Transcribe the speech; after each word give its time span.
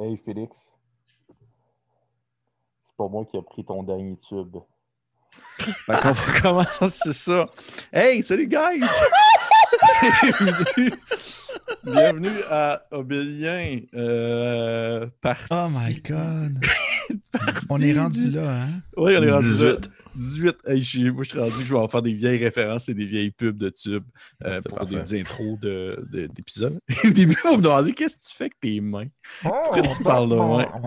Hey 0.00 0.16
Félix. 0.24 0.72
C'est 2.82 2.96
pas 2.96 3.08
moi 3.08 3.24
qui 3.24 3.36
ai 3.36 3.42
pris 3.42 3.64
ton 3.64 3.82
dernier 3.82 4.16
tube. 4.26 4.56
Fait 5.58 5.92
qu'on 6.00 6.12
va 6.12 6.40
commencer 6.64 7.12
ça? 7.12 7.46
Hey, 7.92 8.22
salut 8.22 8.48
guys! 8.48 8.80
Bienvenue, 10.02 10.90
bienvenue 11.84 12.42
à 12.50 12.82
Obélien. 12.90 13.80
Euh, 13.94 15.06
partie- 15.20 15.46
Oh 15.50 15.66
my 15.86 16.00
god. 16.00 16.58
partie 17.30 17.66
On 17.70 17.78
est 17.80 17.92
du- 17.92 17.98
rendu 18.00 18.30
là, 18.30 18.62
hein? 18.62 18.68
Oui, 18.96 19.14
on 19.18 19.22
est 19.22 19.30
rendu 19.30 19.44
18. 19.46 19.90
Là. 20.20 20.52
18. 20.52 20.56
Hey, 20.66 20.82
je 20.82 21.08
moi, 21.10 21.22
je 21.24 21.28
suis 21.30 21.38
rendu 21.38 21.52
que 21.52 21.64
je 21.64 21.72
vais 21.74 21.80
en 21.80 21.88
faire 21.88 22.02
des 22.02 22.14
vieilles 22.14 22.42
références 22.44 22.88
et 22.88 22.94
des 22.94 23.06
vieilles 23.06 23.30
pubs 23.30 23.56
de 23.56 23.70
tubes 23.70 24.04
euh, 24.44 24.56
C'était 24.56 24.68
pour 24.68 24.78
parfait. 24.78 24.94
des 24.96 25.20
intros 25.20 25.58
de- 25.58 26.04
de- 26.12 26.26
d'épisodes. 26.26 26.78
Au 27.04 27.08
début, 27.10 27.36
on 27.46 27.56
me 27.56 27.62
demandait 27.62 27.92
qu'est-ce 27.92 28.18
que 28.18 28.24
tu 28.24 28.36
fais 28.36 28.44
avec 28.44 28.60
tes 28.60 28.80
mains? 28.80 29.06
Pourquoi 29.42 29.82
tu 29.82 30.02
parles 30.02 30.28
de 30.30 30.34
moi? 30.36 30.82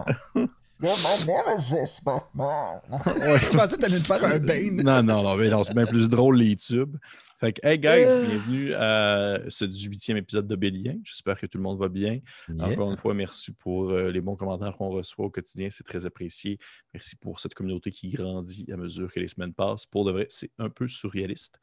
Je 2.91 3.55
pensais 3.55 3.77
que 3.77 3.81
t'allais 3.81 3.99
nous 3.99 4.03
faire 4.03 4.23
un 4.23 4.37
Bane. 4.37 4.83
Non, 4.83 5.01
non, 5.01 5.23
non, 5.23 5.37
mais 5.37 5.49
non, 5.49 5.63
c'est 5.63 5.73
bien 5.73 5.85
plus 5.85 6.09
drôle 6.09 6.37
les 6.37 6.57
tubes. 6.57 6.97
Fait 7.39 7.53
que, 7.53 7.65
hey 7.65 7.79
guys, 7.79 8.05
bienvenue 8.27 8.73
à 8.73 9.39
ce 9.47 9.63
18e 9.63 10.17
épisode 10.17 10.45
de 10.45 10.55
Bélien. 10.57 10.95
J'espère 11.03 11.39
que 11.39 11.45
tout 11.45 11.57
le 11.57 11.63
monde 11.63 11.79
va 11.79 11.88
bien. 11.88 12.19
Encore 12.59 12.91
une 12.91 12.97
fois, 12.97 13.13
merci 13.13 13.53
pour 13.53 13.91
euh, 13.91 14.11
les 14.11 14.19
bons 14.19 14.35
commentaires 14.35 14.75
qu'on 14.75 14.89
reçoit 14.89 15.25
au 15.25 15.29
quotidien. 15.29 15.69
C'est 15.69 15.85
très 15.85 16.05
apprécié. 16.05 16.59
Merci 16.93 17.15
pour 17.15 17.39
cette 17.39 17.53
communauté 17.53 17.89
qui 17.89 18.09
grandit 18.09 18.65
à 18.71 18.75
mesure 18.75 19.11
que 19.11 19.21
les 19.21 19.29
semaines 19.29 19.53
passent. 19.53 19.85
Pour 19.85 20.03
de 20.03 20.11
vrai, 20.11 20.25
c'est 20.29 20.52
un 20.59 20.69
peu 20.69 20.89
surréaliste. 20.89 21.59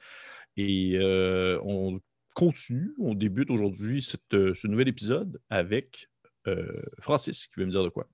Et 0.56 0.95
euh, 0.97 1.61
on 1.62 2.00
continue, 2.34 2.95
on 2.98 3.14
débute 3.14 3.50
aujourd'hui 3.50 4.06
euh, 4.33 4.55
ce 4.55 4.66
nouvel 4.66 4.89
épisode 4.89 5.41
avec 5.50 6.09
euh, 6.47 6.83
Francis 7.00 7.47
qui 7.47 7.61
veut 7.61 7.66
me 7.66 7.70
dire 7.70 7.84
de 7.84 7.89
quoi? 7.89 8.09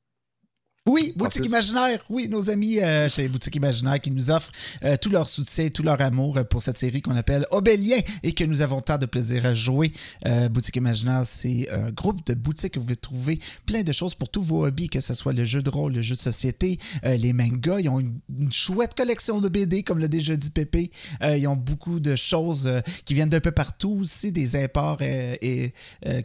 Oui, 0.86 1.12
Boutique. 1.16 1.44
Imaginaire. 1.46 1.98
Oui, 2.08 2.28
nos 2.28 2.48
amis 2.48 2.78
euh, 2.78 3.08
chez 3.08 3.26
Boutique 3.26 3.56
Imaginaire 3.56 4.00
qui 4.00 4.12
nous 4.12 4.30
offrent 4.30 4.52
euh, 4.84 4.96
tout 4.96 5.10
leur 5.10 5.28
soutien, 5.28 5.68
tout 5.68 5.82
leur 5.82 6.00
amour 6.00 6.36
euh, 6.36 6.44
pour 6.44 6.62
cette 6.62 6.78
série 6.78 7.02
qu'on 7.02 7.16
appelle 7.16 7.44
Obélien 7.50 7.98
et 8.22 8.32
que 8.32 8.44
nous 8.44 8.62
avons 8.62 8.80
tant 8.80 8.96
de 8.96 9.06
plaisir 9.06 9.46
à 9.46 9.54
jouer. 9.54 9.90
Euh, 10.26 10.48
Boutique 10.48 10.76
Imaginaire, 10.76 11.22
c'est 11.26 11.68
un 11.70 11.90
groupe 11.90 12.24
de 12.26 12.34
boutiques 12.34 12.76
où 12.76 12.80
vous 12.80 12.84
pouvez 12.86 12.96
trouver 12.96 13.38
plein 13.66 13.82
de 13.82 13.90
choses 13.90 14.14
pour 14.14 14.28
tous 14.28 14.42
vos 14.42 14.64
hobbies, 14.64 14.88
que 14.88 15.00
ce 15.00 15.12
soit 15.12 15.32
le 15.32 15.42
jeu 15.42 15.60
de 15.60 15.70
rôle, 15.70 15.94
le 15.94 16.02
jeu 16.02 16.14
de 16.14 16.20
société, 16.20 16.78
les 17.02 17.32
mangas. 17.32 17.80
Ils 17.80 17.88
ont 17.88 17.98
une, 17.98 18.20
une 18.38 18.52
chouette 18.52 18.94
collection 18.94 19.40
de 19.40 19.48
BD, 19.48 19.82
comme 19.82 19.98
l'a 19.98 20.08
déjà 20.08 20.36
dit 20.36 20.50
Pépé. 20.50 20.92
Ils 21.22 21.48
ont 21.48 21.56
beaucoup 21.56 21.98
de 21.98 22.14
choses 22.14 22.70
qui 23.04 23.14
viennent 23.14 23.28
d'un 23.28 23.40
peu 23.40 23.50
partout 23.50 23.98
aussi, 24.02 24.30
des 24.30 24.54
imports 24.62 25.02
et, 25.02 25.72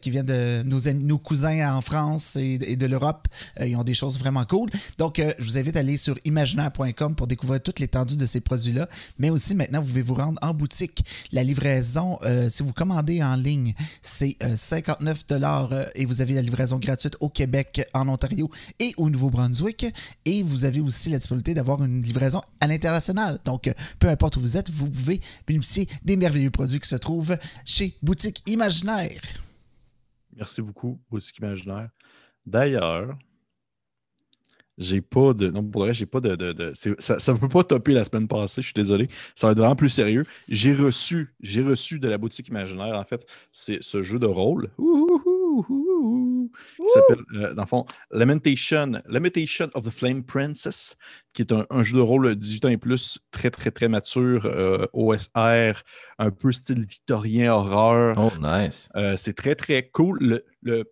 qui 0.01 0.11
viennent 0.11 0.25
de 0.25 0.61
nos, 0.63 0.87
amis, 0.87 1.03
nos 1.03 1.17
cousins 1.17 1.75
en 1.75 1.81
France 1.81 2.35
et, 2.35 2.59
et 2.61 2.75
de 2.75 2.85
l'Europe. 2.85 3.27
Ils 3.59 3.75
ont 3.75 3.83
des 3.83 3.95
choses 3.95 4.19
vraiment 4.19 4.45
cool. 4.51 4.69
Donc, 4.97 5.19
euh, 5.19 5.33
je 5.39 5.45
vous 5.45 5.57
invite 5.57 5.77
à 5.77 5.79
aller 5.79 5.95
sur 5.95 6.17
imaginaire.com 6.25 7.15
pour 7.15 7.25
découvrir 7.27 7.61
toute 7.61 7.79
l'étendue 7.79 8.17
de 8.17 8.25
ces 8.25 8.41
produits-là. 8.41 8.87
Mais 9.17 9.29
aussi, 9.29 9.55
maintenant, 9.55 9.79
vous 9.79 9.87
pouvez 9.87 10.01
vous 10.01 10.13
rendre 10.13 10.37
en 10.41 10.53
boutique. 10.53 11.05
La 11.31 11.43
livraison, 11.43 12.19
euh, 12.23 12.49
si 12.49 12.61
vous 12.61 12.73
commandez 12.73 13.23
en 13.23 13.35
ligne, 13.35 13.73
c'est 14.01 14.35
euh, 14.43 14.57
59 14.57 15.23
euh, 15.31 15.85
et 15.95 16.05
vous 16.05 16.21
avez 16.21 16.33
la 16.33 16.41
livraison 16.41 16.79
gratuite 16.79 17.15
au 17.21 17.29
Québec, 17.29 17.87
en 17.93 18.09
Ontario 18.09 18.49
et 18.79 18.91
au 18.97 19.09
Nouveau-Brunswick. 19.09 19.85
Et 20.25 20.43
vous 20.43 20.65
avez 20.65 20.81
aussi 20.81 21.09
la 21.09 21.17
disponibilité 21.17 21.53
d'avoir 21.53 21.81
une 21.81 22.01
livraison 22.01 22.41
à 22.59 22.67
l'international. 22.67 23.39
Donc, 23.45 23.73
peu 23.99 24.09
importe 24.09 24.35
où 24.35 24.41
vous 24.41 24.57
êtes, 24.57 24.69
vous 24.69 24.89
pouvez 24.89 25.21
bénéficier 25.47 25.87
des 26.03 26.17
merveilleux 26.17 26.51
produits 26.51 26.81
qui 26.81 26.89
se 26.89 26.97
trouvent 26.97 27.37
chez 27.63 27.95
Boutique 28.01 28.43
Imaginaire. 28.49 29.21
Merci 30.35 30.61
beaucoup, 30.61 30.99
Boutique 31.09 31.37
Imaginaire. 31.37 31.89
D'ailleurs, 32.45 33.17
j'ai 34.81 34.99
pas 35.01 35.33
de. 35.33 35.49
Non, 35.49 35.63
pour 35.63 35.83
le 35.83 35.87
reste, 35.87 35.99
j'ai 35.99 36.05
pas 36.05 36.19
de. 36.19 36.35
de- 36.35 36.51
de- 36.53 36.73
ça 36.73 37.33
ne 37.33 37.37
peut 37.37 37.47
pas 37.47 37.63
topper 37.63 37.93
la 37.93 38.03
semaine 38.03 38.27
passée, 38.27 38.61
je 38.61 38.67
suis 38.67 38.73
désolé. 38.73 39.07
Ça 39.35 39.47
va 39.47 39.51
être 39.53 39.59
vraiment 39.59 39.75
plus 39.75 39.89
sérieux. 39.89 40.23
J'ai 40.49 40.73
reçu, 40.73 41.33
j'ai 41.41 41.61
reçu 41.61 41.99
de 41.99 42.09
la 42.09 42.17
boutique 42.17 42.47
imaginaire, 42.49 42.97
en 42.97 43.03
fait, 43.03 43.25
c'est 43.51 43.77
ce 43.81 44.01
jeu 44.01 44.19
de 44.19 44.25
rôle. 44.27 44.69
Ouh, 44.77 46.49
qui 46.77 46.83
s'appelle, 46.93 47.23
euh, 47.35 47.53
dans 47.53 47.63
le 47.63 47.67
fond, 47.67 47.85
Lamentation, 48.11 48.93
Lamentation 49.07 49.67
of 49.73 49.83
the 49.85 49.89
Flame 49.89 50.23
Princess, 50.23 50.97
qui 51.33 51.41
est 51.43 51.51
un, 51.51 51.65
un 51.69 51.83
jeu 51.83 51.97
de 51.97 52.01
rôle 52.01 52.35
18 52.35 52.65
ans 52.65 52.69
et 52.69 52.77
plus, 52.77 53.19
très, 53.31 53.51
très, 53.51 53.71
très 53.71 53.87
mature, 53.87 54.45
euh, 54.45 54.85
OSR, 54.93 55.81
un 56.19 56.31
peu 56.31 56.51
style 56.51 56.79
victorien, 56.79 57.53
horreur. 57.53 58.15
Oh, 58.17 58.31
nice. 58.41 58.89
Euh, 58.95 59.15
c'est 59.17 59.33
très, 59.33 59.55
très 59.55 59.83
cool. 59.89 60.17
Le, 60.21 60.43
le- 60.63 60.85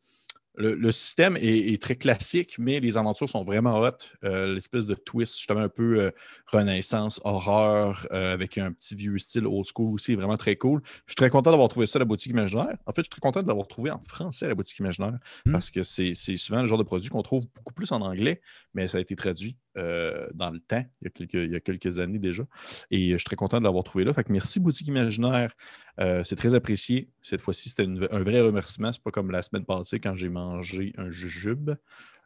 le- 0.59 0.75
le 0.75 0.91
système 0.91 1.37
est, 1.37 1.73
est 1.73 1.81
très 1.81 1.95
classique, 1.95 2.55
mais 2.59 2.79
les 2.79 2.97
aventures 2.97 3.27
sont 3.29 3.43
vraiment 3.43 3.79
hot. 3.79 3.91
Euh, 4.23 4.53
L'espèce 4.53 4.85
de 4.85 4.93
twist, 4.93 5.37
justement, 5.37 5.61
un 5.61 5.69
peu 5.69 5.99
euh, 5.99 6.11
renaissance, 6.47 7.19
horreur, 7.23 8.05
euh, 8.11 8.33
avec 8.33 8.57
un 8.57 8.71
petit 8.71 8.93
vieux 8.95 9.17
style 9.17 9.47
old 9.47 9.65
school 9.65 9.93
aussi, 9.93 10.15
vraiment 10.15 10.37
très 10.37 10.55
cool. 10.57 10.81
Je 11.05 11.11
suis 11.11 11.15
très 11.15 11.29
content 11.29 11.51
d'avoir 11.51 11.69
trouvé 11.69 11.85
ça 11.85 11.97
à 11.97 12.01
la 12.01 12.05
boutique 12.05 12.31
imaginaire. 12.31 12.77
En 12.85 12.91
fait, 12.91 13.01
je 13.01 13.05
suis 13.05 13.09
très 13.09 13.21
content 13.21 13.41
de 13.41 13.47
l'avoir 13.47 13.67
trouvé 13.67 13.89
en 13.91 14.01
français 14.07 14.45
à 14.45 14.49
la 14.49 14.55
boutique 14.55 14.79
imaginaire, 14.79 15.17
Mm. 15.45 15.51
parce 15.53 15.71
que 15.71 15.81
c'est 15.83 16.13
souvent 16.13 16.61
le 16.61 16.67
genre 16.67 16.77
de 16.77 16.83
produit 16.83 17.09
qu'on 17.09 17.23
trouve 17.23 17.45
beaucoup 17.55 17.73
plus 17.73 17.91
en 17.91 18.01
anglais, 18.01 18.41
mais 18.73 18.87
ça 18.87 18.97
a 18.97 19.01
été 19.01 19.15
traduit 19.15 19.57
euh, 19.77 20.27
dans 20.33 20.49
le 20.49 20.59
temps, 20.59 20.83
il 21.01 21.07
y, 21.51 21.55
a 21.55 21.59
quelques, 21.59 21.99
années 21.99 22.19
déjà. 22.19 22.43
Et 22.91 23.11
je 23.11 23.17
suis 23.17 23.25
très 23.25 23.35
content 23.35 23.59
de 23.59 23.63
l'avoir 23.63 23.83
trouvé 23.83 24.03
là. 24.03 24.13
Fait 24.13 24.23
que 24.23 24.31
merci, 24.31 24.59
Boutique 24.59 24.87
Imaginaire. 24.87 25.51
Euh, 25.99 26.23
c'est 26.23 26.35
très 26.35 26.53
apprécié. 26.53 27.09
Cette 27.21 27.41
fois-ci, 27.41 27.69
c'était 27.69 27.85
un 27.85 28.23
vrai 28.23 28.41
remerciement. 28.41 28.91
C'est 28.91 29.03
pas 29.03 29.11
comme 29.11 29.31
la 29.31 29.41
semaine 29.41 29.65
passée 29.65 29.99
quand 29.99 30.15
j'ai 30.15 30.29
mangé 30.29 30.93
un 30.97 31.09
jujube. 31.09 31.71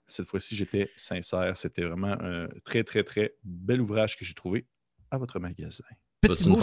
Cette 0.08 0.28
fois-ci, 0.28 0.56
j'étais 0.56 0.90
sincère. 0.96 1.58
C'était 1.58 1.84
vraiment 1.84 2.16
un 2.20 2.48
très, 2.64 2.84
très, 2.84 3.04
très 3.04 3.36
bel 3.44 3.82
ouvrage 3.82 4.18
que 4.18 4.26
j'ai 4.26 4.34
trouvé 4.34 4.66
à 5.12 5.18
votre 5.18 5.40
magasin. 5.40 5.86
Petit 6.30 6.48
mot, 6.50 6.60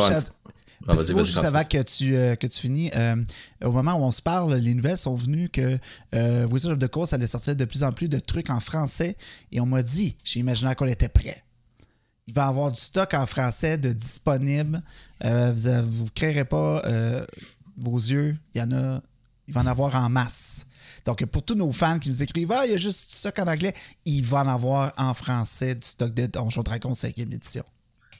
Ah, 0.88 0.96
Petit 0.96 1.12
mot 1.12 1.22
juste 1.24 1.44
avant 1.44 1.62
que 1.64 1.82
tu, 1.82 2.16
euh, 2.16 2.36
que 2.36 2.46
tu 2.46 2.58
finis. 2.60 2.90
euh, 2.96 3.16
au 3.62 3.70
moment 3.70 3.94
où 3.94 4.02
on 4.02 4.10
se 4.10 4.22
parle, 4.22 4.54
les 4.54 4.72
nouvelles 4.74 4.96
sont 4.96 5.14
venues 5.14 5.50
que 5.50 5.78
euh, 6.14 6.46
Wizard 6.48 6.72
of 6.72 6.78
the 6.78 6.88
Coast 6.88 7.12
allait 7.12 7.26
sortir 7.26 7.54
de 7.54 7.64
plus 7.66 7.82
en 7.84 7.92
plus 7.92 8.08
de 8.08 8.18
trucs 8.18 8.48
en 8.48 8.60
français 8.60 9.16
et 9.52 9.60
on 9.60 9.66
m'a 9.66 9.82
dit, 9.82 10.16
j'ai 10.24 10.40
imaginé 10.40 10.74
qu'on 10.74 10.86
était 10.86 11.10
prêt. 11.10 11.42
Il 12.26 12.32
va 12.34 12.46
y 12.46 12.48
avoir 12.48 12.70
du 12.70 12.80
stock 12.80 13.12
en 13.12 13.26
français 13.26 13.76
de 13.76 13.92
disponible. 13.92 14.82
Euh, 15.24 15.52
vous 15.86 16.04
ne 16.04 16.10
créerez 16.10 16.44
pas 16.46 16.82
vos 17.76 17.96
yeux. 17.98 18.36
Il 18.54 18.58
y 18.58 18.62
en 18.62 18.72
a. 18.72 19.02
Il 19.48 19.54
va 19.54 19.62
en 19.62 19.66
avoir 19.66 19.96
en 19.96 20.08
masse. 20.08 20.64
Donc, 21.04 21.24
pour 21.26 21.42
tous 21.42 21.56
nos 21.56 21.72
fans 21.72 21.98
qui 21.98 22.08
nous 22.08 22.22
écrivent 22.22 22.52
Ah, 22.52 22.64
il 22.66 22.70
y 22.70 22.74
a 22.74 22.76
juste 22.76 23.10
du 23.10 23.16
stock 23.16 23.36
en 23.40 23.48
anglais, 23.48 23.74
il 24.04 24.24
va 24.24 24.42
en 24.44 24.48
avoir 24.48 24.92
en 24.96 25.12
français 25.12 25.74
du 25.74 25.86
stock 25.86 26.14
de 26.14 26.26
Donjon 26.26 26.62
Dragon 26.62 26.92
5e 26.92 27.22
édition. 27.34 27.64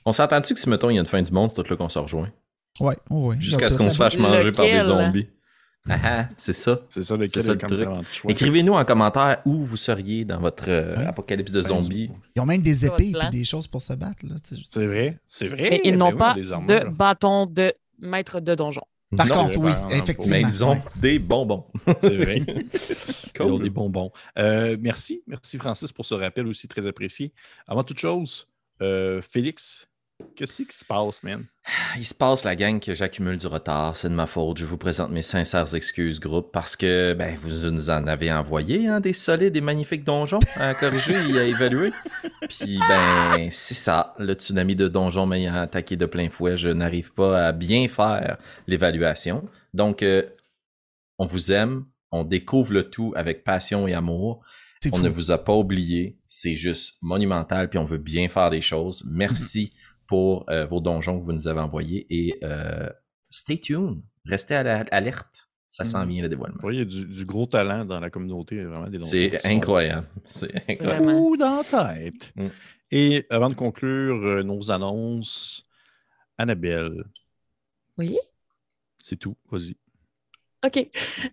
On 0.06 0.12
s'entend-tu 0.12 0.54
que 0.54 0.60
si, 0.60 0.68
mettons, 0.68 0.90
il 0.90 0.94
y 0.94 0.98
a 0.98 1.00
une 1.00 1.06
fin 1.06 1.20
du 1.22 1.30
monde, 1.32 1.50
c'est 1.50 1.62
tout 1.62 1.70
là 1.70 1.76
qu'on 1.76 1.88
se 1.88 1.98
rejoint? 1.98 2.30
Ouais, 2.80 2.96
ouais. 3.10 3.36
Jusqu'à 3.40 3.68
ce 3.68 3.76
qu'on 3.76 3.90
se 3.90 3.96
fasse 3.96 4.16
manger 4.16 4.52
par 4.52 4.64
des 4.66 4.82
zombies. 4.82 5.28
Ah 5.88 5.96
ah, 6.04 6.28
c'est 6.36 6.52
ça. 6.52 6.78
C'est 6.90 7.02
ça 7.02 7.16
lequel 7.16 7.42
ça, 7.42 7.52
le 7.54 7.58
truc. 7.58 7.78
tellement 7.78 8.00
de 8.00 8.04
choix? 8.04 8.30
Écrivez-nous 8.30 8.74
en 8.74 8.84
commentaire 8.84 9.40
où 9.46 9.64
vous 9.64 9.78
seriez 9.78 10.26
dans 10.26 10.38
votre 10.38 10.64
euh, 10.68 10.94
Ouais. 10.96 11.06
apocalypse 11.06 11.52
de 11.52 11.62
zombies. 11.62 12.10
Ils 12.36 12.42
ont 12.42 12.44
même 12.46 12.60
des 12.60 12.84
épées 12.84 13.12
et 13.18 13.28
des 13.30 13.44
choses 13.44 13.66
pour 13.66 13.80
se 13.80 13.94
battre. 13.94 14.26
là, 14.26 14.34
C'est 14.42 14.86
vrai. 14.86 15.18
C'est 15.24 15.48
vrai. 15.48 15.68
Mais 15.70 15.80
ils 15.84 15.92
Ben 15.92 15.98
n'ont 15.98 16.10
oui, 16.12 16.18
pas 16.18 16.34
de 16.34 16.88
bâton 16.90 17.46
de 17.46 17.72
maître 17.98 18.40
de 18.40 18.54
donjon. 18.54 18.82
Par 19.16 19.26
Non, 19.26 19.34
contre, 19.46 19.58
oui, 19.58 19.72
effectivement. 19.90 20.36
Mais 20.36 20.42
ils 20.42 20.64
ont 20.64 20.72
ouais. 20.72 20.82
des 20.96 21.18
bonbons. 21.18 21.64
C'est 22.00 22.14
vrai. 22.16 22.42
Ils 23.42 23.42
ont 23.42 23.58
des 23.58 23.70
bonbons. 23.70 24.12
Euh, 24.38 24.76
merci. 24.78 25.22
Merci, 25.26 25.56
Francis, 25.56 25.92
pour 25.92 26.04
ce 26.04 26.14
rappel 26.14 26.46
aussi 26.46 26.68
très 26.68 26.86
apprécié. 26.86 27.32
Avant 27.66 27.82
toute 27.82 27.98
chose, 27.98 28.46
euh, 28.82 29.22
Félix, 29.22 29.88
qu'est-ce 30.34 30.62
qui 30.62 30.76
se 30.76 30.84
passe, 30.84 31.22
man? 31.22 31.44
Il 31.96 32.04
se 32.04 32.14
passe 32.14 32.44
la 32.44 32.56
gang 32.56 32.80
que 32.80 32.94
j'accumule 32.94 33.38
du 33.38 33.46
retard, 33.46 33.96
c'est 33.96 34.08
de 34.08 34.14
ma 34.14 34.26
faute. 34.26 34.58
Je 34.58 34.64
vous 34.64 34.78
présente 34.78 35.10
mes 35.10 35.22
sincères 35.22 35.74
excuses, 35.74 36.20
groupe, 36.20 36.50
parce 36.52 36.76
que 36.76 37.14
ben, 37.14 37.36
vous 37.36 37.70
nous 37.70 37.90
en 37.90 38.06
avez 38.06 38.32
envoyé 38.32 38.88
hein, 38.88 39.00
des 39.00 39.12
solides 39.12 39.56
et 39.56 39.60
magnifiques 39.60 40.04
donjons 40.04 40.38
à 40.56 40.74
corriger 40.74 41.14
et 41.30 41.38
à 41.38 41.44
évaluer. 41.44 41.90
Puis 42.48 42.78
ben 42.78 43.48
c'est 43.50 43.74
ça, 43.74 44.14
le 44.18 44.34
tsunami 44.34 44.76
de 44.76 44.88
donjons 44.88 45.26
m'ayant 45.26 45.54
attaqué 45.54 45.96
de 45.96 46.06
plein 46.06 46.30
fouet, 46.30 46.56
je 46.56 46.68
n'arrive 46.68 47.12
pas 47.12 47.46
à 47.46 47.52
bien 47.52 47.88
faire 47.88 48.38
l'évaluation. 48.66 49.48
Donc 49.74 50.02
euh, 50.02 50.22
on 51.18 51.26
vous 51.26 51.52
aime, 51.52 51.84
on 52.10 52.24
découvre 52.24 52.72
le 52.72 52.90
tout 52.90 53.12
avec 53.16 53.44
passion 53.44 53.86
et 53.86 53.94
amour. 53.94 54.42
On 54.86 54.96
fou. 54.96 55.02
ne 55.02 55.10
vous 55.10 55.30
a 55.30 55.36
pas 55.36 55.52
oublié, 55.52 56.18
c'est 56.26 56.54
juste 56.54 56.96
monumental, 57.02 57.68
puis 57.68 57.78
on 57.78 57.84
veut 57.84 57.98
bien 57.98 58.30
faire 58.30 58.48
des 58.48 58.62
choses. 58.62 59.04
Merci 59.06 59.74
pour 60.10 60.44
euh, 60.50 60.66
vos 60.66 60.80
donjons 60.80 61.20
que 61.20 61.24
vous 61.24 61.32
nous 61.32 61.46
avez 61.46 61.60
envoyés 61.60 62.04
et 62.10 62.36
euh, 62.42 62.88
stay 63.28 63.58
tuned, 63.60 64.02
restez 64.24 64.56
à 64.56 64.84
ça 65.68 65.84
s'en 65.84 66.00
Mhm. 66.02 66.08
vient 66.08 66.22
le 66.22 66.28
dévoilement. 66.28 66.56
Vous 66.56 66.62
voyez, 66.62 66.80
il 66.80 66.92
y 66.92 67.00
a 67.00 67.04
du, 67.06 67.12
du 67.12 67.24
gros 67.24 67.46
talent 67.46 67.84
dans 67.84 68.00
la 68.00 68.10
communauté. 68.10 68.60
Vraiment 68.64 68.88
des 68.88 68.98
donjons 68.98 69.08
C'est 69.08 69.38
sont 69.38 69.48
incroyable, 69.48 70.08
c'est 70.24 70.52
incroyable. 70.68 71.06
Ouh, 71.12 71.36
dans 71.36 71.62
la 71.70 71.94
tête. 71.94 72.32
Mm. 72.34 72.48
Et 72.90 73.24
avant 73.30 73.50
de 73.50 73.54
conclure 73.54 74.16
euh, 74.26 74.42
nos 74.42 74.72
annonces, 74.72 75.62
Annabelle, 76.36 77.04
Oui? 77.96 78.18
c'est 79.00 79.14
tout. 79.16 79.36
Vas-y. 79.48 79.76
OK. 80.66 80.88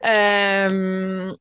Euh, 0.06 1.35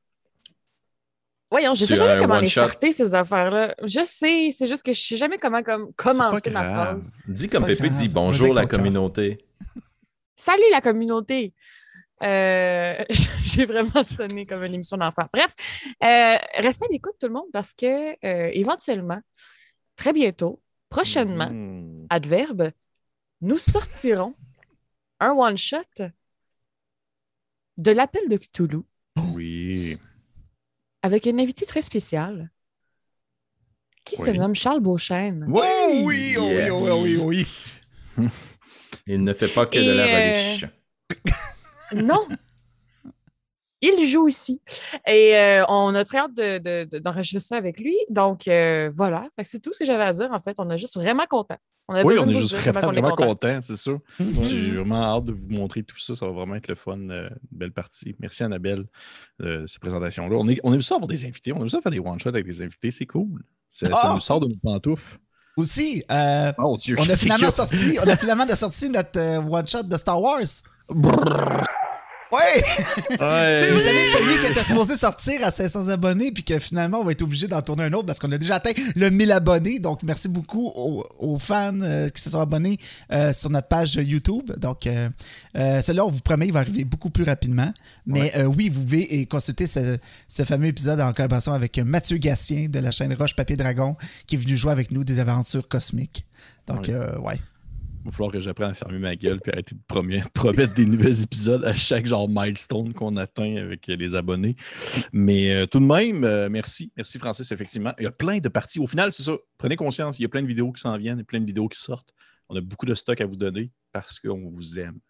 Voyons, 1.50 1.74
je 1.74 1.84
sais 1.84 1.94
jamais 1.96 2.20
comment 2.20 2.40
les 2.40 2.48
starter, 2.48 2.92
ces 2.92 3.14
affaires-là. 3.14 3.74
Je 3.84 4.04
sais, 4.04 4.50
c'est 4.52 4.66
juste 4.66 4.82
que 4.82 4.92
je 4.92 5.00
sais 5.00 5.16
jamais 5.16 5.38
comment 5.38 5.62
comme, 5.62 5.92
commencer 5.94 6.50
ma 6.50 6.64
phrase. 6.64 7.12
Dis 7.28 7.46
comme 7.48 7.64
Pépé 7.66 7.88
dit 7.88 8.08
bonjour 8.08 8.52
la 8.52 8.66
communauté. 8.66 9.30
Salut 10.36 10.64
la 10.70 10.80
communauté! 10.80 11.54
Euh, 12.22 13.04
J'ai 13.44 13.64
vraiment 13.64 14.04
sonné 14.04 14.44
comme 14.44 14.62
une 14.64 14.74
émission 14.74 14.96
d'enfant. 14.96 15.26
Bref, 15.32 15.54
euh, 16.02 16.36
restez 16.58 16.86
à 16.86 16.88
l'écoute 16.90 17.14
tout 17.20 17.26
le 17.28 17.32
monde 17.32 17.48
parce 17.52 17.72
que 17.74 18.12
euh, 18.26 18.50
éventuellement, 18.52 19.20
très 19.96 20.12
bientôt, 20.12 20.60
prochainement, 20.88 21.48
Mhm. 21.48 22.06
adverbe, 22.10 22.70
nous 23.40 23.58
sortirons 23.58 24.34
un 25.20 25.32
one-shot 25.32 25.78
de 27.76 27.90
l'appel 27.92 28.28
de 28.28 28.36
Cthulhu 28.36 28.80
Oui. 29.34 29.98
Avec 31.06 31.26
un 31.26 31.38
invité 31.38 31.64
très 31.66 31.82
spécial 31.82 32.50
qui 34.04 34.16
se 34.16 34.30
Oui. 34.30 34.38
nomme 34.38 34.54
Charles 34.54 34.80
Beauchesne. 34.80 35.46
Oh 35.48 35.60
oui, 36.02 36.34
oh 36.38 36.42
oui, 36.48 36.54
Yes. 36.54 36.70
oh 36.72 36.78
oui, 36.82 36.90
oh 36.90 37.00
oui, 37.02 37.46
oh 38.18 38.22
oui. 38.22 38.28
Il 39.06 39.22
ne 39.22 39.32
fait 39.32 39.48
pas 39.48 39.66
que 39.66 39.78
de 39.78 39.92
la 39.92 40.04
euh, 40.04 40.50
reliche. 40.50 40.66
Non! 41.94 42.26
Il 43.82 44.06
joue 44.06 44.28
ici. 44.28 44.60
Et 45.06 45.36
euh, 45.36 45.64
on 45.68 45.94
a 45.94 46.04
très 46.04 46.18
hâte 46.18 46.34
de- 46.34 46.58
de- 46.58 46.84
de- 46.90 46.98
d'enregistrer 46.98 47.40
ça 47.40 47.56
avec 47.56 47.78
lui. 47.78 47.96
Donc, 48.08 48.48
euh, 48.48 48.90
voilà. 48.94 49.28
C'est 49.44 49.60
tout 49.60 49.72
ce 49.72 49.80
que 49.80 49.84
j'avais 49.84 50.02
à 50.04 50.12
dire, 50.12 50.28
en 50.32 50.40
fait. 50.40 50.54
On 50.58 50.70
est 50.70 50.78
juste 50.78 50.96
vraiment 50.96 51.26
content. 51.28 51.58
On 51.88 51.94
a 51.94 52.02
Oui, 52.02 52.16
on 52.18 52.26
est 52.28 52.34
juste 52.34 52.56
vraiment, 52.56 53.14
content. 53.14 53.60
c'est 53.60 53.76
sûr. 53.76 54.00
Mhm. 54.18 54.42
J'ai 54.44 54.70
vraiment 54.72 55.16
hâte 55.16 55.24
de 55.24 55.32
vous 55.32 55.48
montrer 55.50 55.82
tout 55.84 55.98
ça. 55.98 56.14
Ça 56.16 56.26
va 56.26 56.32
vraiment 56.32 56.54
être 56.56 56.66
le 56.68 56.74
fun. 56.74 56.98
euh, 57.10 57.28
une 57.28 57.58
belle 57.58 57.72
partie. 57.72 58.16
Merci 58.18 58.42
Annabelle 58.42 58.86
euh, 59.42 59.62
de 59.62 59.66
ces 59.66 59.78
présentations-là. 59.78 60.34
On, 60.36 60.48
est, 60.48 60.58
on 60.64 60.72
aime 60.72 60.80
ça 60.82 60.94
avoir 60.96 61.06
des 61.06 61.24
invités. 61.26 61.52
On 61.52 61.60
aime 61.60 61.68
ça 61.68 61.80
faire 61.80 61.92
des 61.92 62.00
one-shots 62.00 62.30
avec 62.30 62.44
des 62.46 62.60
invités. 62.62 62.90
C'est 62.90 63.06
cool. 63.06 63.42
Ça, 63.68 63.86
ça 63.88 64.00
Ah! 64.02 64.12
nous 64.14 64.20
sort 64.20 64.40
de 64.40 64.48
nos 64.48 64.56
pantoufles. 64.56 65.18
Aussi, 65.58 66.02
euh, 66.10 66.52
Oh 66.58 66.76
Dieu, 66.78 66.96
on, 66.98 67.08
a 67.08 67.14
finalement 67.16 67.50
sorti, 67.50 67.98
on 68.04 68.08
a 68.08 68.16
finalement 68.16 68.46
sorti 68.48 68.88
notre 68.90 69.18
euh, 69.18 69.38
one-shot 69.40 69.84
de 69.84 69.96
Star 69.96 70.20
Wars. 70.20 70.40
Ouais! 72.32 72.64
Ouais. 73.20 73.70
Vous 73.70 73.80
savez, 73.80 74.06
celui 74.12 74.38
qui 74.40 74.46
était 74.46 74.64
supposé 74.64 74.96
sortir 74.96 75.44
à 75.44 75.50
500 75.50 75.88
abonnés, 75.88 76.32
puis 76.32 76.42
que 76.42 76.58
finalement, 76.58 77.00
on 77.00 77.04
va 77.04 77.12
être 77.12 77.22
obligé 77.22 77.46
d'en 77.46 77.62
tourner 77.62 77.84
un 77.84 77.92
autre 77.92 78.06
parce 78.06 78.18
qu'on 78.18 78.32
a 78.32 78.38
déjà 78.38 78.56
atteint 78.56 78.72
le 78.96 79.10
1000 79.10 79.30
abonnés. 79.32 79.78
Donc, 79.78 80.02
merci 80.02 80.28
beaucoup 80.28 80.72
aux, 80.74 81.04
aux 81.20 81.38
fans 81.38 81.78
euh, 81.82 82.08
qui 82.08 82.20
se 82.20 82.30
sont 82.30 82.40
abonnés 82.40 82.78
euh, 83.12 83.32
sur 83.32 83.50
notre 83.50 83.68
page 83.68 83.94
YouTube. 83.94 84.50
Donc, 84.58 84.86
euh, 84.86 85.08
euh, 85.56 85.80
celui-là, 85.80 86.04
on 86.04 86.10
vous 86.10 86.20
promet, 86.20 86.46
il 86.46 86.52
va 86.52 86.60
arriver 86.60 86.84
beaucoup 86.84 87.10
plus 87.10 87.24
rapidement. 87.24 87.72
Mais 88.06 88.32
oui, 88.44 88.68
vous 88.68 88.80
pouvez 88.82 89.20
et 89.20 89.26
consulter 89.26 89.66
ce, 89.66 89.98
ce 90.28 90.42
fameux 90.44 90.66
épisode 90.68 91.00
en 91.00 91.12
collaboration 91.12 91.52
avec 91.52 91.78
Mathieu 91.78 92.18
Gatien 92.18 92.68
de 92.68 92.78
la 92.80 92.90
chaîne 92.90 93.12
Roche 93.14 93.34
Papier 93.36 93.56
Dragon 93.56 93.96
qui 94.26 94.34
est 94.36 94.38
venu 94.38 94.56
jouer 94.56 94.72
avec 94.72 94.90
nous 94.90 95.04
des 95.04 95.20
aventures 95.20 95.66
cosmiques. 95.68 96.24
Donc, 96.66 96.86
Oui. 96.88 96.94
ouais. 97.22 97.38
Il 98.06 98.10
va 98.10 98.16
falloir 98.18 98.32
que 98.32 98.38
j'apprenne 98.38 98.70
à 98.70 98.74
fermer 98.74 99.00
ma 99.00 99.16
gueule 99.16 99.40
et 99.44 99.50
arrêter 99.50 99.74
de 99.74 99.80
promettre, 100.32 100.74
des 100.76 100.86
nouveaux 100.86 101.08
épisodes 101.08 101.64
à 101.64 101.74
chaque 101.74 102.06
genre 102.06 102.28
milestone 102.28 102.94
qu'on 102.94 103.16
atteint 103.16 103.56
avec 103.56 103.88
les 103.88 104.14
abonnés. 104.14 104.54
Mais 105.12 105.52
euh, 105.52 105.66
tout 105.66 105.80
de 105.80 105.86
même, 105.86 106.22
euh, 106.22 106.48
merci. 106.48 106.92
Merci 106.96 107.18
Francis, 107.18 107.50
effectivement. 107.50 107.92
Il 107.98 108.04
y 108.04 108.06
a 108.06 108.12
plein 108.12 108.38
de 108.38 108.48
parties. 108.48 108.78
Au 108.78 108.86
final, 108.86 109.10
c'est 109.10 109.24
ça. 109.24 109.32
Prenez 109.58 109.74
conscience, 109.74 110.20
il 110.20 110.22
y 110.22 110.24
a 110.24 110.28
plein 110.28 110.42
de 110.42 110.46
vidéos 110.46 110.70
qui 110.70 110.80
s'en 110.80 110.96
viennent, 110.96 111.18
il 111.18 111.22
y 111.22 111.22
a 111.22 111.24
plein 111.24 111.40
de 111.40 111.46
vidéos 111.46 111.66
qui 111.68 111.80
sortent. 111.80 112.14
On 112.48 112.54
a 112.54 112.60
beaucoup 112.60 112.86
de 112.86 112.94
stock 112.94 113.20
à 113.20 113.26
vous 113.26 113.34
donner 113.34 113.72
parce 113.90 114.20
qu'on 114.20 114.50
vous 114.50 114.78
aime. 114.78 115.00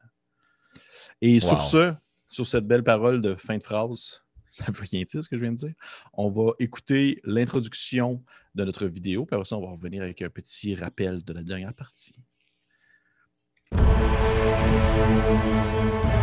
Et 1.21 1.35
Wow. 1.35 1.49
sur 1.49 1.61
ce, 1.61 1.95
sur 2.31 2.47
cette 2.47 2.67
belle 2.67 2.83
parole 2.83 3.21
de 3.21 3.35
fin 3.35 3.59
de 3.59 3.63
phrase, 3.63 4.23
ça 4.49 4.65
veut 4.73 4.85
rien 4.91 5.03
dire 5.03 5.23
ce 5.23 5.29
que 5.29 5.37
je 5.37 5.43
viens 5.43 5.53
de 5.53 5.59
dire. 5.59 5.75
On 6.15 6.31
va 6.31 6.53
écouter 6.61 7.21
l'introduction 7.25 8.25
de 8.55 8.65
notre 8.65 8.87
vidéo, 8.87 9.27
puis 9.27 9.35
après 9.35 9.45
ça, 9.45 9.59
on 9.59 9.61
va 9.61 9.73
revenir 9.73 10.03
avec 10.03 10.23
un 10.23 10.31
petit 10.31 10.75
rappel 10.75 11.23
de 11.23 11.35
la 11.35 11.43
dernière 11.43 11.75
partie. 11.75 12.15
Música 14.77 16.16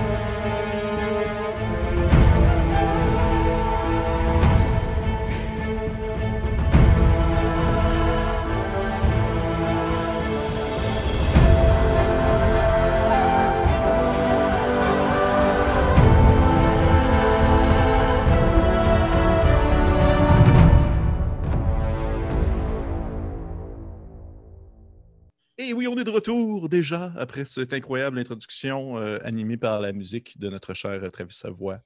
Et 25.73 25.75
oui, 25.75 25.87
on 25.87 25.97
est 25.97 26.03
de 26.03 26.11
retour 26.11 26.69
déjà 26.69 27.11
après 27.17 27.45
cette 27.45 27.73
incroyable 27.73 28.19
introduction 28.19 28.99
euh, 28.99 29.17
animée 29.23 29.57
par 29.57 29.81
la 29.81 29.91
musique 29.91 30.37
de 30.37 30.47
notre 30.47 30.75
cher 30.75 30.91
euh, 31.03 31.09
Travis 31.09 31.33
Savoie, 31.33 31.79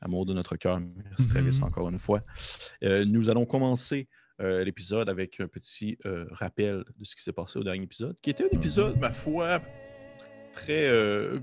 amour 0.00 0.26
de 0.26 0.32
notre 0.32 0.54
cœur. 0.54 0.78
Merci 0.78 1.28
Travis 1.28 1.58
Mhm. 1.58 1.64
encore 1.64 1.88
une 1.88 1.98
fois. 1.98 2.20
Euh, 2.84 3.04
nous 3.04 3.30
allons 3.30 3.44
commencer 3.44 4.06
euh, 4.40 4.62
l'épisode 4.62 5.08
avec 5.08 5.40
un 5.40 5.48
petit 5.48 5.98
rappel 6.30 6.84
de 6.96 7.04
ce 7.04 7.16
qui 7.16 7.22
s'est 7.24 7.32
passé 7.32 7.58
au 7.58 7.64
dernier 7.64 7.82
épisode, 7.82 8.14
qui 8.20 8.30
était 8.30 8.44
un 8.44 8.56
épisode, 8.56 8.96
ma 9.00 9.10
foi, 9.10 9.60
très. 10.52 10.86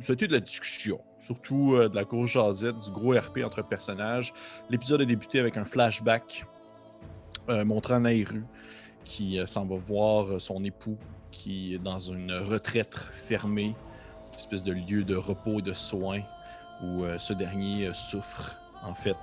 Été 0.09 0.27
de 0.27 0.31
la 0.31 0.39
discussion, 0.39 1.01
surtout 1.19 1.75
de 1.77 1.93
la 1.93 2.05
grosse 2.05 2.29
jasette, 2.31 2.79
du 2.79 2.91
gros 2.91 3.11
RP 3.13 3.39
entre 3.43 3.61
personnages. 3.61 4.33
L'épisode 4.69 5.01
a 5.01 5.05
débuté 5.05 5.37
avec 5.41 5.57
un 5.57 5.65
flashback 5.65 6.45
montrant 7.65 7.99
Nairu 7.99 8.43
qui 9.03 9.37
s'en 9.45 9.65
va 9.65 9.75
voir 9.75 10.39
son 10.39 10.63
époux 10.63 10.97
qui 11.39 11.74
est 11.74 11.80
dans 11.80 12.00
une 12.00 12.33
retraite 12.33 12.95
fermée, 12.95 13.74
une 14.30 14.36
espèce 14.36 14.62
de 14.62 14.74
lieu 14.74 15.06
de 15.06 15.15
repos 15.15 15.59
et 15.59 15.62
de 15.62 15.74
soins 15.74 16.21
où 16.83 17.03
euh, 17.03 17.18
ce 17.18 17.33
dernier 17.33 17.88
euh, 17.88 17.94
souffre 17.94 18.57
en 18.83 18.94
fait 18.94 19.18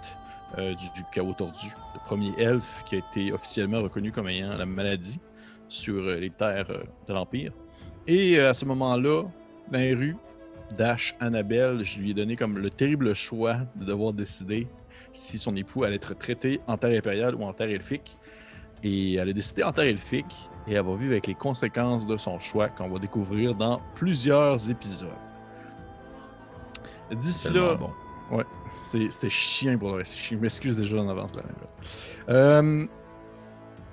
euh, 0.57 0.75
du, 0.75 0.87
du 0.95 1.05
chaos 1.13 1.35
tordu. 1.35 1.69
Le 1.95 2.01
premier 2.07 2.33
elfe 2.39 2.85
qui 2.87 2.95
a 2.95 2.99
été 2.99 3.33
officiellement 3.33 3.83
reconnu 3.83 4.13
comme 4.13 4.29
ayant 4.29 4.57
la 4.57 4.65
maladie 4.65 5.21
sur 5.69 6.01
les 6.07 6.31
terres 6.31 6.85
de 7.07 7.13
l'Empire. 7.13 7.53
Et 8.07 8.39
à 8.39 8.55
ce 8.55 8.65
moment-là, 8.65 9.25
dans 9.71 9.79
les 9.79 9.95
rues, 9.95 10.17
Dash 10.77 11.17
Annabelle, 11.21 11.85
je 11.85 11.99
lui 11.99 12.13
ai 12.13 12.15
donné 12.15 12.37
comme 12.37 12.59
le 12.59 12.71
terrible 12.71 13.15
choix 13.15 13.57
de 13.75 13.85
devoir 13.85 14.13
décider 14.13 14.69
si 15.13 15.39
son 15.39 15.55
époux 15.57 15.85
allait 15.85 15.97
être 15.97 16.17
traité 16.17 16.61
en 16.67 16.79
terre 16.79 16.97
impériale 16.97 17.35
ou 17.35 17.43
en 17.43 17.53
terre 17.53 17.71
elfique. 17.71 18.17
Et 18.85 19.15
elle 19.15 19.29
a 19.29 19.33
décidé 19.33 19.65
en 19.65 19.73
terre 19.73 19.87
elfique 19.87 20.49
et 20.69 20.75
elle 20.75 20.85
va 20.85 20.95
vivre 20.97 21.13
avec 21.13 21.27
les 21.27 21.35
conséquences 21.35 22.07
de 22.07 22.17
son 22.17 22.39
choix 22.39 22.69
qu'on 22.69 22.89
va 22.89 22.99
découvrir 22.99 23.55
dans 23.55 23.81
plusieurs 23.95 24.71
épisodes. 24.71 25.09
D'ici 27.11 27.53
là, 27.53 27.75
bon. 27.77 27.91
c'est- 28.83 29.11
c'était 29.11 29.29
chiant 29.29 29.79
pour 29.79 29.91
le 29.91 29.97
reste. 29.99 30.19
Je 30.19 30.35
m'excuse 30.35 30.77
déjà 30.77 30.97
en 30.97 31.09
avance. 31.09 31.33
de 31.33 31.39
la 31.39 31.45
même 31.45 31.55
chose. 31.55 31.91
Euh, 32.29 32.87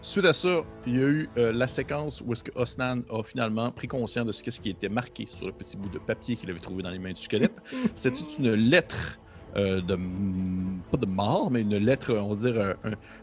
suite 0.02 0.26
à 0.26 0.34
ça, 0.34 0.62
il 0.88 0.96
y 0.96 1.00
a 1.04 1.08
eu 1.08 1.30
euh, 1.38 1.52
la 1.54 1.68
séquence 1.68 2.22
où 2.26 2.34
est-ce 2.34 2.44
que 2.44 2.52
Osnan 2.56 3.02
a 3.12 3.22
finalement 3.24 3.72
pris 3.72 3.88
conscience 3.88 4.26
de 4.26 4.32
ce, 4.32 4.44
qu'est-ce 4.44 4.60
qui 4.60 4.72
était 4.72 4.90
marqué 4.90 5.26
sur 5.28 5.46
le 5.46 5.54
petit 5.54 5.78
bout 5.78 5.90
de 5.90 6.00
papier 6.00 6.36
qu'il 6.36 6.50
avait 6.50 6.60
trouvé 6.60 6.82
dans 6.82 6.90
les 6.90 7.00
mains 7.00 7.14
du 7.14 7.22
squelette. 7.22 7.62
C'était 7.96 8.24
une 8.40 8.54
lettre 8.54 9.20
euh, 9.56 9.82
de 9.82 9.96
pas 10.92 10.98
de 10.98 11.06
mort, 11.06 11.50
mais 11.52 11.62
une 11.62 11.78
lettre, 11.78 12.14
on 12.14 12.30
va 12.30 12.36
dire 12.36 12.56
euh, 12.60 12.74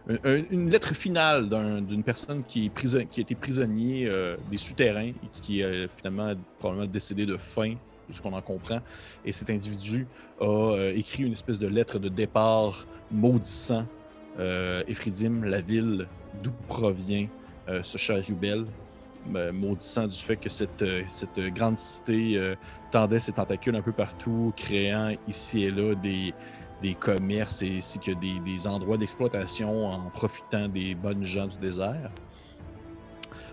un- 0.08 0.14
un- 0.24 0.42
une 0.50 0.70
lettre 0.70 0.94
finale 0.94 1.48
d'un- 1.48 1.82
d'une 1.82 2.02
personne 2.04 2.44
qui, 2.44 2.66
est 2.66 3.20
a 3.20 3.22
été 3.22 3.34
prisonnier 3.34 4.06
euh, 4.06 4.36
des 4.50 4.56
souterrains 4.56 5.08
et 5.08 5.28
qui 5.42 5.60
est 5.60 5.88
finalement 5.88 6.32
probablement 6.58 6.86
décédé 6.90 7.26
de 7.26 7.36
faim, 7.36 7.74
de 8.08 8.14
ce 8.14 8.20
qu'on 8.20 8.32
en 8.32 8.42
comprend. 8.42 8.80
Et 9.24 9.32
cet 9.32 9.50
individu 9.50 10.06
a 10.40 10.44
euh, 10.44 10.92
écrit 10.94 11.24
une 11.24 11.32
espèce 11.32 11.58
de 11.58 11.68
lettre 11.68 11.98
de 11.98 12.08
départ 12.08 12.86
maudissant 13.10 13.86
euh, 14.38 14.82
Ephridim, 14.86 15.44
la 15.44 15.60
ville 15.60 16.06
d'où 16.42 16.52
provient 16.68 17.26
euh, 17.68 17.82
ce 17.82 17.98
euh, 19.36 19.52
maudissant 19.52 20.06
du 20.06 20.16
fait 20.16 20.36
que 20.36 20.48
cette, 20.48 20.82
euh, 20.82 21.02
cette 21.08 21.38
grande 21.54 21.78
cité 21.78 22.36
euh, 22.38 22.54
tendait 22.90 23.18
ses 23.18 23.32
tentacules 23.32 23.76
un 23.76 23.82
peu 23.82 23.92
partout, 23.92 24.52
créant 24.56 25.12
ici 25.28 25.64
et 25.64 25.70
là 25.70 25.94
des, 25.94 26.34
des 26.82 26.94
commerces 26.94 27.62
et 27.62 27.78
ainsi 27.78 27.98
que 27.98 28.12
des, 28.12 28.40
des 28.44 28.66
endroits 28.66 28.96
d'exploitation 28.96 29.86
en 29.86 30.10
profitant 30.10 30.68
des 30.68 30.94
bonnes 30.94 31.24
gens 31.24 31.46
du 31.46 31.58
désert. 31.58 32.10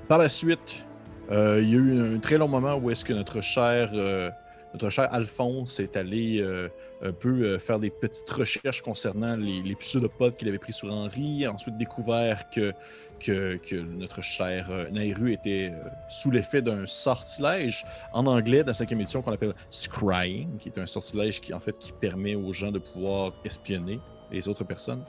Par 0.07 0.17
la 0.17 0.29
suite, 0.29 0.85
euh, 1.31 1.59
il 1.61 1.69
y 1.69 1.73
a 1.73 1.77
eu 1.77 2.15
un 2.15 2.19
très 2.19 2.37
long 2.37 2.47
moment 2.47 2.75
où 2.75 2.89
est-ce 2.89 3.03
que 3.03 3.13
notre 3.13 3.41
cher, 3.41 3.91
euh, 3.93 4.29
notre 4.73 4.89
cher 4.89 5.13
Alphonse 5.13 5.79
est 5.79 5.97
allé 5.97 6.39
euh, 6.39 6.69
un 7.03 7.11
peu 7.11 7.57
faire 7.57 7.79
des 7.79 7.89
petites 7.89 8.29
recherches 8.29 8.81
concernant 8.81 9.35
les, 9.35 9.61
les 9.61 9.75
pseudopodes 9.75 10.37
qu'il 10.37 10.47
avait 10.47 10.59
pris 10.59 10.73
sur 10.73 10.91
Henri, 10.91 11.45
ensuite 11.47 11.77
découvert 11.77 12.49
que, 12.49 12.71
que, 13.19 13.59
notre 13.75 14.21
cher 14.21 14.69
euh, 14.69 14.89
Nairu 14.89 15.33
était 15.33 15.71
euh, 15.71 15.89
sous 16.09 16.31
l'effet 16.31 16.61
d'un 16.61 16.85
sortilège 16.85 17.85
en 18.13 18.25
anglais 18.25 18.61
dans 18.63 18.67
la 18.67 18.73
cinquième 18.73 19.01
édition 19.01 19.21
qu'on 19.21 19.31
appelle 19.31 19.53
scrying, 19.69 20.57
qui 20.57 20.69
est 20.69 20.79
un 20.79 20.85
sortilège 20.85 21.41
qui 21.41 21.53
en 21.53 21.59
fait 21.59 21.77
qui 21.77 21.91
permet 21.91 22.35
aux 22.35 22.53
gens 22.53 22.71
de 22.71 22.79
pouvoir 22.79 23.33
espionner. 23.43 23.99
les 24.29 24.49
autres 24.49 24.65
personnes. 24.65 25.05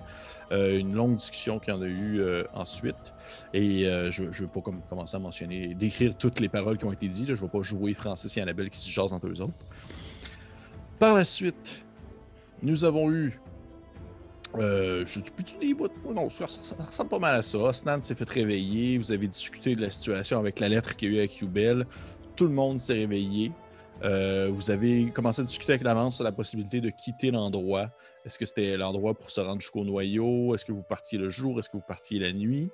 Euh, 0.53 0.79
une 0.79 0.95
longue 0.95 1.17
discussion 1.17 1.59
qu'il 1.59 1.75
y 1.75 1.77
en 1.77 1.83
a 1.83 1.89
eu 1.89 2.23
ensuite. 2.55 3.13
Et 3.53 3.85
je 4.11 4.23
ne 4.23 4.31
veux 4.31 4.47
pas 4.47 4.61
comme, 4.61 4.81
commencer 4.89 5.17
à 5.17 5.19
mentionner, 5.19 5.75
décrire 5.75 6.17
toutes 6.17 6.39
les 6.39 6.49
paroles 6.49 6.79
qui 6.79 6.85
ont 6.85 6.93
été 6.93 7.09
dites. 7.09 7.27
Je 7.27 7.33
ne 7.33 7.37
vais 7.37 7.49
pas 7.49 7.63
jouer 7.63 7.95
Francis 7.95 8.37
et 8.37 8.41
Annabelle 8.41 8.71
qui 8.71 8.79
se 8.79 8.91
jasent 8.91 9.13
entre 9.13 9.27
eux 9.27 9.41
autres. 9.41 9.55
Par 11.01 11.15
la 11.15 11.25
suite, 11.25 11.85
nous 12.63 12.85
avons 12.85 13.11
eu. 13.11 13.41
Euh, 14.57 15.05
je 15.07 15.21
dis 15.21 15.59
des 15.59 15.75
bouts. 15.75 15.89
Non, 16.13 16.31
ça, 16.31 16.47
ça- 16.49 16.75
ressemble 16.83 17.11
pas 17.11 17.19
mal 17.19 17.39
à 17.39 17.43
ça. 17.43 17.73
Snan 17.73 18.01
s'est 18.01 18.15
fait 18.15 18.29
réveiller. 18.29 18.99
Vous 18.99 19.13
avez 19.13 19.29
discuté 19.29 19.75
de 19.75 19.81
la 19.81 19.91
situation 19.91 20.39
avec 20.39 20.59
la 20.61 20.69
lettre 20.69 20.97
qu'il 20.97 21.09
y 21.09 21.13
a 21.13 21.15
eu 21.17 21.19
avec 21.19 21.37
Yubel. 21.39 21.87
Tout 22.35 22.47
le 22.47 22.53
monde 22.55 22.81
s'est 22.81 22.95
réveillé. 22.95 23.53
Euh, 24.05 24.49
vous 24.53 24.71
avez 24.71 25.11
commencé 25.11 25.43
à 25.43 25.45
discuter 25.45 25.73
avec 25.73 25.83
l'avance 25.83 26.17
sur 26.17 26.25
la 26.25 26.33
possibilité 26.33 26.81
de 26.81 26.89
quitter 26.91 27.31
l'endroit. 27.31 27.91
Est-ce 28.25 28.39
que 28.39 28.45
c'était 28.47 28.77
l'endroit 28.77 29.15
pour 29.15 29.31
se 29.31 29.41
rendre 29.41 29.61
jusqu'au 29.61 29.85
noyau? 29.85 30.55
Est-ce 30.55 30.65
que 30.65 30.73
vous 30.73 30.85
partiez 30.85 31.19
le 31.19 31.29
jour? 31.29 31.59
Est-ce 31.59 31.69
que 31.69 31.77
vous 31.77 31.83
partiez 31.87 32.19
la 32.21 32.33
nuit? 32.33 32.71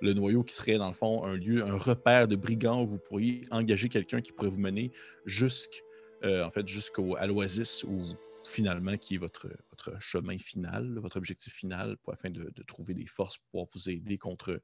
Le 0.00 0.12
noyau 0.14 0.44
qui 0.44 0.54
serait, 0.54 0.78
dans 0.78 0.86
le 0.88 0.94
fond, 0.94 1.24
un 1.24 1.34
lieu, 1.36 1.64
un 1.64 1.76
repère 1.76 2.28
de 2.28 2.36
brigands 2.36 2.82
où 2.82 2.86
vous 2.86 2.98
pourriez 3.00 3.42
engager 3.50 3.88
quelqu'un 3.88 4.20
qui 4.20 4.30
pourrait 4.32 4.50
vous 4.50 4.60
mener 4.60 4.92
jusqu', 5.26 5.82
euh, 6.24 6.48
fait, 6.50 6.66
jusqu'au 6.68 7.16
à 7.16 7.26
l'oasis 7.26 7.84
où 7.84 8.00
finalement, 8.48 8.96
qui 8.96 9.14
est 9.14 9.18
votre, 9.18 9.48
votre 9.70 10.00
chemin 10.00 10.38
final, 10.38 10.98
votre 10.98 11.16
objectif 11.16 11.52
final, 11.52 11.96
pour, 12.02 12.12
afin 12.12 12.30
de, 12.30 12.52
de 12.54 12.62
trouver 12.62 12.94
des 12.94 13.06
forces 13.06 13.36
pour 13.38 13.46
pouvoir 13.50 13.66
vous 13.74 13.90
aider 13.90 14.18
contre 14.18 14.60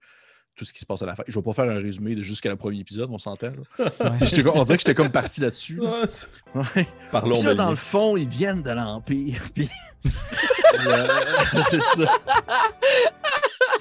tout 0.56 0.64
ce 0.64 0.72
qui 0.72 0.80
se 0.80 0.86
passe 0.86 1.02
à 1.02 1.06
la 1.06 1.16
fin. 1.16 1.24
Je 1.26 1.36
ne 1.36 1.42
vais 1.42 1.44
pas 1.44 1.52
faire 1.52 1.70
un 1.70 1.80
résumé 1.80 2.14
de 2.14 2.22
jusqu'à 2.22 2.48
le 2.48 2.56
premier 2.56 2.78
épisode, 2.78 3.10
on 3.10 3.18
s'entend. 3.18 3.52
On 3.78 4.10
dirait 4.10 4.76
que 4.76 4.80
j'étais 4.80 4.94
comme 4.94 5.10
parti 5.10 5.40
là-dessus. 5.40 5.76
là. 5.76 6.06
Ouais. 6.54 6.86
Parlons 7.10 7.38
Puis 7.38 7.46
là, 7.46 7.54
dans 7.54 7.70
le 7.70 7.76
fond, 7.76 8.16
ils 8.16 8.28
viennent 8.28 8.62
de 8.62 8.70
l'Empire. 8.70 9.42
Puis... 9.54 9.68
C'est 11.70 11.82
ça. 11.82 12.18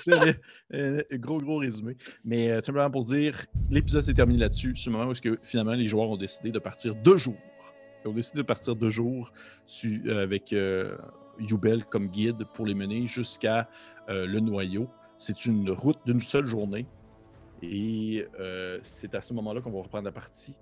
C'est 0.04 0.26
le- 0.26 0.36
euh, 0.74 1.02
gros, 1.14 1.38
gros 1.38 1.58
résumé. 1.58 1.96
Mais 2.26 2.50
euh, 2.50 2.62
simplement 2.62 2.90
pour 2.90 3.04
dire, 3.04 3.42
l'épisode 3.70 4.04
s'est 4.04 4.14
terminé 4.14 4.40
là-dessus, 4.40 4.74
le 4.86 4.92
moment 4.92 5.12
où 5.12 5.14
que, 5.14 5.38
finalement 5.44 5.74
les 5.74 5.88
joueurs 5.88 6.10
ont 6.10 6.18
décidé 6.18 6.52
de 6.52 6.60
partir 6.60 6.96
deux 6.96 7.18
jours. 7.18 7.38
Ils 8.04 8.10
ont 8.10 8.14
décidé 8.14 8.40
de 8.40 8.44
partir 8.44 8.76
deux 8.76 8.90
jours 8.90 9.32
su- 9.66 10.04
euh, 10.08 10.24
avec 10.24 10.52
euh, 10.54 10.98
Yubel 11.40 11.86
comme 11.86 12.08
guide 12.08 12.46
pour 12.54 12.66
les 12.66 12.74
mener 12.74 13.08
jusqu'à 13.08 13.70
euh, 14.10 14.26
le 14.26 14.40
noyau. 14.40 14.90
C'est 15.18 15.46
une 15.46 15.70
route 15.70 16.00
d'une 16.06 16.20
seule 16.20 16.46
journée. 16.46 16.88
Et 17.62 18.28
c'est 18.84 19.16
à 19.16 19.22
ce 19.22 19.34
moment-là 19.36 19.62
qu'on 19.62 19.72
va 19.72 19.82
reprendre 19.82 20.04
la 20.04 20.12
partie. 20.12 20.54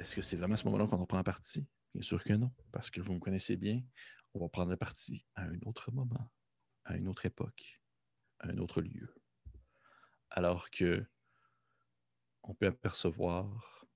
Est-ce 0.00 0.16
que 0.16 0.20
c'est 0.20 0.36
vraiment 0.36 0.54
à 0.54 0.56
ce 0.56 0.64
moment-là 0.64 0.88
qu'on 0.88 0.96
reprend 0.96 1.16
la 1.16 1.22
partie? 1.22 1.64
Bien 1.94 2.02
sûr 2.02 2.24
que 2.24 2.32
non, 2.32 2.50
parce 2.72 2.90
que 2.90 3.00
vous 3.00 3.12
me 3.12 3.20
connaissez 3.20 3.56
bien. 3.56 3.80
On 4.34 4.40
va 4.40 4.48
prendre 4.48 4.70
la 4.70 4.76
partie 4.76 5.24
à 5.36 5.42
un 5.44 5.60
autre 5.64 5.92
moment, 5.92 6.28
à 6.84 6.96
une 6.96 7.06
autre 7.06 7.24
époque, 7.24 7.80
à 8.40 8.48
un 8.48 8.58
autre 8.58 8.80
lieu. 8.80 9.14
Alors 10.30 10.70
que 10.70 11.06
on 12.42 12.52
peut 12.52 12.66
apercevoir 12.66 13.86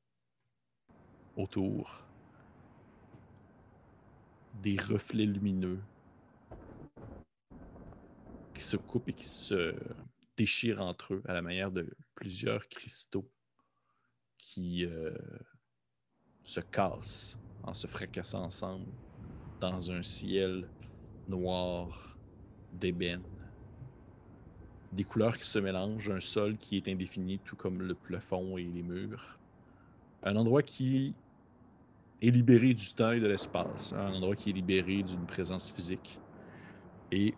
autour 1.37 2.07
des 4.62 4.76
reflets 4.76 5.26
lumineux 5.26 5.81
qui 8.54 8.62
se 8.62 8.76
coupent 8.76 9.09
et 9.09 9.12
qui 9.12 9.26
se 9.26 9.75
déchirent 10.37 10.81
entre 10.81 11.14
eux 11.14 11.23
à 11.26 11.35
la 11.35 11.42
manière 11.42 11.73
de 11.73 11.90
plusieurs 12.14 12.69
cristaux 12.69 13.28
qui 14.38 14.85
euh, 14.85 15.16
se 16.45 16.61
cassent 16.61 17.37
en 17.64 17.75
se 17.75 17.87
fracassant 17.87 18.45
ensemble 18.45 18.87
dans 19.61 19.90
un 19.90 20.02
ciel 20.02 20.69
noir 21.28 22.16
d'ébène. 22.73 23.23
Des 24.92 25.04
couleurs 25.04 25.38
qui 25.38 25.47
se 25.47 25.59
mélangent, 25.59 26.11
un 26.11 26.21
sol 26.21 26.57
qui 26.57 26.76
est 26.76 26.88
indéfini, 26.88 27.38
tout 27.38 27.57
comme 27.57 27.83
le 27.83 27.95
plafond 27.95 28.59
et 28.59 28.64
les 28.64 28.83
murs. 28.83 29.38
Un 30.23 30.37
endroit 30.37 30.62
qui 30.62 31.14
est 32.23 32.31
libéré 32.31 32.73
du 32.73 32.93
temps 32.95 33.11
et 33.11 33.21
de 33.21 33.26
l'espace, 33.26 33.93
un 33.93 34.14
endroit 34.14 34.37
qui 34.37 34.50
est 34.50 34.52
libéré 34.52 35.02
d'une 35.02 35.26
présence 35.26 35.71
physique. 35.71 36.19
Et 37.11 37.35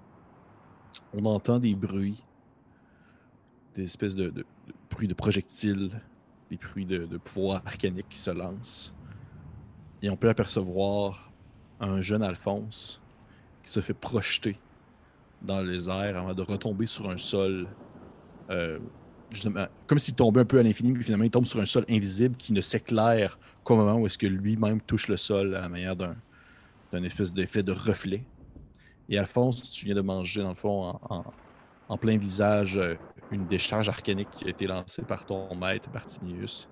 on 1.15 1.25
entend 1.25 1.59
des 1.59 1.75
bruits, 1.75 2.23
des 3.75 3.85
espèces 3.85 4.15
de, 4.15 4.45
bruits 4.91 5.09
de 5.09 5.15
projectiles, 5.15 5.91
des 6.51 6.59
bruits 6.59 6.85
de, 6.85 7.07
pouvoirs 7.17 7.63
arcaniques 7.65 8.11
qui 8.11 8.19
se 8.19 8.31
lancent. 8.31 8.95
Et 10.03 10.11
on 10.11 10.17
peut 10.17 10.29
apercevoir 10.29 11.33
un 11.81 12.03
jeune 12.03 12.23
Alphonse 12.23 13.03
qui 13.63 13.71
se 13.71 13.81
fait 13.81 13.95
projeter 13.95 14.57
dans 15.41 15.63
les 15.63 15.89
airs 15.89 16.19
avant 16.19 16.35
de 16.35 16.43
retomber 16.43 16.87
sur 16.87 17.09
un 17.09 17.17
sol, 17.17 17.67
euh, 18.51 18.79
comme 19.87 19.99
s'il 19.99 20.15
tombait 20.15 20.41
un 20.41 20.45
peu 20.45 20.59
à 20.59 20.63
l'infini, 20.63 20.93
puis 20.93 21.05
finalement 21.05 21.25
il 21.25 21.31
tombe 21.31 21.47
sur 21.47 21.61
un 21.61 21.67
sol 21.67 21.85
invisible 21.89 22.37
qui 22.37 22.53
ne 22.53 22.61
s'éclaire 22.61 23.39
qu'au 23.63 23.77
moment 23.77 23.97
où 23.97 24.07
est-ce 24.07 24.19
que 24.19 24.27
lui-même 24.27 24.81
touche 24.81 25.09
le 25.09 25.17
sol 25.17 25.55
à 25.55 25.61
la 25.63 25.69
manière 25.69 25.97
d'un 25.97 26.15
espèce 27.03 27.33
d'effet 27.33 27.63
de 27.63 27.73
reflet. 27.73 28.25
Et 29.09 29.19
Alphonse, 29.19 29.71
tu 29.71 29.87
viens 29.87 29.95
de 29.95 30.01
manger, 30.01 30.43
dans 30.43 30.49
le 30.51 30.55
fond, 30.55 30.85
en, 30.85 31.01
en- 31.11 31.25
en 31.89 31.99
plein 31.99 32.17
visage, 32.17 32.79
euh, 32.79 32.95
une 33.31 33.47
décharge 33.47 33.89
arcanique 33.89 34.31
qui 34.31 34.47
a 34.47 34.49
été 34.49 34.67
lancée 34.67 35.03
par 35.03 35.27
ton 35.27 35.55
maître, 35.55 35.91
Bartimius, 35.91 36.67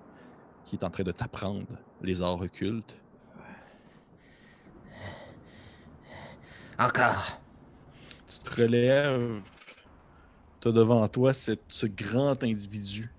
qui 0.65 0.75
est 0.75 0.83
en 0.83 0.89
train 0.89 1.03
de 1.03 1.11
t'apprendre 1.11 1.67
les 2.01 2.21
arts 2.23 2.41
occultes. 2.41 2.97
Encore. 6.79 7.39
Tu 8.27 8.39
te 8.39 8.61
relèves, 8.61 9.41
tu 10.63 10.69
as 10.69 10.71
devant 10.71 11.05
toi 11.09 11.33
ce 11.33 11.85
grand 11.85 12.41
individu, 12.41 13.13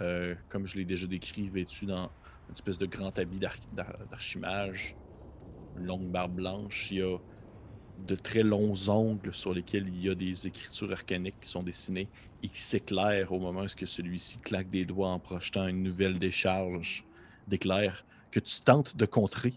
euh, 0.00 0.34
comme 0.50 0.66
je 0.66 0.76
l'ai 0.76 0.84
déjà 0.84 1.06
décrit, 1.06 1.48
vêtu 1.48 1.86
dans 1.86 2.10
une 2.48 2.52
espèce 2.52 2.76
de 2.76 2.84
grand 2.84 3.18
habit 3.18 3.38
d'ar- 3.38 3.56
d'ar- 3.72 4.06
d'archimage, 4.10 4.94
une 5.78 5.86
longue 5.86 6.10
barbe 6.10 6.34
blanche. 6.34 6.90
Il 6.90 6.98
y 6.98 7.02
a 7.02 7.16
de 7.96 8.14
très 8.16 8.42
longs 8.42 8.74
ongles 8.88 9.32
sur 9.32 9.54
lesquels 9.54 9.88
il 9.88 10.02
y 10.02 10.10
a 10.10 10.14
des 10.14 10.46
écritures 10.46 10.92
arcaniques 10.92 11.40
qui 11.40 11.48
sont 11.48 11.62
dessinées 11.62 12.10
et 12.42 12.50
qui 12.50 12.60
s'éclairent 12.60 13.32
au 13.32 13.38
moment 13.40 13.62
où 13.62 13.86
celui-ci 13.86 14.38
claque 14.40 14.68
des 14.68 14.84
doigts 14.84 15.08
en 15.08 15.20
projetant 15.20 15.66
une 15.68 15.82
nouvelle 15.82 16.18
décharge 16.18 17.06
d'éclairs 17.46 18.04
que 18.30 18.40
tu 18.40 18.60
tentes 18.60 18.96
de 18.96 19.06
contrer 19.06 19.54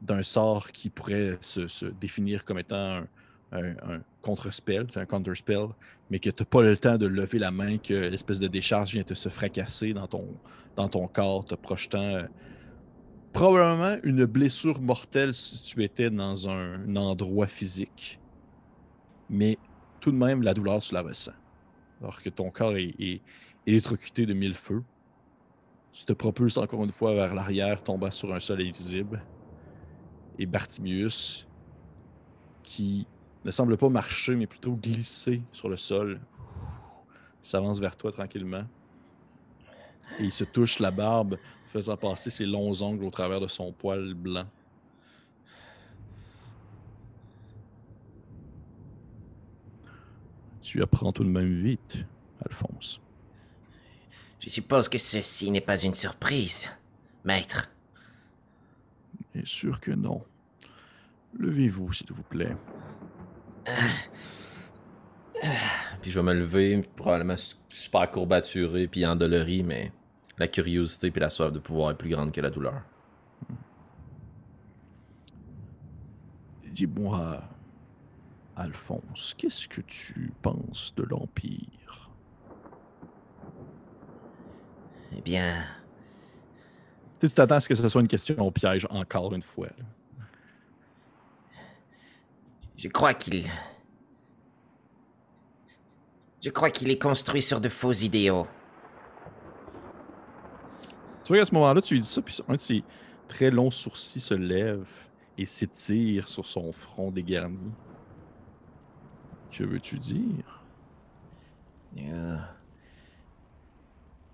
d'un 0.00 0.22
sort 0.22 0.70
qui 0.70 0.90
pourrait 0.90 1.38
se, 1.40 1.66
se 1.66 1.86
définir 1.86 2.44
comme 2.44 2.58
étant 2.58 2.98
un, 2.98 3.08
un, 3.52 4.00
contre-spell, 4.22 4.86
c'est 4.88 5.00
un 5.00 5.06
counter-spell, 5.06 5.68
mais 6.10 6.18
que 6.18 6.30
tu 6.30 6.42
n'as 6.42 6.46
pas 6.46 6.62
le 6.62 6.76
temps 6.76 6.98
de 6.98 7.06
lever 7.06 7.38
la 7.38 7.50
main, 7.50 7.78
que 7.78 7.94
l'espèce 7.94 8.40
de 8.40 8.48
décharge 8.48 8.92
vient 8.92 9.02
te 9.02 9.14
se 9.14 9.28
fracasser 9.28 9.92
dans 9.92 10.06
ton, 10.06 10.26
dans 10.74 10.88
ton 10.88 11.06
corps, 11.06 11.44
te 11.44 11.54
projetant 11.54 12.16
euh, 12.16 12.24
probablement 13.32 13.96
une 14.02 14.24
blessure 14.24 14.80
mortelle 14.80 15.32
si 15.32 15.62
tu 15.62 15.84
étais 15.84 16.10
dans 16.10 16.48
un, 16.48 16.88
un 16.88 16.96
endroit 16.96 17.46
physique. 17.46 18.18
Mais 19.30 19.58
tout 20.00 20.10
de 20.10 20.16
même, 20.16 20.42
la 20.42 20.54
douleur, 20.54 20.80
tu 20.80 20.94
la 20.94 21.02
ressens. 21.02 21.32
Alors 22.00 22.20
que 22.20 22.30
ton 22.30 22.50
corps 22.50 22.76
est, 22.76 22.94
est 22.98 23.22
électrocuté 23.66 24.26
de 24.26 24.34
mille 24.34 24.54
feux. 24.54 24.82
Tu 25.92 26.04
te 26.04 26.12
propulses 26.12 26.58
encore 26.58 26.84
une 26.84 26.92
fois 26.92 27.14
vers 27.14 27.34
l'arrière, 27.34 27.82
tombant 27.82 28.10
sur 28.10 28.32
un 28.34 28.40
sol 28.40 28.60
invisible. 28.60 29.22
Et 30.38 30.46
Bartimius, 30.46 31.48
qui 32.62 33.06
ne 33.46 33.52
semble 33.52 33.76
pas 33.76 33.88
marcher, 33.88 34.34
mais 34.34 34.48
plutôt 34.48 34.74
glisser 34.74 35.40
sur 35.52 35.68
le 35.68 35.76
sol, 35.76 36.20
s'avance 37.40 37.78
vers 37.78 37.96
toi 37.96 38.10
tranquillement. 38.10 38.64
Et 40.18 40.24
il 40.24 40.32
se 40.32 40.42
touche 40.42 40.80
la 40.80 40.90
barbe, 40.90 41.38
faisant 41.72 41.96
passer 41.96 42.28
ses 42.28 42.44
longs 42.44 42.82
ongles 42.82 43.04
au 43.04 43.10
travers 43.10 43.40
de 43.40 43.46
son 43.46 43.72
poil 43.72 44.14
blanc. 44.14 44.46
Tu 50.60 50.82
apprends 50.82 51.12
tout 51.12 51.22
de 51.22 51.28
même 51.28 51.62
vite, 51.62 52.04
Alphonse. 52.44 53.00
Je 54.40 54.50
suppose 54.50 54.88
que 54.88 54.98
ceci 54.98 55.52
n'est 55.52 55.60
pas 55.60 55.80
une 55.80 55.94
surprise, 55.94 56.68
maître. 57.24 57.70
Bien 59.32 59.44
sûr 59.44 59.78
que 59.78 59.92
non. 59.92 60.24
Levez-vous, 61.38 61.92
s'il 61.92 62.12
vous 62.12 62.24
plaît. 62.24 62.56
Puis 66.02 66.10
je 66.10 66.18
vais 66.20 66.24
me 66.24 66.34
lever, 66.34 66.82
probablement 66.96 67.36
su- 67.36 67.56
super 67.68 68.10
courbaturé 68.10 68.88
puis 68.88 69.04
endolori, 69.06 69.62
mais 69.62 69.92
la 70.38 70.48
curiosité 70.48 71.10
puis 71.10 71.20
la 71.20 71.30
soif 71.30 71.52
de 71.52 71.58
pouvoir 71.58 71.90
est 71.92 71.96
plus 71.96 72.10
grande 72.10 72.32
que 72.32 72.40
la 72.40 72.50
douleur. 72.50 72.82
Dis-moi, 76.64 77.42
Alphonse, 78.56 79.34
qu'est-ce 79.38 79.68
que 79.68 79.80
tu 79.82 80.32
penses 80.42 80.94
de 80.96 81.04
l'Empire? 81.04 82.10
Eh 85.16 85.20
bien, 85.22 85.64
Tu 87.20 87.28
t'attends 87.30 87.54
à 87.56 87.60
ce 87.60 87.68
que 87.68 87.74
ce 87.74 87.88
soit 87.88 88.00
une 88.02 88.08
question 88.08 88.36
au 88.38 88.50
piège 88.50 88.86
encore 88.90 89.34
une 89.34 89.42
fois. 89.42 89.68
là. 89.78 89.84
Je 92.76 92.88
crois 92.88 93.14
qu'il 93.14 93.48
Je 96.42 96.50
crois 96.50 96.70
qu'il 96.70 96.90
est 96.90 97.02
construit 97.02 97.42
sur 97.42 97.60
de 97.60 97.68
faux 97.68 97.92
idéaux. 97.92 98.46
Tu 101.24 101.32
vois, 101.32 101.42
à 101.42 101.44
ce 101.44 101.52
moment-là, 101.54 101.82
tu 101.82 101.94
lui 101.94 102.00
dis 102.00 102.06
ça, 102.06 102.22
puis 102.22 102.38
un 102.46 102.52
de 102.52 102.58
ses 102.58 102.84
très 103.26 103.50
longs 103.50 103.72
sourcils 103.72 104.20
se 104.20 104.34
lève 104.34 104.86
et 105.36 105.44
s'étire 105.44 106.28
sur 106.28 106.46
son 106.46 106.70
front 106.70 107.10
dégarni. 107.10 107.72
Que 109.50 109.64
veux-tu 109.64 109.98
dire? 109.98 110.64
Euh, 111.98 112.36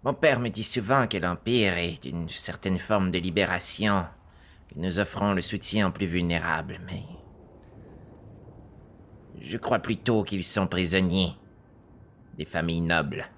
Mon 0.02 0.12
père 0.12 0.38
me 0.38 0.50
dit 0.50 0.64
souvent 0.64 1.06
que 1.06 1.16
l'Empire 1.16 1.78
est 1.78 2.04
une 2.04 2.28
certaine 2.28 2.78
forme 2.78 3.11
de 3.11 3.18
libération, 3.18 4.04
que 4.68 4.78
nous 4.78 5.00
offrons 5.00 5.32
le 5.32 5.40
soutien 5.40 5.88
aux 5.88 5.92
plus 5.92 6.06
vulnérables, 6.06 6.78
mais... 6.84 7.04
Je 9.42 9.58
crois 9.58 9.80
plutôt 9.80 10.22
qu'ils 10.22 10.44
sont 10.44 10.68
prisonniers. 10.68 11.37
Des 12.38 12.44
familles 12.44 12.80
nobles. 12.80 13.28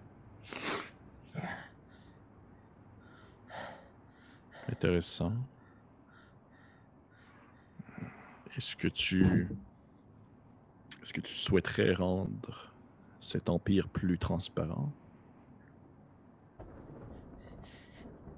Intéressant. 4.68 5.32
Est-ce 8.56 8.76
que 8.76 8.88
tu. 8.88 9.48
Est-ce 11.02 11.12
que 11.12 11.20
tu 11.20 11.32
souhaiterais 11.32 11.94
rendre 11.94 12.72
cet 13.20 13.48
empire 13.48 13.88
plus 13.88 14.18
transparent? 14.18 14.92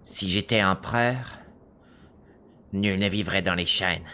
Si 0.05 0.29
j'étais 0.29 0.63
empereur, 0.63 1.41
nul 2.73 2.99
ne 2.99 3.09
vivrait 3.09 3.43
dans 3.43 3.55
les 3.55 3.67
chaînes, 3.67 4.09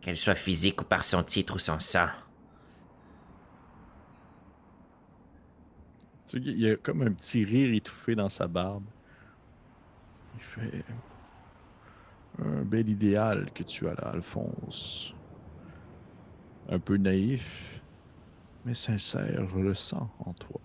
qu'elles 0.00 0.16
soient 0.16 0.34
physiques 0.34 0.80
ou 0.80 0.84
par 0.84 1.04
son 1.04 1.22
titre 1.22 1.56
ou 1.56 1.58
son 1.58 1.80
sang. 1.80 2.08
Tu 6.19 6.19
vois, 6.19 6.19
il 6.34 6.60
y 6.60 6.70
a 6.70 6.76
comme 6.76 7.02
un 7.02 7.12
petit 7.12 7.44
rire 7.44 7.74
étouffé 7.74 8.14
dans 8.14 8.28
sa 8.28 8.46
barbe. 8.46 8.84
Il 10.36 10.42
fait. 10.42 10.84
Un 12.42 12.62
bel 12.62 12.88
idéal 12.88 13.50
que 13.52 13.62
tu 13.62 13.88
as 13.88 13.94
là, 13.94 14.10
Alphonse. 14.12 15.14
Un 16.68 16.78
peu 16.78 16.96
naïf, 16.96 17.80
mais 18.64 18.74
sincère, 18.74 19.48
je 19.48 19.58
le 19.58 19.74
sens 19.74 20.08
en 20.24 20.32
toi. 20.32 20.60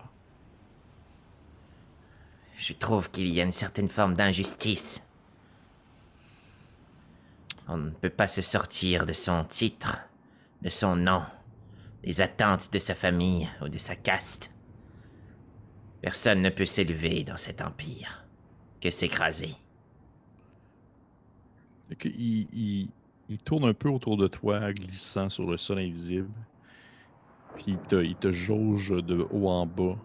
Je 2.56 2.72
trouve 2.72 3.10
qu'il 3.10 3.28
y 3.28 3.40
a 3.40 3.44
une 3.44 3.52
certaine 3.52 3.88
forme 3.88 4.14
d'injustice. 4.14 5.06
On 7.68 7.76
ne 7.76 7.90
peut 7.90 8.10
pas 8.10 8.28
se 8.28 8.40
sortir 8.40 9.04
de 9.04 9.12
son 9.12 9.44
titre, 9.44 10.00
de 10.62 10.70
son 10.70 10.96
nom, 10.96 11.24
des 12.04 12.22
attentes 12.22 12.72
de 12.72 12.78
sa 12.78 12.94
famille 12.94 13.48
ou 13.60 13.68
de 13.68 13.78
sa 13.78 13.96
caste. 13.96 14.55
Personne 16.06 16.40
ne 16.40 16.50
peut 16.50 16.66
s'élever 16.66 17.24
dans 17.24 17.36
cet 17.36 17.60
empire, 17.60 18.24
que 18.80 18.90
s'écraser. 18.90 19.50
Il, 22.04 22.88
tourne 23.44 23.64
un 23.64 23.74
peu 23.74 23.88
autour 23.88 24.16
de 24.16 24.28
toi, 24.28 24.72
glissant 24.72 25.28
sur 25.28 25.50
le 25.50 25.56
sol 25.56 25.80
invisible. 25.80 26.30
Puis 27.56 27.76
il 27.76 28.14
te, 28.14 28.30
jauge 28.30 28.90
de 28.90 29.26
haut 29.32 29.48
en 29.48 29.66
bas 29.66 29.98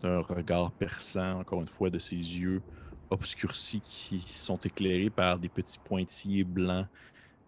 d'un 0.00 0.20
regard 0.20 0.72
perçant, 0.72 1.40
encore 1.40 1.60
une 1.60 1.68
fois, 1.68 1.90
de 1.90 1.98
ses 1.98 2.16
yeux 2.16 2.62
obscurcis 3.10 3.82
qui 3.82 4.20
sont 4.20 4.56
éclairés 4.56 5.10
par 5.10 5.38
des 5.38 5.50
petits 5.50 5.80
pointillés 5.80 6.44
blancs 6.44 6.86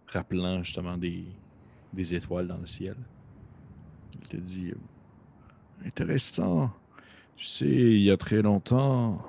rappelant 0.09 0.63
justement 0.63 0.99
des, 0.99 1.25
des 1.95 2.15
étoiles 2.15 2.49
dans 2.49 2.59
le 2.59 2.67
ciel. 2.67 2.97
Il 4.21 4.29
te 4.29 4.37
dit 4.37 4.73
euh, 4.73 5.87
Intéressant. 5.87 6.71
Tu 7.37 7.45
sais, 7.45 7.67
il 7.67 8.03
y 8.03 8.11
a 8.11 8.17
très 8.17 8.41
longtemps, 8.41 9.21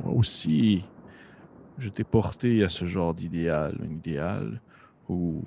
moi 0.00 0.14
aussi, 0.14 0.84
je 1.78 1.88
t'ai 1.88 2.04
porté 2.04 2.62
à 2.62 2.68
ce 2.68 2.86
genre 2.86 3.14
d'idéal, 3.14 3.78
un 3.82 3.90
idéal 3.90 4.60
où 5.08 5.42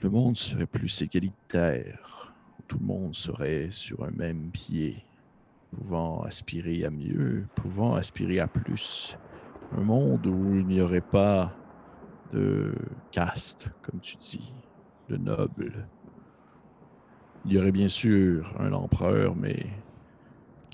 le 0.00 0.10
monde 0.10 0.36
serait 0.36 0.66
plus 0.66 1.02
égalitaire, 1.02 2.32
où 2.58 2.62
tout 2.66 2.78
le 2.78 2.86
monde 2.86 3.14
serait 3.14 3.68
sur 3.70 4.04
un 4.04 4.10
même 4.10 4.50
pied, 4.50 5.04
pouvant 5.72 6.22
aspirer 6.22 6.84
à 6.84 6.90
mieux, 6.90 7.46
pouvant 7.54 7.94
aspirer 7.94 8.40
à 8.40 8.46
plus. 8.46 9.18
Un 9.76 9.82
monde 9.82 10.26
où 10.26 10.54
il 10.54 10.66
n'y 10.66 10.80
aurait 10.80 11.00
pas 11.00 11.52
de 12.32 12.74
caste, 13.10 13.70
comme 13.82 14.00
tu 14.00 14.16
dis, 14.16 14.52
de 15.08 15.16
noble. 15.16 15.86
Il 17.44 17.52
y 17.52 17.58
aurait 17.58 17.72
bien 17.72 17.88
sûr 17.88 18.54
un 18.58 18.72
empereur, 18.72 19.34
mais 19.36 19.66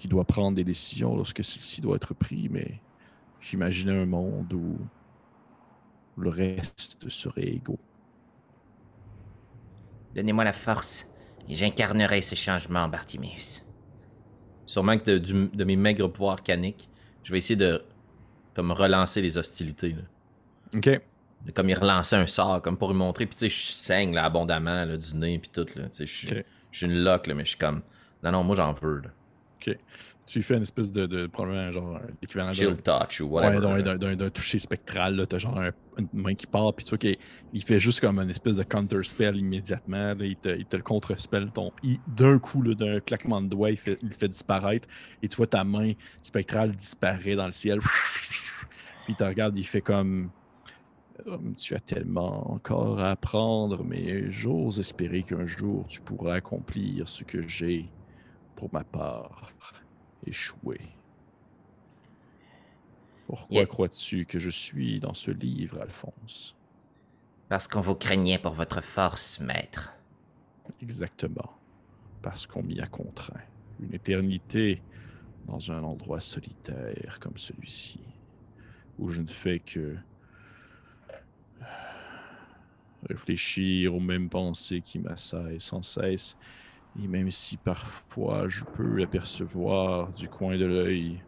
qui 0.05 0.09
doit 0.09 0.25
prendre 0.27 0.55
des 0.55 0.65
décisions 0.65 1.17
lorsque 1.17 1.43
ceci 1.43 1.81
doit 1.81 1.97
être 1.97 2.13
pris, 2.13 2.51
mais 2.51 2.79
J'imaginais 3.41 3.97
un 3.97 4.05
monde 4.05 4.53
où 4.53 4.79
le 6.19 6.29
reste 6.29 7.09
serait 7.09 7.47
égaux. 7.49 7.79
Donnez-moi 10.15 10.45
la 10.45 10.53
force 10.53 11.11
et 11.49 11.55
j'incarnerai 11.55 12.21
ce 12.21 12.35
changement, 12.35 12.87
Bartimeus. 12.87 13.63
Sûrement 14.67 14.99
que 14.99 15.05
de, 15.05 15.19
du- 15.19 15.49
de 15.49 15.65
mes 15.65 15.77
maigres 15.77 16.13
pouvoirs 16.13 16.43
caniques, 16.43 16.91
je 17.23 17.33
vais 17.33 17.39
essayer 17.39 17.57
de 17.57 17.83
comme 18.55 18.71
relancer 18.73 19.23
les 19.23 19.39
hostilités. 19.39 19.93
là. 19.93 20.03
OK. 20.77 21.01
De 21.47 21.51
comme 21.53 21.71
y 21.71 21.75
relancer 21.75 22.17
un 22.17 22.27
sort, 22.27 22.61
comme 22.61 22.77
pour 22.77 22.91
lui 22.91 22.99
montrer. 22.99 23.25
Puis 23.27 23.37
tu 23.37 23.41
sais, 23.41 23.49
je 23.49 23.73
saigne 23.73 24.15
là, 24.15 24.25
abondamment 24.25 24.85
là, 24.85 24.99
du 24.99 25.17
nez 25.17 25.39
puis 25.39 25.51
tout. 25.51 25.67
Là, 25.77 25.85
tu 25.89 25.97
sais, 25.97 26.07
je 26.07 26.13
suis- 26.15 26.29
Ok. 26.29 26.45
je 26.73 26.77
suis 26.79 26.87
une 26.87 27.03
loque, 27.03 27.27
là, 27.27 27.35
mais 27.35 27.45
je 27.45 27.51
suis 27.51 27.59
comme. 27.59 27.83
Non, 28.23 28.33
non, 28.33 28.45
moi 28.45 28.55
j'en 28.57 28.73
veux. 28.73 29.01
Là. 29.01 29.11
Tu 30.27 30.39
lui 30.39 30.43
fais 30.43 30.55
une 30.57 30.63
espèce 30.63 30.91
de, 30.91 31.05
de 31.05 31.27
probablement 31.27 31.71
genre 31.71 32.01
l'équivalent 32.23 32.47
d'un 32.49 32.55
Chill 32.55 32.81
touch 32.83 33.21
ou 33.21 33.25
ouais, 33.27 33.43
whatever. 33.59 33.83
là. 33.83 33.99
d'un- 34.17 34.31
toucher 34.31 34.59
spectral. 34.59 35.27
T'as 35.29 35.37
genre 35.39 35.59
un- 35.59 35.71
une 35.99 36.09
main 36.15 36.35
qui 36.35 36.47
part, 36.47 36.73
puis 36.73 36.83
tu 36.87 36.89
vois 36.91 36.99
qu'il 36.99 37.19
il 37.53 37.63
fait 37.63 37.79
juste 37.79 38.01
comme 38.01 38.19
une 38.19 38.31
espèce 38.31 38.57
de 38.57 38.63
counter 38.63 39.03
spell 39.03 39.37
immédiatement. 39.37 40.15
là. 40.15 40.25
Il, 40.25 40.37
te, 40.37 40.49
il 40.49 40.65
te 40.65 40.77
le 40.77 40.83
contre 40.83 41.21
spell 41.21 41.51
ton. 41.53 41.73
D'un 42.07 42.39
coup, 42.39 42.63
d'un 42.75 43.01
claquement 43.01 43.43
de 43.43 43.49
doigts, 43.49 43.71
il, 43.71 43.77
fait, 43.77 43.99
il 44.03 44.15
fait 44.15 44.29
disparaître. 44.29 44.89
Et 45.23 45.29
tu 45.29 45.37
vois 45.37 45.47
ta 45.47 45.63
main 45.63 45.93
spectrale 46.23 46.73
disparaît 46.75 47.37
dans 47.37 47.47
le 47.47 47.53
ciel. 47.53 47.81
Puis 47.81 49.11
il 49.11 49.17
te 49.17 49.25
regarde, 49.25 49.59
il 49.59 49.65
fait 49.67 49.83
comme. 49.83 50.31
Tu 51.59 51.75
as 51.75 51.81
tellement 51.81 52.51
encore 52.51 52.99
à 52.99 53.11
apprendre, 53.11 53.85
mais 53.85 54.31
j'ose 54.31 54.81
espérer 54.81 55.23
qu'un 55.23 55.47
jour 55.47 55.85
tu 55.87 56.01
pourras 56.01 56.35
accomplir 56.35 57.09
ce 57.09 57.23
que 57.25 57.47
j'ai, 57.47 57.87
pour 58.57 58.73
ma 58.73 58.85
part, 58.85 59.53
échoué. 60.27 60.81
Pourquoi 63.27 63.57
Yeah. 63.57 63.67
crois-tu 63.67 64.27
que 64.27 64.39
je 64.39 64.51
suis 64.51 65.01
dans 65.01 65.15
ce 65.15 65.31
livre, 65.31 65.81
Alphonse? 65.81 66.57
Parce 67.49 67.69
qu'on 67.69 67.81
vous 67.81 67.95
craignait 67.95 68.39
pour 68.39 68.53
votre 68.53 68.81
force, 68.83 69.41
maître. 69.41 69.93
Exactement. 70.81 71.59
Parce 72.23 72.47
qu'on 72.47 72.63
m'y 72.63 72.81
a 72.81 72.87
contraint. 72.87 73.41
Une 73.81 73.95
éternité 73.95 74.83
dans 75.47 75.71
un 75.71 75.83
endroit 75.83 76.21
solitaire 76.21 77.19
comme 77.21 77.37
celui-ci, 77.37 78.01
où 78.99 79.09
je 79.11 79.21
ne 79.21 79.27
fais 79.27 79.59
que 79.59 79.97
réfléchir 83.09 83.95
aux 83.95 84.01
mêmes 84.01 84.31
pensées 84.31 84.81
qui 84.81 84.99
m'assaillent 84.99 85.61
sans 85.61 85.83
cesse, 85.83 86.37
et 87.03 87.09
même 87.09 87.31
si 87.31 87.57
parfois 87.57 88.49
je 88.49 88.65
peux 88.65 89.03
apercevoir 89.03 90.13
du 90.13 90.29
coin 90.29 90.57
de 90.57 90.65
l'œil 90.65 91.23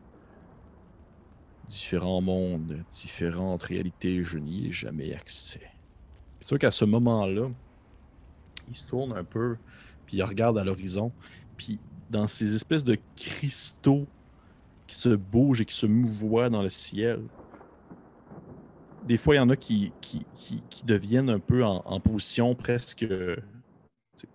différents 1.69 2.21
mondes, 2.21 2.85
différentes 2.93 3.63
réalités, 3.63 4.23
je 4.23 4.39
n'y 4.39 4.69
ai 4.69 4.73
jamais 4.73 5.13
accès. 5.15 5.69
C'est 6.41 6.49
sûr 6.49 6.59
qu'à 6.59 6.71
ce 6.71 6.85
moment-là, 6.85 7.49
il 8.69 8.77
se 8.77 8.87
tourne 8.87 9.13
un 9.13 9.25
peu, 9.25 9.57
puis 10.07 10.19
il 10.19 10.23
regarde 10.23 10.59
à 10.59 10.65
l'horizon, 10.65 11.13
puis 11.57 11.81
dans 12.11 12.29
ces 12.29 12.55
espèces 12.55 12.85
de 12.85 12.97
cristaux 13.17 14.07
qui 14.87 14.95
se 14.95 15.09
bougent 15.09 15.63
et 15.63 15.65
qui 15.65 15.75
se 15.75 15.87
mouvoient 15.87 16.51
dans 16.51 16.63
le 16.63 16.71
ciel, 16.71 17.21
des 19.05 19.17
fois, 19.17 19.35
il 19.35 19.39
y 19.39 19.41
en 19.41 19.51
a 19.51 19.57
qui, 19.57 19.93
deviennent 20.85 21.31
un 21.31 21.39
peu 21.39 21.65
en, 21.65 21.83
en 21.85 22.01
position 22.01 22.55
presque 22.55 23.07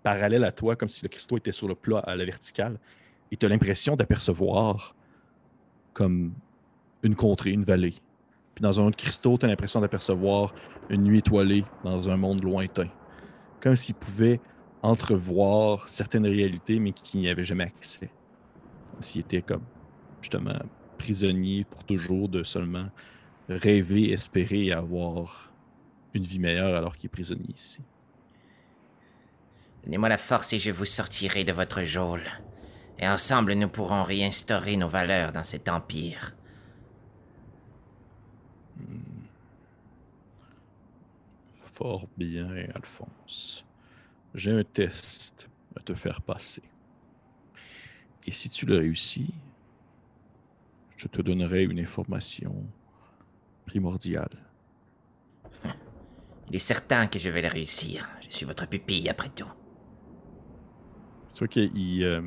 parallèle 0.03 0.43
à 0.43 0.51
toi, 0.51 0.75
comme 0.75 0.89
si 0.89 1.03
le 1.03 1.09
cristaux 1.09 1.37
était 1.37 1.51
sur 1.51 1.67
le 1.67 1.75
plat 1.75 1.99
à 1.99 2.15
la 2.15 2.25
verticale, 2.25 2.79
et 3.31 3.37
tu 3.37 3.45
as 3.45 3.49
l'impression 3.49 3.95
d'apercevoir 3.95 4.95
comme 5.93 6.33
une 7.03 7.15
contrée, 7.15 7.51
une 7.51 7.63
vallée. 7.63 7.95
Puis 8.55 8.61
dans 8.61 8.79
un 8.79 8.85
autre 8.85 8.97
cristaux, 8.97 9.37
tu 9.37 9.45
as 9.45 9.49
l'impression 9.49 9.81
d'apercevoir 9.81 10.53
une 10.89 11.03
nuit 11.03 11.19
étoilée 11.19 11.63
dans 11.83 12.09
un 12.09 12.17
monde 12.17 12.43
lointain 12.43 12.89
comme 13.61 13.75
s'il 13.75 13.95
pouvait 13.95 14.41
entrevoir 14.81 15.87
certaines 15.87 16.25
réalités, 16.25 16.79
mais 16.79 16.91
qui 16.91 17.19
n'y 17.19 17.29
avait 17.29 17.43
jamais 17.43 17.65
accès. 17.65 18.09
Comme 18.91 19.03
s'il 19.03 19.21
était 19.21 19.41
comme, 19.41 19.63
justement, 20.21 20.59
prisonnier 20.97 21.63
pour 21.63 21.83
toujours 21.83 22.27
de 22.27 22.43
seulement 22.43 22.87
rêver, 23.47 24.11
espérer 24.11 24.65
et 24.65 24.73
avoir 24.73 25.53
une 26.13 26.23
vie 26.23 26.39
meilleure 26.39 26.75
alors 26.75 26.97
qu'il 26.97 27.07
est 27.07 27.09
prisonnier 27.09 27.53
ici. 27.55 27.81
Donnez-moi 29.83 30.09
la 30.09 30.17
force 30.17 30.53
et 30.53 30.59
je 30.59 30.71
vous 30.71 30.85
sortirai 30.85 31.43
de 31.43 31.51
votre 31.51 31.83
geôle. 31.83 32.23
Et 32.99 33.07
ensemble, 33.07 33.53
nous 33.53 33.67
pourrons 33.67 34.03
réinstaurer 34.03 34.77
nos 34.77 34.87
valeurs 34.87 35.31
dans 35.31 35.43
cet 35.43 35.69
empire. 35.69 36.35
Fort 41.73 42.07
bien, 42.15 42.47
Alphonse. 42.75 43.65
J'ai 44.35 44.51
un 44.51 44.63
test 44.63 45.49
à 45.75 45.81
te 45.81 45.95
faire 45.95 46.21
passer. 46.21 46.61
Et 48.27 48.31
si 48.31 48.49
tu 48.49 48.67
le 48.67 48.77
réussis, 48.77 49.33
je 50.95 51.07
te 51.07 51.23
donnerai 51.23 51.63
une 51.63 51.79
information 51.79 52.63
primordiale. 53.65 54.37
Il 56.49 56.55
est 56.55 56.59
certain 56.59 57.07
que 57.07 57.17
je 57.17 57.29
vais 57.29 57.41
le 57.41 57.47
réussir. 57.47 58.07
Je 58.21 58.29
suis 58.29 58.45
votre 58.45 58.67
pupille, 58.67 59.09
après 59.09 59.29
tout. 59.29 59.49
Tu 61.33 61.39
vois 61.39 61.47
qu'il 61.47 62.03
euh, 62.03 62.21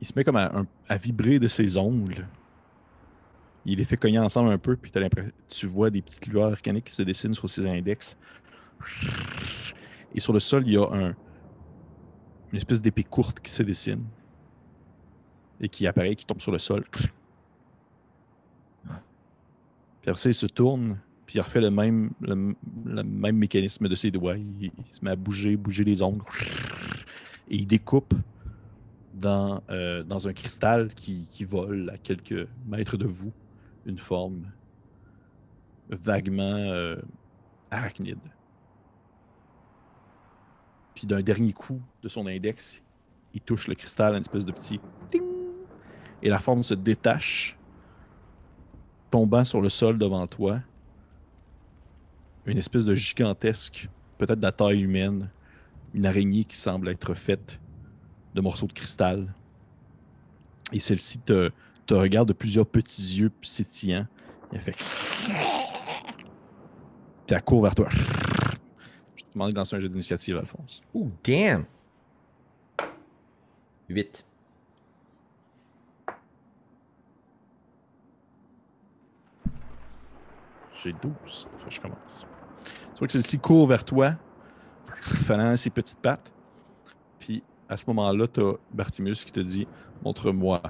il 0.00 0.06
se 0.06 0.12
met 0.14 0.24
comme 0.24 0.36
à, 0.36 0.96
vibrer 0.96 1.38
de 1.38 1.48
ses 1.48 1.76
ongles. 1.76 2.26
Il 3.64 3.78
les 3.78 3.84
fait 3.84 3.96
cogner 3.96 4.18
ensemble 4.18 4.50
un 4.50 4.58
peu, 4.58 4.76
puis 4.76 4.92
l'impression, 4.94 5.32
tu 5.48 5.66
vois 5.66 5.90
des 5.90 6.00
petites 6.02 6.26
lueurs 6.26 6.52
arcaniques 6.52 6.84
qui 6.84 6.92
se 6.92 7.02
dessinent 7.02 7.34
sur 7.34 7.50
ses 7.50 7.66
index. 7.66 8.16
Et 10.14 10.20
sur 10.20 10.32
le 10.32 10.38
sol, 10.38 10.62
il 10.66 10.74
y 10.74 10.76
a 10.76 10.84
un, 10.84 11.14
une 12.52 12.56
espèce 12.56 12.80
d'épée 12.80 13.02
courte 13.02 13.40
qui 13.40 13.50
se 13.50 13.62
dessine 13.62 14.04
et 15.60 15.68
qui 15.68 15.86
apparaît, 15.86 16.14
qui 16.14 16.26
tombe 16.26 16.40
sur 16.40 16.52
le 16.52 16.58
sol. 16.58 16.84
Il 20.06 20.34
se 20.34 20.46
tourne, 20.46 20.98
puis 21.26 21.36
il 21.36 21.40
refait 21.40 21.60
le 21.60 21.70
même, 21.70 22.10
mécanisme 23.36 23.88
de 23.88 23.94
ses 23.94 24.10
doigts. 24.10 24.36
Il, 24.36 24.70
se 24.92 25.04
met 25.04 25.10
à 25.10 25.16
bouger, 25.16 25.56
bouger 25.56 25.84
les 25.84 26.02
ongles. 26.02 26.24
Et 27.48 27.56
il 27.56 27.66
découpe 27.66 28.14
dans, 29.14 29.62
euh, 29.70 30.04
un 30.08 30.32
cristal 30.32 30.94
qui, 30.94 31.44
vole 31.44 31.90
à 31.90 31.98
quelques 31.98 32.46
mètres 32.66 32.96
de 32.96 33.06
vous 33.06 33.32
une 33.86 33.98
forme 33.98 34.50
vaguement 35.88 36.42
euh, 36.42 36.96
arachnide. 37.70 38.18
Puis 40.94 41.06
d'un 41.06 41.22
dernier 41.22 41.52
coup 41.52 41.80
de 42.02 42.08
son 42.08 42.26
index, 42.26 42.82
il 43.34 43.40
touche 43.40 43.68
le 43.68 43.74
cristal, 43.74 44.14
une 44.14 44.20
espèce 44.20 44.44
de 44.44 44.52
petit 44.52 44.80
et 46.22 46.28
la 46.28 46.38
forme 46.38 46.62
se 46.62 46.74
détache, 46.74 47.56
tombant 49.10 49.44
sur 49.44 49.60
le 49.60 49.68
sol 49.68 49.98
devant 49.98 50.26
toi. 50.26 50.60
Une 52.46 52.58
espèce 52.58 52.84
de 52.84 52.94
gigantesque, 52.94 53.88
peut-être 54.18 54.38
de 54.38 54.42
la 54.42 54.52
taille 54.52 54.82
humaine, 54.82 55.30
une 55.94 56.06
araignée 56.06 56.44
qui 56.44 56.56
semble 56.56 56.88
être 56.88 57.14
faite 57.14 57.60
de 58.34 58.40
morceaux 58.40 58.66
de 58.66 58.72
cristal. 58.72 59.34
Et 60.72 60.78
celle-ci 60.78 61.18
te, 61.18 61.50
te 61.86 61.94
regarde 61.94 62.28
de 62.28 62.32
plusieurs 62.32 62.66
petits 62.66 63.18
yeux 63.18 63.30
pétillants. 63.30 64.06
Elle 64.52 64.60
fait. 64.60 64.76
T'es 67.26 67.34
à 67.34 67.40
court 67.40 67.62
vers 67.62 67.74
toi. 67.74 67.88
Je 67.90 69.24
te 69.24 69.32
demande 69.32 69.50
de 69.50 69.56
lancer 69.56 69.74
un 69.74 69.80
jeu 69.80 69.88
d'initiative, 69.88 70.36
Alphonse. 70.36 70.82
Ouh, 70.94 71.10
damn! 71.24 71.64
8. 73.88 74.24
J'ai 80.82 80.92
12. 80.92 81.48
Fait 81.58 81.68
que 81.68 81.74
je 81.74 81.80
commence. 81.80 82.26
Tu 82.96 83.00
vois 83.00 83.08
que 83.08 83.12
celle-ci 83.12 83.38
court 83.38 83.66
vers 83.66 83.84
toi, 83.84 84.14
faisant 84.86 85.54
ses 85.54 85.68
petites 85.68 86.00
pattes. 86.00 86.32
Puis 87.18 87.42
à 87.68 87.76
ce 87.76 87.84
moment-là, 87.88 88.26
tu 88.26 88.40
as 88.40 88.54
Bartimus 88.72 89.16
qui 89.16 89.32
te 89.32 89.40
dit 89.40 89.68
Montre-moi 90.02 90.62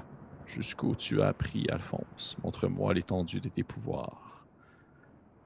jusqu'où 0.45 0.93
tu 0.93 1.21
as 1.21 1.27
appris, 1.29 1.65
Alphonse. 1.71 2.35
Montre-moi 2.43 2.93
l'étendue 2.95 3.39
de 3.39 3.47
tes 3.47 3.63
pouvoirs. 3.63 4.45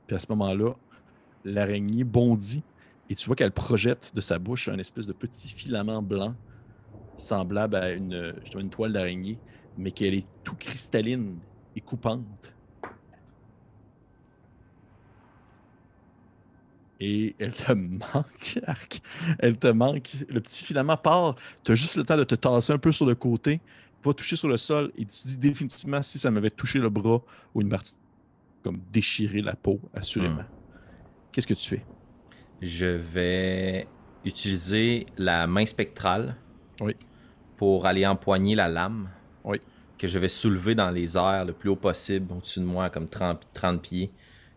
Puis 0.08 0.16
à 0.16 0.20
ce 0.20 0.26
moment-là, 0.30 0.74
l'araignée 1.46 2.04
bondit 2.04 2.64
et 3.12 3.14
tu 3.14 3.28
vois 3.28 3.36
qu'elle 3.36 3.52
projette 3.52 4.12
de 4.16 4.22
sa 4.22 4.40
bouche 4.40 4.68
un 4.68 4.80
espèce 4.80 5.06
de 5.06 5.14
petit 5.14 5.54
filament 5.54 6.02
blanc 6.02 6.34
semblable 7.20 7.76
à 7.76 7.92
une, 7.92 8.34
une 8.56 8.70
toile 8.72 8.94
d'araignée, 8.94 9.38
mais 9.78 9.92
qu'elle 9.92 10.16
est 10.16 10.26
tout 10.44 10.56
cristalline 10.56 11.38
et 11.76 11.82
coupante. 11.82 12.56
Et 17.04 17.36
elle 17.40 17.52
te 17.52 17.72
manque, 18.14 18.60
arc. 18.68 19.02
Elle 19.40 19.58
te 19.58 19.68
manque. 19.68 20.12
Le 20.30 20.40
petit 20.40 20.64
filament 20.64 20.96
part. 20.98 21.36
Tu 21.64 21.72
as 21.72 21.76
juste 21.76 21.96
le 21.96 22.04
temps 22.04 22.16
de 22.16 22.24
te 22.24 22.36
tasser 22.36 22.72
un 22.74 22.78
peu 22.78 22.92
sur 22.92 23.08
le 23.08 23.16
côté, 23.16 23.60
va 24.04 24.14
toucher 24.14 24.36
sur 24.36 24.48
le 24.48 24.58
sol 24.58 24.92
et 24.98 25.04
tu 25.06 25.28
dis 25.28 25.38
définitivement 25.38 26.02
si 26.04 26.20
ça 26.20 26.30
m'avait 26.32 26.52
touché 26.52 26.78
le 26.80 26.90
bras 26.90 27.22
ou 27.56 27.62
une 27.62 27.70
partie 27.70 27.96
comme 28.64 28.80
déchirer 28.92 29.42
la 29.42 29.56
peau, 29.56 29.80
assurément. 29.96 30.44
Qu'est-ce 31.32 31.48
que 31.48 31.56
tu 31.56 31.68
fais? 31.70 31.86
Je 32.62 32.86
vais 32.86 33.88
utiliser 34.24 35.08
la 35.18 35.48
main 35.48 35.66
spectrale 35.66 36.36
Oui. 36.82 36.96
pour 37.58 37.88
aller 37.88 38.06
empoigner 38.06 38.54
la 38.54 38.68
lame. 38.68 39.10
Oui. 39.44 39.60
Que 39.98 40.08
je 40.08 40.20
vais 40.20 40.30
soulever 40.30 40.76
dans 40.76 40.92
les 40.92 41.18
airs 41.18 41.46
le 41.46 41.54
plus 41.54 41.70
haut 41.70 41.76
possible, 41.76 42.32
au-dessus 42.34 42.60
de 42.60 42.66
moi, 42.66 42.92
comme 42.92 43.08
30, 43.08 43.48
30 43.56 43.82
pieds, 43.82 44.12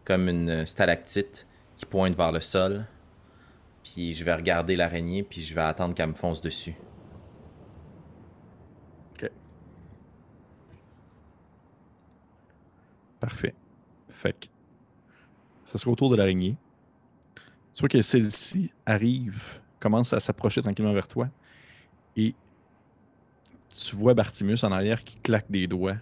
comme 0.05 0.29
une 0.29 0.67
stalactite 0.67 1.47
qui 1.77 1.87
pointe 1.87 2.17
vers 2.17 2.33
le 2.33 2.41
sol. 2.41 2.87
Puis 3.83 4.15
je 4.15 4.25
vais 4.25 4.35
regarder 4.35 4.77
l'araignée, 4.77 5.23
puis 5.23 5.43
je 5.43 5.55
vais 5.55 5.61
attendre 5.61 5.95
qu'elle 5.95 6.09
me 6.09 6.15
fonce 6.15 6.41
dessus. 6.41 6.75
Parfait. 13.25 13.55
Fait 14.11 14.35
que 14.35 14.49
ça 15.65 15.79
sera 15.79 15.91
autour 15.91 16.11
de 16.11 16.17
l'araignée. 16.17 16.57
Tu 17.73 17.81
vois 17.81 17.89
que 17.89 18.03
celle-ci 18.03 18.71
arrive, 18.85 19.61
commence 19.81 20.13
à 20.13 20.21
s'approcher 20.21 20.61
tranquillement 20.61 20.93
vers 20.93 21.09
toi. 21.09 21.31
Et 22.17 22.35
tu 23.75 23.97
vois 23.97 24.13
Bartimus 24.13 24.63
en 24.63 24.73
arrière 24.73 25.03
qui 25.03 25.17
claque 25.17 25.51
des 25.51 25.67
doigts. 25.67 25.97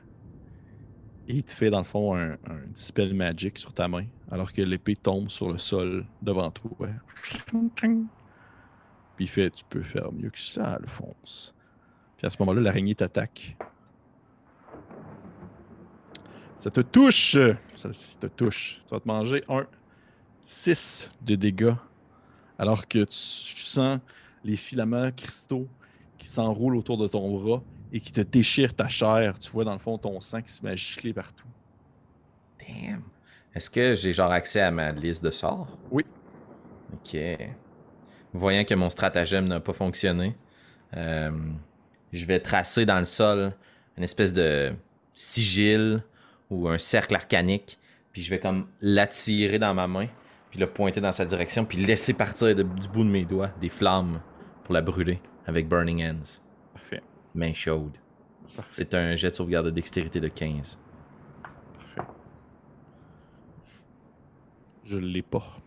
Et 1.29 1.37
il 1.37 1.45
te 1.45 1.53
fait 1.53 1.71
dans 1.71 1.79
le 1.79 1.85
fond 1.85 2.17
un, 2.17 2.37
dispel 2.75 3.15
magic 3.15 3.59
sur 3.59 3.73
ta 3.73 3.87
main, 3.87 4.05
alors 4.31 4.53
que 4.53 4.63
l'épée 4.63 4.97
tombe 4.97 5.29
sur 5.29 5.51
le 5.51 5.59
sol 5.59 6.05
devant 6.21 6.51
toi. 6.51 6.89
Puis 9.17 9.25
il 9.25 9.29
fait 9.29 9.51
Tu 9.51 9.65
peux 9.69 9.83
faire 9.83 10.13
mieux 10.13 10.31
que 10.31 10.39
ça, 10.39 10.73
Alphonse. 10.73 11.55
Puis 12.17 12.27
à 12.27 12.31
ce 12.31 12.37
moment-là, 12.41 12.61
l'araignée 12.61 12.95
t'attaque. 12.95 13.57
Ça 16.57 16.71
te 16.71 16.81
touche. 16.81 17.37
Ça, 17.77 17.91
te 18.21 18.27
touche. 18.27 18.83
Tu 18.87 18.95
vas 18.95 19.01
te 19.01 19.09
manger 19.09 19.43
un 19.49 19.67
6 20.45 21.11
de 21.23 21.35
dégâts. 21.35 21.75
Alors 22.59 22.87
que 22.87 23.05
tu 23.05 23.17
sens 23.67 23.99
les 24.45 24.57
filaments 24.57 25.11
cristaux 25.13 25.69
qui 26.19 26.27
s'enroulent 26.27 26.77
autour 26.77 26.99
de 26.99 27.09
ton 27.09 27.37
bras 27.37 27.63
et 27.93 28.01
qui 28.01 28.11
te 28.13 28.21
déchirent 28.23 28.75
ta 28.75 28.89
chair. 28.89 29.39
Tu 29.39 29.51
vois 29.51 29.65
dans 29.65 29.73
le 29.75 29.79
fond 29.79 29.99
ton 29.99 30.21
sang 30.21 30.41
qui 30.43 30.53
se 30.53 30.65
met 30.65 30.73
à 30.73 30.77
gicler 30.77 31.13
partout. 31.13 31.47
Damn. 32.59 33.03
Est-ce 33.55 33.69
que 33.69 33.95
j'ai 33.95 34.13
genre 34.13 34.33
accès 34.33 34.61
à 34.61 34.71
ma 34.71 34.93
liste 34.93 35.23
de 35.23 35.31
sorts? 35.31 35.79
Oui. 35.91 36.05
Ok. 36.95 37.17
Voyant 38.33 38.65
que 38.65 38.75
mon 38.75 38.89
stratagème 38.89 39.47
n'a 39.47 39.61
pas 39.61 39.75
fonctionné, 39.75 40.35
euh, 40.97 41.31
je 42.13 42.25
vais 42.25 42.41
tracer 42.41 42.87
dans 42.87 42.99
le 42.99 43.05
sol 43.05 43.53
une 43.99 44.05
espèce 44.05 44.33
de 44.33 44.73
sigil 45.15 46.03
ou 46.49 46.69
un 46.69 46.79
cercle 46.79 47.15
arcanique, 47.15 47.79
puis 48.13 48.23
je 48.23 48.31
vais 48.31 48.39
comme 48.39 48.69
l'attirer 48.81 49.59
dans 49.59 49.75
ma 49.75 49.87
main, 49.87 50.07
puis 50.51 50.59
le 50.59 50.67
pointer 50.67 51.01
dans 51.03 51.13
sa 51.13 51.27
direction, 51.27 51.65
puis 51.67 51.79
laisser 51.79 52.15
partir 52.15 52.55
de- 52.55 52.63
du 52.63 52.89
bout 52.89 53.05
de 53.05 53.11
mes 53.11 53.25
doigts 53.25 53.51
des 53.61 53.69
flammes 53.69 54.21
pour 54.65 54.73
la 54.73 54.81
brûler 54.81 55.21
avec 55.47 55.69
Burning 55.69 56.03
Hands. 56.03 56.42
Main 57.35 57.53
chaude. 57.55 57.97
C'est 58.71 58.95
un 58.95 59.17
jet 59.17 59.31
de 59.31 59.35
sauvegarde 59.35 59.67
de 59.67 59.71
dextérité 59.71 60.21
de 60.21 60.29
15. 60.29 60.79
Parfait. 61.75 62.13
Je 64.85 64.99
l'ai 64.99 65.23
pas. 65.23 65.59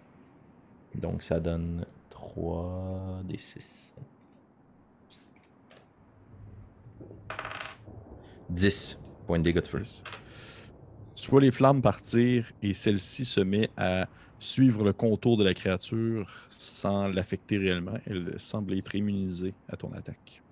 Donc 0.93 1.23
ça 1.23 1.39
donne 1.39 1.85
3 2.09 3.21
des 3.23 3.37
6. 3.37 3.95
10 8.49 9.01
points 9.25 9.39
de 9.39 9.43
dégâts 9.43 9.61
de 9.61 9.67
feu. 9.67 9.81
Tu 11.15 11.31
vois 11.31 11.41
les 11.41 11.51
flammes 11.51 11.81
partir 11.81 12.51
et 12.61 12.73
celle-ci 12.73 13.25
se 13.25 13.41
met 13.41 13.69
à 13.77 14.07
suivre 14.37 14.83
le 14.83 14.93
contour 14.93 15.37
de 15.37 15.43
la 15.43 15.53
créature 15.53 16.49
sans 16.57 17.07
l'affecter 17.07 17.57
réellement. 17.57 17.97
Elle 18.05 18.39
semble 18.39 18.73
être 18.75 18.93
immunisée 18.95 19.55
à 19.67 19.75
ton 19.75 19.91
attaque. 19.93 20.43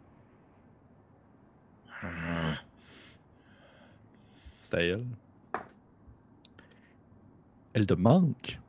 C'est 4.60 4.76
à 4.76 4.82
elle. 4.82 5.04
Elle 7.74 7.86
te 7.86 7.94
manque. 7.94 8.60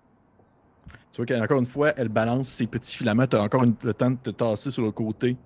Tu 1.12 1.16
vois 1.22 1.26
qu'encore 1.26 1.58
une 1.58 1.66
fois, 1.66 1.92
elle 1.96 2.08
balance 2.08 2.48
ses 2.48 2.66
petits 2.66 2.96
filaments. 2.96 3.26
Tu 3.26 3.36
as 3.36 3.42
encore 3.42 3.62
une- 3.64 3.76
le 3.82 3.94
temps 3.94 4.10
de 4.10 4.16
te 4.16 4.30
tasser 4.30 4.70
sur 4.70 4.82
le 4.82 4.90
côté, 4.90 5.36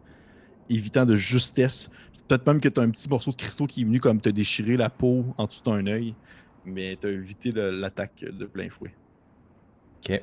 évitant 0.71 1.05
de 1.05 1.15
justesse. 1.15 1.91
Peut-être 2.27 2.47
même 2.47 2.61
que 2.61 2.69
tu 2.69 2.81
as 2.81 2.83
un 2.83 2.91
petit 2.91 3.09
morceau 3.09 3.31
de 3.33 3.37
cristaux 3.37 3.67
qui 3.67 3.83
est 3.83 3.85
venu 3.85 4.01
comme 4.01 4.21
te 4.21 4.29
déchirer 4.29 4.77
la 4.77 4.89
peau 4.91 5.27
en 5.37 5.47
dessous 5.47 5.63
d'un 5.65 5.87
œil, 5.87 6.15
mais 6.65 6.97
tu 7.01 7.07
as 7.07 7.11
évité 7.11 7.51
l'attaque 7.53 8.25
de 8.25 8.47
plein 8.47 8.71
fouet. 8.71 8.95
Ok. 10.09 10.23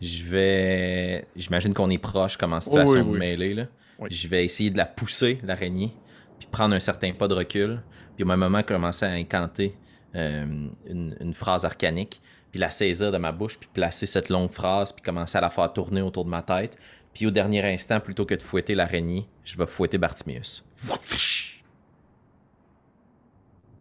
Je 0.00 0.24
vais. 0.24 1.26
J'imagine 1.34 1.72
qu'on 1.72 1.88
est 1.88 1.98
proche 1.98 2.36
comme 2.36 2.52
en 2.52 2.60
situation 2.60 2.96
Oh, 3.00 3.02
oui, 3.04 3.06
oui. 3.08 3.12
de 3.14 3.18
mêlée. 3.18 3.54
Là. 3.54 3.66
Oui. 3.98 4.08
Je 4.10 4.28
vais 4.28 4.44
essayer 4.44 4.68
de 4.70 4.76
la 4.76 4.84
pousser, 4.84 5.38
l'araignée, 5.42 5.90
puis 6.38 6.48
prendre 6.50 6.74
un 6.74 6.80
certain 6.80 7.12
pas 7.12 7.28
de 7.28 7.34
recul. 7.34 7.82
Puis 8.14 8.24
au 8.24 8.26
même 8.26 8.40
moment, 8.40 8.62
commencer 8.62 9.04
à 9.04 9.10
incanter 9.10 9.76
euh, 10.14 10.68
une, 10.86 11.16
une 11.20 11.34
phrase 11.34 11.64
arcanique, 11.64 12.20
puis 12.50 12.60
la 12.60 12.70
saisir 12.70 13.12
de 13.12 13.18
ma 13.18 13.32
bouche, 13.32 13.58
puis 13.58 13.68
placer 13.72 14.06
cette 14.06 14.28
longue 14.28 14.50
phrase, 14.50 14.92
puis 14.92 15.02
commencer 15.02 15.36
à 15.36 15.40
la 15.40 15.50
faire 15.50 15.72
tourner 15.72 16.02
autour 16.02 16.24
de 16.24 16.30
ma 16.30 16.42
tête. 16.42 16.78
Puis 17.12 17.26
au 17.26 17.30
dernier 17.30 17.64
instant, 17.72 17.98
plutôt 18.00 18.26
que 18.26 18.34
de 18.34 18.42
fouetter 18.42 18.74
l'araignée, 18.74 19.26
je 19.44 19.56
vais 19.56 19.66
fouetter 19.66 19.98
Bartimius. 19.98 20.64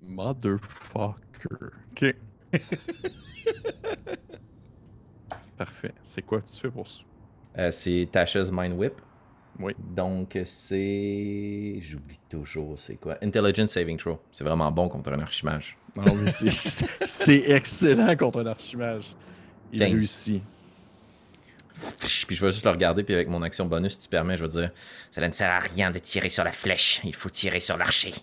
Motherfucker. 0.01 1.73
Ok. 1.91 2.15
Parfait. 5.57 5.91
C'est 6.01 6.21
quoi 6.21 6.41
tu 6.41 6.53
fais 6.53 6.69
pour 6.69 6.87
ça? 6.87 7.01
Euh, 7.57 7.71
c'est 7.71 8.07
Tasha's 8.11 8.51
Mind 8.51 8.77
Whip. 8.77 8.93
Oui. 9.59 9.73
Donc, 9.79 10.37
c'est. 10.45 11.79
J'oublie 11.81 12.19
toujours 12.29 12.77
c'est 12.77 12.95
quoi. 12.95 13.17
Intelligence 13.21 13.71
Saving 13.71 13.97
Throw. 13.97 14.19
C'est 14.31 14.43
vraiment 14.43 14.71
bon 14.71 14.89
contre 14.89 15.13
un 15.13 15.19
archimage. 15.19 15.77
Mais 15.95 16.31
c'est- 16.31 17.49
excellent 17.51 18.15
contre 18.17 18.39
un 18.39 18.47
archimage. 18.47 19.15
Il 19.71 19.79
15. 19.79 19.91
réussit. 19.91 20.43
Puis 21.99 22.35
je 22.35 22.45
vais 22.45 22.51
juste 22.51 22.63
le 22.65 22.71
regarder, 22.71 23.03
puis 23.03 23.13
avec 23.13 23.27
mon 23.27 23.41
action 23.41 23.65
bonus, 23.65 23.93
si 23.93 23.99
tu 23.99 24.09
permets, 24.09 24.37
je 24.37 24.43
vais 24.43 24.49
dire 24.49 24.71
Cela 25.11 25.27
ne 25.27 25.33
sert 25.33 25.51
à 25.51 25.59
rien 25.59 25.91
de 25.91 25.99
tirer 25.99 26.29
sur 26.29 26.43
la 26.43 26.53
flèche, 26.53 27.01
il 27.03 27.13
faut 27.15 27.29
tirer 27.29 27.59
sur 27.59 27.77
l'archer. 27.77 28.13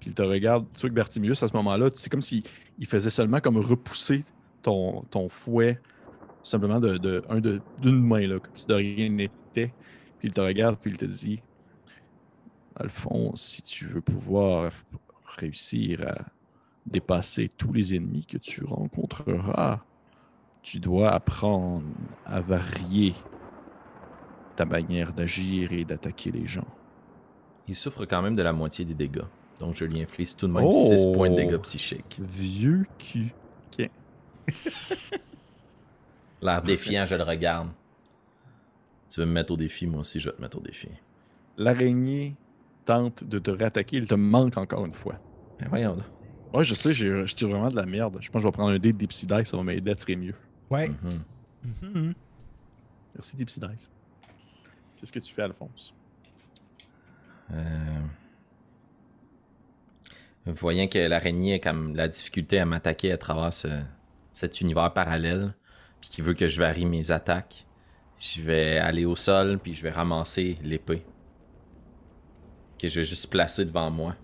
Puis 0.00 0.10
il 0.10 0.14
te 0.14 0.22
regarde. 0.22 0.66
Tu 0.74 0.80
vois 0.82 0.90
que 0.90 0.94
Bertimius, 0.94 1.42
à 1.42 1.48
ce 1.48 1.52
moment-là, 1.56 1.90
c'est 1.94 2.10
comme 2.10 2.20
s'il 2.22 2.42
il 2.78 2.86
faisait 2.86 3.10
seulement 3.10 3.40
comme 3.40 3.58
repousser 3.58 4.24
ton, 4.62 5.02
ton 5.10 5.28
fouet, 5.28 5.78
simplement 6.42 6.80
de, 6.80 6.96
de- 6.98 7.22
un 7.28 7.40
de- 7.40 7.60
d'une 7.80 8.00
main, 8.00 8.26
là, 8.26 8.38
comme 8.40 8.54
si 8.54 8.66
de 8.66 8.74
rien 8.74 9.08
n'était. 9.08 9.72
Puis 10.18 10.28
il 10.28 10.30
te 10.34 10.40
regarde, 10.40 10.76
puis 10.80 10.90
il 10.92 10.96
te 10.96 11.04
dit 11.04 11.40
Alphonse, 12.76 13.42
si 13.42 13.62
tu 13.62 13.86
veux 13.86 14.00
pouvoir 14.00 14.70
réussir 15.36 16.06
à 16.08 16.14
dépasser 16.86 17.48
tous 17.48 17.72
les 17.72 17.94
ennemis 17.94 18.24
que 18.26 18.38
tu 18.38 18.64
rencontreras, 18.64 19.80
tu 20.62 20.78
dois 20.80 21.10
apprendre 21.10 21.84
à 22.24 22.40
varier 22.40 23.14
ta 24.56 24.64
manière 24.64 25.12
d'agir 25.12 25.72
et 25.72 25.84
d'attaquer 25.84 26.30
les 26.30 26.46
gens. 26.46 26.66
il 27.68 27.74
souffre 27.74 28.04
quand 28.04 28.22
même 28.22 28.36
de 28.36 28.42
la 28.42 28.52
moitié 28.52 28.84
des 28.84 28.94
dégâts. 28.94 29.24
Donc 29.60 29.76
je 29.76 29.84
lui 29.84 30.00
inflige 30.02 30.34
tout 30.36 30.46
de 30.48 30.52
même 30.52 30.64
Oh! 30.66 30.72
6 30.72 31.06
points 31.14 31.30
de 31.30 31.36
dégâts 31.36 31.58
psychiques. 31.58 32.18
Vieux 32.20 32.86
cul. 32.98 33.32
L'air 36.42 36.62
défiant, 36.62 37.06
je 37.06 37.14
le 37.14 37.22
regarde. 37.22 37.70
Tu 39.08 39.20
veux 39.20 39.26
me 39.26 39.32
mettre 39.32 39.52
au 39.52 39.56
défi, 39.56 39.86
moi 39.86 40.00
aussi 40.00 40.20
je 40.20 40.28
vais 40.30 40.36
te 40.36 40.40
mettre 40.40 40.58
au 40.58 40.60
défi. 40.62 40.88
L'araignée 41.56 42.34
tente 42.84 43.24
de 43.24 43.38
te 43.38 43.50
réattaquer, 43.50 43.98
il 43.98 44.06
te 44.06 44.14
manque 44.14 44.56
encore 44.56 44.84
une 44.86 44.94
fois. 44.94 45.18
Ben 45.60 45.68
voyons. 45.68 45.96
Ouais, 46.54 46.64
je 46.64 46.74
sais, 46.74 46.92
je 46.94 47.24
tire 47.34 47.48
vraiment 47.48 47.68
de 47.68 47.76
la 47.76 47.86
merde. 47.86 48.18
Je 48.20 48.30
pense 48.30 48.40
que 48.40 48.42
je 48.42 48.48
vais 48.48 48.52
prendre 48.52 48.70
un 48.70 48.78
dé 48.78 48.92
de 48.92 48.98
Dipsy 48.98 49.26
Dice, 49.26 49.48
ça 49.48 49.56
va 49.56 49.62
m'aider 49.62 49.90
à 49.90 49.94
tirer 49.94 50.16
mieux. 50.16 50.34
Ouais. 50.70 50.88
Mhm. 50.88 51.90
Mhm. 51.94 52.14
Merci 53.14 53.36
Dipsy 53.36 53.60
Dice. 53.60 53.90
Qu'est-ce 54.96 55.12
que 55.12 55.18
tu 55.18 55.32
fais, 55.32 55.42
Alphonse? 55.42 55.94
Euh, 57.52 58.00
Voyant 60.46 60.88
que 60.88 60.98
l'araignée 60.98 61.54
a 61.54 61.58
comme 61.60 61.94
la 61.94 62.08
difficulté 62.08 62.58
à 62.58 62.66
m'attaquer 62.66 63.12
à 63.12 63.18
travers 63.18 63.52
ce- 63.52 63.80
cet 64.32 64.60
univers 64.60 64.92
parallèle, 64.92 65.54
puis 66.02 66.10
qui 66.10 66.20
veut 66.20 66.34
que 66.34 66.48
je 66.48 66.58
varie 66.58 66.84
mes 66.84 67.12
attaques, 67.12 67.64
je 68.18 68.42
vais 68.42 68.78
aller 68.78 69.04
au 69.04 69.14
sol, 69.14 69.60
puis 69.62 69.72
je 69.72 69.82
vais 69.84 69.90
ramasser 69.90 70.58
l'épée. 70.60 71.04
Que 72.76 72.88
je 72.88 73.00
vais 73.00 73.06
juste 73.06 73.30
placer 73.30 73.64
devant 73.64 73.88
moi. 73.88 74.16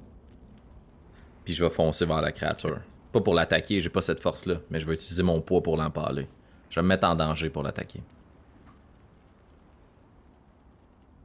Puis 1.45 1.55
je 1.55 1.63
vais 1.63 1.71
foncer 1.71 2.05
vers 2.05 2.21
la 2.21 2.33
créature. 2.33 2.81
Pas 3.13 3.21
pour 3.21 3.33
l'attaquer, 3.33 3.81
j'ai 3.81 3.91
pas 3.91 4.03
cette 4.03 4.19
force-là, 4.19 4.57
mais 4.71 4.81
je 4.81 4.87
vais 4.89 4.95
utiliser 4.95 5.23
mon 5.23 5.41
poids 5.41 5.63
pour 5.63 5.77
l'empaler. 5.77 6.27
Je 6.69 6.81
vais 6.81 6.83
me 6.83 6.89
mettre 6.89 7.07
en 7.07 7.15
danger 7.15 7.49
pour 7.49 7.63
l'attaquer. 7.63 8.03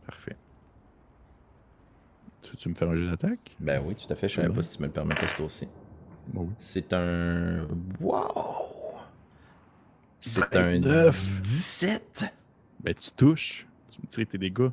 Parfait. 0.06 0.38
Tu 2.44 2.52
veux-tu 2.52 2.70
me 2.70 2.76
faire 2.76 2.90
un 2.90 2.96
jeu 2.96 3.10
d'attaque? 3.10 3.56
Ben 3.60 3.84
oui, 3.84 3.96
tout 3.96 4.12
à 4.14 4.16
fait, 4.16 4.28
je 4.28 4.36
savais 4.36 4.54
pas 4.54 4.62
si 4.62 4.76
tu 4.76 4.84
me 4.84 4.88
le 4.88 4.94
permettais, 4.94 5.28
c'est 5.28 5.42
aussi. 5.42 5.68
Bon, 6.28 6.44
oui. 6.44 6.54
C'est 6.60 6.94
un. 6.94 7.68
Wow! 8.00 8.73
C'est 10.26 10.56
un 10.56 10.62
29. 10.62 11.42
17! 11.42 12.34
Ben, 12.80 12.94
tu 12.94 13.12
touches. 13.12 13.68
Tu 13.90 14.00
me 14.02 14.08
tires 14.08 14.26
tes 14.26 14.38
dégâts 14.38 14.70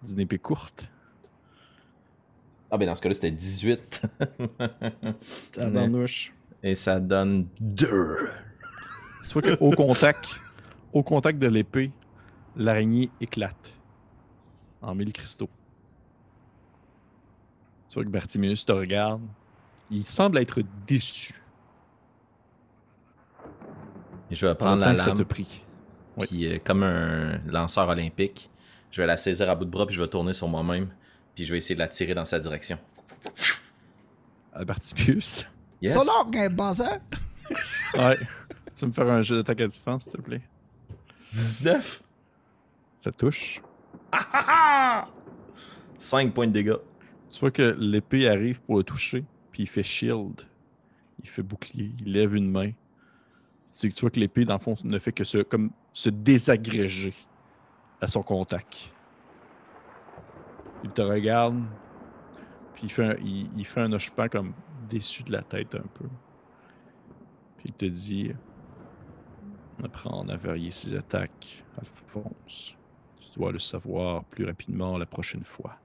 d'une 0.00 0.20
épée 0.20 0.38
courte. 0.38 0.88
Ah, 2.70 2.78
ben 2.78 2.86
dans 2.86 2.94
ce 2.94 3.02
cas-là, 3.02 3.14
c'était 3.14 3.32
18. 3.32 4.02
Tabarnouche. 5.52 6.32
Et 6.62 6.76
ça 6.76 7.00
donne 7.00 7.48
2. 7.60 8.28
Tu 9.26 9.40
vois 9.40 9.56
qu'au 9.56 9.72
contact, 9.72 10.40
au 10.92 11.02
contact 11.02 11.40
de 11.40 11.48
l'épée, 11.48 11.90
l'araignée 12.54 13.10
éclate 13.20 13.74
en 14.80 14.94
mille 14.94 15.12
cristaux. 15.12 15.50
Tu 17.88 17.94
vois 17.94 18.04
que 18.04 18.08
Bartimius 18.08 18.64
te 18.64 18.72
regarde. 18.72 19.20
Il 19.90 20.04
semble 20.04 20.38
être 20.38 20.62
déçu 20.86 21.41
je 24.34 24.46
vais 24.46 24.54
prendre 24.54 24.80
la 24.80 24.86
temps 24.86 24.96
que 24.96 25.00
ça 25.00 25.10
te 25.12 25.16
lame, 25.16 25.24
prie. 25.24 25.64
Oui. 26.16 26.26
puis 26.26 26.46
euh, 26.46 26.58
comme 26.64 26.82
un 26.82 27.38
lanceur 27.46 27.88
olympique, 27.88 28.50
je 28.90 29.00
vais 29.00 29.06
la 29.06 29.16
saisir 29.16 29.48
à 29.48 29.54
bout 29.54 29.64
de 29.64 29.70
bras, 29.70 29.86
puis 29.86 29.94
je 29.96 30.02
vais 30.02 30.08
tourner 30.08 30.32
sur 30.34 30.48
moi-même, 30.48 30.88
puis 31.34 31.44
je 31.44 31.52
vais 31.52 31.58
essayer 31.58 31.74
de 31.74 31.80
la 31.80 31.88
tirer 31.88 32.14
dans 32.14 32.24
sa 32.24 32.38
direction. 32.38 32.78
À 34.52 34.64
Bartimius. 34.64 35.46
Yes! 35.80 35.94
Son 35.94 36.04
nom, 36.04 36.30
un 36.34 36.48
buzzer. 36.50 37.00
Ouais. 37.94 38.16
tu 38.74 38.82
veux 38.82 38.86
me 38.88 38.92
faire 38.92 39.08
un 39.08 39.22
jeu 39.22 39.36
d'attaque 39.36 39.62
à 39.62 39.66
distance, 39.66 40.04
s'il 40.04 40.12
te 40.12 40.20
plaît? 40.20 40.42
19! 41.32 42.02
Ça 42.98 43.10
touche? 43.10 43.60
5 45.98 46.34
points 46.34 46.46
de 46.46 46.52
dégâts. 46.52 46.76
Tu 47.30 47.40
vois 47.40 47.50
que 47.50 47.74
l'épée 47.78 48.28
arrive 48.28 48.60
pour 48.60 48.76
le 48.76 48.84
toucher, 48.84 49.24
puis 49.50 49.62
il 49.62 49.66
fait 49.68 49.82
shield. 49.82 50.42
Il 51.22 51.28
fait 51.28 51.42
bouclier, 51.42 51.92
il 52.04 52.12
lève 52.12 52.34
une 52.34 52.50
main. 52.50 52.72
Tu, 53.76 53.92
tu 53.92 54.00
vois 54.00 54.10
que 54.10 54.20
l'épée, 54.20 54.44
dans 54.44 54.54
le 54.54 54.60
fond, 54.60 54.74
ne 54.84 54.98
fait 54.98 55.12
que 55.12 55.24
se, 55.24 55.38
comme, 55.38 55.70
se 55.92 56.10
désagréger 56.10 57.14
à 58.00 58.06
son 58.06 58.22
contact. 58.22 58.92
Il 60.84 60.90
te 60.90 61.02
regarde, 61.02 61.62
puis 62.74 62.84
il 62.84 62.90
fait 62.90 63.04
un, 63.04 63.16
il, 63.22 63.64
fait 63.64 63.80
un 63.80 64.28
comme 64.28 64.52
déçu 64.88 65.22
de 65.22 65.32
la 65.32 65.42
tête 65.42 65.74
un 65.74 65.86
peu. 65.94 66.06
Puis 67.58 67.66
il 67.66 67.72
te 67.72 67.86
dit 67.86 68.32
Apprendre 69.82 70.32
à 70.32 70.36
varier 70.36 70.70
ses 70.70 70.94
attaques, 70.94 71.64
Alphonse. 71.78 72.76
Tu 73.20 73.38
dois 73.38 73.52
le 73.52 73.58
savoir 73.58 74.24
plus 74.24 74.44
rapidement 74.44 74.98
la 74.98 75.06
prochaine 75.06 75.44
fois. 75.44 75.76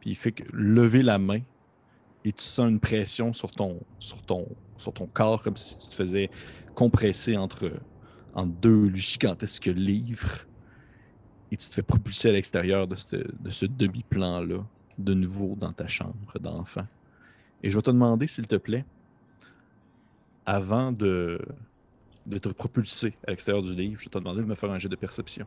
Puis 0.00 0.10
il 0.10 0.16
fait 0.16 0.32
que 0.32 0.44
lever 0.52 1.02
la 1.02 1.18
main 1.18 1.40
et 2.24 2.32
tu 2.32 2.44
sens 2.44 2.68
une 2.70 2.80
pression 2.80 3.32
sur 3.32 3.50
ton, 3.50 3.80
sur 3.98 4.22
ton, 4.22 4.46
sur 4.80 4.92
ton 4.92 5.06
corps 5.06 5.42
comme 5.42 5.56
si 5.56 5.78
tu 5.78 5.88
te 5.88 5.94
faisais 5.94 6.30
compresser 6.74 7.36
entre, 7.36 7.70
deux 8.46 8.94
gigantesques 8.94 9.66
livres 9.66 10.46
et 11.52 11.56
tu 11.56 11.68
te 11.68 11.74
fais 11.74 11.82
propulser 11.82 12.30
à 12.30 12.32
l'extérieur 12.32 12.86
de 12.86 12.94
ce, 12.94 13.16
de 13.16 13.50
ce 13.50 13.66
demi-plan-là, 13.66 14.64
de 14.98 15.14
nouveau 15.14 15.56
dans 15.56 15.72
ta 15.72 15.88
chambre 15.88 16.38
d'enfant. 16.40 16.86
Et 17.62 17.70
je 17.70 17.76
vais 17.76 17.82
te 17.82 17.90
demander, 17.90 18.26
s'il 18.28 18.46
te 18.46 18.56
plaît, 18.56 18.84
avant 20.46 20.92
de, 20.92 21.40
de 22.26 22.38
te 22.38 22.48
propulser 22.48 23.14
à 23.26 23.30
l'extérieur 23.30 23.62
du 23.62 23.74
livre, 23.74 24.00
je 24.00 24.04
vais 24.04 24.10
te 24.10 24.18
demander 24.18 24.40
de 24.40 24.46
me 24.46 24.54
faire 24.54 24.70
un 24.70 24.78
jet 24.78 24.88
de 24.88 24.96
perception. 24.96 25.46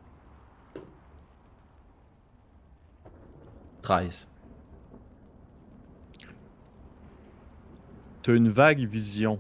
13. 3.82 4.30
Tu 8.24 8.32
as 8.32 8.36
une 8.36 8.50
vague 8.50 8.80
vision 8.80 9.40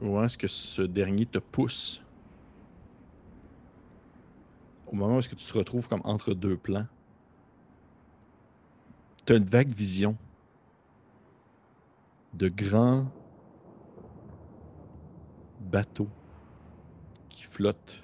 où 0.00 0.20
est-ce 0.20 0.36
que 0.36 0.48
ce 0.48 0.82
dernier 0.82 1.26
te 1.26 1.38
pousse? 1.38 2.02
Au 4.86 4.96
moment 4.96 5.16
où 5.16 5.18
est-ce 5.20 5.28
que 5.28 5.36
tu 5.36 5.46
te 5.46 5.56
retrouves 5.56 5.86
comme 5.86 6.00
entre 6.04 6.34
deux 6.34 6.56
plans. 6.56 6.86
Tu 9.24 9.32
as 9.32 9.36
une 9.36 9.44
vague 9.44 9.72
vision 9.72 10.16
de 12.34 12.48
grands 12.48 13.06
bateaux 15.60 16.08
qui 17.28 17.44
flotte 17.44 18.02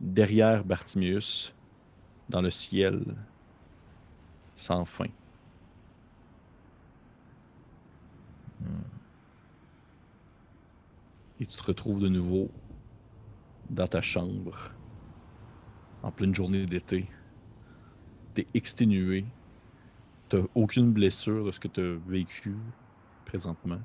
derrière 0.00 0.64
Bartimius 0.64 1.54
dans 2.28 2.42
le 2.42 2.50
ciel 2.50 3.14
sans 4.56 4.84
fin. 4.84 5.06
Et 11.40 11.46
tu 11.46 11.56
te 11.56 11.62
retrouves 11.62 12.00
de 12.00 12.08
nouveau 12.08 12.50
dans 13.70 13.86
ta 13.86 14.02
chambre 14.02 14.72
en 16.02 16.10
pleine 16.10 16.34
journée 16.34 16.66
d'été. 16.66 17.08
T'es 18.34 18.46
exténué. 18.54 19.24
T'as 20.28 20.42
aucune 20.54 20.92
blessure 20.92 21.46
de 21.46 21.50
ce 21.52 21.60
que 21.60 21.68
tu 21.68 21.80
as 21.80 21.96
vécu 22.08 22.56
présentement. 23.24 23.80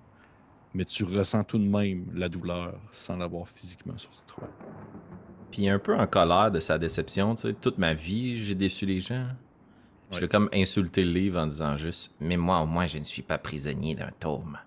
Mais 0.74 0.86
tu 0.86 1.04
ressens 1.04 1.44
tout 1.44 1.60
de 1.60 1.68
même 1.68 2.08
la 2.14 2.28
douleur 2.28 2.80
sans 2.92 3.18
l'avoir 3.18 3.48
physiquement 3.48 3.98
sur 3.98 4.12
toi. 4.24 4.50
Puis 5.52 5.70
un 5.70 5.78
peu 5.78 5.96
en 5.96 6.08
colère 6.08 6.52
de 6.52 6.60
sa 6.60 6.80
déception, 6.80 7.36
tu 7.36 7.44
sais. 7.44 7.54
Toute 7.54 7.78
ma 7.78 7.94
vie, 7.94 8.44
j'ai 8.44 8.56
déçu 8.56 8.88
les 8.88 9.00
gens. 9.00 9.28
Je 10.14 10.20
vais 10.20 10.28
comme 10.28 10.50
insulter 10.54 11.04
le 11.04 11.12
livre 11.12 11.40
en 11.40 11.48
disant 11.48 11.76
juste 11.76 12.14
Mais 12.20 12.38
moi, 12.38 12.62
au 12.62 12.66
moins, 12.66 12.88
je 12.88 13.00
ne 13.00 13.04
suis 13.04 13.24
pas 13.24 13.38
prisonnier 13.38 13.96
d'un 13.96 14.12
tome. 14.20 14.60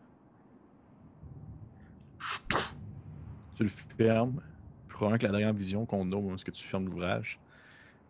Tu 3.55 3.63
le 3.63 3.69
fermes. 3.69 4.43
Probablement 4.89 5.19
que 5.19 5.27
la 5.27 5.33
dernière 5.33 5.53
vision 5.53 5.87
qu'on 5.87 6.11
a 6.13 6.17
au 6.17 6.21
moment 6.21 6.35
où 6.35 6.51
tu 6.51 6.65
fermes 6.65 6.87
l'ouvrage, 6.87 7.39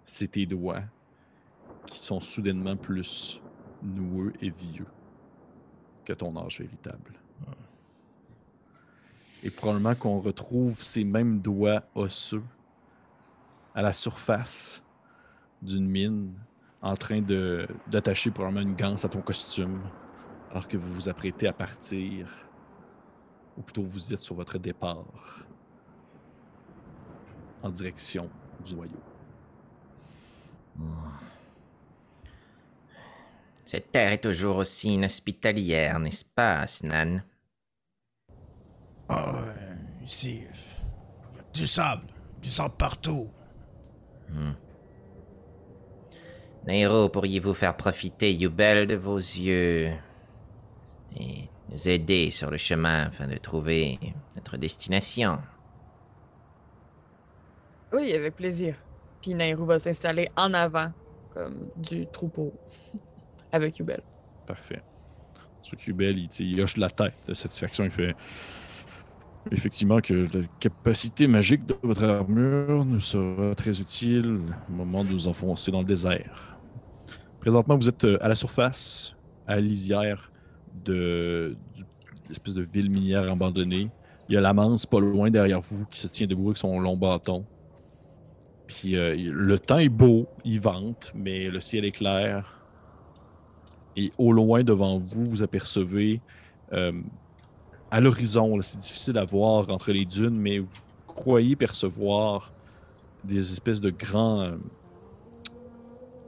c'est 0.06 0.32
tes 0.32 0.46
doigts 0.46 0.82
qui 1.86 2.04
sont 2.04 2.20
soudainement 2.20 2.76
plus 2.76 3.40
noueux 3.82 4.32
et 4.40 4.50
vieux 4.50 4.86
que 6.04 6.12
ton 6.12 6.36
âge 6.36 6.60
véritable. 6.60 7.12
Et 9.42 9.50
probablement 9.50 9.94
qu'on 9.94 10.20
retrouve 10.20 10.82
ces 10.82 11.04
mêmes 11.04 11.40
doigts 11.40 11.82
osseux 11.94 12.42
à 13.74 13.82
la 13.82 13.92
surface 13.92 14.82
d'une 15.62 15.86
mine 15.86 16.32
en 16.82 16.96
train 16.96 17.20
de 17.20 17.66
d'attacher 17.86 18.30
probablement 18.30 18.60
une 18.60 18.76
ganse 18.76 19.04
à 19.04 19.08
ton 19.08 19.20
costume 19.20 19.80
alors 20.50 20.68
que 20.68 20.76
vous 20.76 20.92
vous 20.92 21.08
apprêtez 21.08 21.48
à 21.48 21.52
partir 21.52 22.28
ou 23.56 23.62
plutôt 23.62 23.82
vous 23.82 24.12
êtes 24.12 24.20
sur 24.20 24.34
votre 24.34 24.58
départ 24.58 25.04
en 27.62 27.70
direction 27.70 28.30
du 28.64 28.74
noyau. 28.74 29.00
Cette 33.64 33.90
terre 33.90 34.12
est 34.12 34.20
toujours 34.20 34.58
aussi 34.58 34.94
inhospitalière, 34.94 35.98
n'est-ce 35.98 36.24
pas, 36.24 36.66
Snan 36.66 37.22
Ah, 39.08 39.46
ici, 40.04 40.44
il 41.32 41.36
y 41.36 41.40
a 41.40 41.42
du 41.52 41.66
sable, 41.66 42.06
du 42.40 42.48
sable 42.48 42.74
partout. 42.76 43.28
Nairo, 46.66 47.08
pourriez-vous 47.08 47.54
faire 47.54 47.76
profiter 47.76 48.34
Yubel 48.34 48.88
de 48.88 48.96
vos 48.96 49.18
yeux 49.18 49.92
et 51.16 51.48
nous 51.70 51.88
aider 51.88 52.30
sur 52.32 52.50
le 52.50 52.56
chemin 52.56 53.06
afin 53.06 53.28
de 53.28 53.36
trouver 53.36 54.00
notre 54.34 54.56
destination? 54.56 55.38
Oui, 57.92 58.12
avec 58.12 58.34
plaisir. 58.34 58.74
Puis 59.22 59.34
Nairou 59.34 59.64
va 59.64 59.78
s'installer 59.78 60.28
en 60.36 60.54
avant, 60.54 60.92
comme 61.32 61.68
du 61.76 62.06
troupeau, 62.08 62.52
avec 63.52 63.78
Yubel. 63.78 64.00
Parfait. 64.44 64.82
Sur 65.62 65.76
Cubel, 65.76 66.18
il, 66.18 66.28
il 66.40 66.60
hoche 66.60 66.76
la 66.76 66.90
tête 66.90 67.14
de 67.28 67.34
satisfaction. 67.34 67.84
Il 67.84 67.90
fait 67.92 68.16
effectivement 69.52 70.00
que 70.00 70.14
la 70.14 70.44
capacité 70.58 71.28
magique 71.28 71.64
de 71.64 71.76
votre 71.82 72.04
armure 72.04 72.84
nous 72.84 73.00
sera 73.00 73.54
très 73.54 73.80
utile 73.80 74.40
au 74.68 74.72
moment 74.72 75.04
de 75.04 75.10
nous 75.10 75.28
enfoncer 75.28 75.70
dans 75.70 75.80
le 75.80 75.84
désert. 75.84 76.55
Présentement, 77.46 77.76
vous 77.76 77.88
êtes 77.88 78.02
euh, 78.02 78.18
à 78.20 78.26
la 78.26 78.34
surface, 78.34 79.14
à 79.46 79.54
la 79.54 79.60
lisière 79.60 80.32
de 80.84 81.56
du- 81.76 81.84
l'espèce 82.28 82.54
de 82.54 82.62
ville 82.62 82.90
minière 82.90 83.30
abandonnée. 83.30 83.88
Il 84.28 84.34
y 84.34 84.36
a 84.36 84.40
la 84.40 84.52
manse 84.52 84.84
pas 84.84 84.98
loin 84.98 85.30
derrière 85.30 85.60
vous 85.60 85.86
qui 85.86 86.00
se 86.00 86.08
tient 86.08 86.26
debout 86.26 86.46
avec 86.46 86.56
son 86.56 86.80
long 86.80 86.96
bâton. 86.96 87.44
Puis 88.66 88.96
euh, 88.96 89.14
le 89.14 89.60
temps 89.60 89.78
est 89.78 89.88
beau, 89.88 90.26
il 90.44 90.60
vente, 90.60 91.12
mais 91.14 91.48
le 91.48 91.60
ciel 91.60 91.84
est 91.84 91.92
clair. 91.92 92.64
Et 93.94 94.10
au 94.18 94.32
loin 94.32 94.64
devant 94.64 94.98
vous, 94.98 95.26
vous 95.26 95.42
apercevez 95.44 96.20
euh, 96.72 97.00
à 97.92 98.00
l'horizon, 98.00 98.60
c'est 98.60 98.80
difficile 98.80 99.18
à 99.18 99.24
voir 99.24 99.70
entre 99.70 99.92
les 99.92 100.04
dunes, 100.04 100.36
mais 100.36 100.58
vous 100.58 100.68
croyez 101.06 101.54
percevoir 101.54 102.52
des 103.22 103.52
espèces 103.52 103.80
de 103.80 103.90
grands. 103.90 104.56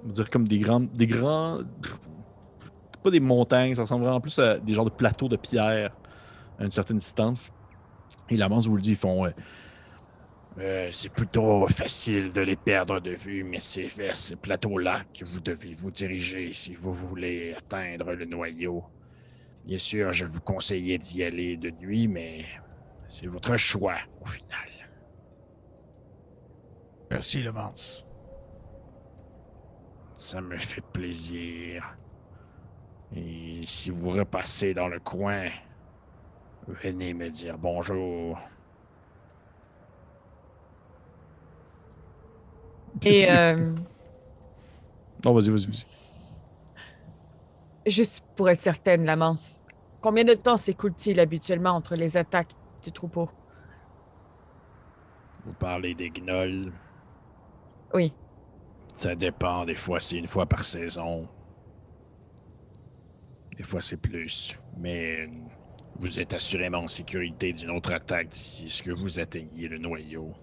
On 0.04 0.06
va 0.06 0.12
dire 0.12 0.30
comme 0.30 0.46
des 0.46 0.58
grands. 0.58 0.80
Des 0.80 1.06
grands. 1.06 1.58
Pas 3.02 3.11
des 3.11 3.20
montagnes, 3.20 3.74
ça 3.74 3.82
ressemble 3.82 4.04
vraiment 4.04 4.20
plus 4.20 4.38
à 4.38 4.58
des 4.58 4.74
genres 4.74 4.84
de 4.84 4.90
plateaux 4.90 5.28
de 5.28 5.37
pierre 5.37 5.92
à 6.58 6.64
une 6.64 6.70
certaine 6.70 6.96
distance. 6.96 7.50
Et 8.28 8.37
la 8.37 8.48
vous 8.48 8.76
le 8.76 8.82
dit, 8.82 8.90
ils 8.90 8.96
font. 8.96 9.26
euh, 9.26 9.30
Euh, 10.58 10.88
c'est 10.90 11.11
plutôt 11.11 11.68
facile 11.68 12.32
de 12.32 12.40
les 12.40 12.56
perdre 12.56 12.98
de 13.00 13.12
vue, 13.12 13.44
mais 13.44 13.61
c'est 13.61 13.87
vers 13.87 14.16
ces 14.16 14.34
plateaux-là 14.34 15.04
que 15.14 15.24
vous 15.24 15.38
devez 15.40 15.72
vous 15.74 15.92
diriger 15.92 16.52
si 16.52 16.74
vous 16.74 16.92
voulez 16.92 17.54
atteindre 17.54 18.12
le 18.12 18.24
noyau. 18.24 18.82
Bien 19.64 19.78
sûr, 19.78 20.12
je 20.12 20.26
vous 20.26 20.40
conseillais 20.40 20.98
d'y 20.98 21.22
aller 21.22 21.56
de 21.56 21.70
nuit, 21.70 22.08
mais 22.08 22.44
c'est 23.06 23.26
votre 23.26 23.56
choix 23.56 23.98
au 24.20 24.26
final. 24.26 24.68
Merci, 27.11 27.42
le 27.42 27.52
Mance. 27.52 28.08
Ça 30.18 30.40
me 30.40 30.59
fait 30.59 30.81
plaisir. 30.92 31.96
Et 33.14 33.62
si 33.64 33.90
vous 33.90 34.11
repassez 34.11 34.74
dans 34.74 34.88
le 34.88 35.00
coin, 35.00 35.48
venez 36.66 37.14
me 37.14 37.31
dire 37.31 37.59
bonjour. 37.59 38.38
Et 43.04 43.26
euh, 43.31 43.74
Non, 45.24 45.33
vas-y, 45.33 45.50
vas-y, 45.50 45.66
vas-y. 45.66 45.87
juste 47.87 48.24
pour 48.37 48.48
être 48.50 48.61
certaine, 48.61 49.04
la 49.04 49.16
manse, 49.16 49.61
combien 50.00 50.24
de 50.24 50.35
temps 50.35 50.57
s'écoule-t-il 50.57 51.20
habituellement 51.20 51.70
entre 51.70 51.96
les 51.96 52.16
attaques 52.16 52.52
du 52.83 52.92
troupeau? 52.92 53.31
Vous 55.44 55.54
parlez 55.54 55.94
des 55.94 56.11
gnolls? 56.11 56.72
Oui. 57.94 58.14
Ça 58.98 59.14
dépend. 59.14 59.64
Des 59.64 59.76
fois, 59.76 60.00
c'est 60.00 60.16
une 60.16 60.26
fois 60.26 60.44
par 60.46 60.64
saison. 60.64 61.28
Des 63.56 63.62
fois, 63.62 63.80
c'est 63.80 63.96
plus. 63.96 64.58
Mais 64.76 65.20
euh, 65.20 65.28
vous 66.00 66.18
êtes 66.18 66.34
assurément 66.34 66.78
en 66.78 66.88
sécurité 66.88 67.52
d'une 67.52 67.70
autre 67.70 67.92
attaque 67.92 68.30
d'ici 68.30 68.68
ce 68.68 68.82
que 68.82 68.90
vous 68.90 69.20
atteigniez 69.20 69.68
le 69.68 69.78
noyau. 69.78 70.34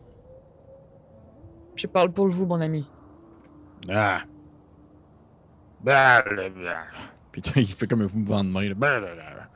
Je 1.75 1.85
parle 1.87 2.13
pour 2.13 2.29
vous, 2.29 2.45
mon 2.45 2.61
ami. 2.61 2.87
Ah! 3.89 4.21
Blablabla. 5.81 6.85
Puis 7.33 7.41
il 7.57 7.67
fait 7.67 7.87
comme 7.87 8.03
un 8.03 8.09
mouvement 8.13 8.41
de 8.41 8.49
main. 8.49 8.69
là. 8.69 8.73
Blablabla. 8.73 9.49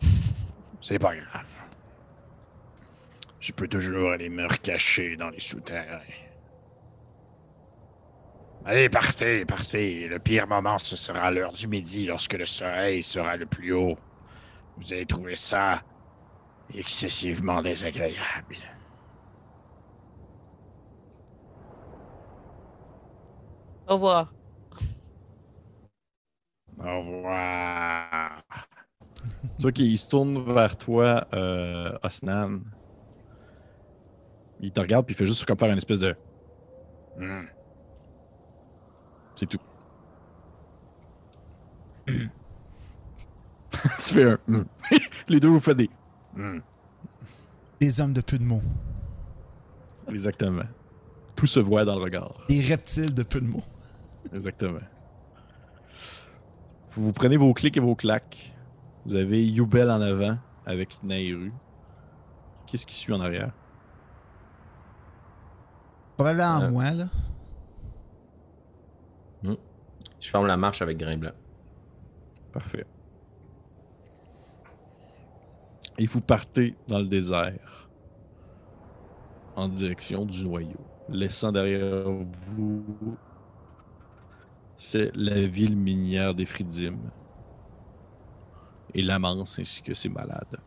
C'est 0.80 1.00
pas 1.00 1.16
grave. 1.16 1.54
Je 3.40 3.50
peux 3.50 3.66
toujours 3.66 4.12
aller 4.12 4.28
me 4.28 4.46
recacher 4.46 5.16
dans 5.16 5.30
les 5.30 5.40
souterrains. 5.40 5.98
Allez, 8.64 8.88
partez, 8.88 9.44
partez. 9.44 10.06
Le 10.06 10.18
pire 10.20 10.46
moment, 10.46 10.78
ce 10.78 10.94
sera 10.94 11.20
à 11.20 11.30
l'heure 11.30 11.52
du 11.52 11.66
midi, 11.66 12.06
lorsque 12.06 12.34
le 12.34 12.46
soleil 12.46 13.02
sera 13.02 13.36
le 13.36 13.46
plus 13.46 13.72
haut. 13.72 13.98
Vous 14.76 14.92
allez 14.92 15.04
trouver 15.04 15.34
ça 15.34 15.82
excessivement 16.72 17.60
désagréable. 17.60 18.56
Au 23.88 23.94
revoir. 23.94 24.32
Au 26.78 27.00
revoir. 27.00 28.42
Tu 29.56 29.62
vois 29.62 29.72
qu'il 29.72 29.98
se 29.98 30.08
tourne 30.08 30.52
vers 30.54 30.76
toi, 30.76 31.26
euh, 31.34 31.98
Osnan. 32.02 32.60
Il 34.60 34.72
te 34.72 34.80
regarde, 34.80 35.04
puis 35.04 35.14
il 35.14 35.18
fait 35.18 35.26
juste 35.26 35.44
comme 35.44 35.58
faire 35.58 35.70
une 35.70 35.78
espèce 35.78 35.98
de. 35.98 36.14
Hmm. 37.18 37.46
C'est 39.42 39.48
tout. 39.48 39.58
tu 43.72 44.14
fais 44.14 44.30
un. 44.30 44.38
Hmm. 44.46 44.62
Les 45.28 45.40
deux 45.40 45.48
vous 45.48 45.58
faites 45.58 45.76
des. 45.78 45.90
Hmm. 46.36 46.60
Des 47.80 48.00
hommes 48.00 48.12
de 48.12 48.20
peu 48.20 48.38
de 48.38 48.44
mots. 48.44 48.62
Exactement. 50.08 50.62
Tout 51.34 51.48
se 51.48 51.58
voit 51.58 51.84
dans 51.84 51.96
le 51.96 52.02
regard. 52.02 52.34
Des 52.48 52.60
reptiles 52.60 53.12
de 53.14 53.24
peu 53.24 53.40
de 53.40 53.46
mots. 53.46 53.64
Exactement. 54.32 54.78
Vous, 56.92 57.06
vous 57.06 57.12
prenez 57.12 57.36
vos 57.36 57.52
clics 57.52 57.76
et 57.76 57.80
vos 57.80 57.96
claques. 57.96 58.52
Vous 59.06 59.16
avez 59.16 59.44
Youbel 59.44 59.90
en 59.90 60.00
avant 60.02 60.38
avec 60.66 61.02
Nairu. 61.02 61.52
Qu'est-ce 62.66 62.86
qui 62.86 62.94
suit 62.94 63.12
en 63.12 63.20
arrière? 63.20 63.50
Probablement 66.16 66.60
Euh. 66.62 66.70
moi, 66.70 66.90
là. 66.92 67.06
Je 70.22 70.30
forme 70.30 70.46
la 70.46 70.56
marche 70.56 70.80
avec 70.80 70.96
Grain 70.96 71.18
Blanc. 71.18 71.34
Parfait. 72.52 72.86
Et 75.98 76.06
vous 76.06 76.20
partez 76.22 76.74
dans 76.88 77.00
le 77.00 77.06
désert 77.06 77.90
en 79.56 79.68
direction 79.68 80.24
du 80.24 80.44
noyau, 80.46 80.80
laissant 81.10 81.52
derrière 81.52 82.08
vous 82.08 83.18
c'est 84.78 85.12
la 85.14 85.46
ville 85.46 85.76
minière 85.76 86.34
des 86.34 86.44
Fridim 86.44 86.98
et 88.94 89.02
l'Amance 89.02 89.58
ainsi 89.60 89.80
que 89.80 89.94
ses 89.94 90.08
malades. 90.08 90.58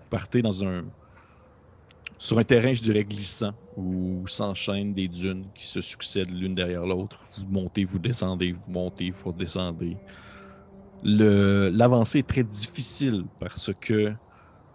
Vous 0.00 0.08
partez 0.08 0.40
dans 0.40 0.64
un 0.64 0.84
sur 2.18 2.38
un 2.38 2.44
terrain, 2.44 2.72
je 2.72 2.82
dirais, 2.82 3.04
glissant, 3.04 3.52
où 3.76 4.26
s'enchaînent 4.26 4.94
des 4.94 5.08
dunes 5.08 5.46
qui 5.54 5.66
se 5.66 5.80
succèdent 5.80 6.30
l'une 6.30 6.52
derrière 6.52 6.86
l'autre. 6.86 7.22
Vous 7.38 7.46
montez, 7.48 7.84
vous 7.84 7.98
descendez, 7.98 8.52
vous 8.52 8.70
montez, 8.70 9.10
vous 9.10 9.30
redescendez. 9.30 9.96
L'avancée 11.02 12.20
est 12.20 12.26
très 12.28 12.44
difficile 12.44 13.24
parce 13.38 13.70
que 13.80 14.14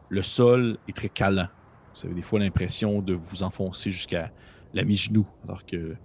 le 0.10 0.22
sol 0.22 0.78
est 0.88 0.96
très 0.96 1.10
calant. 1.10 1.48
Vous 1.96 2.06
avez 2.06 2.16
des 2.16 2.22
fois 2.22 2.40
l'impression 2.40 3.02
de 3.02 3.14
vous 3.14 3.42
enfoncer 3.44 3.90
jusqu'à 3.90 4.32
la 4.74 4.84
mi-genou, 4.84 5.28
alors 5.44 5.66
que 5.66 5.96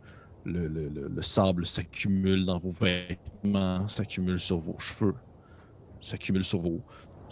le- 0.44 0.68
le 0.68 1.22
sable 1.22 1.66
s'accumule 1.66 2.44
dans 2.44 2.58
vos 2.58 2.70
vêtements, 2.70 3.86
s'accumule 3.88 4.38
sur 4.38 4.58
vos 4.58 4.78
cheveux, 4.78 5.14
s'accumule 6.00 6.44
sur, 6.44 6.60
vos, 6.60 6.82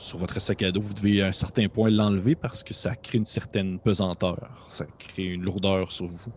sur 0.02 0.18
votre 0.18 0.40
sac 0.40 0.62
à 0.62 0.72
dos. 0.72 0.80
Vous 0.80 0.94
devez 0.94 1.22
à 1.22 1.28
un 1.28 1.32
certain 1.32 1.68
point 1.68 1.90
l'enlever 1.90 2.34
parce 2.34 2.62
que 2.62 2.74
ça 2.74 2.96
crée 2.96 3.18
une 3.18 3.26
certaine 3.26 3.78
pesanteur, 3.78 4.66
ça 4.68 4.84
crée 4.98 5.24
une 5.24 5.42
lourdeur 5.42 5.92
sur 5.92 6.06
vous. 6.06 6.32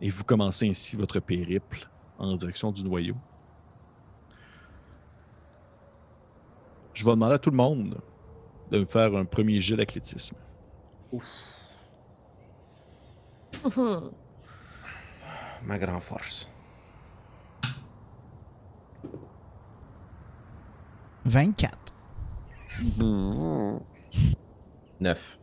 Et 0.00 0.08
vous 0.10 0.22
commencez 0.24 0.68
ainsi 0.68 0.94
votre 0.96 1.18
périple 1.20 1.88
en 2.18 2.36
direction 2.36 2.70
du 2.70 2.84
noyau. 2.84 3.16
Je 6.94 7.04
vais 7.04 7.10
demander 7.10 7.34
à 7.34 7.38
tout 7.38 7.50
le 7.50 7.56
monde 7.56 8.00
de 8.70 8.78
me 8.78 8.84
faire 8.84 9.14
un 9.14 9.24
premier 9.24 9.60
jet 9.60 9.76
d'athlétisme. 9.76 10.36
Ma 15.64 15.78
grande 15.78 16.02
force. 16.02 16.48
24. 21.24 21.97
9. 25.00 25.38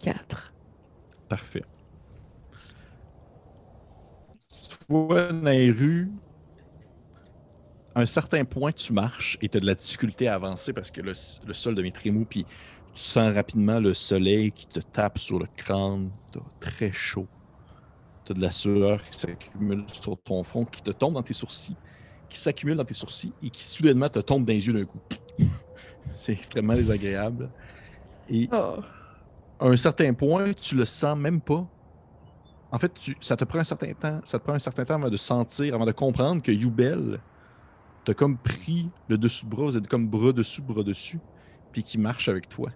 4. 0.00 0.52
Parfait. 1.28 1.64
Tu 4.50 4.76
vois, 4.88 5.32
dans 5.32 5.50
les 5.50 5.70
rues, 5.70 6.10
à 7.94 8.00
un 8.02 8.06
certain 8.06 8.44
point, 8.44 8.72
tu 8.72 8.92
marches 8.92 9.38
et 9.40 9.48
tu 9.48 9.56
as 9.56 9.60
de 9.60 9.66
la 9.66 9.74
difficulté 9.74 10.28
à 10.28 10.34
avancer 10.34 10.72
parce 10.72 10.90
que 10.90 11.00
le, 11.00 11.12
le 11.46 11.52
sol 11.52 11.74
devient 11.74 11.92
très 11.92 12.10
mou, 12.10 12.24
puis 12.24 12.44
tu 12.94 13.02
sens 13.02 13.32
rapidement 13.34 13.80
le 13.80 13.94
soleil 13.94 14.52
qui 14.52 14.66
te 14.66 14.80
tape 14.80 15.18
sur 15.18 15.38
le 15.38 15.46
crâne. 15.56 16.10
T'as 16.32 16.40
très 16.60 16.92
chaud. 16.92 17.28
Tu 18.24 18.32
as 18.32 18.34
de 18.34 18.40
la 18.40 18.50
sueur 18.50 19.02
qui 19.04 19.18
s'accumule 19.18 19.84
sur 19.92 20.20
ton 20.20 20.42
front, 20.42 20.64
qui 20.64 20.82
te 20.82 20.90
tombe 20.90 21.14
dans 21.14 21.22
tes 21.22 21.34
sourcils, 21.34 21.76
qui 22.28 22.38
s'accumule 22.38 22.76
dans 22.76 22.84
tes 22.84 22.94
sourcils 22.94 23.34
et 23.42 23.50
qui 23.50 23.64
soudainement 23.64 24.08
te 24.08 24.18
tombe 24.20 24.44
dans 24.44 24.52
les 24.52 24.66
yeux 24.66 24.74
d'un 24.74 24.84
coup. 24.84 25.00
C'est 26.12 26.32
extrêmement 26.32 26.74
désagréable. 26.74 27.50
Et 28.28 28.48
Oh. 28.52 28.76
à 29.60 29.66
un 29.66 29.76
certain 29.76 30.12
point, 30.14 30.52
tu 30.52 30.76
le 30.76 30.84
sens 30.84 31.16
même 31.16 31.40
pas. 31.40 31.66
En 32.70 32.78
fait, 32.78 32.92
tu, 32.94 33.16
ça 33.20 33.36
te 33.36 33.44
prend 33.44 33.60
un 33.60 33.64
certain 33.64 33.92
temps, 33.94 34.20
ça 34.24 34.38
te 34.38 34.44
prend 34.44 34.52
un 34.54 34.58
certain 34.58 34.84
temps 34.84 34.94
avant 34.96 35.08
de 35.08 35.16
sentir, 35.16 35.74
avant 35.74 35.86
de 35.86 35.92
comprendre 35.92 36.42
que 36.42 36.52
Youbel 36.52 37.18
t'a 38.04 38.12
comme 38.14 38.36
pris 38.36 38.90
le 39.08 39.16
dessous 39.16 39.46
de 39.46 39.50
bras, 39.50 39.64
vous 39.64 39.76
êtes 39.78 39.86
comme 39.88 40.06
bras 40.08 40.32
dessous, 40.32 40.62
bras 40.62 40.82
dessus, 40.82 41.18
puis 41.72 41.82
qui 41.82 41.96
marche 41.98 42.28
avec 42.28 42.48
toi. 42.48 42.70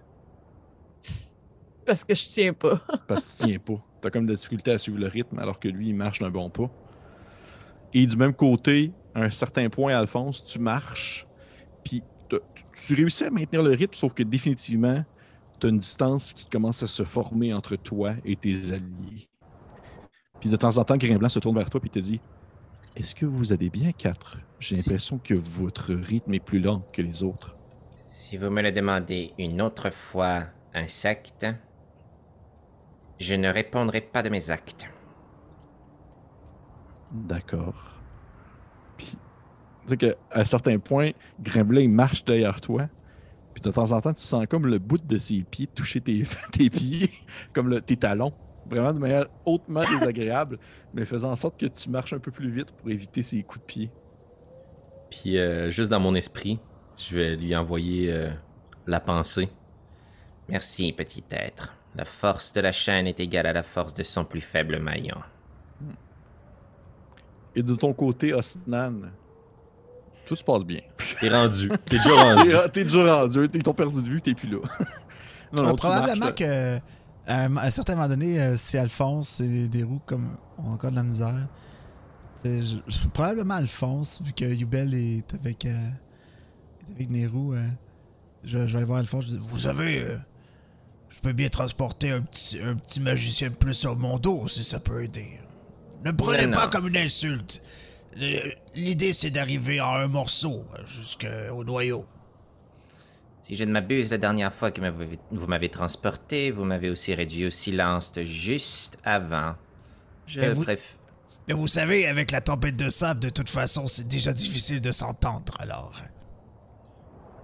Parce 1.85 2.03
que 2.03 2.15
je 2.15 2.25
tiens 2.27 2.53
pas. 2.53 2.79
Parce 3.07 3.25
que 3.25 3.41
tu 3.43 3.47
tiens 3.49 3.59
pas. 3.59 3.83
T'as 4.01 4.09
comme 4.09 4.25
de 4.25 4.31
la 4.31 4.35
difficulté 4.37 4.71
à 4.71 4.77
suivre 4.77 4.99
le 4.99 5.07
rythme 5.07 5.37
alors 5.39 5.59
que 5.59 5.67
lui, 5.67 5.89
il 5.89 5.95
marche 5.95 6.19
d'un 6.19 6.29
bon 6.29 6.49
pas. 6.49 6.69
Et 7.93 8.05
du 8.07 8.17
même 8.17 8.33
côté, 8.33 8.91
à 9.13 9.21
un 9.23 9.29
certain 9.29 9.69
point, 9.69 9.95
Alphonse, 9.95 10.43
tu 10.43 10.59
marches, 10.59 11.27
puis 11.83 12.01
tu 12.73 12.95
réussis 12.95 13.25
à 13.25 13.31
maintenir 13.31 13.63
le 13.63 13.71
rythme, 13.71 13.93
sauf 13.93 14.13
que 14.13 14.23
définitivement, 14.23 15.03
tu 15.59 15.67
as 15.67 15.69
une 15.69 15.79
distance 15.79 16.33
qui 16.33 16.47
commence 16.47 16.83
à 16.83 16.87
se 16.87 17.03
former 17.03 17.53
entre 17.53 17.75
toi 17.75 18.15
et 18.25 18.35
tes 18.35 18.73
alliés. 18.73 19.29
Puis 20.39 20.49
de 20.49 20.55
temps 20.57 20.77
en 20.77 20.83
temps, 20.83 20.97
Grimblanc 20.97 21.29
se 21.29 21.39
tourne 21.39 21.57
vers 21.57 21.69
toi 21.69 21.79
et 21.85 21.89
te 21.89 21.99
dit 21.99 22.19
Est-ce 22.95 23.15
que 23.15 23.25
vous 23.25 23.53
allez 23.53 23.69
bien, 23.69 23.91
quatre? 23.91 24.37
J'ai 24.59 24.75
l'impression 24.75 25.17
que 25.17 25.33
votre 25.33 25.93
rythme 25.93 26.33
est 26.33 26.39
plus 26.39 26.59
lent 26.59 26.85
que 26.91 27.01
les 27.01 27.23
autres. 27.23 27.55
Si 28.07 28.37
vous 28.37 28.49
me 28.49 28.61
le 28.61 28.71
demandez 28.71 29.33
une 29.37 29.61
autre 29.61 29.89
fois, 29.89 30.43
insecte, 30.73 31.47
je 33.19 33.35
ne 33.35 33.49
répondrai 33.49 34.01
pas 34.01 34.21
de 34.21 34.29
mes 34.29 34.51
actes. 34.51 34.87
D'accord. 37.11 37.92
Tu 39.83 39.89
sais 39.89 39.97
qu'à 39.97 40.13
un 40.33 40.45
certain 40.45 40.79
point, 40.79 41.11
il 41.55 41.89
marche 41.89 42.23
derrière 42.23 42.59
toi. 42.61 42.87
Puis 43.53 43.61
de 43.61 43.69
temps 43.69 43.91
en 43.91 44.01
temps, 44.01 44.13
tu 44.13 44.21
sens 44.21 44.45
comme 44.49 44.65
le 44.65 44.79
bout 44.79 45.05
de 45.05 45.17
ses 45.17 45.43
pieds 45.43 45.67
toucher 45.67 46.01
tes, 46.01 46.23
tes 46.51 46.69
pieds, 46.69 47.11
comme 47.53 47.69
le- 47.69 47.81
tes 47.81 47.97
talons. 47.97 48.33
Vraiment 48.69 48.93
de 48.93 48.99
manière 48.99 49.27
hautement 49.45 49.81
désagréable, 49.89 50.57
mais 50.93 51.05
faisant 51.05 51.31
en 51.31 51.35
sorte 51.35 51.59
que 51.59 51.65
tu 51.65 51.89
marches 51.89 52.13
un 52.13 52.19
peu 52.19 52.31
plus 52.31 52.49
vite 52.49 52.71
pour 52.71 52.89
éviter 52.89 53.21
ses 53.21 53.43
coups 53.43 53.59
de 53.59 53.65
pied. 53.65 53.91
Puis 55.11 55.37
euh, 55.37 55.69
juste 55.69 55.91
dans 55.91 55.99
mon 55.99 56.15
esprit, 56.15 56.59
je 56.97 57.15
vais 57.15 57.35
lui 57.35 57.55
envoyer 57.55 58.11
euh, 58.11 58.29
la 58.87 58.99
pensée. 58.99 59.49
Merci, 60.49 60.93
petit 60.93 61.23
être. 61.29 61.75
La 61.95 62.05
force 62.05 62.53
de 62.53 62.61
la 62.61 62.71
chaîne 62.71 63.05
est 63.05 63.19
égale 63.19 63.45
à 63.45 63.53
la 63.53 63.63
force 63.63 63.93
de 63.93 64.03
son 64.03 64.25
plus 64.25 64.41
faible 64.41 64.79
maillon. 64.79 65.17
Et 67.55 67.61
de 67.61 67.75
ton 67.75 67.93
côté, 67.93 68.33
Osnan, 68.33 69.11
tout 70.25 70.35
se 70.35 70.43
passe 70.43 70.63
bien. 70.63 70.79
T'es 71.19 71.29
rendu. 71.29 71.69
T'es 71.85 71.97
déjà 71.97 72.09
rendu. 72.15 72.49
T'es 72.51 72.69
t'es 72.69 72.83
déjà 72.83 73.15
rendu, 73.15 73.49
ils 73.53 73.63
t'ont 73.63 73.73
perdu 73.73 74.01
de 74.01 74.07
vue, 74.07 74.21
t'es 74.21 74.33
plus 74.33 74.49
là. 74.49 74.57
non, 75.57 75.69
tu 75.71 75.75
probablement 75.77 76.31
que 76.31 76.77
à 77.25 77.41
un, 77.45 77.57
à 77.57 77.65
un 77.67 77.69
certain 77.71 77.95
moment 77.95 78.07
donné, 78.07 78.39
euh, 78.41 78.57
si 78.57 78.77
Alphonse 78.77 79.39
et 79.39 79.67
des 79.67 79.83
roues 79.83 80.01
comme 80.05 80.35
ont 80.57 80.71
encore 80.73 80.91
de 80.91 80.95
la 80.97 81.03
misère. 81.03 81.47
je- 82.43 82.77
je- 82.87 83.07
probablement 83.13 83.55
Alphonse, 83.55 84.21
vu 84.23 84.33
que 84.33 84.43
Yubel 84.45 84.93
est 84.93 85.33
avec, 85.35 85.65
euh, 85.65 85.69
est 86.89 86.91
avec 86.95 87.09
euh, 87.33 87.67
je, 88.43 88.59
je 88.67 88.71
vais 88.73 88.77
aller 88.77 88.85
voir 88.85 88.99
Alphonse. 88.99 89.25
Je 89.25 89.29
dis, 89.31 89.37
vous 89.39 89.59
savez, 89.59 90.01
euh, 90.03 90.17
je 91.09 91.19
peux 91.21 91.31
bien 91.33 91.47
transporter 91.47 92.11
un 92.11 92.21
petit, 92.21 92.59
un 92.61 92.75
petit 92.75 92.99
magicien 92.99 93.49
de 93.49 93.55
plus 93.55 93.73
sur 93.73 93.95
mon 93.97 94.17
dos 94.17 94.47
si 94.47 94.63
ça 94.63 94.79
peut 94.79 95.03
aider. 95.03 95.39
Ne 96.03 96.11
prenez 96.11 96.47
Mais 96.47 96.53
pas 96.53 96.65
non. 96.65 96.69
comme 96.71 96.87
une 96.89 96.97
insulte. 96.97 97.61
Le- 98.15 98.53
L'idée, 98.75 99.13
c'est 99.13 99.31
d'arriver 99.31 99.81
en 99.81 99.93
un 99.93 100.07
morceau 100.07 100.65
euh, 100.77 100.85
jusqu'au 100.85 101.63
noyau. 101.63 102.05
Si 103.41 103.55
je 103.55 103.63
ne 103.65 103.71
m'abuse, 103.71 104.11
la 104.11 104.17
dernière 104.17 104.53
fois 104.53 104.71
que 104.71 104.79
vous 105.31 105.47
m'avez 105.47 105.69
transporté, 105.69 106.49
vous 106.51 106.63
m'avez 106.63 106.89
aussi 106.89 107.13
réduit 107.13 107.45
au 107.45 107.49
silence 107.51 108.13
juste 108.23 108.97
avant. 109.03 109.55
Je 110.27 110.39
Et 110.39 110.49
vous- 110.51 110.63
préf- 110.63 110.97
Mais 111.47 111.53
vous 111.53 111.67
savez, 111.67 112.07
avec 112.07 112.31
la 112.31 112.39
tempête 112.39 112.77
de 112.77 112.89
sable, 112.89 113.19
de 113.19 113.29
toute 113.29 113.49
façon, 113.49 113.85
c'est 113.87 114.07
déjà 114.07 114.31
difficile 114.31 114.79
de 114.79 114.91
s'entendre, 114.93 115.53
alors. 115.59 115.91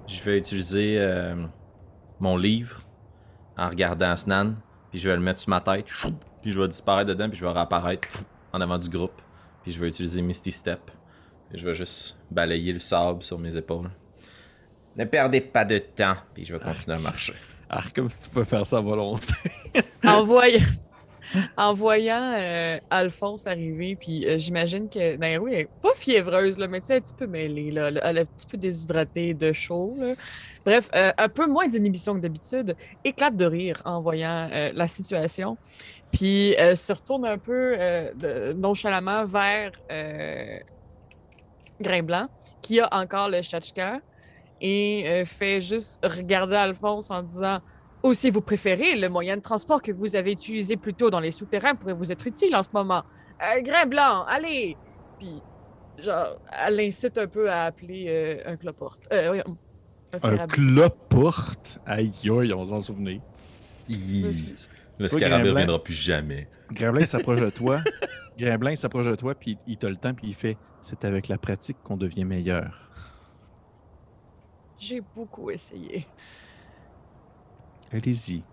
Je 0.07 0.21
vais 0.23 0.37
utiliser 0.37 0.97
euh, 0.99 1.35
mon 2.19 2.37
livre 2.37 2.81
en 3.57 3.67
regardant 3.69 4.15
Snan, 4.15 4.55
puis 4.91 4.99
je 4.99 5.09
vais 5.09 5.15
le 5.15 5.21
mettre 5.21 5.39
sur 5.41 5.49
ma 5.49 5.59
tête, 5.61 5.85
puis 6.41 6.51
je 6.53 6.59
vais 6.59 6.67
disparaître 6.69 7.09
dedans, 7.09 7.29
puis 7.29 7.37
je 7.37 7.45
vais 7.45 7.51
réapparaître 7.51 8.07
en 8.53 8.61
avant 8.61 8.77
du 8.77 8.87
groupe, 8.89 9.21
puis 9.61 9.71
je 9.71 9.79
vais 9.79 9.87
utiliser 9.87 10.21
Misty 10.21 10.51
Step, 10.51 10.79
et 11.53 11.57
je 11.57 11.65
vais 11.65 11.75
juste 11.75 12.17
balayer 12.29 12.73
le 12.73 12.79
sable 12.79 13.23
sur 13.23 13.39
mes 13.39 13.55
épaules. 13.55 13.89
Ne 14.95 15.05
perdez 15.05 15.41
pas 15.41 15.65
de 15.65 15.77
temps, 15.79 16.15
puis 16.33 16.45
je 16.45 16.53
vais 16.53 16.59
continuer 16.59 16.97
à 16.97 16.99
marcher. 16.99 17.33
Ah, 17.69 17.83
comme 17.93 18.09
si 18.09 18.27
tu 18.27 18.29
peux 18.29 18.43
faire 18.43 18.65
ça 18.65 18.77
à 18.77 18.81
volonté. 18.81 19.33
en 20.03 20.23
voyant, 20.23 20.65
en 21.55 21.73
voyant 21.73 22.33
euh, 22.35 22.79
Alphonse 22.89 23.45
arriver, 23.45 23.95
puis 23.95 24.25
euh, 24.25 24.37
j'imagine 24.39 24.89
que 24.89 25.15
Nairou 25.17 25.47
elle 25.49 25.53
est 25.53 25.69
pas 25.81 25.93
fiévreuse, 25.95 26.57
là, 26.57 26.67
mais 26.67 26.81
tu 26.81 26.87
sais, 26.87 26.95
un 26.95 27.01
petit 27.01 27.13
peu 27.13 27.27
mêlée, 27.27 27.71
là, 27.71 27.91
elle 28.03 28.17
est 28.17 28.21
un 28.21 28.25
petit 28.25 28.47
peu 28.47 28.57
déshydratée 28.57 29.33
de 29.33 29.53
chaud. 29.53 29.95
là. 29.99 30.15
Bref, 30.65 30.89
euh, 30.93 31.11
un 31.17 31.29
peu 31.29 31.47
moins 31.47 31.67
d'inhibition 31.67 32.13
que 32.15 32.19
d'habitude, 32.19 32.75
éclate 33.03 33.35
de 33.35 33.45
rire 33.45 33.81
en 33.85 34.01
voyant 34.01 34.49
euh, 34.51 34.71
la 34.73 34.87
situation, 34.87 35.57
puis 36.11 36.55
euh, 36.57 36.75
se 36.75 36.91
retourne 36.93 37.25
un 37.25 37.37
peu 37.37 37.75
euh, 37.77 38.11
de- 38.13 38.53
nonchalamment 38.53 39.25
vers 39.25 39.71
euh, 39.91 40.57
Grain 41.81 42.03
Blanc, 42.03 42.27
qui 42.61 42.79
a 42.79 42.87
encore 42.91 43.29
le 43.29 43.41
Chachka, 43.41 43.99
et 44.61 45.03
euh, 45.07 45.25
fait 45.25 45.61
juste 45.61 45.99
regarder 46.03 46.55
Alphonse 46.55 47.09
en 47.11 47.23
disant 47.23 47.59
Ou 48.03 48.13
si 48.13 48.29
vous 48.29 48.41
préférez, 48.41 48.95
le 48.95 49.07
moyen 49.09 49.37
de 49.37 49.41
transport 49.41 49.81
que 49.81 49.91
vous 49.91 50.15
avez 50.15 50.31
utilisé 50.33 50.75
plus 50.77 50.93
tôt 50.93 51.09
dans 51.09 51.19
les 51.19 51.31
souterrains 51.31 51.75
pourrait 51.75 51.93
vous 51.93 52.11
être 52.11 52.25
utile 52.27 52.55
en 52.55 52.63
ce 52.63 52.69
moment. 52.73 53.03
Euh, 53.41 53.61
grain 53.61 53.85
blanc, 53.85 54.25
allez! 54.27 54.75
Puis, 55.17 55.41
genre, 55.97 56.39
elle 56.65 56.79
incite 56.81 57.17
un 57.17 57.27
peu 57.27 57.49
à 57.49 57.65
appeler 57.65 58.05
euh, 58.07 58.41
un 58.51 58.57
cloporte. 58.57 58.99
Euh, 59.13 59.31
oui, 59.31 59.39
un 60.13 60.29
Un 60.29 60.47
cloporte? 60.47 61.79
Aïe, 61.85 62.11
aïe, 62.25 62.53
on 62.53 62.63
va 62.63 62.65
s'en 62.65 62.79
souvenir. 62.79 63.21
Hi. 63.87 64.55
Le 64.99 65.07
scarabée 65.07 65.43
Gremlin? 65.43 65.53
reviendra 65.53 65.83
plus 65.83 65.93
jamais. 65.93 66.47
Gremlin 66.71 67.05
s'approche 67.05 67.39
de 67.39 67.49
toi. 67.49 67.79
Gremlin 68.37 68.75
s'approche 68.75 69.05
de 69.07 69.15
toi, 69.15 69.33
puis 69.35 69.57
il 69.65 69.77
te 69.77 69.87
le 69.87 69.95
temps, 69.95 70.13
puis 70.13 70.27
il 70.27 70.35
fait 70.35 70.57
C'est 70.81 71.03
avec 71.05 71.27
la 71.27 71.37
pratique 71.37 71.77
qu'on 71.83 71.97
devient 71.97 72.25
meilleur. 72.25 72.89
J'ai 74.77 75.01
beaucoup 75.15 75.49
essayé. 75.51 76.05
Allez-y. 77.91 78.43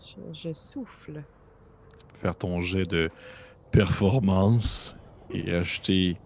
Je, 0.00 0.16
je 0.32 0.52
souffle. 0.52 1.24
Tu 1.98 2.04
peux 2.06 2.16
faire 2.18 2.36
ton 2.36 2.60
jet 2.60 2.84
de 2.84 3.10
performance 3.70 4.96
et 5.30 5.50
rajouter. 5.56 6.16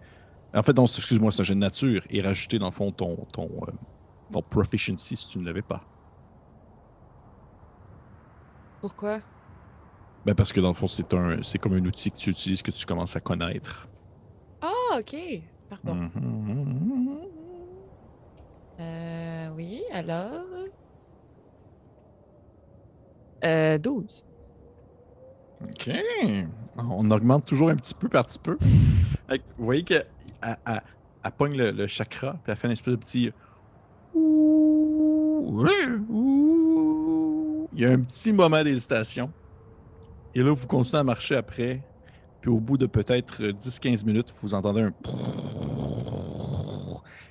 En 0.53 0.63
fait, 0.63 0.73
non, 0.75 0.85
excuse-moi, 0.85 1.31
c'est 1.31 1.41
un 1.41 1.43
jet 1.43 1.53
de 1.55 1.59
nature 1.59 2.03
et 2.09 2.21
rajouter, 2.21 2.59
dans 2.59 2.67
le 2.67 2.71
fond, 2.71 2.91
ton, 2.91 3.15
ton, 3.33 3.49
euh, 3.67 3.71
ton 4.31 4.41
proficiency 4.41 5.15
si 5.15 5.27
tu 5.29 5.39
ne 5.39 5.45
l'avais 5.45 5.61
pas. 5.61 5.83
Pourquoi? 8.81 9.19
Ben 10.25 10.35
parce 10.35 10.51
que 10.53 10.59
dans 10.59 10.69
le 10.69 10.73
fond, 10.73 10.87
c'est 10.87 11.13
un, 11.13 11.41
c'est 11.43 11.57
comme 11.57 11.73
un 11.73 11.85
outil 11.85 12.11
que 12.11 12.17
tu 12.17 12.29
utilises 12.31 12.61
que 12.61 12.71
tu 12.71 12.85
commences 12.85 13.15
à 13.15 13.19
connaître. 13.19 13.87
Ah, 14.61 14.97
ok. 14.99 15.15
Pardon. 15.69 15.95
Mhm. 15.95 17.17
Euh, 18.79 19.49
oui, 19.55 19.81
alors? 19.91 20.43
Euh, 23.43 23.77
12. 23.77 24.23
Ok. 25.63 25.89
On 26.77 27.09
augmente 27.11 27.45
toujours 27.45 27.69
un 27.69 27.75
petit 27.75 27.93
peu 27.93 28.07
par 28.09 28.25
petit 28.25 28.39
peu. 28.39 28.57
Vous 29.57 29.65
voyez 29.65 29.83
qu'elle 29.83 30.05
elle- 30.43 30.57
elle- 30.65 30.81
elle 31.23 31.31
pogne 31.31 31.57
le, 31.57 31.71
le 31.71 31.87
chakra, 31.87 32.33
puis 32.33 32.51
elle 32.51 32.55
fait 32.55 32.67
un 32.67 32.71
espèce 32.71 32.91
de 32.91 32.95
petit. 32.99 33.31
Il 37.77 37.83
y 37.83 37.85
a 37.85 37.91
un 37.91 37.99
petit 37.99 38.33
moment 38.33 38.63
d'hésitation. 38.63 39.31
Et 40.33 40.41
là, 40.41 40.51
vous 40.51 40.65
continuez 40.65 40.99
à 40.99 41.03
marcher 41.03 41.35
après. 41.35 41.83
Puis 42.41 42.49
au 42.49 42.59
bout 42.59 42.75
de 42.75 42.87
peut-être 42.87 43.39
10-15 43.39 44.03
minutes, 44.03 44.33
vous 44.41 44.55
entendez 44.55 44.81
un. 44.81 44.93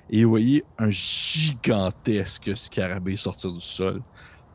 Et 0.09 0.23
vous 0.23 0.29
voyez 0.29 0.63
un 0.77 0.89
gigantesque 0.89 2.55
scarabée 2.55 3.17
sortir 3.17 3.51
du 3.51 3.59
sol. 3.59 4.01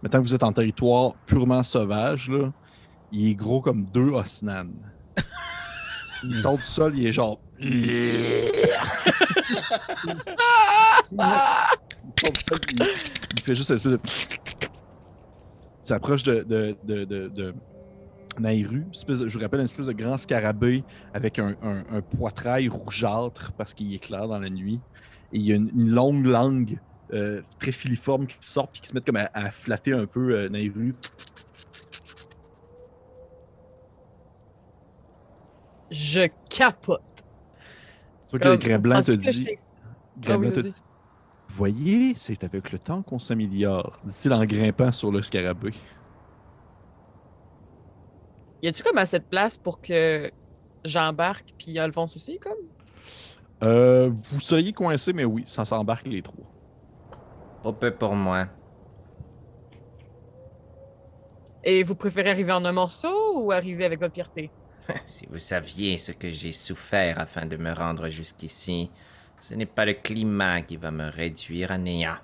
Maintenant 0.02 0.22
que 0.22 0.28
vous 0.28 0.34
êtes 0.34 0.42
en 0.42 0.54
territoire 0.54 1.12
purement 1.26 1.62
sauvage, 1.62 2.30
là, 2.30 2.50
il 3.12 3.28
est 3.28 3.34
gros 3.34 3.60
comme 3.60 3.84
deux 3.84 4.12
Osnan. 4.12 4.70
Il 6.24 6.34
sort 6.36 6.56
du 6.56 6.62
sol, 6.62 6.96
il 6.96 7.06
est 7.06 7.12
genre. 7.12 7.38
il 7.60 7.74
sort 11.10 12.32
du 12.32 12.40
sol, 12.40 12.58
il, 12.70 12.82
il 13.36 13.42
fait 13.42 13.54
juste 13.56 13.70
une 13.70 13.76
espèce 13.76 13.92
de. 13.92 14.00
S'approche 15.82 16.22
de, 16.22 16.42
de, 16.42 16.76
de, 16.84 17.04
de. 17.28 17.54
Espèce 18.92 19.18
de- 19.20 19.28
je 19.28 19.36
vous 19.36 19.42
rappelle, 19.42 19.60
une 19.60 19.64
espèce 19.64 19.86
de 19.86 19.92
grand 19.92 20.16
scarabée 20.16 20.84
avec 21.12 21.38
un, 21.38 21.54
un- 21.62 21.84
un 21.90 22.00
poitrail 22.00 22.68
rougeâtre 22.68 23.52
parce 23.58 23.74
qu'il 23.74 23.92
éclaire 23.94 24.26
dans 24.28 24.38
la 24.38 24.48
nuit. 24.48 24.80
Et 25.32 25.38
il 25.38 25.42
y 25.42 25.52
a 25.52 25.56
une, 25.56 25.70
une 25.74 25.90
longue 25.90 26.24
langue 26.26 26.78
euh, 27.12 27.42
très 27.58 27.72
filiforme 27.72 28.26
qui 28.26 28.36
sort 28.40 28.68
puis 28.68 28.80
qui 28.80 28.88
se 28.88 28.94
met 28.94 29.00
comme 29.02 29.16
à, 29.16 29.28
à 29.34 29.50
flatter 29.50 29.92
un 29.92 30.06
peu 30.06 30.34
euh, 30.34 30.48
Naïru. 30.48 30.94
Je 35.90 36.28
capote. 36.48 37.02
Tu 38.28 38.38
vois 38.38 38.38
que 38.38 38.48
le 38.48 38.56
Gremlin 38.56 39.02
te 39.02 39.12
dit. 39.12 39.46
Ah 40.26 40.38
oui, 40.38 40.52
te 40.52 40.60
dit, 40.60 40.82
Voyez, 41.54 42.14
c'est 42.16 42.44
avec 42.44 42.72
le 42.72 42.78
temps 42.78 43.02
qu'on 43.02 43.18
s'améliore, 43.18 44.00
dit-il 44.04 44.32
en 44.32 44.44
grimpant 44.46 44.90
sur 44.90 45.12
le 45.12 45.20
scarabée. 45.20 45.74
Y 48.62 48.68
a-tu 48.68 48.82
comme 48.82 48.96
assez 48.96 49.18
de 49.18 49.24
place 49.24 49.58
pour 49.58 49.82
que 49.82 50.30
j'embarque 50.82 51.52
puis 51.58 51.78
Alphonse 51.78 52.16
aussi, 52.16 52.38
comme? 52.38 52.56
Euh, 53.62 54.10
vous 54.30 54.40
seriez 54.40 54.72
coincé, 54.72 55.12
mais 55.12 55.26
oui, 55.26 55.44
ça 55.46 55.66
s'embarque 55.66 56.06
les 56.06 56.22
trois. 56.22 56.46
Trop 57.60 57.74
peu 57.74 57.90
pour 57.90 58.14
moi. 58.14 58.46
Et 61.64 61.82
vous 61.82 61.94
préférez 61.94 62.30
arriver 62.30 62.52
en 62.52 62.64
un 62.64 62.72
morceau 62.72 63.42
ou 63.42 63.52
arriver 63.52 63.84
avec 63.84 64.00
votre 64.00 64.14
fierté? 64.14 64.50
Si 65.06 65.26
vous 65.30 65.38
saviez 65.38 65.98
ce 65.98 66.12
que 66.12 66.30
j'ai 66.30 66.50
souffert 66.50 67.20
afin 67.20 67.44
de 67.46 67.56
me 67.56 67.72
rendre 67.72 68.08
jusqu'ici, 68.08 68.90
ce 69.42 69.54
n'est 69.54 69.66
pas 69.66 69.84
le 69.84 69.94
climat 69.94 70.62
qui 70.62 70.76
va 70.76 70.92
me 70.92 71.10
réduire 71.10 71.72
à 71.72 71.78
néant. 71.78 72.14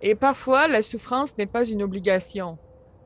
Et 0.00 0.14
parfois, 0.14 0.68
la 0.68 0.80
souffrance 0.80 1.36
n'est 1.36 1.44
pas 1.44 1.68
une 1.68 1.82
obligation. 1.82 2.56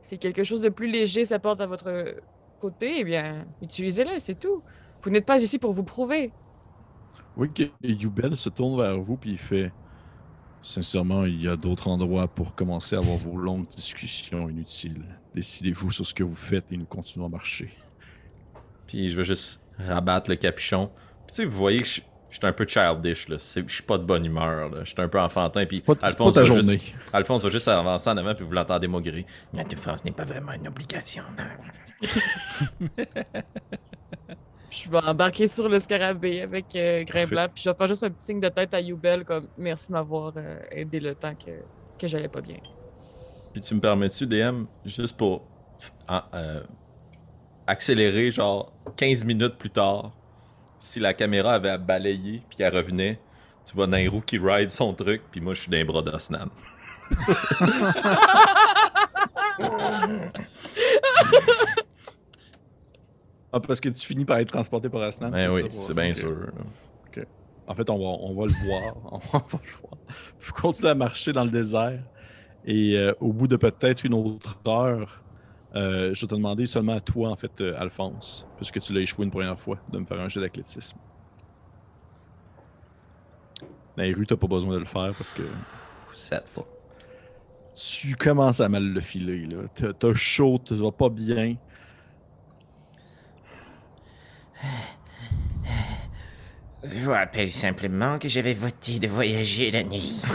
Si 0.03 0.21
quelque 0.21 0.45
chose 0.45 0.63
de 0.63 0.69
plus 0.69 0.89
léger 0.89 1.25
s'apporte 1.25 1.61
à 1.61 1.67
votre 1.67 2.15
côté, 2.61 3.01
eh 3.01 3.05
bien, 3.05 3.45
utilisez-le, 3.61 4.21
c'est 4.21 4.39
tout. 4.39 4.63
Vous 5.03 5.11
n'êtes 5.11 5.27
pas 5.27 5.43
ici 5.43 5.59
pour 5.59 5.73
vous 5.73 5.83
prouver. 5.83 6.31
Oui, 7.37 7.53
que 7.53 7.65
Yubel 7.83 8.37
se 8.37 8.51
tourne 8.51 8.81
vers 8.81 9.01
vous 9.01 9.17
puis 9.17 9.33
il 9.33 9.39
fait 9.39 9.73
Sincèrement, 10.63 11.25
il 11.25 11.43
y 11.43 11.49
a 11.49 11.57
d'autres 11.57 11.89
endroits 11.89 12.29
pour 12.29 12.55
commencer 12.55 12.95
à 12.95 13.01
avoir 13.01 13.17
vos 13.17 13.37
longues 13.37 13.67
discussions 13.67 14.49
inutiles. 14.49 15.05
Décidez-vous 15.35 15.91
sur 15.91 16.07
ce 16.07 16.15
que 16.15 16.23
vous 16.23 16.35
faites 16.35 16.71
et 16.71 16.77
nous 16.77 16.87
continuons 16.87 17.27
à 17.27 17.31
marcher. 17.31 17.75
Puis 18.87 19.11
je 19.11 19.17
vais 19.17 19.25
juste 19.25 19.61
rabattre 19.77 20.31
le 20.31 20.37
capuchon. 20.37 20.91
Puis 21.27 21.29
tu 21.29 21.35
sais, 21.35 21.45
vous 21.45 21.57
voyez 21.57 21.81
que 21.81 21.87
je 21.87 22.01
je 22.31 22.37
suis 22.37 22.47
un 22.47 22.53
peu 22.53 22.67
childish, 22.67 23.29
là. 23.29 23.37
Je 23.39 23.73
suis 23.73 23.83
pas 23.83 23.99
de 23.99 24.05
bonne 24.05 24.25
humeur, 24.25 24.69
là. 24.69 24.81
Je 24.85 24.91
suis 24.91 25.01
un 25.01 25.09
peu 25.09 25.21
enfantin. 25.21 25.65
Puis 25.65 25.81
pas, 25.81 25.95
c'est 25.95 26.01
pas 26.01 26.07
Alphonse, 26.09 26.35
ta 26.35 26.41
va 26.41 26.47
journée. 26.47 26.79
juste, 26.79 26.95
Alphonse 27.13 27.43
va 27.43 27.49
juste 27.49 27.69
avancer 27.69 28.11
en 28.11 28.17
avant, 28.17 28.35
puis 28.35 28.45
vous 28.45 28.53
l'entendez 28.53 28.87
maugréer. 28.87 29.27
La 29.55 29.69
souffrance 29.69 30.05
n'est 30.05 30.13
pas 30.13 30.25
vraiment 30.25 30.53
une 30.53 30.69
obligation. 30.69 31.25
Je 34.71 34.91
vais 34.91 34.99
embarquer 34.99 35.49
sur 35.49 35.69
le 35.69 35.79
scarabée 35.79 36.43
avec 36.43 36.77
euh, 36.77 37.03
Grimblanc, 37.03 37.49
puis 37.53 37.65
je 37.65 37.71
vais 37.71 37.77
faire 37.77 37.89
juste 37.89 38.05
un 38.05 38.11
petit 38.11 38.27
signe 38.27 38.41
de 38.41 38.49
tête 38.49 38.75
à 38.75 38.81
Youbel, 38.81 39.25
comme 39.25 39.49
merci 39.57 39.89
de 39.89 39.93
m'avoir 39.95 40.33
euh, 40.37 40.59
aidé 40.71 41.01
le 41.01 41.15
temps 41.15 41.35
que, 41.35 41.51
que 41.99 42.07
j'allais 42.07 42.29
pas 42.29 42.41
bien. 42.41 42.59
Puis 43.53 43.61
tu 43.63 43.75
me 43.75 43.81
permets-tu, 43.81 44.27
DM, 44.27 44.65
juste 44.85 45.17
pour 45.17 45.47
ah, 46.07 46.29
euh, 46.35 46.63
accélérer, 47.67 48.31
genre 48.31 48.73
15 48.97 49.25
minutes 49.25 49.57
plus 49.57 49.71
tard, 49.71 50.13
si 50.81 51.01
la 51.01 51.15
caméra 51.15 51.55
avait 51.55 51.71
à 51.71 51.79
balayer, 51.79 52.43
puis 52.49 52.59
qu'elle 52.59 52.75
revenait, 52.75 53.19
tu 53.65 53.75
vois 53.75 53.87
Nairou 53.87 54.21
qui 54.21 54.39
ride 54.39 54.71
son 54.71 54.95
truc, 54.95 55.23
puis 55.31 55.41
moi 55.41 55.55
je 55.55 55.63
suis 55.63 55.71
d'un 55.71 55.85
bras 55.85 56.03
d'Osnan. 56.03 56.49
Ah, 63.53 63.61
parce 63.61 63.81
que 63.81 63.89
tu 63.89 64.07
finis 64.07 64.25
par 64.25 64.39
être 64.39 64.49
transporté 64.49 64.89
par 64.89 65.03
Asnan. 65.03 65.31
Ben 65.31 65.49
c'est 65.51 65.63
oui, 65.63 65.71
c'est 65.81 65.95
bien 65.95 66.15
sûr. 66.15 66.37
En 67.67 67.75
fait, 67.75 67.91
on 67.91 67.99
va, 67.99 68.05
on 68.05 68.35
va 68.35 68.47
le 68.47 68.53
voir. 68.65 68.97
On 69.13 69.19
va 69.19 69.61
le 69.63 69.81
voir. 69.83 69.99
Vous 70.41 70.53
continuez 70.55 70.91
à 70.91 70.95
marcher 70.95 71.33
dans 71.33 71.45
le 71.45 71.51
désert. 71.51 72.01
Et 72.65 72.97
euh, 72.97 73.13
au 73.21 73.33
bout 73.33 73.47
de 73.47 73.57
peut-être 73.57 74.05
une 74.05 74.15
autre 74.15 74.59
heure, 74.67 75.23
euh, 75.75 76.15
je 76.15 76.21
vais 76.23 76.27
te 76.27 76.35
demander 76.35 76.67
seulement 76.67 76.95
à 76.95 77.01
toi, 77.01 77.31
en 77.31 77.37
fait, 77.37 77.61
euh, 77.61 77.75
Alphonse, 77.79 78.47
puisque 78.57 78.81
tu 78.81 78.93
l'as 78.93 79.01
échoué 79.01 79.25
une 79.25 79.31
première 79.31 79.59
fois, 79.59 79.79
de 79.91 79.99
me 79.99 80.05
faire 80.07 80.21
un 80.21 80.29
jet 80.29 80.41
d'athlétisme. 80.41 80.99
Nairu, 83.97 84.27
t'as 84.27 84.37
pas 84.37 84.47
besoin 84.47 84.75
de 84.75 84.79
le 84.79 84.85
faire 84.85 85.13
parce 85.19 85.33
que 85.33 85.43
Sept. 86.15 86.63
tu 87.75 88.15
commences 88.15 88.61
à 88.61 88.69
mal 88.69 88.85
le 88.85 89.01
filer. 89.01 89.47
là. 89.47 89.63
T'as- 89.75 89.93
T'as 89.93 90.15
chaud, 90.15 90.61
tu 90.65 90.75
vas 90.77 90.93
pas 90.93 91.09
bien. 91.09 91.57
Je 96.85 97.01
vous 97.05 97.11
rappelle 97.11 97.51
simplement 97.51 98.19
que 98.19 98.29
j'avais 98.29 98.55
voté 98.55 98.99
de 98.99 99.09
voyager 99.09 99.71
la 99.71 99.85
nuit. 99.85 100.21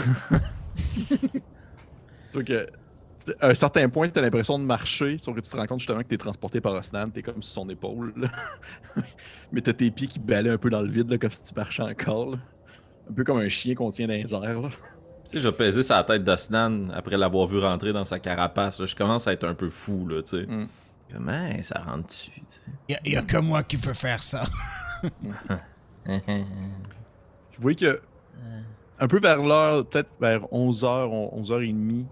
Que, 2.34 2.66
à 3.40 3.48
un 3.48 3.54
certain 3.54 3.88
point, 3.88 4.08
tu 4.08 4.18
as 4.18 4.22
l'impression 4.22 4.58
de 4.58 4.64
marcher, 4.64 5.18
sauf 5.18 5.34
que 5.34 5.40
tu 5.40 5.50
te 5.50 5.56
rends 5.56 5.66
compte 5.66 5.80
justement 5.80 6.02
que 6.02 6.08
tu 6.08 6.14
es 6.14 6.18
transporté 6.18 6.60
par 6.60 6.72
Osnan, 6.74 7.10
tu 7.10 7.20
es 7.20 7.22
comme 7.22 7.42
sur 7.42 7.62
son 7.62 7.68
épaule. 7.70 8.12
là. 8.16 8.28
Mais 9.52 9.60
tu 9.60 9.70
as 9.70 9.74
tes 9.74 9.90
pieds 9.90 10.08
qui 10.08 10.18
balaient 10.18 10.50
un 10.50 10.58
peu 10.58 10.70
dans 10.70 10.82
le 10.82 10.88
vide, 10.90 11.10
là, 11.10 11.18
comme 11.18 11.30
si 11.30 11.42
tu 11.42 11.54
marchais 11.54 11.82
encore. 11.82 12.32
là. 12.32 12.38
Un 13.10 13.12
peu 13.12 13.24
comme 13.24 13.38
un 13.38 13.48
chien 13.48 13.74
qu'on 13.74 13.90
tient 13.90 14.06
dans 14.06 14.14
les 14.14 14.34
airs. 14.34 14.60
là. 14.60 14.70
Tu 15.24 15.30
sais, 15.32 15.40
je 15.40 15.48
peser 15.48 15.82
sa 15.82 16.02
tête 16.04 16.24
d'Osnan 16.24 16.90
après 16.90 17.16
l'avoir 17.16 17.46
vu 17.46 17.58
rentrer 17.58 17.92
dans 17.92 18.04
sa 18.04 18.18
carapace. 18.18 18.80
là. 18.80 18.86
Je 18.86 18.96
commence 18.96 19.26
à 19.26 19.32
être 19.32 19.44
un 19.46 19.54
peu 19.54 19.70
fou, 19.70 20.06
là, 20.08 20.22
tu 20.22 20.40
sais. 20.40 20.46
Mm. 20.46 20.68
Comment 21.12 21.62
ça 21.62 21.80
rentre 21.86 22.08
dessus, 22.08 22.30
tu 22.32 22.42
sais? 22.48 22.60
Il 23.04 23.12
n'y 23.12 23.16
a, 23.16 23.22
que 23.22 23.36
moi 23.36 23.62
qui 23.62 23.76
peux 23.76 23.94
faire 23.94 24.22
ça. 24.22 24.44
Vous 26.06 27.60
voyez 27.60 27.76
que 27.76 28.00
un 28.98 29.08
peu 29.08 29.20
vers 29.20 29.42
l'heure, 29.42 29.86
peut-être 29.86 30.10
vers 30.20 30.42
11h, 30.46 31.42
11h30, 31.42 32.04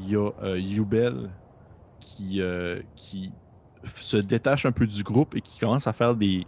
il 0.00 0.10
y 0.10 0.16
a 0.16 0.30
euh, 0.42 0.58
Yubel 0.58 1.30
qui, 2.00 2.40
euh, 2.40 2.80
qui 2.96 3.32
se 4.00 4.16
détache 4.16 4.66
un 4.66 4.72
peu 4.72 4.86
du 4.86 5.02
groupe 5.02 5.36
et 5.36 5.40
qui 5.40 5.58
commence 5.58 5.86
à 5.86 5.92
faire 5.92 6.14
des, 6.16 6.46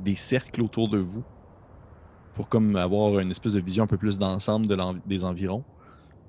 des 0.00 0.14
cercles 0.14 0.62
autour 0.62 0.88
de 0.88 0.98
vous 0.98 1.24
pour 2.34 2.48
comme 2.48 2.76
avoir 2.76 3.18
une 3.18 3.30
espèce 3.30 3.54
de 3.54 3.60
vision 3.60 3.84
un 3.84 3.86
peu 3.86 3.96
plus 3.96 4.18
d'ensemble 4.18 4.66
de 4.66 4.76
des 5.06 5.24
environs. 5.24 5.64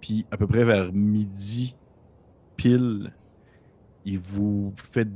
Puis 0.02 0.26
à 0.32 0.38
peu 0.38 0.48
près 0.48 0.64
vers 0.64 0.94
midi 0.94 1.76
pile, 2.56 3.14
il 4.06 4.20
vous 4.20 4.74
fait 4.78 5.08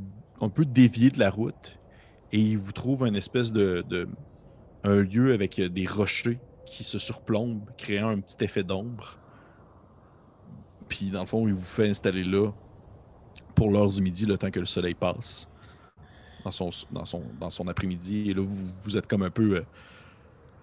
un 0.42 0.50
peu 0.50 0.66
dévier 0.66 1.10
de 1.12 1.20
la 1.20 1.30
route 1.30 1.80
et 2.32 2.40
il 2.40 2.58
vous 2.58 2.72
trouve 2.74 3.06
une 3.06 3.16
espèce 3.16 3.54
de, 3.54 3.84
de- 3.88 4.10
un 4.84 5.02
lieu 5.02 5.34
avec 5.34 5.62
des 5.62 5.86
rochers 5.86 6.40
qui 6.66 6.84
se 6.84 7.00
surplombent, 7.00 7.70
créant 7.78 8.10
un 8.10 8.20
petit 8.20 8.44
effet 8.44 8.64
d'ombre. 8.64 9.21
Puis 10.92 11.10
dans 11.10 11.22
le 11.22 11.26
fond, 11.26 11.48
il 11.48 11.54
vous 11.54 11.62
fait 11.64 11.88
installer 11.88 12.26
là 12.26 12.52
pour 13.56 13.72
l'heure 13.72 13.88
du 13.88 14.02
midi, 14.02 14.26
le 14.26 14.38
temps 14.38 14.52
que 14.52 14.60
le 14.60 14.66
soleil 14.66 14.94
passe 14.94 15.48
dans 16.44 16.52
son, 16.52 16.70
dans 16.92 17.06
son, 17.06 17.24
dans 17.40 17.50
son 17.50 17.66
après-midi. 17.70 18.26
Et 18.30 18.34
là, 18.34 18.42
vous, 18.44 18.68
vous 18.84 18.98
êtes 18.98 19.08
comme 19.08 19.24
un 19.24 19.30
peu. 19.30 19.56
euh, 19.56 19.64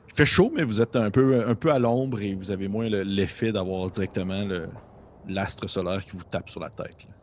il 0.09 0.15
fait 0.15 0.27
chaud, 0.27 0.53
mais 0.55 0.65
vous 0.65 0.83
êtes 0.83 0.97
un 0.97 1.11
peu, 1.11 1.49
un 1.49 1.55
peu 1.55 1.73
à 1.73 1.79
l'ombre 1.79 2.21
et 2.21 2.35
vous 2.35 2.51
avez 2.51 2.69
moins 2.69 2.91
le- 2.91 3.03
l'effet 3.05 3.53
d'avoir 3.53 3.89
directement 3.89 4.45
l'astre 5.27 5.67
solaire 5.67 6.05
qui 6.05 6.11
vous 6.13 6.25
tape 6.25 6.51
sur 6.51 6.61
la 6.61 6.69
tête. 6.69 7.05
là. 7.09 7.15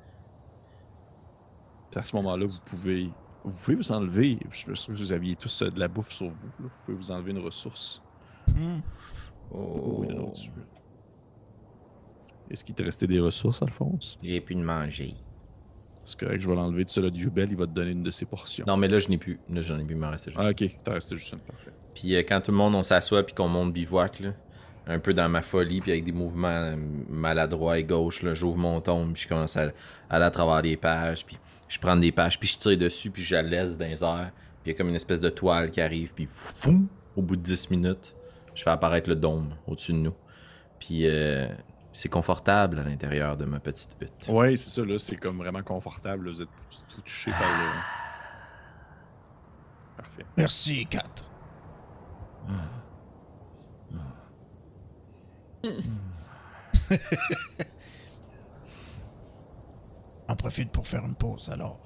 Puis 1.91 1.99
à 1.99 2.03
ce 2.03 2.15
moment-là, 2.15 2.47
vous 2.47 2.59
pouvez, 2.65 3.11
vous 3.43 3.53
pouvez 3.63 3.75
vous 3.75 3.91
enlever. 3.91 4.39
Je 4.51 4.57
suis 4.57 4.75
sûr 4.75 4.93
que 4.93 4.99
vous 4.99 5.11
aviez 5.11 5.35
tous 5.35 5.61
euh, 5.61 5.69
de 5.69 5.79
la 5.79 5.87
bouffe 5.87 6.11
sur 6.11 6.27
vous. 6.29 6.47
là. 6.47 6.49
Vous 6.59 6.69
pouvez 6.85 6.97
vous 6.97 7.11
enlever 7.11 7.31
une 7.31 7.39
ressource. 7.43 8.01
Hmm. 8.55 8.79
Oh, 9.51 9.97
oui, 9.99 10.07
Est-ce 12.49 12.63
qu'il 12.63 12.75
te 12.75 12.83
restait 12.83 13.07
des 13.07 13.19
ressources, 13.19 13.61
Alphonse? 13.61 14.19
J'ai 14.23 14.41
plus 14.41 14.55
de 14.55 14.61
manger. 14.61 15.13
C'est 16.03 16.19
correct, 16.19 16.39
je 16.39 16.47
vais 16.47 16.55
l'enlever 16.55 16.83
de 16.83 16.89
celui 16.89 17.11
de 17.11 17.17
Jubel, 17.17 17.49
il 17.49 17.57
va 17.57 17.65
te 17.65 17.71
donner 17.71 17.91
une 17.91 18.03
de 18.03 18.11
ses 18.11 18.25
portions. 18.25 18.63
Non, 18.67 18.77
mais 18.77 18.87
là, 18.87 18.99
je 18.99 19.09
n'ai 19.09 19.17
plus. 19.17 19.39
Là, 19.49 19.61
j'en 19.61 19.79
ai 19.79 19.83
plus, 19.83 19.95
il 19.95 19.99
m'en 19.99 20.11
restait 20.11 20.29
juste. 20.29 20.41
Ah, 20.43 20.51
ok, 20.51 20.77
t'as 20.83 20.93
resté 20.93 21.15
juste 21.15 21.33
une, 21.33 21.39
parfait. 21.39 21.71
Puis 21.95 22.15
euh, 22.15 22.19
quand 22.19 22.41
tout 22.41 22.51
le 22.51 22.57
monde 22.57 22.75
on 22.75 22.83
s'assoit 22.83 23.23
puis 23.23 23.33
qu'on 23.33 23.47
monte 23.47 23.73
bivouac, 23.73 24.19
là, 24.19 24.33
un 24.85 24.99
peu 24.99 25.15
dans 25.15 25.27
ma 25.29 25.41
folie, 25.41 25.81
puis 25.81 25.91
avec 25.91 26.03
des 26.03 26.11
mouvements 26.11 26.47
euh, 26.47 26.75
maladroits 27.09 27.79
et 27.79 27.83
gauche, 27.83 28.21
là, 28.21 28.35
j'ouvre 28.35 28.57
mon 28.57 28.81
tombe, 28.81 29.13
puis 29.13 29.23
je 29.23 29.27
commence 29.27 29.57
à 29.57 29.71
aller 30.09 30.25
à 30.25 30.29
travers 30.29 30.61
les 30.61 30.77
pages, 30.77 31.25
puis 31.25 31.37
je 31.67 31.79
prends 31.79 31.95
des 31.95 32.11
pages, 32.11 32.39
puis 32.39 32.47
je 32.47 32.59
tire 32.59 32.77
dessus, 32.77 33.09
puis 33.09 33.23
je 33.23 33.33
la 33.33 33.41
laisse 33.41 33.77
dans 33.77 33.87
les 33.87 34.03
airs. 34.03 34.31
Puis 34.61 34.71
il 34.71 34.73
y 34.73 34.75
a 34.75 34.77
comme 34.77 34.89
une 34.89 34.95
espèce 34.95 35.21
de 35.21 35.29
toile 35.29 35.71
qui 35.71 35.81
arrive, 35.81 36.13
puis 36.13 36.27
foum, 36.29 36.87
au 37.15 37.23
bout 37.23 37.35
de 37.35 37.41
10 37.41 37.71
minutes, 37.71 38.15
je 38.53 38.61
fais 38.61 38.69
apparaître 38.69 39.09
le 39.09 39.15
dôme 39.15 39.55
au-dessus 39.65 39.93
de 39.93 39.97
nous. 39.97 40.13
Puis 40.79 41.07
euh, 41.07 41.47
c'est 41.95 42.09
confortable 42.09 42.79
à 42.79 42.83
l'intérieur 42.83 43.37
de 43.37 43.45
ma 43.45 43.61
petite 43.61 43.95
hutte. 44.01 44.27
Ouais, 44.27 44.57
c'est 44.57 44.69
ça, 44.69 44.83
là, 44.85 44.99
c'est 44.99 45.15
comme 45.15 45.37
vraiment 45.37 45.63
confortable, 45.63 46.25
là, 46.25 46.31
vous 46.33 46.41
êtes 46.41 46.49
tout 46.69 47.01
touché 47.01 47.31
par 47.31 47.39
le... 47.39 47.65
Parfait. 49.95 50.25
Merci, 50.35 50.85
Kat. 50.87 50.99
On 60.27 60.35
profite 60.35 60.71
pour 60.71 60.85
faire 60.85 61.05
une 61.05 61.15
pause 61.15 61.49
alors. 61.49 61.79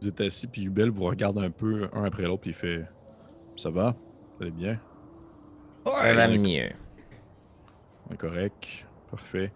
Vous 0.00 0.08
êtes 0.08 0.22
assis, 0.22 0.46
puis 0.46 0.62
Jubel 0.62 0.88
vous 0.88 1.04
regarde 1.04 1.36
un 1.38 1.50
peu, 1.50 1.90
un 1.92 2.04
après 2.04 2.22
l'autre, 2.22 2.40
puis 2.42 2.52
il 2.52 2.56
fait 2.56 2.86
«Ça 3.56 3.68
va? 3.68 3.94
Vous 4.36 4.44
allez 4.44 4.52
bien? 4.52 4.80
Ça 5.84 6.14
va 6.14 6.28
mieux. 6.28 6.72
Ouais, 8.10 8.16
correct. 8.16 8.86
Parfait. 9.10 9.52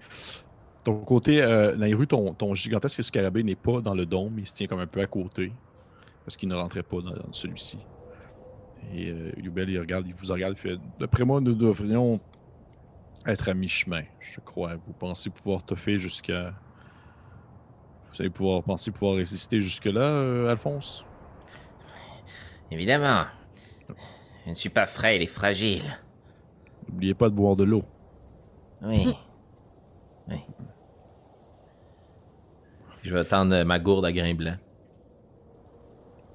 Ton 0.84 0.98
côté, 1.00 1.42
euh, 1.42 1.76
Naïru, 1.76 2.06
ton, 2.06 2.32
ton 2.34 2.54
gigantesque 2.54 3.02
scarabée 3.02 3.42
n'est 3.42 3.54
pas 3.54 3.80
dans 3.80 3.94
le 3.94 4.06
dôme, 4.06 4.38
il 4.38 4.46
se 4.46 4.54
tient 4.54 4.66
comme 4.66 4.80
un 4.80 4.86
peu 4.86 5.00
à 5.00 5.06
côté, 5.06 5.52
parce 6.24 6.36
qu'il 6.36 6.48
ne 6.48 6.54
rentrait 6.54 6.82
pas 6.82 7.02
dans, 7.02 7.10
dans 7.10 7.32
celui-ci. 7.32 7.78
Et 8.94 9.10
euh, 9.10 9.32
Yubel, 9.36 9.68
il 9.68 9.78
regarde, 9.78 10.06
il 10.06 10.14
vous 10.14 10.32
regarde, 10.32 10.54
il 10.56 10.60
fait 10.60 10.78
D'après 10.98 11.24
moi, 11.24 11.40
nous 11.40 11.54
devrions 11.54 12.20
être 13.26 13.48
à 13.48 13.54
mi-chemin, 13.54 14.02
je 14.20 14.40
crois. 14.40 14.76
Vous 14.76 14.92
pensez 14.92 15.28
pouvoir 15.30 15.62
toffer 15.62 15.98
jusqu'à. 15.98 16.54
Vous 18.12 18.20
allez 18.20 18.30
pouvoir 18.30 18.62
penser 18.62 18.90
pouvoir 18.90 19.16
résister 19.16 19.60
jusque-là, 19.60 20.00
euh, 20.00 20.50
Alphonse? 20.50 21.04
Évidemment. 22.70 23.24
Je 24.44 24.50
ne 24.50 24.54
suis 24.54 24.70
pas 24.70 24.86
frêle 24.86 25.22
et 25.22 25.26
fragile. 25.26 25.84
N'oubliez 26.88 27.14
pas 27.14 27.28
de 27.28 27.34
boire 27.34 27.56
de 27.56 27.64
l'eau. 27.64 27.84
Oui. 28.82 29.16
oui. 30.28 30.38
Je 33.02 33.14
vais 33.14 33.24
tendre 33.24 33.62
ma 33.64 33.78
gourde 33.78 34.04
à 34.04 34.12
grain 34.12 34.34
blanc. 34.34 34.56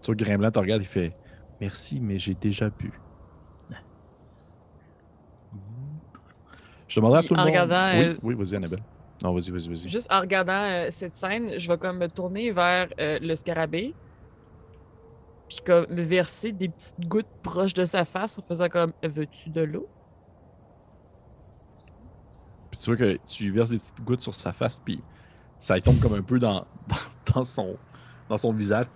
Tu 0.01 0.07
vois, 0.07 0.15
Grimblanc 0.15 0.51
te 0.51 0.59
regarde, 0.59 0.81
il 0.83 0.87
fait 0.87 1.15
Merci, 1.59 1.99
mais 1.99 2.19
j'ai 2.19 2.35
déjà 2.35 2.69
bu. 2.69 2.91
Je 6.87 6.99
demanderai 6.99 7.19
à 7.19 7.23
tout 7.23 7.33
le 7.33 7.39
en 7.39 7.43
monde. 7.43 7.49
regardant, 7.49 7.97
oui, 7.97 8.05
euh, 8.05 8.17
oui, 8.21 8.35
vas-y, 8.35 8.55
Annabelle. 8.55 8.83
Non, 9.23 9.33
vas-y, 9.33 9.49
vas-y, 9.49 9.67
vas-y. 9.67 9.89
Juste 9.89 10.11
en 10.11 10.21
regardant 10.21 10.53
euh, 10.53 10.87
cette 10.91 11.13
scène, 11.13 11.57
je 11.57 11.67
vais 11.67 11.77
comme 11.77 11.97
me 11.97 12.07
tourner 12.07 12.51
vers 12.51 12.87
euh, 12.99 13.17
le 13.19 13.35
scarabée. 13.35 13.95
Puis 15.49 15.59
comme 15.65 15.87
me 15.89 16.03
verser 16.03 16.51
des 16.51 16.69
petites 16.69 16.99
gouttes 17.07 17.25
proches 17.41 17.73
de 17.73 17.85
sa 17.85 18.05
face 18.05 18.37
en 18.37 18.41
faisant 18.43 18.69
comme 18.69 18.93
Veux-tu 19.03 19.49
de 19.49 19.61
l'eau? 19.61 19.89
Puis 22.76 22.84
tu 22.84 22.89
vois 22.89 22.97
que 22.97 23.17
tu 23.26 23.43
lui 23.45 23.51
verses 23.51 23.69
des 23.69 23.78
petites 23.78 24.01
gouttes 24.01 24.21
sur 24.21 24.36
sa 24.36 24.51
face, 24.51 24.82
puis 24.84 25.01
ça 25.59 25.80
tombe 25.80 25.97
comme 25.99 26.13
un 26.13 26.21
peu 26.21 26.39
dans, 26.39 26.65
dans, 26.88 27.34
dans 27.34 27.43
son, 27.45 27.78
dans 28.28 28.38
son 28.38 28.51
visage. 28.51 28.88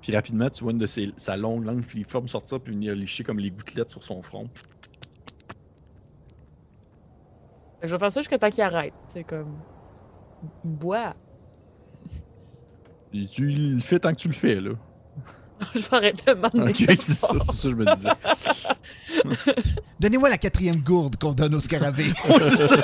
Puis 0.00 0.14
rapidement, 0.14 0.48
tu 0.48 0.62
vois 0.64 0.72
une 0.72 0.78
de 0.78 0.86
ses, 0.86 1.12
sa 1.18 1.36
longue 1.36 1.64
langue 1.64 1.82
filiforme 1.82 2.26
sortir, 2.26 2.58
puis 2.58 2.72
venir 2.72 2.94
licher 2.94 3.22
comme 3.22 3.38
les 3.38 3.50
gouttelettes 3.50 3.90
sur 3.90 4.02
son 4.02 4.22
front. 4.22 4.48
Je 7.82 7.88
vais 7.88 7.98
faire 7.98 8.10
ça 8.10 8.20
jusqu'à 8.20 8.38
temps 8.38 8.50
qu'il 8.50 8.62
arrête. 8.62 8.94
C'est 9.08 9.24
comme. 9.24 9.58
Bois. 10.64 11.14
Et 13.12 13.26
tu 13.26 13.46
le 13.46 13.80
fais 13.80 13.98
tant 13.98 14.12
que 14.12 14.16
tu 14.16 14.28
le 14.28 14.34
fais, 14.34 14.58
là. 14.58 14.70
je 15.74 15.80
vais 15.80 15.96
arrêter 15.96 16.34
de 16.34 16.40
m'en 16.40 16.66
Ok, 16.66 16.76
c'est 16.76 17.00
ça, 17.00 17.34
c'est 17.44 17.52
ça, 17.52 17.68
je 17.68 17.74
me 17.74 17.94
disais. 17.94 18.08
Donnez-moi 20.00 20.28
la 20.28 20.38
quatrième 20.38 20.80
gourde 20.80 21.16
qu'on 21.16 21.32
donne 21.32 21.54
au 21.54 21.60
scarabée. 21.60 22.04
Ouais, 22.28 22.42
c'est 22.42 22.56
ça. 22.56 22.76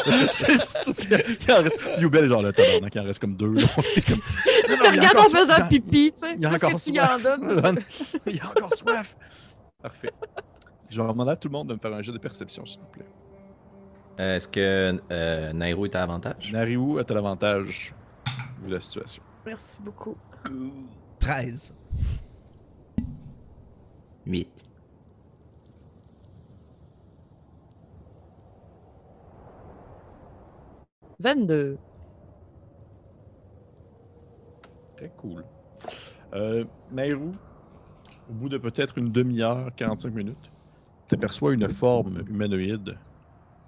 Il 1.46 1.52
en 1.52 1.62
reste. 1.62 1.78
Youbel, 2.00 2.28
genre, 2.28 2.42
le 2.42 2.52
tabarnak, 2.52 2.94
il 2.94 3.00
en 3.00 3.04
reste 3.04 3.18
comme 3.20 3.36
deux. 3.36 3.54
C'est 3.94 4.06
comme. 4.06 4.20
Non, 4.68 4.76
non, 4.84 4.90
Regarde 4.90 5.16
en 5.18 5.22
faisant 5.24 5.56
soif. 5.56 5.68
pipi, 5.68 6.12
tu 6.12 6.20
sais. 6.20 6.34
Il 6.36 6.42
y 6.42 6.46
a 6.46 6.52
encore 6.52 6.72
que 6.72 6.76
tu 6.84 6.90
y 6.92 7.00
en 7.00 7.18
soif. 7.18 7.22
donnes. 7.22 7.80
Il 8.26 8.36
y 8.36 8.40
a 8.40 8.46
encore 8.48 8.74
soif. 8.74 9.16
Parfait. 9.82 10.10
Je 10.90 11.00
vais 11.00 11.08
demander 11.08 11.30
à 11.32 11.36
tout 11.36 11.48
le 11.48 11.52
monde 11.52 11.68
de 11.68 11.74
me 11.74 11.78
faire 11.78 11.92
un 11.92 12.02
jeu 12.02 12.12
de 12.12 12.18
perception, 12.18 12.64
s'il 12.66 12.80
vous 12.80 12.86
plaît. 12.86 13.06
Euh, 14.20 14.36
Est-ce 14.36 14.48
que 14.48 15.00
euh, 15.10 15.52
Nairo 15.52 15.86
est 15.86 15.94
à 15.94 16.02
avantage? 16.02 16.52
Nariou 16.52 16.98
a 16.98 17.04
l'avantage 17.12 17.94
vu 18.62 18.70
la 18.70 18.80
situation. 18.80 19.22
Merci 19.46 19.80
beaucoup. 19.82 20.16
13. 21.18 21.74
8. 24.26 24.48
«22. 31.22 31.78
Très 34.96 35.08
cool. 35.16 35.44
Euh, 36.34 36.64
Nairou, 36.90 37.32
au 38.28 38.32
bout 38.32 38.48
de 38.48 38.58
peut-être 38.58 38.98
une 38.98 39.10
demi-heure, 39.10 39.72
45 39.76 40.12
minutes, 40.12 40.50
tu 41.08 41.14
aperçois 41.14 41.54
une 41.54 41.68
forme 41.68 42.24
humanoïde 42.28 42.98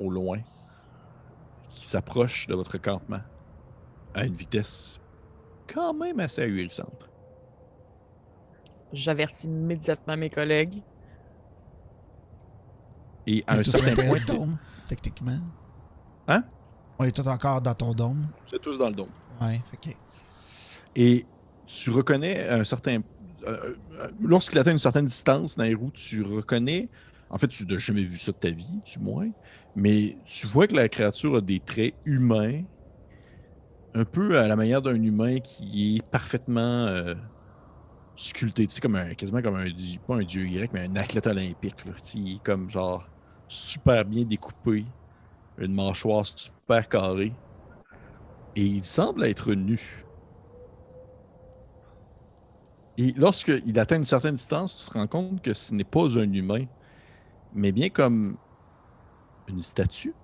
au 0.01 0.11
loin 0.11 0.41
qui 1.69 1.87
s'approche 1.87 2.47
de 2.49 2.55
votre 2.55 2.79
campement 2.79 3.23
à 4.15 4.25
une 4.25 4.35
vitesse 4.35 5.01
quand 5.73 5.95
même 5.95 6.21
assez 6.21 6.43
ahurissante. 6.43 7.09
J'avertis 8.93 9.47
immédiatement 9.47 10.17
mes 10.17 10.31
collègues. 10.31 10.83
Et 13.27 13.43
à 13.47 13.55
un 13.55 13.65
certain 13.65 13.95
point, 13.95 14.59
techniquement. 14.87 15.39
Hein? 16.29 16.45
On 16.99 17.05
est 17.05 17.11
tous 17.15 17.27
encore 17.29 17.61
dans 17.61 17.75
ton 17.75 17.93
dôme. 17.93 18.27
êtes 18.53 18.61
tous 18.63 18.79
dans 18.79 18.89
le 18.89 18.95
dôme. 18.95 19.09
Ouais, 19.41 19.61
fait 19.71 19.77
que. 19.77 19.97
Et 20.97 21.27
tu 21.67 21.91
reconnais 21.91 22.49
un 22.49 22.63
certain. 22.65 23.01
euh, 23.47 23.75
euh, 24.01 24.09
Lorsqu'il 24.23 24.59
atteint 24.59 24.73
une 24.73 24.79
certaine 24.79 25.07
distance, 25.07 25.57
Nairou, 25.59 25.91
tu 25.93 26.23
reconnais. 26.23 26.89
En 27.31 27.39
fait, 27.39 27.49
tu 27.49 27.67
n'as 27.67 27.79
jamais 27.79 28.05
vu 28.05 28.17
ça 28.17 28.31
de 28.33 28.37
ta 28.37 28.51
vie, 28.51 28.81
du 28.87 28.99
moins. 29.01 29.29
Mais 29.75 30.17
tu 30.25 30.47
vois 30.47 30.67
que 30.69 30.77
la 30.77 30.89
créature 30.89 31.37
a 31.37 31.41
des 31.41 31.59
traits 31.61 31.95
humains. 32.05 32.63
Un 33.95 34.05
peu 34.05 34.39
à 34.39 34.47
la 34.49 34.57
manière 34.57 34.83
d'un 34.83 35.01
humain 35.03 35.41
qui 35.41 35.97
est 35.97 36.03
parfaitement. 36.03 36.61
euh, 36.87 37.15
sculpté, 38.17 38.67
tu 38.69 38.75
sais, 38.75 38.81
comme 38.81 38.95
un, 38.95 39.15
quasiment 39.15 39.43
comme 39.43 39.57
un, 39.57 39.69
dieu- 39.69 39.99
pas 40.07 40.15
un 40.15 40.23
dieu 40.23 40.47
grec, 40.47 40.71
mais 40.73 40.87
un 40.87 40.95
athlète 40.95 41.27
olympique. 41.27 41.85
Là, 41.85 41.93
Tu 41.95 42.01
sais, 42.05 42.19
il 42.19 42.37
est 42.37 42.43
comme 42.45 42.71
genre 42.71 43.05
super 43.49 44.05
bien 44.05 44.25
découpé, 44.25 44.85
une 45.59 45.75
mâchoire 45.75 46.25
super 46.27 46.89
carrée. 46.89 47.33
Et 48.57 48.63
il 48.65 48.85
semble 48.85 49.25
être 49.25 49.53
nu. 49.55 50.05
Et 52.97 53.13
lorsqu'il 53.17 53.79
atteint 53.79 53.97
une 53.97 54.05
certaine 54.05 54.37
distance, 54.37 54.85
tu 54.85 54.93
te 54.93 54.99
rends 54.99 55.07
compte 55.09 55.43
que 55.43 55.53
ce 55.53 55.75
n'est 55.75 55.83
pas 55.85 56.17
un 56.19 56.33
humain, 56.33 56.65
mais 57.53 57.73
bien 57.73 57.89
comme 57.91 58.37
une 59.49 59.63
statue 59.63 60.15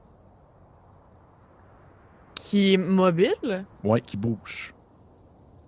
Qui 2.37 2.75
est 2.75 2.77
mobile? 2.77 3.67
ouais, 3.83 4.01
qui 4.01 4.17
bouge. 4.17 4.73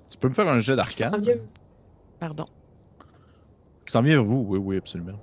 Tu 0.09 0.17
peux 0.17 0.29
me 0.29 0.35
faire 0.35 0.49
un 0.49 0.61
jet 0.61 0.77
vient- 1.21 1.37
Pardon. 2.21 2.45
Qui 3.85 3.93
s'en 3.93 4.03
vient 4.03 4.15
vers 4.15 4.25
vous, 4.25 4.45
oui, 4.49 4.59
oui, 4.59 4.77
absolument. 4.77 5.19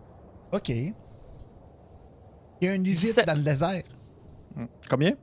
OK. 0.51 0.67
Il 0.69 0.93
y 2.61 2.67
a 2.67 2.71
un 2.71 2.75
uvite 2.75 2.83
Dix-sept. 2.99 3.25
dans 3.25 3.35
le 3.37 3.43
désert. 3.43 3.83
Combien? 4.89 5.13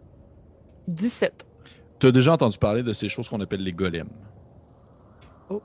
17. 0.88 1.46
Tu 1.98 2.06
as 2.06 2.12
déjà 2.12 2.32
entendu 2.32 2.58
parler 2.58 2.82
de 2.82 2.92
ces 2.92 3.08
choses 3.08 3.28
qu'on 3.28 3.40
appelle 3.40 3.62
les 3.62 3.72
golems? 3.72 4.10
Oh 5.48 5.62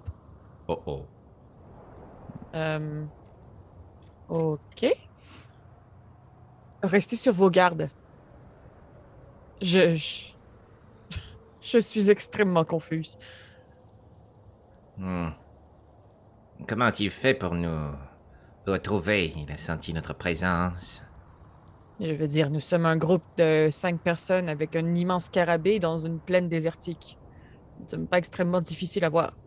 oh. 0.86 1.06
Euh, 2.56 3.06
Ok. 4.30 4.86
Restez 6.84 7.18
sur 7.18 7.34
vos 7.34 7.50
gardes. 7.50 7.90
Je. 9.62 9.96
Je, 9.96 10.32
je 11.62 11.78
suis 11.80 12.10
extrêmement 12.10 12.64
confuse. 12.64 13.18
Hmm. 14.98 15.30
Comment 16.68 16.86
a-t-il 16.86 17.10
fait 17.10 17.34
pour 17.34 17.56
nous 17.56 17.92
retrouver? 18.66 19.28
Il 19.36 19.52
a 19.52 19.58
senti 19.58 19.94
notre 19.94 20.14
présence. 20.14 21.04
Je 22.02 22.14
veux 22.14 22.26
dire, 22.26 22.50
nous 22.50 22.60
sommes 22.60 22.88
un 22.88 22.98
groupe 22.98 23.24
de 23.38 23.68
cinq 23.70 24.02
personnes 24.02 24.50
avec 24.50 24.76
un 24.76 24.96
immense 24.96 25.26
scarabée 25.26 25.78
dans 25.78 26.00
une 26.00 26.20
plaine 26.20 26.50
désertique. 26.50 27.16
Nous 27.78 27.86
ne 27.86 27.90
sommes 27.90 28.08
pas 28.08 28.18
extrêmement 28.18 28.60
difficile 28.60 29.06
à 29.06 29.10
voir. 29.10 29.38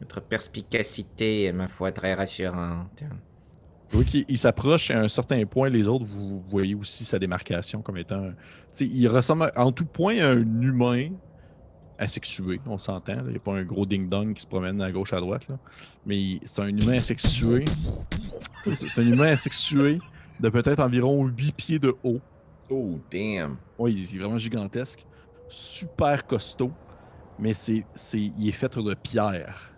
Notre 0.00 0.20
perspicacité 0.20 1.46
est, 1.46 1.52
ma 1.52 1.66
foi, 1.66 1.90
très 1.90 2.14
rassurante. 2.14 3.02
Qu'il 4.06 4.24
il 4.28 4.38
s'approche 4.38 4.92
à 4.92 5.00
un 5.00 5.08
certain 5.08 5.44
point, 5.44 5.68
les 5.68 5.88
autres, 5.88 6.04
vous 6.04 6.40
voyez 6.48 6.76
aussi 6.76 7.04
sa 7.04 7.18
démarcation 7.18 7.82
comme 7.82 7.98
étant. 7.98 8.28
Tu 8.28 8.34
sais, 8.72 8.86
il 8.86 9.08
ressemble 9.08 9.52
en 9.56 9.72
tout 9.72 9.86
point 9.86 10.18
à 10.18 10.28
un 10.28 10.60
humain 10.62 11.10
asexué, 11.98 12.60
on 12.66 12.78
s'entend. 12.78 13.18
Il 13.24 13.30
n'y 13.30 13.36
a 13.36 13.40
pas 13.40 13.54
un 13.54 13.64
gros 13.64 13.86
ding-dong 13.86 14.34
qui 14.34 14.42
se 14.42 14.46
promène 14.46 14.80
à 14.80 14.92
gauche 14.92 15.12
à 15.12 15.20
droite. 15.20 15.48
là. 15.48 15.58
Mais 16.06 16.38
c'est 16.44 16.62
un 16.62 16.68
humain 16.68 16.94
asexué. 16.94 17.64
C'est 18.64 19.00
un 19.00 19.06
humain 19.06 19.32
asexué 19.32 19.98
de 20.40 20.48
peut-être 20.48 20.80
environ 20.80 21.26
8 21.26 21.52
pieds 21.56 21.78
de 21.78 21.94
haut. 22.02 22.20
Oh, 22.70 22.98
damn. 23.10 23.56
Oui, 23.78 23.94
il 23.94 24.16
est 24.16 24.18
vraiment 24.18 24.38
gigantesque. 24.38 25.04
Super 25.48 26.26
costaud. 26.26 26.72
Mais 27.38 27.54
c'est, 27.54 27.84
c'est, 27.94 28.20
il 28.20 28.48
est 28.48 28.52
fait 28.52 28.76
de 28.78 28.94
pierre. 28.94 29.74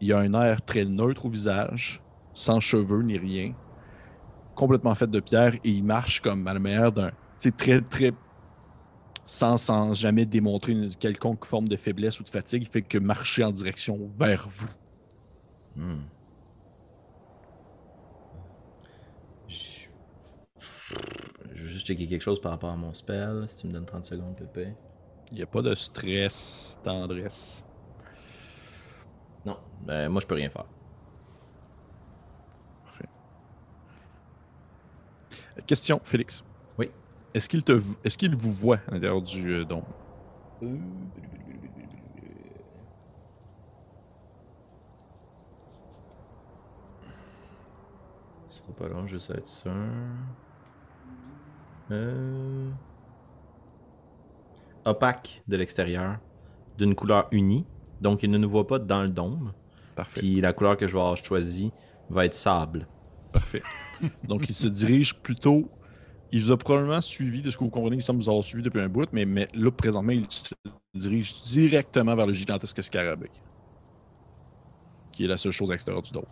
Il 0.00 0.12
a 0.12 0.18
un 0.18 0.32
air 0.34 0.62
très 0.62 0.84
neutre 0.84 1.26
au 1.26 1.28
visage, 1.28 2.00
sans 2.34 2.60
cheveux 2.60 3.02
ni 3.02 3.18
rien. 3.18 3.54
Complètement 4.54 4.94
fait 4.94 5.10
de 5.10 5.20
pierre 5.20 5.54
et 5.56 5.70
il 5.70 5.84
marche 5.84 6.20
comme 6.20 6.46
à 6.46 6.54
la 6.54 6.60
manière 6.60 6.92
d'un. 6.92 7.10
Sais, 7.38 7.52
très, 7.52 7.80
très. 7.80 8.12
Sans, 9.24 9.56
sans 9.56 9.92
jamais 9.92 10.24
démontrer 10.24 10.72
une 10.72 10.94
quelconque 10.94 11.44
forme 11.44 11.68
de 11.68 11.76
faiblesse 11.76 12.18
ou 12.20 12.24
de 12.24 12.28
fatigue. 12.28 12.62
Il 12.62 12.68
fait 12.68 12.82
que 12.82 12.98
marcher 12.98 13.44
en 13.44 13.50
direction 13.50 14.10
vers 14.18 14.48
vous. 14.48 14.70
Hmm. 15.76 16.02
Je... 19.46 19.88
je 21.54 21.62
veux 21.62 21.68
juste 21.68 21.77
checker 21.88 22.06
quelque 22.06 22.22
chose 22.22 22.40
par 22.40 22.52
rapport 22.52 22.70
à 22.70 22.76
mon 22.76 22.92
spell, 22.92 23.44
si 23.48 23.62
tu 23.62 23.66
me 23.66 23.72
donnes 23.72 23.86
30 23.86 24.04
secondes, 24.04 24.36
Pépé. 24.36 24.74
Il 25.30 25.36
n'y 25.36 25.42
a 25.42 25.46
pas 25.46 25.62
de 25.62 25.74
stress, 25.74 26.78
tendresse. 26.84 27.64
Non, 29.46 29.56
ben 29.80 30.10
moi 30.10 30.20
je 30.20 30.26
peux 30.26 30.34
rien 30.34 30.50
faire. 30.50 30.66
Question, 35.66 36.00
Félix. 36.04 36.44
Oui. 36.78 36.90
Est-ce 37.34 37.48
qu'il, 37.48 37.62
te, 37.62 37.78
est-ce 38.04 38.16
qu'il 38.16 38.34
vous 38.36 38.52
voit 38.52 38.78
à 38.86 38.92
l'intérieur 38.92 39.20
du 39.20 39.52
euh, 39.52 39.64
dôme? 39.64 39.84
Ce 48.48 48.58
sera 48.58 48.72
pas 48.78 48.88
long, 48.88 49.06
juste 49.06 49.30
être 49.30 49.46
sûr. 49.46 49.72
Euh... 51.90 52.70
Opaque 54.84 55.42
de 55.48 55.56
l'extérieur, 55.56 56.18
d'une 56.76 56.94
couleur 56.94 57.28
unie, 57.30 57.66
donc 58.00 58.22
il 58.22 58.30
ne 58.30 58.38
nous 58.38 58.48
voit 58.48 58.66
pas 58.66 58.78
dans 58.78 59.02
le 59.02 59.10
dôme. 59.10 59.52
Parfait. 59.94 60.20
Puis 60.20 60.40
la 60.40 60.52
couleur 60.52 60.76
que 60.76 60.86
je 60.86 60.92
vais 60.92 61.00
avoir 61.00 61.16
choisie 61.16 61.72
va 62.08 62.24
être 62.24 62.34
sable. 62.34 62.86
Parfait. 63.32 63.62
Donc, 64.24 64.48
il 64.48 64.54
se 64.54 64.68
dirige 64.68 65.14
plutôt. 65.14 65.70
Il 66.30 66.42
vous 66.42 66.52
a 66.52 66.58
probablement 66.58 67.00
suivi, 67.00 67.40
de 67.40 67.50
ce 67.50 67.56
que 67.56 67.64
vous 67.64 67.70
comprenez, 67.70 67.96
il 67.96 68.02
semble 68.02 68.20
vous 68.22 68.28
avoir 68.28 68.44
suivi 68.44 68.62
depuis 68.62 68.80
un 68.80 68.88
bout, 68.88 69.08
mais, 69.12 69.24
mais 69.24 69.48
là, 69.54 69.70
présentement, 69.70 70.12
il 70.12 70.26
se 70.28 70.54
dirige 70.94 71.42
directement 71.42 72.14
vers 72.14 72.26
le 72.26 72.34
gigantesque 72.34 72.82
scarabée. 72.82 73.30
Qui 75.12 75.24
est 75.24 75.28
la 75.28 75.38
seule 75.38 75.52
chose 75.52 75.70
à 75.70 75.74
l'extérieur 75.74 76.02
du 76.02 76.12
dôme. 76.12 76.26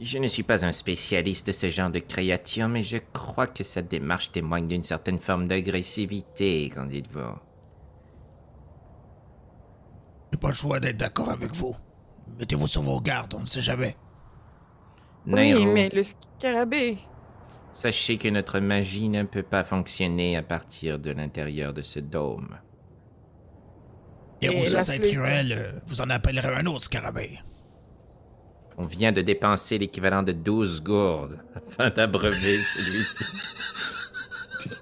Je 0.00 0.18
ne 0.18 0.28
suis 0.28 0.44
pas 0.44 0.64
un 0.64 0.70
spécialiste 0.70 1.48
de 1.48 1.52
ce 1.52 1.70
genre 1.70 1.90
de 1.90 1.98
créature, 1.98 2.68
mais 2.68 2.82
je 2.84 2.98
crois 3.12 3.48
que 3.48 3.64
sa 3.64 3.82
démarche 3.82 4.30
témoigne 4.30 4.68
d'une 4.68 4.84
certaine 4.84 5.18
forme 5.18 5.48
d'agressivité, 5.48 6.70
qu'en 6.70 6.86
dites-vous? 6.86 7.34
J'ai 10.32 10.38
pas 10.38 10.48
le 10.48 10.54
choix 10.54 10.78
d'être 10.78 10.98
d'accord 10.98 11.30
avec 11.30 11.52
vous. 11.54 11.76
Mettez-vous 12.38 12.66
sur 12.66 12.82
vos 12.82 13.00
gardes, 13.00 13.34
on 13.34 13.40
ne 13.40 13.46
sait 13.46 13.60
jamais. 13.60 13.96
Oui, 15.26 15.66
mais 15.66 15.88
le 15.88 16.04
scarabée. 16.04 16.98
sachez 17.72 18.18
que 18.18 18.28
notre 18.28 18.60
magie 18.60 19.08
ne 19.08 19.24
peut 19.24 19.42
pas 19.42 19.64
fonctionner 19.64 20.36
à 20.36 20.42
partir 20.42 20.98
de 20.98 21.10
l'intérieur 21.10 21.72
de 21.72 21.82
ce 21.82 21.98
dôme. 21.98 22.56
Et 24.40 24.46
Et 24.46 24.60
être 24.60 24.84
flûte. 24.84 25.08
cruel, 25.08 25.52
euh, 25.52 25.72
vous 25.86 26.00
en 26.00 26.08
appellerez 26.10 26.54
un 26.54 26.66
autre 26.66 26.84
scarabée. 26.84 27.38
On 28.80 28.84
vient 28.84 29.10
de 29.10 29.20
dépenser 29.22 29.76
l'équivalent 29.76 30.22
de 30.22 30.30
12 30.30 30.84
gourdes 30.84 31.40
afin 31.52 31.90
d'abreuver 31.90 32.60
celui-ci. 32.62 33.24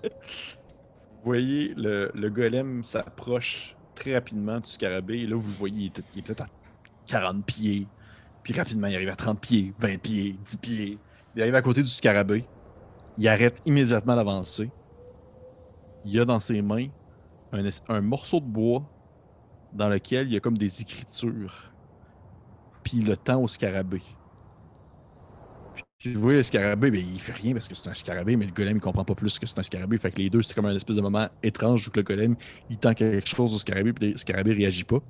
Vous 0.03 1.33
voyez, 1.33 1.73
le, 1.77 2.11
le 2.15 2.29
golem 2.29 2.85
s'approche 2.85 3.75
très 3.95 4.15
rapidement 4.15 4.61
du 4.61 4.69
scarabée. 4.69 5.21
Et 5.21 5.27
là, 5.27 5.35
vous 5.35 5.51
voyez, 5.51 5.91
il 6.15 6.19
est, 6.19 6.23
peut-être 6.23 6.43
à 6.43 6.47
40 7.07 7.45
pieds. 7.47 7.89
Puis 8.43 8.53
rapidement, 8.53 8.87
il 8.87 8.97
arrive 8.97 9.09
à 9.09 9.17
30 9.17 9.41
pieds, 9.41 9.73
20 9.79 9.99
pieds, 9.99 10.37
10 10.45 10.57
pieds. 10.59 10.99
Il 11.35 11.43
arrive 11.43 11.55
à 11.55 11.63
côté 11.63 11.83
du 11.83 11.89
scarabée. 11.89 12.45
Il 13.17 13.27
arrête 13.27 13.63
immédiatement 13.65 14.15
d'avancer. 14.15 14.71
Il 16.05 16.21
a 16.21 16.27
dans 16.27 16.39
ses 16.39 16.61
mains 16.61 16.89
un 17.89 18.01
morceau 18.03 18.41
de 18.41 18.45
bois 18.45 18.85
dans 19.73 19.89
lequel 19.89 20.27
il 20.27 20.35
y 20.35 20.37
a 20.37 20.41
comme 20.41 20.59
des 20.59 20.83
écritures. 20.83 21.73
Puis 22.87 22.99
il 22.99 23.07
le 23.07 23.17
tend 23.17 23.43
au 23.43 23.49
scarabée. 23.49 24.01
Puis 25.99 26.15
vous 26.15 26.21
voyez, 26.21 26.37
le 26.37 26.45
scarabée, 26.45 26.93
ben, 26.93 27.01
il 27.05 27.19
fait 27.19 27.33
rien 27.33 27.53
parce 27.53 27.67
que 27.67 27.75
c'est 27.75 27.91
un 27.91 27.95
scarabée, 27.95 28.37
mais 28.37 28.47
le 28.47 28.53
golem, 28.53 28.77
il 28.77 28.81
comprend 28.81 29.05
pas 29.05 29.17
plus 29.17 29.41
que 29.41 29.47
c'est 29.47 29.59
un 29.59 29.65
scarabée. 29.65 29.99
Fait 29.99 30.13
que 30.13 30.19
les 30.19 30.31
deux, 30.31 30.41
c'est 30.41 30.55
comme 30.55 30.67
un 30.67 30.75
espèce 30.77 30.95
de 30.95 31.03
moment 31.03 31.29
étrange 31.43 31.89
où 31.89 31.91
que 31.91 31.99
le 31.99 32.05
golem, 32.05 32.37
il 32.71 32.79
tend 32.79 32.95
quelque 32.95 33.27
chose 33.27 33.53
au 33.53 33.59
scarabée, 33.59 33.93
puis 33.93 34.13
le 34.13 34.19
scarabée 34.19 34.53
réagit 34.53 34.85
pas. 34.85 35.01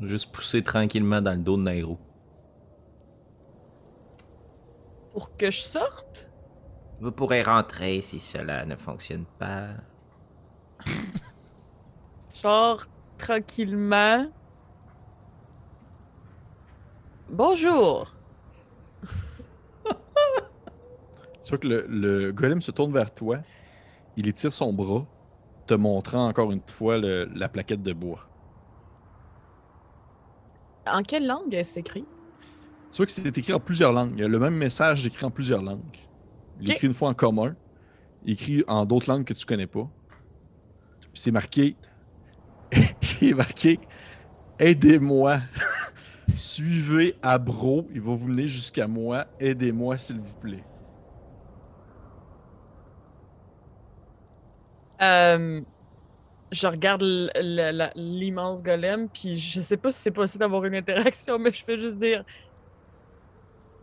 Juste 0.00 0.32
pousser 0.32 0.62
tranquillement 0.62 1.22
dans 1.22 1.30
le 1.30 1.44
dos 1.44 1.56
de 1.56 1.62
Nairo. 1.62 1.96
Pour 5.12 5.36
que 5.36 5.48
je 5.48 5.60
sorte? 5.60 6.28
Vous 7.00 7.12
pourrez 7.12 7.42
rentrer 7.42 8.00
si 8.00 8.18
cela 8.18 8.66
ne 8.66 8.74
fonctionne 8.74 9.26
pas. 9.38 9.68
Genre, 12.42 12.84
tranquillement. 13.16 14.26
Bonjour. 17.32 18.12
Tu 21.44 21.48
vois 21.50 21.58
que 21.58 21.68
le, 21.68 21.86
le 21.88 22.32
golem 22.32 22.62
se 22.62 22.70
tourne 22.70 22.92
vers 22.92 23.12
toi, 23.12 23.38
il 24.16 24.28
étire 24.28 24.52
son 24.52 24.72
bras, 24.72 25.04
te 25.66 25.74
montrant 25.74 26.28
encore 26.28 26.52
une 26.52 26.62
fois 26.68 26.98
le- 26.98 27.24
la 27.34 27.48
plaquette 27.48 27.82
de 27.82 27.92
bois. 27.92 28.28
En 30.86 31.02
quelle 31.02 31.26
langue 31.26 31.52
elle 31.54 31.64
s'écrit? 31.64 32.04
Tu 32.90 32.96
vois 32.98 33.06
que 33.06 33.12
c'est 33.12 33.38
écrit 33.38 33.52
en 33.52 33.60
plusieurs 33.60 33.92
langues. 33.92 34.12
Il 34.14 34.20
y 34.20 34.24
a 34.24 34.28
le 34.28 34.38
même 34.38 34.56
message 34.56 35.06
écrit 35.06 35.24
en 35.24 35.30
plusieurs 35.30 35.62
langues. 35.62 35.96
Il 36.60 36.68
est 36.68 36.70
Ok. 36.70 36.76
écrit 36.76 36.86
une 36.88 36.94
fois 36.94 37.08
en 37.08 37.14
commun, 37.14 37.56
il 38.24 38.32
écrit 38.34 38.64
en 38.68 38.84
d'autres 38.84 39.10
langues 39.10 39.24
que 39.24 39.34
tu 39.34 39.46
connais 39.46 39.66
pas. 39.66 39.88
C'est 41.14 41.30
marqué. 41.30 41.76
il 43.20 43.28
est 43.30 43.34
marqué 43.34 43.80
Aidez-moi. 44.58 45.40
Suivez 46.36 47.16
Abro, 47.22 47.86
il 47.92 48.00
va 48.00 48.14
vous 48.14 48.28
mener 48.28 48.46
jusqu'à 48.46 48.86
moi. 48.86 49.26
Aidez-moi, 49.40 49.98
s'il 49.98 50.20
vous 50.20 50.34
plaît. 50.36 50.64
Euh, 55.02 55.60
je 56.52 56.66
regarde 56.66 57.02
l'immense 57.96 58.62
golem, 58.62 59.08
puis 59.08 59.38
je 59.38 59.60
sais 59.60 59.76
pas 59.76 59.90
si 59.90 60.00
c'est 60.00 60.10
possible 60.10 60.40
d'avoir 60.40 60.64
une 60.64 60.76
interaction, 60.76 61.38
mais 61.40 61.52
je 61.52 61.64
fais 61.64 61.78
juste 61.78 61.98
dire 61.98 62.24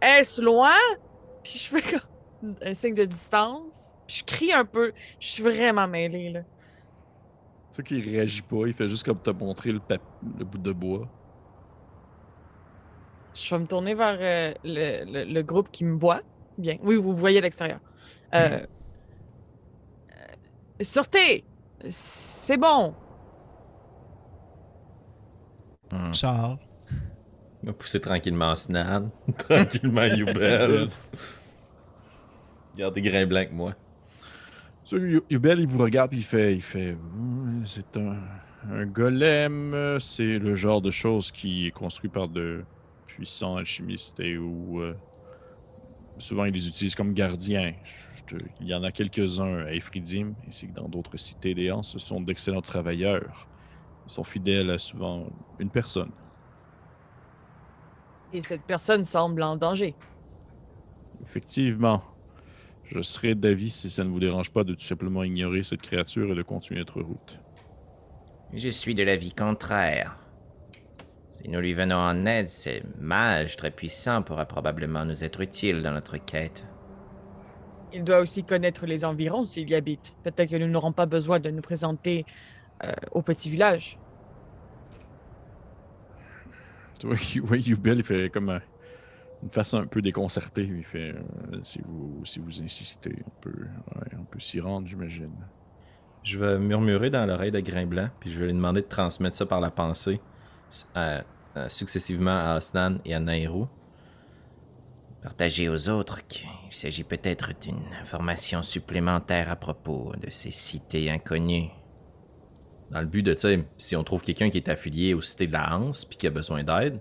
Est-ce 0.02 0.42
loin? 0.42 0.78
Puis 1.44 1.60
je 1.60 1.70
fais 1.70 1.82
comme 1.82 2.56
un 2.62 2.74
signe 2.74 2.96
de 2.96 3.06
distance. 3.06 3.96
Puis 4.08 4.18
je 4.18 4.24
crie 4.24 4.54
un 4.54 4.66
peu. 4.66 4.94
Je 5.20 5.28
suis 5.28 5.44
vraiment 5.44 5.88
mêlée, 5.88 6.30
là. 6.32 6.42
Tu 6.42 7.76
sais 7.76 7.84
qu'il 7.84 8.02
réagit 8.10 8.42
pas, 8.42 8.66
il 8.66 8.74
fait 8.74 8.88
juste 8.88 9.06
comme 9.06 9.22
te 9.22 9.30
montrer 9.30 9.72
le 9.72 9.80
bout 10.46 10.58
de 10.58 10.72
bois. 10.72 11.08
Je 13.42 13.56
vais 13.56 13.62
me 13.62 13.68
tourner 13.68 13.94
vers 13.96 14.18
euh, 14.20 14.54
le, 14.64 15.06
le- 15.06 15.34
le 15.34 15.42
groupe 15.44 15.70
qui 15.72 15.86
me 15.86 15.96
voit. 15.98 16.22
Bien. 16.58 16.78
Oui, 16.84 16.96
vous 16.96 17.16
voyez 17.16 17.38
à 17.38 17.42
l'extérieur. 17.42 17.80
Euh, 18.36 18.60
euh, 20.12 20.26
sûreté! 20.82 21.44
C'est 21.90 22.58
bon! 22.58 22.94
Hmm. 25.92 26.12
Char. 26.14 26.58
Il 27.62 27.68
m'a 27.68 27.74
poussé 27.74 28.00
tranquillement 28.00 28.56
Snan, 28.56 29.10
tranquillement 29.38 30.04
Yubel. 30.06 30.90
Gardez 32.78 33.02
grain 33.02 33.26
blanc 33.26 33.46
que 33.46 33.54
moi. 33.54 33.74
Yubel, 35.30 35.60
il 35.60 35.68
vous 35.68 35.80
regarde 35.84 36.14
il 36.14 36.24
fait, 36.24 36.54
il 36.54 36.62
fait, 36.62 36.94
Hmm, 36.96 37.64
c'est 37.66 37.96
un, 37.98 38.18
un 38.72 38.86
golem, 38.86 39.98
c'est 40.00 40.40
le 40.40 40.56
genre 40.56 40.82
de 40.82 40.90
chose 40.92 41.32
qui 41.32 41.68
est 41.68 41.72
construit 41.72 42.10
par 42.10 42.28
de 42.28 42.64
puissants 43.20 43.58
alchimistes 43.58 44.20
et 44.22 44.38
où 44.38 44.80
euh, 44.80 44.96
souvent 46.18 46.46
ils 46.46 46.54
les 46.54 46.68
utilisent 46.68 46.96
comme 46.96 47.14
gardiens. 47.14 47.74
Je 47.84 48.38
il 48.62 48.68
y 48.68 48.76
en 48.76 48.84
a 48.84 48.92
quelques-uns 48.92 49.66
à 49.66 49.72
Ephridim, 49.72 50.36
ainsi 50.48 50.68
que 50.68 50.74
dans 50.74 50.88
d'autres 50.88 51.18
cités 51.18 51.56
des 51.56 51.72
Hans, 51.72 51.84
ce 51.84 51.98
sont 52.00 52.22
d'excellents 52.22 52.62
travailleurs. 52.62 53.48
Ils 54.08 54.12
sont 54.12 54.24
fidèles 54.24 54.70
à 54.70 54.78
souvent 54.78 55.26
une 55.58 55.72
personne. 55.72 56.12
Et 58.32 58.44
cette 58.44 58.62
personne 58.64 59.04
semble 59.04 59.42
en 59.42 59.56
danger. 59.58 59.96
Effectivement, 61.24 62.04
je 62.86 63.02
serais 63.02 63.34
d'avis 63.34 63.72
si 63.72 63.90
ça 63.90 64.04
ne 64.04 64.10
vous 64.10 64.20
dérange 64.20 64.52
pas 64.52 64.64
de 64.64 64.76
tout 64.76 64.86
simplement 64.86 65.24
ignorer 65.24 65.64
cette 65.64 65.82
créature 65.82 66.32
et 66.32 66.36
de 66.36 66.44
continuer 66.44 66.82
notre 66.82 67.02
route. 67.02 67.40
Je 68.54 68.70
suis 68.70 68.94
de 68.94 69.02
l'avis 69.04 69.34
contraire. 69.34 70.18
Si 71.42 71.48
nous 71.48 71.62
lui 71.62 71.74
venons 71.74 71.96
en 71.96 72.26
aide, 72.26 72.50
ce 72.50 72.82
mage 73.00 73.56
très 73.56 73.72
puissant 73.72 74.22
pourra 74.24 74.46
probablement 74.46 75.06
nous 75.06 75.24
être 75.24 75.40
utile 75.40 75.82
dans 75.82 75.92
notre 75.94 76.18
quête. 76.18 76.68
Il 77.94 78.04
doit 78.04 78.20
aussi 78.20 78.44
connaître 78.44 78.86
les 78.86 79.06
environs 79.06 79.46
s'il 79.46 79.70
y 79.70 79.76
habite. 79.76 80.14
Peut-être 80.24 80.50
que 80.52 80.58
nous 80.58 80.68
n'aurons 80.68 80.92
pas 80.92 81.06
besoin 81.06 81.40
de 81.40 81.50
nous 81.50 81.62
présenter 81.62 82.26
euh, 82.84 82.92
au 83.12 83.22
petit 83.22 83.50
village. 83.50 83.98
Tu 87.00 87.08
vois, 87.08 87.16
oui, 87.50 87.62
Yubel, 87.62 88.00
il 88.00 88.04
fait 88.04 88.30
comme 88.30 88.50
un- 88.50 88.62
une 89.44 89.50
façon 89.52 89.78
un 89.80 89.88
peu 89.88 90.02
déconcertée. 90.02 90.64
Il 90.64 90.84
fait 90.84 91.14
euh, 91.14 91.60
si, 91.64 91.82
vous, 91.86 92.22
si 92.26 92.40
vous 92.40 92.62
insistez, 92.62 93.16
on 93.26 93.32
peut, 93.42 93.68
ouais, 93.96 94.18
on 94.20 94.26
peut 94.26 94.40
s'y 94.40 94.60
rendre, 94.60 94.88
j'imagine. 94.88 95.34
Je 96.24 96.38
vais 96.38 96.60
murmurer 96.60 97.10
dans 97.10 97.26
l'oreille 97.26 97.52
de 97.52 97.62
Grain 97.62 97.86
Blanc, 97.86 98.10
puis 98.20 98.32
je 98.32 98.40
vais 98.40 98.48
lui 98.48 98.54
demander 98.54 98.82
de 98.82 98.88
transmettre 98.88 99.36
ça 99.38 99.46
par 99.46 99.62
la 99.62 99.72
pensée 99.72 100.20
à- 100.96 101.24
à- 101.56 101.70
successivement 101.70 102.38
à 102.52 102.58
Osnan 102.58 102.98
et 103.06 103.14
à 103.14 103.20
Nairo. 103.20 103.68
Partagez 105.22 105.68
aux 105.68 105.90
autres 105.90 106.26
qu'il 106.28 106.48
s'agit 106.72 107.04
peut-être 107.04 107.52
d'une 107.60 107.94
information 108.02 108.62
supplémentaire 108.62 109.52
à 109.52 109.56
propos 109.58 110.14
de 110.22 110.30
ces 110.30 110.52
cités 110.52 111.10
inconnues. 111.12 111.70
Dans 112.92 113.02
le 113.02 113.08
but 113.08 113.22
de, 113.22 113.34
tu 113.34 113.42
sais, 113.42 113.66
si 113.78 113.96
on 113.96 114.04
trouve 114.04 114.24
quelqu'un 114.24 114.50
qui 114.50 114.58
est 114.58 114.70
affilié 114.70 115.14
aux 115.14 115.22
cités 115.22 115.48
de 115.48 115.54
la 115.54 115.76
Hanse 115.76 116.06
puis 116.06 116.18
qui 116.18 116.26
a 116.26 116.30
besoin 116.32 116.64
d'aide, 116.64 117.00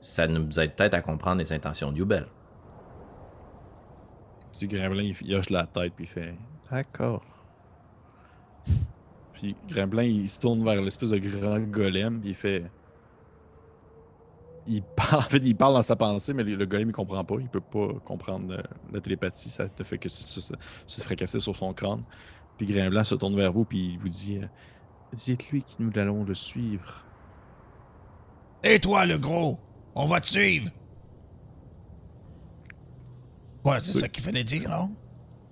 ça 0.00 0.26
nous 0.26 0.58
aide 0.58 0.74
peut-être 0.74 0.94
à 0.94 1.02
comprendre 1.02 1.38
les 1.40 1.52
intentions 1.52 1.92
de 1.92 1.98
Yubel. 1.98 2.26
Tu 4.52 4.60
sais, 4.60 4.66
Grimblin, 4.66 5.12
il, 5.20 5.34
hoche 5.34 5.50
la 5.50 5.66
tête 5.66 5.92
puis 5.94 6.06
il 6.06 6.08
fait 6.08 6.34
D'accord. 6.70 7.22
Puis 9.34 9.54
Grimblin, 9.68 10.02
il 10.04 10.28
se 10.28 10.40
tourne 10.40 10.64
vers 10.64 10.80
l'espèce 10.80 11.10
de 11.10 11.18
grand 11.18 11.60
golem 11.60 12.20
puis 12.20 12.30
il 12.30 12.34
fait. 12.34 12.64
Il 14.68 14.82
parle, 14.82 15.18
en 15.26 15.28
fait, 15.28 15.38
il 15.42 15.56
parle 15.56 15.74
dans 15.74 15.82
sa 15.82 15.96
pensée, 15.96 16.32
mais 16.34 16.44
le, 16.44 16.54
le 16.56 16.66
golem, 16.66 16.90
il 16.90 16.92
comprend 16.92 17.24
pas. 17.24 17.36
Il 17.40 17.48
peut 17.48 17.60
pas 17.60 17.88
comprendre 18.04 18.52
euh, 18.54 18.62
la 18.92 19.00
télépathie. 19.00 19.50
Ça 19.50 19.68
te 19.68 19.82
fait 19.82 19.98
que 19.98 20.08
se, 20.08 20.40
se, 20.40 20.52
se 20.86 21.00
fracasser 21.00 21.40
sur 21.40 21.56
son 21.56 21.72
crâne. 21.72 22.02
Puis 22.56 22.66
Grimblanc 22.66 23.04
se 23.04 23.14
tourne 23.14 23.36
vers 23.36 23.52
vous 23.52 23.64
puis 23.64 23.92
il 23.92 23.98
vous 23.98 24.08
dit 24.08 24.38
euh, 24.38 24.46
Dites-lui 25.12 25.62
que 25.62 25.70
nous 25.78 25.90
allons 25.96 26.24
le 26.24 26.34
suivre. 26.34 27.04
Et 28.62 28.78
toi, 28.78 29.06
le 29.06 29.16
gros, 29.18 29.58
on 29.94 30.04
va 30.06 30.20
te 30.20 30.26
suivre. 30.26 30.70
Ouais, 33.64 33.80
c'est 33.80 33.94
Oui. 33.94 34.00
ça 34.00 34.08
qu'il 34.08 34.22
fallait 34.24 34.44
dire, 34.44 34.68
non? 34.68 34.90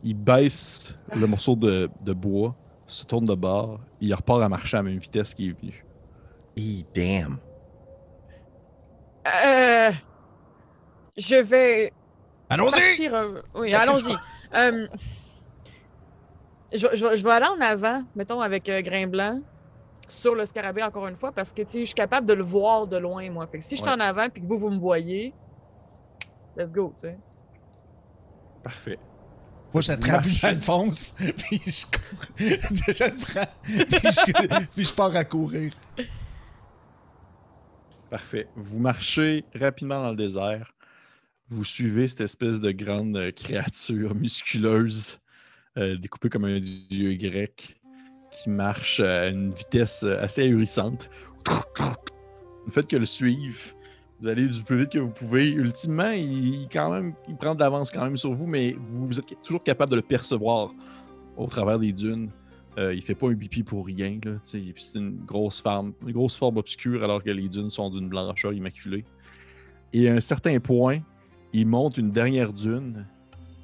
Il 0.02 0.14
baisse 0.14 0.94
le 1.14 1.26
morceau 1.26 1.56
de, 1.56 1.88
de 2.02 2.12
bois, 2.12 2.54
se 2.86 3.04
tourne 3.04 3.24
de 3.24 3.34
bord, 3.34 3.80
et 4.00 4.06
il 4.06 4.14
repart 4.14 4.42
à 4.42 4.48
marcher 4.48 4.76
à 4.76 4.82
la 4.82 4.90
même 4.90 4.98
vitesse 4.98 5.34
qu'il 5.34 5.50
est 5.50 5.60
venu. 5.60 5.84
Eh, 6.56 6.84
damn. 6.94 7.38
Euh, 9.27 9.91
je 11.16 11.37
vais 11.37 11.93
Allons-y! 12.49 12.70
partir. 12.70 13.14
euh, 13.14 13.43
oui, 13.55 13.74
allons-y. 13.74 14.14
Euh, 14.55 14.87
je, 16.72 16.87
je- 16.95 17.16
je 17.16 17.22
vais 17.24 17.31
aller 17.33 17.47
en 17.47 17.61
avant, 17.61 18.05
mettons, 18.14 18.41
avec 18.41 18.68
euh, 18.68 18.81
Grain 18.81 19.07
Blanc, 19.09 19.41
sur 20.09 20.35
le 20.37 20.47
scarabée, 20.47 20.83
encore 20.85 21.09
une 21.09 21.16
fois, 21.16 21.33
parce 21.33 21.53
que, 21.53 21.62
tu 21.62 21.68
sais, 21.68 21.81
je 21.81 21.85
suis 21.87 21.95
capable 21.95 22.27
de 22.27 22.33
le 22.33 22.45
voir 22.45 22.87
de 22.87 22.97
loin, 22.97 23.29
moi. 23.29 23.47
Fait 23.49 23.59
que 23.59 23.64
si 23.64 23.74
je 23.77 23.83
suis 23.83 23.91
en 23.91 23.99
avant, 23.99 24.29
puis 24.29 24.41
que 24.43 24.47
vous, 24.47 24.59
vous 24.59 24.70
me 24.70 24.79
voyez, 24.79 25.35
let's 26.57 26.72
go, 26.72 26.93
tu 26.95 27.03
sais. 27.03 27.18
Parfait. 28.62 28.99
Moi, 29.74 29.83
j'attrape. 29.83 30.24
Alphonse, 30.45 31.16
puis 31.39 31.61
je 31.66 31.85
cours. 31.87 32.27
je 32.39 33.05
le 33.05 33.16
prends, 33.20 33.53
puis 33.64 33.87
je, 34.03 34.66
puis 34.74 34.85
je 34.85 34.95
pars 34.95 35.14
à 35.16 35.24
courir. 35.24 35.72
Parfait. 38.16 38.48
Vous 38.56 38.78
marchez 38.78 39.44
rapidement 39.54 40.00
dans 40.00 40.08
le 40.08 40.16
désert. 40.16 40.72
Vous 41.50 41.64
suivez 41.64 42.08
cette 42.08 42.22
espèce 42.22 42.62
de 42.62 42.70
grande 42.70 43.14
euh, 43.14 43.30
créature 43.30 44.14
musculeuse, 44.14 45.18
euh, 45.76 45.98
découpée 45.98 46.30
comme 46.30 46.46
un 46.46 46.58
dieu 46.58 47.12
grec, 47.12 47.78
qui 48.32 48.48
marche 48.48 49.00
à 49.00 49.28
une 49.28 49.52
vitesse 49.52 50.02
euh, 50.02 50.18
assez 50.22 50.44
ahurissante. 50.44 51.10
Le 52.64 52.72
fait 52.72 52.88
que 52.88 52.96
le 52.96 53.04
suive, 53.04 53.74
vous 54.18 54.28
allez 54.28 54.46
du 54.46 54.62
plus 54.62 54.78
vite 54.78 54.92
que 54.92 54.98
vous 54.98 55.12
pouvez. 55.12 55.50
Ultimement, 55.50 56.12
il, 56.12 56.68
quand 56.72 56.90
même, 56.90 57.12
il 57.28 57.36
prend 57.36 57.54
de 57.54 57.60
l'avance 57.60 57.90
quand 57.90 58.02
même 58.02 58.16
sur 58.16 58.32
vous, 58.32 58.46
mais 58.46 58.76
vous 58.78 59.18
êtes 59.18 59.42
toujours 59.42 59.62
capable 59.62 59.90
de 59.90 59.96
le 59.96 60.02
percevoir 60.02 60.72
au 61.36 61.48
travers 61.48 61.78
des 61.78 61.92
dunes. 61.92 62.30
Euh, 62.79 62.95
il 62.95 63.01
fait 63.03 63.14
pas 63.14 63.29
un 63.29 63.33
bipi 63.33 63.62
pour 63.62 63.87
rien. 63.87 64.18
C'est 64.43 64.61
une 64.95 65.24
grosse 65.24 65.61
forme, 65.62 65.95
grosse 66.03 66.37
forme 66.37 66.59
obscure 66.59 67.03
alors 67.03 67.22
que 67.22 67.31
les 67.31 67.49
dunes 67.49 67.70
sont 67.70 67.89
d'une 67.91 68.09
blancheur 68.09 68.53
immaculée. 68.53 69.05
Et 69.93 70.09
à 70.11 70.14
un 70.14 70.20
certain 70.20 70.59
point, 70.61 70.99
il 71.55 71.66
monte 71.66 71.97
une 71.97 72.11
dernière 72.11 72.53
dune 72.53 73.07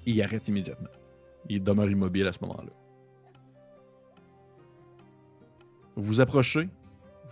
et 0.07 0.13
il 0.13 0.23
arrête 0.23 0.49
immédiatement. 0.49 0.89
Il 1.49 1.63
demeure 1.63 1.91
immobile 1.91 2.27
à 2.27 2.33
ce 2.33 2.39
moment-là. 2.43 2.71
Vous 5.97 6.21
approchez, 6.21 6.69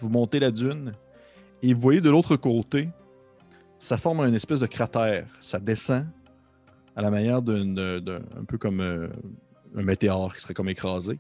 vous 0.01 0.09
montez 0.11 0.39
la 0.39 0.51
dune 0.51 0.93
et 1.63 1.73
vous 1.73 1.81
voyez 1.81 2.01
de 2.03 2.11
l'autre 2.11 2.37
côté, 2.37 2.89
ça 3.79 3.97
forme 3.97 4.21
une 4.21 4.35
espèce 4.35 4.61
de 4.61 4.67
cratère. 4.67 5.27
Ça 5.41 5.59
descend 5.59 6.07
à 6.95 7.01
la 7.01 7.11
manière 7.11 7.41
d'un, 7.41 7.65
d'un- 7.65 8.01
d'un- 8.01 8.21
un 8.39 8.45
peu 8.47 8.59
comme 8.59 8.81
euh, 8.81 9.09
un 9.75 9.83
météore 9.83 10.35
qui 10.35 10.43
serait 10.43 10.53
comme 10.53 10.69
écrasé. 10.69 11.19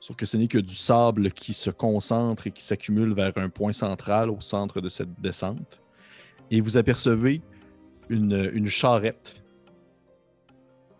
Sauf 0.00 0.16
que 0.16 0.26
ce 0.26 0.36
n'est 0.36 0.48
que 0.48 0.58
du 0.58 0.74
sable 0.74 1.32
qui 1.32 1.52
se 1.52 1.70
concentre 1.70 2.46
et 2.46 2.50
qui 2.50 2.62
s'accumule 2.62 3.14
vers 3.14 3.32
un 3.36 3.48
point 3.48 3.72
central 3.72 4.30
au 4.30 4.40
centre 4.40 4.80
de 4.80 4.88
cette 4.88 5.20
descente. 5.20 5.80
Et 6.50 6.60
vous 6.60 6.76
apercevez 6.76 7.40
une, 8.08 8.50
une 8.54 8.66
charrette 8.68 9.42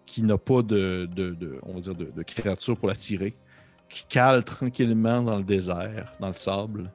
qui 0.07 0.23
n'a 0.23 0.39
pas 0.39 0.63
de, 0.63 1.09
de- 1.15 1.35
de- 1.35 1.59
on 1.63 1.75
va 1.75 1.81
dire 1.81 1.95
de, 1.95 2.23
créature 2.23 2.77
pour 2.77 2.89
la 2.89 2.95
tirer, 2.95 3.35
qui 3.89 4.05
cale 4.07 4.45
tranquillement 4.45 5.23
dans 5.23 5.37
le 5.37 5.45
désert, 5.45 6.13
dans 6.21 6.29
le 6.29 6.33
sable. 6.33 6.93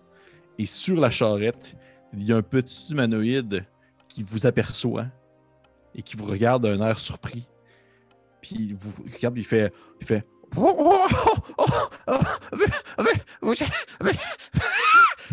Et 0.58 0.66
sur 0.66 1.00
la 1.00 1.10
charrette, 1.10 1.76
il 2.14 2.24
y 2.24 2.34
a 2.34 2.38
un 2.38 2.42
petit 2.42 2.92
humanoïde 2.92 3.66
qui 4.10 4.24
vous 4.24 4.46
aperçoit 4.46 5.06
et 5.96 6.02
qui 6.02 6.18
vous 6.18 6.26
regarde 6.26 6.64
d'un 6.64 6.86
air 6.86 7.00
surpris. 7.00 7.48
Puis 8.42 8.56
il 8.60 8.76
vous 8.76 8.94
regarde, 9.14 9.38
il 9.38 9.46
fait, 9.46 9.72
il 10.02 10.08
fait 10.08 10.26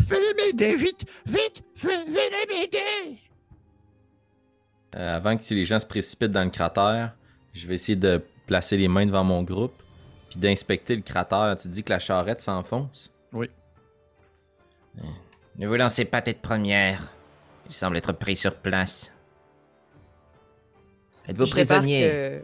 Venez 0.07 0.33
m'aider, 0.37 0.75
vite, 0.75 1.05
vite, 1.25 1.63
ve- 1.77 2.05
venez 2.07 2.45
m'aider. 2.47 3.17
Euh, 4.95 5.15
avant 5.17 5.37
que 5.37 5.53
les 5.53 5.65
gens 5.65 5.79
se 5.79 5.85
précipitent 5.85 6.31
dans 6.31 6.43
le 6.43 6.49
cratère, 6.49 7.13
je 7.53 7.67
vais 7.67 7.75
essayer 7.75 7.95
de 7.95 8.23
placer 8.47 8.75
les 8.77 8.87
mains 8.87 9.05
devant 9.05 9.23
mon 9.23 9.43
groupe, 9.43 9.73
puis 10.29 10.39
d'inspecter 10.39 10.95
le 10.95 11.01
cratère. 11.03 11.55
Tu 11.61 11.67
dis 11.67 11.83
que 11.83 11.91
la 11.91 11.99
charrette 11.99 12.41
s'enfonce? 12.41 13.15
Oui. 13.33 13.49
Ne 15.57 15.67
vous 15.67 15.75
lancez 15.75 16.05
pas 16.05 16.21
tête 16.21 16.41
première. 16.41 17.07
Il 17.67 17.75
semble 17.75 17.97
être 17.97 18.13
pris 18.13 18.35
sur 18.35 18.55
place. 18.55 19.11
Êtes-vous 21.27 21.43
prisonnier? 21.51 22.41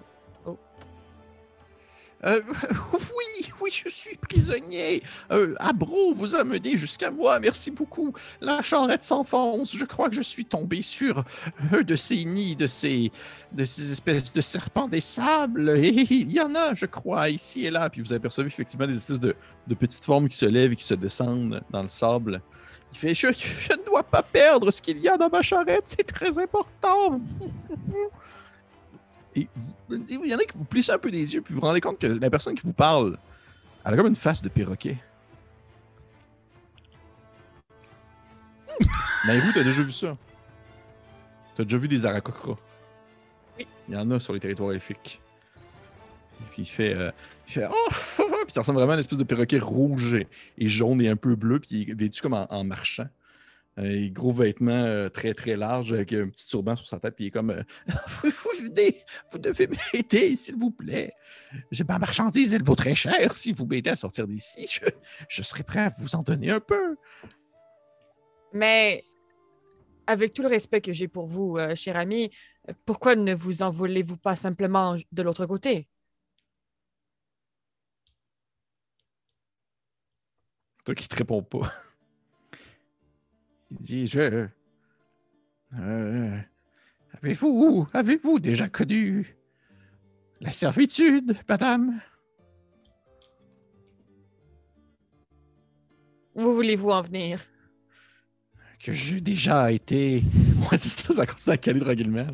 Euh, 2.26 2.42
oui, 2.94 3.52
oui, 3.62 3.70
je 3.72 3.90
suis 3.90 4.16
prisonnier. 4.18 5.04
Euh, 5.32 5.56
Abro 5.60 6.14
vous 6.14 6.36
a 6.36 6.44
mené 6.44 6.78
jusqu'à 6.78 7.12
moi. 7.12 7.40
Merci 7.40 7.72
beaucoup. 7.72 8.14
La 8.42 8.62
charrette 8.62 9.04
s'enfonce. 9.04 9.76
Je 9.76 9.86
crois 9.86 10.10
que 10.10 10.16
je 10.16 10.22
suis 10.22 10.46
tombé 10.46 10.82
sur 10.82 11.24
un 11.72 11.82
de 11.82 11.96
ces 11.96 12.26
nids, 12.26 12.56
de 12.56 12.68
ces, 12.68 13.12
de 13.52 13.66
ces 13.66 13.92
espèces 13.92 14.34
de 14.34 14.42
serpents 14.42 14.88
des 14.88 15.02
sables. 15.02 15.70
Et 15.78 15.90
il 15.90 16.32
y 16.32 16.42
en 16.42 16.56
a, 16.56 16.74
je 16.74 16.86
crois, 16.86 17.30
ici 17.30 17.66
et 17.66 17.72
là. 17.72 17.90
Puis 17.90 18.02
vous 18.02 18.14
apercevez 18.14 18.48
effectivement 18.48 18.88
des 18.88 18.96
espèces 18.96 19.20
de, 19.20 19.36
de 19.68 19.76
petites 19.76 20.06
formes 20.06 20.28
qui 20.28 20.38
se 20.38 20.46
lèvent 20.46 20.72
et 20.72 20.76
qui 20.76 20.84
se 20.84 20.96
descendent 20.96 21.62
dans 21.70 21.82
le 21.82 21.88
sable. 21.88 22.42
Il 22.94 22.98
fait 22.98 23.14
je 23.14 23.28
ne 23.28 23.86
dois 23.86 24.04
pas 24.04 24.24
perdre 24.24 24.72
ce 24.72 24.82
qu'il 24.82 25.00
y 25.00 25.10
a 25.10 25.18
dans 25.18 25.30
ma 25.30 25.42
charrette. 25.42 25.84
C'est 25.86 26.08
très 26.08 26.40
important. 26.40 27.20
Et 29.36 29.48
vous- 29.90 30.06
il 30.08 30.30
y 30.30 30.36
en 30.36 30.38
a 30.38 30.44
qui 30.46 30.58
vous 30.58 30.64
plissent 30.64 30.90
un 30.90 30.98
peu 30.98 31.12
des 31.12 31.34
yeux, 31.34 31.42
puis 31.42 31.54
vous 31.54 31.60
vous 31.60 31.66
rendez 31.66 31.82
compte 31.82 32.00
que 32.00 32.08
la 32.08 32.30
personne 32.30 32.56
qui 32.56 32.64
vous 32.64 32.74
parle, 32.74 33.18
elle 33.86 33.94
a 33.94 33.98
comme 33.98 34.08
une 34.08 34.16
face 34.16 34.42
de 34.42 34.50
perroquet. 34.50 34.98
Nairou, 39.28 39.48
t'as 39.54 39.64
déjà 39.64 39.82
vu 39.82 39.92
ça? 39.92 40.18
T'as 41.56 41.64
déjà 41.64 41.78
vu 41.78 41.88
des 41.88 42.06
aracocras? 42.06 42.56
Oui. 43.58 43.68
Il 43.88 43.94
y 43.94 43.98
en 43.98 44.10
a 44.12 44.20
sur 44.20 44.34
les 44.34 44.40
territoires 44.40 44.72
elfiques. 44.72 45.22
Et 46.42 46.44
puis 46.52 46.64
il 46.64 46.66
fait, 46.66 46.94
euh, 46.94 47.12
il 47.48 47.54
fait 47.54 47.68
oh! 47.70 47.88
puis 48.46 48.54
ça 48.54 48.62
ressemble 48.62 48.80
vraiment 48.80 48.92
à 48.92 48.96
une 48.96 49.00
espèce 49.00 49.18
de 49.18 49.24
perroquet 49.24 49.60
rouge 49.60 50.14
et, 50.16 50.28
et 50.58 50.68
jaune 50.68 51.02
et 51.02 51.08
un 51.10 51.16
peu 51.16 51.36
bleu, 51.36 51.60
puis 51.60 51.70
il 51.82 51.90
est 51.92 51.94
vêtu 51.94 52.22
comme 52.22 52.34
en, 52.34 52.46
en 52.52 52.64
marchand. 52.64 53.08
Euh, 53.78 54.10
gros 54.10 54.32
vêtements 54.32 54.72
euh, 54.72 55.10
très 55.10 55.34
très 55.34 55.58
larges 55.58 55.92
avec 55.92 56.14
un 56.14 56.30
petit 56.30 56.48
turban 56.48 56.78
sur 56.78 56.88
sa 56.88 56.98
tête, 56.98 57.16
puis 57.16 57.26
il 57.26 57.28
est 57.28 57.32
comme 57.32 57.50
euh, 57.50 57.64
vous, 57.88 58.30
vous 58.30 58.66
venez, 58.68 59.04
vous 59.32 59.38
devez 59.38 59.68
m'aider, 59.68 60.38
s'il 60.38 60.56
vous 60.56 60.72
plaît. 60.72 61.14
J'ai 61.72 61.84
ma 61.84 62.00
marchandise, 62.00 62.54
elle 62.54 62.64
vaut 62.64 62.76
très 62.76 62.96
cher. 62.96 63.34
Si 63.34 63.52
vous 63.52 63.66
m'aidez 63.66 63.90
à 63.90 63.96
sortir 63.96 64.28
d'ici, 64.28 64.68
je, 64.72 64.90
je 65.28 65.42
serai 65.42 65.64
prêt 65.64 65.82
à 65.82 65.92
vous 66.00 66.16
en 66.16 66.24
donner 66.24 66.52
un 66.52 66.62
peu. 66.62 66.96
Mais 68.54 69.04
avec 70.08 70.34
tout 70.34 70.42
le 70.42 70.48
respect 70.48 70.82
que 70.82 70.94
j'ai 70.94 71.08
pour 71.08 71.26
vous, 71.26 71.58
euh, 71.58 71.76
cher 71.76 71.98
ami, 71.98 72.32
euh, 72.70 72.74
pourquoi 72.86 73.16
ne 73.16 73.34
vous 73.34 73.64
envolez-vous 73.64 74.18
pas 74.18 74.36
simplement 74.36 74.96
de 75.12 75.22
l'autre 75.24 75.46
côté? 75.46 75.88
Toi 80.84 80.96
qui 80.96 81.08
te 81.08 81.16
réponds 81.16 81.44
pas. 81.44 81.72
Il 83.72 83.78
dit, 83.78 84.08
je... 84.08 84.48
Euh, 85.80 86.38
avez-vous, 87.22 87.88
avez-vous 87.94 88.40
déjà 88.40 88.70
connu 88.70 89.36
la 90.42 90.52
servitude, 90.52 91.36
madame? 91.50 92.00
Où 96.36 96.42
voulez-vous 96.42 96.90
en 96.90 97.02
venir? 97.02 97.42
Que 98.80 98.94
j'ai 98.94 99.22
déjà 99.22 99.72
été... 99.72 100.22
Ouais, 100.72 100.78
c'est 100.78 100.90
ça, 100.90 101.14
ça 101.14 101.28
continue 101.28 101.54
à 101.54 101.58
caler 101.58 101.80
tranquillement. 101.80 102.28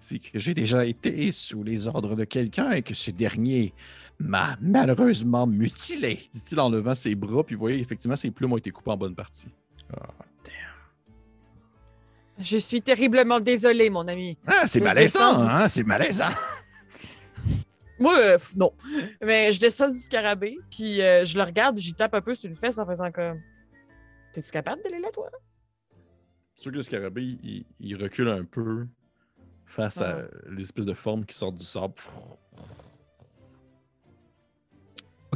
C'est 0.00 0.18
que 0.18 0.38
j'ai 0.38 0.54
déjà 0.54 0.86
été 0.86 1.30
sous 1.30 1.62
les 1.62 1.88
ordres 1.88 2.16
de 2.16 2.24
quelqu'un 2.24 2.70
et 2.70 2.80
que 2.80 2.94
ce 2.94 3.10
dernier 3.10 3.74
m'a 4.18 4.56
malheureusement 4.62 5.46
mutilé. 5.46 6.20
Dit-il 6.32 6.58
en 6.58 6.70
levant 6.70 6.94
ses 6.94 7.14
bras, 7.14 7.44
puis 7.44 7.54
vous 7.54 7.60
voyez, 7.60 7.78
effectivement, 7.78 8.16
ses 8.16 8.30
plumes 8.30 8.54
ont 8.54 8.56
été 8.56 8.70
coupées 8.70 8.92
en 8.92 8.96
bonne 8.96 9.14
partie. 9.14 9.48
Je 12.38 12.58
suis 12.58 12.82
terriblement 12.82 13.40
désolé, 13.40 13.88
mon 13.90 14.06
ami. 14.08 14.36
Ah, 14.46 14.66
c'est 14.66 14.80
malaisant, 14.80 15.40
du- 15.42 15.48
hein? 15.48 15.68
C'est 15.68 15.86
malaisant. 15.86 16.28
Moi, 17.98 18.14
euh, 18.18 18.38
non. 18.54 18.72
Mais 19.22 19.52
je 19.52 19.60
descends 19.60 19.88
du 19.88 19.96
scarabée, 19.98 20.58
puis 20.70 21.00
euh, 21.00 21.24
je 21.24 21.36
le 21.38 21.44
regarde, 21.44 21.78
j'y 21.78 21.94
tape 21.94 22.12
un 22.14 22.20
peu 22.20 22.34
sur 22.34 22.50
une 22.50 22.56
fesse 22.56 22.76
en 22.78 22.84
faisant 22.86 23.10
comme. 23.10 23.40
T'es-tu 24.34 24.50
capable 24.50 24.82
d'aller 24.82 24.98
là, 25.00 25.08
toi? 25.14 25.30
C'est 26.56 26.62
sûr 26.64 26.72
que 26.72 26.76
le 26.76 26.82
scarabée, 26.82 27.22
il, 27.42 27.64
il 27.80 27.96
recule 27.96 28.28
un 28.28 28.44
peu 28.44 28.86
face 29.64 30.00
à 30.02 30.22
les 30.50 30.62
espèces 30.62 30.84
de 30.86 30.94
formes 30.94 31.24
qui 31.24 31.34
sortent 31.34 31.56
du 31.56 31.64
sable. 31.64 31.94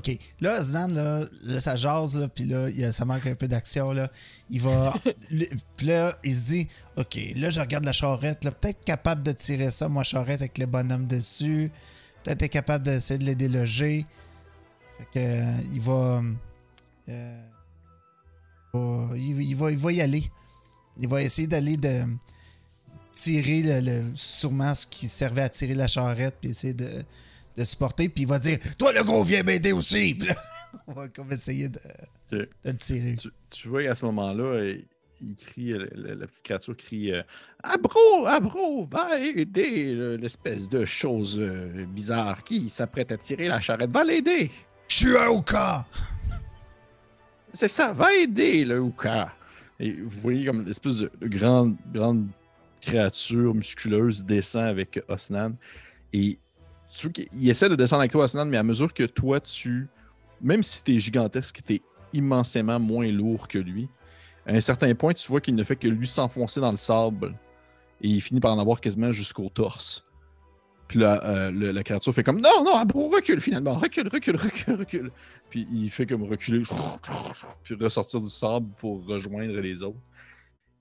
OK. 0.01 0.19
Là, 0.41 0.63
Zlan, 0.63 0.89
là, 0.89 1.25
là, 1.45 1.61
ça 1.61 1.77
jase, 1.77 2.19
là, 2.19 2.29
puis 2.29 2.45
là, 2.45 2.69
ça 2.91 3.05
manque 3.05 3.27
un 3.27 3.35
peu 3.35 3.47
d'action, 3.49 3.93
là. 3.93 4.11
Il 4.49 4.63
va... 4.63 4.95
puis 5.77 5.87
là, 5.87 6.19
il 6.25 6.35
se 6.35 6.49
dit, 6.49 6.69
OK, 6.97 7.19
là, 7.37 7.51
je 7.51 7.61
regarde 7.61 7.85
la 7.85 7.93
charrette, 7.93 8.45
là, 8.45 8.51
peut-être 8.51 8.83
capable 8.83 9.23
de 9.23 9.33
tirer 9.33 9.71
ça, 9.71 9.89
moi, 9.89 10.03
charrette, 10.03 10.41
avec 10.41 10.57
le 10.57 10.65
bonhomme 10.67 11.07
dessus. 11.07 11.71
Peut-être 12.25 12.43
être 12.43 12.51
capable 12.53 12.85
d'essayer 12.85 13.19
de 13.19 13.25
les 13.25 13.35
déloger. 13.35 14.07
Fait 14.99 15.05
que, 15.05 15.19
euh, 15.19 15.57
il 15.73 15.81
va... 15.81 16.23
euh, 17.11 17.43
va- 18.73 19.17
il, 19.17 19.43
il 19.43 19.55
va, 19.57 19.71
il 19.71 19.79
va 19.79 19.93
y 19.93 20.01
aller. 20.01 20.25
Il 20.99 21.09
va 21.09 21.23
essayer 21.23 21.47
d'aller 21.49 21.77
de 21.77 22.05
tirer 23.13 23.63
le, 23.63 23.81
le- 23.81 24.11
sûrement 24.15 24.75
ce 24.75 24.87
qui 24.87 25.09
servait 25.09 25.43
à 25.43 25.49
tirer 25.49 25.75
la 25.75 25.89
charrette, 25.89 26.37
puis 26.41 26.51
essayer 26.51 26.75
de, 26.75 27.03
de 27.57 27.65
supporter, 27.65 28.09
puis 28.09 28.23
il 28.23 28.29
va 28.29 28.39
dire 28.39 28.59
Toi, 28.79 28.93
le 28.93 29.03
gros, 29.03 29.25
viens 29.25 29.43
m'aider 29.43 29.73
aussi! 29.73 30.15
Puis 30.19 30.29
là, 30.29 30.35
on 30.87 30.93
va 30.93 31.09
comme 31.09 31.33
essayer 31.33 31.69
de, 31.69 31.81
de 32.31 32.49
le 32.65 32.73
tirer. 32.75 33.15
Tu, 33.15 33.29
tu 33.51 33.69
vois 33.69 33.83
qu'à 33.83 33.95
ce 33.95 34.05
moment-là, 34.05 34.65
il, 34.65 34.87
il 35.21 35.35
crie, 35.35 35.73
la, 35.73 36.15
la 36.15 36.27
petite 36.27 36.45
créature 36.45 36.77
crie 36.77 37.13
euh, 37.13 37.23
Abro, 37.63 38.27
Abro, 38.27 38.87
va 38.87 39.19
aider 39.19 40.17
l'espèce 40.17 40.69
de 40.69 40.85
chose 40.85 41.39
euh, 41.39 41.85
bizarre 41.87 42.43
qui 42.45 42.69
s'apprête 42.69 43.13
à 43.13 43.17
tirer 43.17 43.49
la 43.49 43.61
charrette. 43.61 43.91
Va 43.91 44.05
l'aider. 44.05 44.51
Je 44.89 44.97
suis 44.97 45.17
un 45.17 45.29
Oka! 45.29 45.87
C'est 47.53 47.69
ça, 47.69 47.93
va 47.93 48.15
aider 48.15 48.65
le 48.65 48.81
Ouka. 48.81 49.35
Et 49.79 49.93
vous 49.93 50.21
voyez 50.21 50.45
comme 50.45 50.65
l'espèce 50.65 50.99
de 50.99 51.11
de 51.21 51.29
grande, 51.29 51.77
grande 51.93 52.29
créature 52.81 53.55
musculeuse 53.55 54.25
descend 54.25 54.65
avec 54.65 55.01
Osnan. 55.09 55.55
Et 56.13 56.39
tu 56.93 57.07
vois 57.07 57.13
qu'il 57.13 57.49
essaie 57.49 57.69
de 57.69 57.77
descendre 57.77 58.01
avec 58.01 58.13
toi, 58.13 58.25
Osnan, 58.25 58.47
mais 58.47 58.57
à 58.57 58.63
mesure 58.63 58.93
que 58.93 59.05
toi, 59.05 59.41
tu. 59.41 59.89
Même 60.41 60.63
si 60.63 60.83
t'es 60.83 60.99
gigantesque, 60.99 61.61
t'es 61.65 61.83
immensément 62.13 62.81
moins 62.81 63.09
lourd 63.09 63.47
que 63.47 63.59
lui. 63.59 63.89
À 64.47 64.53
un 64.53 64.61
certain 64.61 64.95
point, 64.95 65.13
tu 65.13 65.29
vois 65.29 65.41
qu'il 65.41 65.55
ne 65.55 65.65
fait 65.65 65.77
que 65.77 65.87
lui 65.87 66.09
s'enfoncer 66.09 66.61
dans 66.61 66.71
le 66.71 66.77
sable. 66.77 67.35
Et 68.01 68.09
il 68.09 68.21
finit 68.21 68.41
par 68.41 68.53
en 68.53 68.59
avoir 68.59 68.81
quasiment 68.81 69.13
jusqu'au 69.13 69.49
torse. 69.51 70.05
Puis 70.89 70.99
euh, 71.03 71.53
la 71.53 71.85
créature 71.85 72.13
fait 72.13 72.25
comme 72.25 72.41
Non, 72.41 72.65
non, 72.65 72.75
Abro, 72.75 73.11
recule 73.11 73.41
finalement. 73.41 73.75
Recule, 73.75 74.09
recule, 74.09 74.37
recule, 74.37 74.75
recule. 74.75 75.13
Puis 75.49 75.69
il 75.71 75.89
fait 75.91 76.07
comme 76.07 76.25
reculer, 76.25 76.63
puis 77.63 77.75
ressortir 77.77 78.21
du 78.21 78.31
sable 78.31 78.69
pour 78.79 79.07
rejoindre 79.07 79.61
les 79.61 79.83
autres. 79.85 80.01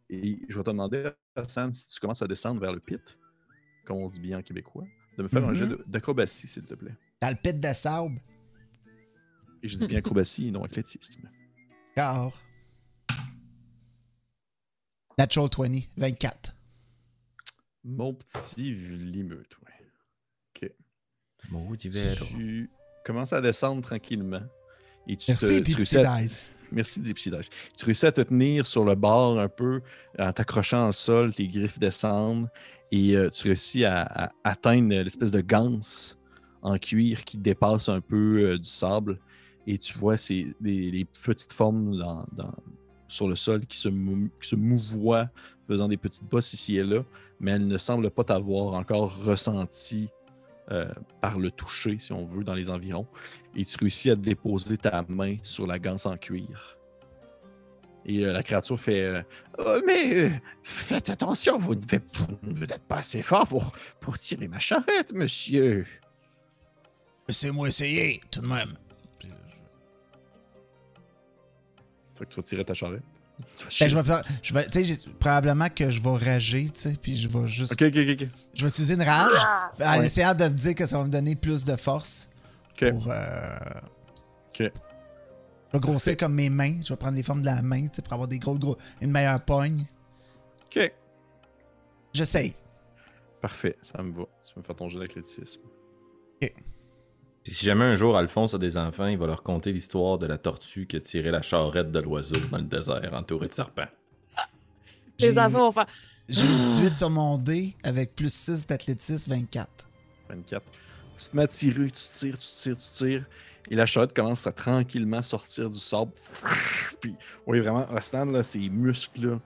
Et 0.10 0.40
je 0.48 0.58
vais 0.58 0.64
te 0.64 0.70
demander, 0.72 1.12
Sam, 1.48 1.74
si 1.76 1.88
tu 1.90 2.00
commences 2.00 2.24
à 2.24 2.28
descendre 2.28 2.60
vers 2.60 2.74
le 2.74 2.80
pit, 2.80 3.20
comme 3.86 3.98
on 3.98 4.08
dit 4.08 4.20
bien 4.20 4.40
en 4.40 4.42
québécois, 4.42 4.86
de 5.20 5.24
me 5.24 5.28
faire 5.28 5.44
un 5.44 5.50
Mhm. 5.50 5.54
jet 5.54 5.68
de- 5.68 5.84
d'acrobatie, 5.86 6.48
s'il 6.48 6.64
te 6.64 6.74
plaît. 6.76 6.96
Dans 7.22 7.30
le 7.30 7.36
pit 7.36 7.60
de 7.60 7.74
sable. 7.74 8.22
Et 9.62 9.68
je 9.68 9.78
dis 9.78 9.86
bien 9.86 10.00
acrobatie 10.00 10.48
et 10.48 10.52
non 10.52 10.64
athlétisme. 10.64 11.30
Car. 11.94 12.32
Natural 15.18 15.50
20, 15.58 15.88
24. 15.98 16.56
Mon 17.84 18.14
petit 18.14 18.74
limeux, 18.74 19.44
toi. 19.50 19.60
Maudit 21.52 21.90
Véro. 21.90 22.26
Tu 22.26 22.70
commences 23.06 23.34
à 23.34 23.42
descendre 23.42 23.82
tranquillement. 23.82 24.44
Et 25.08 25.16
tu 25.18 25.32
Merci, 25.32 25.64
te, 25.64 25.72
tu 25.72 25.76
Dice. 25.78 26.54
Merci, 26.72 27.02
Dipsy 27.02 27.32
Dice. 27.32 27.50
Tu 27.78 27.86
réussis 27.86 28.06
à 28.06 28.12
te 28.12 28.22
tenir 28.22 28.66
sur 28.66 28.86
le 28.86 28.96
bord 28.96 29.40
un 29.40 29.50
peu 29.50 29.82
en 30.18 30.32
t'accrochant 30.32 30.90
au 30.90 30.92
sol, 30.92 31.34
tes 31.34 31.48
griffes 31.48 31.80
descendent 31.80 32.50
et 32.92 33.16
euh, 33.16 33.30
tu 33.30 33.48
réussis 33.48 33.86
à, 33.86 34.32
atteindre 34.44 34.90
l'espèce 34.90 35.32
de 35.32 35.42
ganse 35.42 36.18
en 36.62 36.78
cuir 36.78 37.24
qui 37.24 37.38
dépasse 37.38 37.90
un 37.90 38.02
peu 38.02 38.42
euh, 38.42 38.58
du 38.58 38.70
sable 38.70 39.20
et 39.68 39.78
tu 39.78 39.98
vois 39.98 40.18
ces, 40.18 40.48
des 40.60 41.06
petites 41.24 41.54
formes 41.54 42.26
sur 43.08 43.28
le 43.28 43.36
sol 43.36 43.66
qui 43.66 43.78
se, 43.78 43.90
qui 43.90 44.50
se 44.50 44.56
mouvoient 44.56 45.30
faisant 45.68 45.88
des 45.88 45.98
petites 45.98 46.26
bosses 46.26 46.54
ici 46.54 46.78
et 46.78 46.84
là, 46.84 47.04
mais 47.40 47.52
elles 47.52 47.68
ne 47.68 47.78
semblent 47.78 48.10
pas 48.10 48.24
t'avoir 48.24 48.74
encore 48.74 49.24
ressenti 49.24 50.10
euh, 50.72 50.88
par 51.22 51.40
le 51.40 51.50
toucher, 51.52 51.98
si 52.00 52.12
on 52.14 52.26
veut, 52.26 52.44
dans 52.44 52.54
les 52.54 52.70
environs 52.70 53.08
et 53.56 53.66
tu 53.66 53.76
réussis 53.80 54.12
à 54.12 54.16
déposer 54.16 54.78
ta 54.78 55.04
main 55.08 55.38
sur 55.42 55.66
la 55.66 55.80
ganse 55.80 56.06
en 56.06 56.16
cuir. 56.18 56.78
Et 58.06 58.26
euh, 58.26 58.32
la 58.34 58.44
créature 58.44 58.80
fait 58.80 59.02
euh, 59.02 59.22
Oh, 59.58 59.80
Mais 59.86 60.42
faites 60.64 61.10
attention, 61.10 61.58
vous 61.58 61.76
ne 61.76 61.82
faites- 61.82 62.06
n'êtes 62.44 62.84
pas 62.88 62.98
assez 63.00 63.22
fort 63.22 63.48
pour, 63.48 63.72
pour 64.00 64.18
tirer 64.18 64.48
ma 64.48 64.60
charrette, 64.60 65.12
monsieur. 65.14 65.86
Laissez-moi 67.28 67.68
essayer, 67.68 68.22
tout 68.32 68.42
de 68.42 68.48
même. 68.48 68.74
Fait 72.18 72.26
que 72.26 72.30
tu 72.30 72.36
vas 72.38 72.44
tirer 72.44 72.66
ta 72.66 72.74
charrette. 72.74 73.04
Ben, 73.80 73.88
je 73.90 73.96
vais, 73.96 74.04
faire- 74.04 74.24
je 74.42 74.96
probablement 75.20 75.68
que 75.74 75.90
je 75.90 76.02
vais 76.02 76.16
rager, 76.18 76.66
tu 76.70 76.80
sais, 76.80 76.94
puis 77.02 77.16
je 77.18 77.28
vais 77.28 77.48
juste, 77.48 77.74
Ok, 77.74 77.82
ok, 77.84 77.96
ok. 77.98 78.22
ok. 78.22 78.28
je 78.54 78.62
vais 78.64 78.70
utiliser 78.70 78.94
une 78.96 79.02
rage 79.04 79.32
en 79.82 80.00
Ouais. 80.00 80.06
essayant 80.06 80.34
de 80.34 80.44
me 80.46 80.50
dire 80.50 80.76
que 80.76 80.86
ça 80.86 80.98
va 80.98 81.04
me 81.06 81.10
donner 81.10 81.36
plus 81.36 81.64
de 81.66 81.76
force 81.76 82.30
Ok. 82.74 82.90
pour. 82.92 83.08
euh, 83.10 83.58
Ok. 84.50 84.60
Je 84.62 85.78
vais 85.78 85.80
grossir 85.80 86.18
comme 86.18 86.34
mes 86.34 86.50
mains. 86.50 86.82
Je 86.84 86.90
vais 86.90 86.98
prendre 86.98 87.16
les 87.16 87.24
formes 87.24 87.42
de 87.42 87.46
la 87.46 87.62
main, 87.62 87.84
tu 87.84 87.90
sais, 87.94 88.02
pour 88.02 88.14
avoir 88.14 88.28
des 88.28 88.40
gros, 88.40 88.58
gros, 88.58 88.76
une 89.02 89.12
meilleure 89.12 89.40
pogne. 89.42 89.86
Ok. 90.66 90.92
J'essaye. 92.14 92.56
Parfait, 93.42 93.76
ça 93.82 94.02
me 94.02 94.12
va. 94.12 94.24
Tu 94.44 94.54
vas 94.56 94.62
me 94.62 94.64
faire 94.64 94.76
ton 94.76 94.90
jeu 94.90 95.00
d'athlétisme. 95.00 95.62
Puis 97.44 97.54
si 97.54 97.66
jamais 97.66 97.86
un 97.86 97.96
jour 97.96 98.18
Alphonse 98.18 98.54
a 98.54 98.58
des 98.58 98.78
enfants, 98.78 99.08
il 99.08 99.18
va 99.18 99.28
leur 99.28 99.44
conter 99.44 99.72
l'histoire 99.72 100.18
de 100.18 100.28
la 100.28 100.38
tortue 100.38 100.86
qui 100.86 100.98
a 100.98 101.00
tiré 101.00 101.32
la 101.32 101.42
charrette 101.42 101.92
de 101.92 102.00
l'oiseau 102.00 102.40
dans 102.52 102.58
le 102.58 102.64
désert 102.64 103.14
entouré 103.14 103.48
de 103.48 103.54
serpents. 103.54 103.88
Les 105.20 105.38
enfants 105.38 105.60
vont 105.60 105.72
faire. 105.72 105.88
J'ai 106.28 106.48
18 106.48 106.96
sur 106.96 107.10
mon 107.10 107.38
dé 107.38 107.76
avec 107.84 108.16
plus 108.16 108.32
6 108.32 108.68
d'athlétisme, 108.68 109.32
24. 109.32 109.88
24. 110.30 110.64
Tu 111.18 111.26
te 111.30 111.36
mets 111.36 111.44
à 111.44 111.48
tirer, 111.48 111.88
tu 111.88 112.04
tires, 112.14 112.38
tu 112.38 112.48
tires, 112.56 112.78
tu 112.78 112.92
tires. 112.92 113.26
Et 113.72 113.76
la 113.76 113.86
charrette 113.86 114.14
commence 114.14 114.46
à 114.48 114.52
tranquillement 114.52 115.22
sortir 115.22 115.70
du 115.70 115.80
sable. 115.80 116.12
Puis, 117.02 117.16
oui, 117.48 117.60
vraiment, 117.60 117.86
Rostan, 117.86 118.26
là, 118.26 118.44
ses 118.44 118.70
muscles, 118.70 119.28
là, 119.28 119.40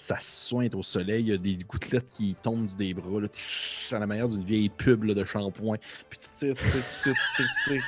ça 0.00 0.16
sointe 0.20 0.74
au 0.74 0.82
soleil. 0.82 1.22
Il 1.22 1.28
y 1.28 1.32
a 1.32 1.36
des 1.36 1.56
gouttelettes 1.56 2.10
qui 2.10 2.34
tombent 2.42 2.74
des 2.76 2.94
bras, 2.94 3.20
là, 3.20 3.28
à 3.92 3.98
la 3.98 4.06
manière 4.06 4.28
d'une 4.28 4.44
vieille 4.44 4.68
pub 4.68 5.04
là, 5.04 5.14
de 5.14 5.24
shampoing. 5.24 5.76
Puis 6.08 6.18
tu 6.18 6.28
tires, 6.34 6.54
tu 6.56 6.70
tires, 6.70 6.84
tu 6.84 7.02
tires, 7.02 7.14
tu 7.14 7.42
tires, 7.42 7.50
tu 7.64 7.70
tires. 7.70 7.84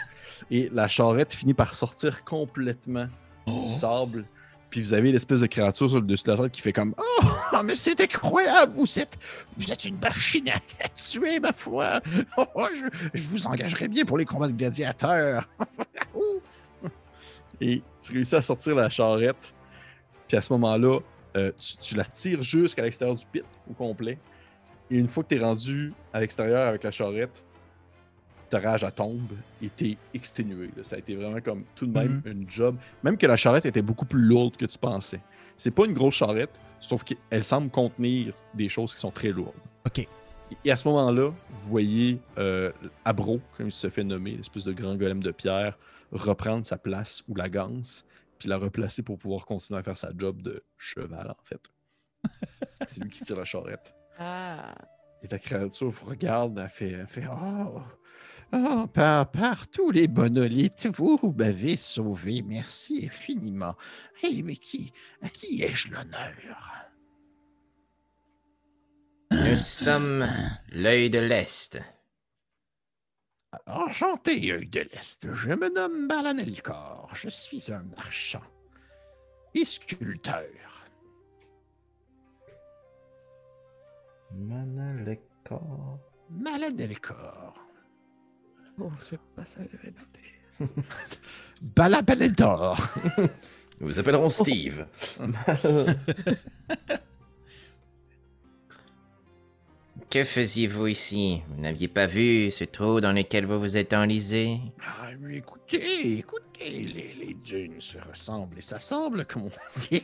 Et 0.51 0.69
la 0.73 0.89
charrette 0.89 1.33
finit 1.33 1.55
par 1.55 1.75
sortir 1.75 2.25
complètement 2.25 3.07
du 3.47 3.69
sable. 3.69 4.25
Puis 4.71 4.83
vous 4.83 4.95
avez 4.95 5.13
l'espèce 5.13 5.41
de 5.41 5.47
créature 5.47 5.89
sur 5.89 6.01
le 6.01 6.07
dessus 6.07 6.25
de 6.25 6.31
la 6.31 6.37
charrette 6.37 6.53
qui 6.53 6.63
fait 6.63 6.73
comme 6.73 6.95
Oh, 6.97 7.59
mais 7.65 7.77
c'est 7.77 8.01
incroyable, 8.01 8.73
vous 8.75 8.99
êtes, 8.99 9.19
vous 9.57 9.71
êtes 9.71 9.85
une 9.85 9.99
machine 9.99 10.49
à 10.49 10.89
tuer, 10.89 11.41
ma 11.41 11.53
foi. 11.53 12.01
Oh, 12.39 12.45
oh, 12.55 12.67
je, 12.75 13.09
je 13.15 13.29
vous 13.29 13.47
engagerai 13.47 13.89
bien 13.89 14.05
pour 14.05 14.17
les 14.17 14.25
combats 14.25 14.49
de 14.49 14.53
gladiateurs. 14.53 15.49
Et 17.61 17.83
tu 18.01 18.13
réussis 18.13 18.35
à 18.35 18.43
sortir 18.43 18.75
la 18.75 18.89
charrette. 18.89 19.55
Puis 20.27 20.37
à 20.37 20.43
ce 20.43 20.53
moment-là, 20.55 20.99
euh, 21.37 21.53
tu, 21.59 21.77
tu 21.79 21.97
la 21.97 22.05
tires 22.05 22.43
jusqu'à 22.43 22.83
l'extérieur 22.83 23.17
du 23.17 23.25
pit 23.27 23.45
au 23.71 23.75
complet. 23.75 24.19
Et 24.91 24.97
une 24.97 25.09
fois 25.09 25.23
que 25.23 25.31
tu 25.31 25.41
es 25.41 25.45
rendu 25.45 25.93
à 26.13 26.21
l'extérieur 26.21 26.69
avec 26.69 26.83
la 26.83 26.91
charrette, 26.91 27.43
ta 28.51 28.59
rage 28.61 28.85
elle 28.85 28.93
tombe 28.93 29.33
et 29.63 29.69
t'es 29.71 29.97
exténué. 30.13 30.71
là. 30.77 30.85
Ça 30.85 30.97
a 30.97 30.99
été 30.99 31.15
vraiment 31.15 31.41
comme 31.41 31.65
tout 31.75 31.87
de 31.87 31.93
même 31.99 32.21
une 32.27 32.49
job. 32.49 32.77
Même 33.03 33.17
que 33.17 33.27
la 33.27 33.37
charrette 33.37 33.65
était 33.65 33.81
beaucoup 33.81 34.05
plus 34.05 34.21
lourde 34.21 34.57
que 34.57 34.67
tu 34.67 34.79
pensais. 34.79 35.21
C'est 35.57 35.71
pas 35.71 35.87
une 35.87 35.95
grosse 35.95 36.17
charrette, 36.17 36.51
sauf 36.79 37.03
qu'elle 37.05 37.45
semble 37.45 37.71
contenir 37.71 38.35
des 38.53 38.69
choses 38.69 38.95
qui 38.95 39.01
sont 39.01 39.11
très 39.11 39.31
lourdes. 39.31 39.55
Ok. 39.87 40.07
Et 40.65 40.71
à 40.71 40.77
ce 40.77 40.87
moment-là, 40.89 41.31
vous 41.31 41.71
voyez 41.71 42.19
euh, 42.37 42.73
Abro, 43.07 43.41
comme 43.57 43.69
il 43.69 43.73
se 43.73 43.89
fait 43.89 44.05
nommer, 44.05 44.33
l'espèce 44.33 44.65
de 44.65 44.73
grand 44.75 44.97
golem 44.97 45.23
de 45.23 45.31
pierre, 45.31 45.79
reprendre 46.11 46.67
sa 46.67 46.77
place 46.77 47.25
ou 47.29 47.35
la 47.35 47.49
ganse, 47.49 48.05
puis 48.43 48.49
la 48.49 48.59
replacer 48.59 49.05
pour 49.05 49.19
pouvoir 49.19 49.47
continuer 49.47 49.79
à 49.79 49.85
faire 49.85 49.97
sa 49.97 50.11
job 50.17 50.43
de 50.43 50.65
cheval, 50.77 51.31
en 51.31 51.45
fait. 51.45 51.63
C'est 52.89 53.05
lui 53.05 53.09
qui 53.09 53.21
tire 53.21 53.37
la 53.37 53.45
charrette. 53.45 53.95
Ah. 54.19 54.75
Et 55.23 55.29
la 55.29 55.39
créature 55.39 55.91
vous 55.91 56.07
regarde, 56.07 56.59
elle 56.59 56.69
fait, 56.69 56.91
elle 56.91 57.07
fait 57.07 57.25
Oh, 57.31 57.81
oh 58.53 58.87
par, 58.89 59.31
par 59.31 59.69
tous 59.69 59.93
les 59.93 60.09
monolithes, 60.09 60.89
vous 60.93 61.33
m'avez 61.39 61.77
sauvé, 61.77 62.43
merci 62.43 63.07
infiniment. 63.07 63.77
Hé, 64.25 64.43
mais 64.43 64.57
qui, 64.57 64.93
à 65.23 65.29
qui 65.29 65.63
ai-je 65.63 65.93
l'honneur? 65.93 66.73
Nous 69.31 69.57
sommes 69.57 70.27
l'œil 70.73 71.11
de 71.11 71.21
l'Est. 71.21 71.79
Enchanté, 73.67 74.53
œil 74.53 74.67
de 74.67 74.81
l'Est. 74.81 75.33
Je 75.33 75.53
me 75.53 75.69
nomme 75.69 76.09
Balanelkor. 76.09 77.11
Je 77.15 77.29
suis 77.29 77.73
un 77.73 77.83
marchand 77.97 78.43
et 79.55 79.65
sculpteur. 79.65 80.47
Malanelkor. 84.35 85.99
Oh, 88.79 88.91
c'est 88.99 89.21
pas 89.37 89.45
ça, 89.45 89.61
je 89.71 89.77
vais 89.77 89.93
noter. 89.93 90.83
Balabaneldor. 91.63 92.77
Nous 93.81 93.87
vous 93.87 93.99
appellerons 93.99 94.31
Steve. 94.31 94.87
Que 100.13 100.25
faisiez-vous 100.25 100.89
ici? 100.89 101.41
Vous 101.49 101.63
n'aviez 101.63 101.89
pas 101.89 102.05
vu 102.05 102.51
ce 102.51 102.65
trou 102.65 103.01
dans 103.01 103.13
lequel 103.13 103.47
vous 103.47 103.59
vous 103.59 103.79
êtes 103.79 103.95
enlisé? 103.95 104.59
Ah, 104.85 105.09
mais 105.19 105.39
écoutez, 105.39 106.19
écoutez, 106.19 106.69
les, 106.83 107.15
les 107.15 107.33
dunes 107.43 107.81
se 107.81 107.97
ressemblent 107.97 108.59
et 108.59 108.61
s'assemblent, 108.61 109.25
comme 109.25 109.45
on 109.45 109.51
dit. 109.89 110.03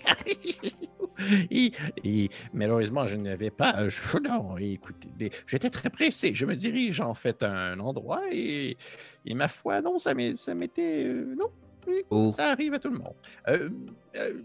et, 1.51 1.73
et 2.05 2.31
malheureusement, 2.55 3.07
je 3.07 3.17
n'avais 3.17 3.51
pas. 3.51 3.87
je- 3.91 4.19
non, 4.27 4.57
écoutez, 4.57 5.31
j'étais 5.47 5.69
très 5.69 5.91
pressé. 5.91 6.33
Je 6.33 6.47
me 6.47 6.57
dirige 6.57 7.03
en 7.03 7.13
fait 7.13 7.43
à 7.43 7.53
un 7.53 7.79
endroit 7.79 8.23
et, 8.33 8.79
et 9.27 9.35
ma 9.35 9.47
foi, 9.47 9.83
non, 9.83 9.99
ça 9.99 10.15
m'était. 10.15 11.05
euh, 11.05 11.37
non, 11.39 12.33
ça 12.33 12.53
arrive 12.53 12.73
à 12.73 12.79
tout 12.79 12.89
le 12.89 12.97
monde. 12.97 13.15
Euh, 13.49 13.69
euh, 14.17 14.41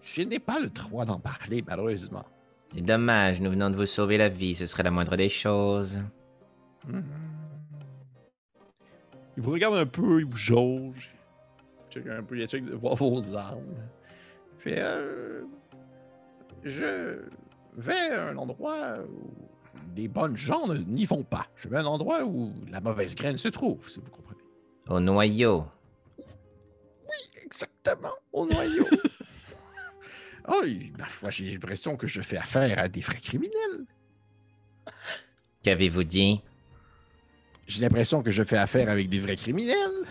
je 0.00 0.22
n'ai 0.22 0.38
pas 0.38 0.58
le 0.58 0.68
droit 0.70 1.04
d'en 1.04 1.20
parler, 1.20 1.62
malheureusement. 1.66 2.24
C'est 2.72 2.82
dommage, 2.82 3.40
nous 3.40 3.50
venons 3.50 3.70
de 3.70 3.76
vous 3.76 3.86
sauver 3.86 4.16
la 4.16 4.28
vie, 4.28 4.54
ce 4.54 4.66
serait 4.66 4.84
la 4.84 4.90
moindre 4.90 5.16
des 5.16 5.28
choses. 5.28 5.98
Hmm. 6.86 7.00
Il 9.36 9.42
vous 9.42 9.52
regarde 9.52 9.74
un 9.74 9.86
peu, 9.86 10.20
il 10.20 10.26
vous 10.26 10.36
jauge. 10.36 11.14
Il 11.88 11.94
check 11.94 12.06
un 12.06 12.22
peu, 12.22 12.38
il 12.38 12.46
check 12.46 12.64
de 12.64 12.74
voir 12.74 12.94
vos 12.94 13.34
armes. 13.34 13.74
Fait, 14.58 14.78
euh, 14.78 15.42
je 16.62 17.18
vais 17.76 18.10
à 18.10 18.28
un 18.28 18.36
endroit 18.36 18.98
où 19.00 19.32
les 19.96 20.06
bonnes 20.06 20.36
gens 20.36 20.72
n'y 20.74 21.06
vont 21.06 21.24
pas. 21.24 21.46
Je 21.56 21.68
vais 21.68 21.78
à 21.78 21.80
un 21.80 21.86
endroit 21.86 22.24
où 22.24 22.52
la 22.70 22.80
mauvaise 22.80 23.16
graine 23.16 23.38
se 23.38 23.48
trouve, 23.48 23.88
si 23.88 23.98
vous 24.00 24.10
comprenez. 24.10 24.40
Au 24.88 25.00
noyau. 25.00 25.64
Exactement, 27.44 28.14
au 28.32 28.46
noyau. 28.46 28.84
oh, 30.48 30.62
ma 30.98 31.06
foi, 31.06 31.30
j'ai 31.30 31.50
l'impression 31.50 31.96
que 31.96 32.06
je 32.06 32.22
fais 32.22 32.36
affaire 32.36 32.78
à 32.78 32.88
des 32.88 33.00
vrais 33.00 33.20
criminels. 33.20 33.84
Qu'avez-vous 35.62 36.04
dit? 36.04 36.40
J'ai 37.66 37.82
l'impression 37.82 38.22
que 38.22 38.30
je 38.30 38.42
fais 38.42 38.56
affaire 38.56 38.88
avec 38.90 39.08
des 39.08 39.20
vrais 39.20 39.36
criminels. 39.36 40.06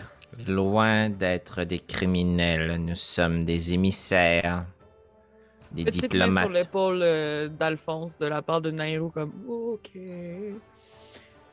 Loin 0.46 1.10
d'être 1.10 1.64
des 1.64 1.80
criminels, 1.80 2.76
nous 2.76 2.94
sommes 2.94 3.44
des 3.44 3.74
émissaires, 3.74 4.64
des 5.72 5.84
Petite 5.84 6.14
main 6.14 6.26
sur 6.26 6.32
diplomates. 6.32 6.50
l'épaule 6.52 7.00
euh, 7.02 7.48
d'Alphonse 7.48 8.18
de 8.18 8.26
la 8.26 8.42
part 8.42 8.60
de 8.60 8.70
Nairo, 8.70 9.10
comme 9.10 9.32
OK. 9.48 9.90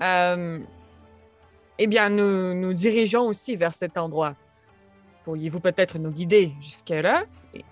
Euh, 0.02 0.60
eh 1.80 1.88
bien, 1.88 2.10
nous 2.10 2.54
nous 2.54 2.74
dirigeons 2.74 3.28
aussi 3.28 3.56
vers 3.56 3.74
cet 3.74 3.98
endroit. 3.98 4.36
Pourriez-vous 5.26 5.60
peut-être 5.60 5.98
nous 5.99 6.12
guider 6.12 6.54
jusque-là? 6.62 7.26
Mais 7.54 7.66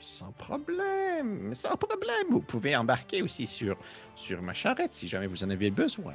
sans 0.00 0.32
problème, 0.32 1.54
sans 1.54 1.76
problème. 1.76 2.26
Vous 2.30 2.40
pouvez 2.40 2.74
embarquer 2.74 3.22
aussi 3.22 3.46
sur, 3.46 3.76
sur 4.16 4.42
ma 4.42 4.54
charrette 4.54 4.94
si 4.94 5.08
jamais 5.08 5.26
vous 5.26 5.44
en 5.44 5.50
avez 5.50 5.70
besoin. 5.70 6.14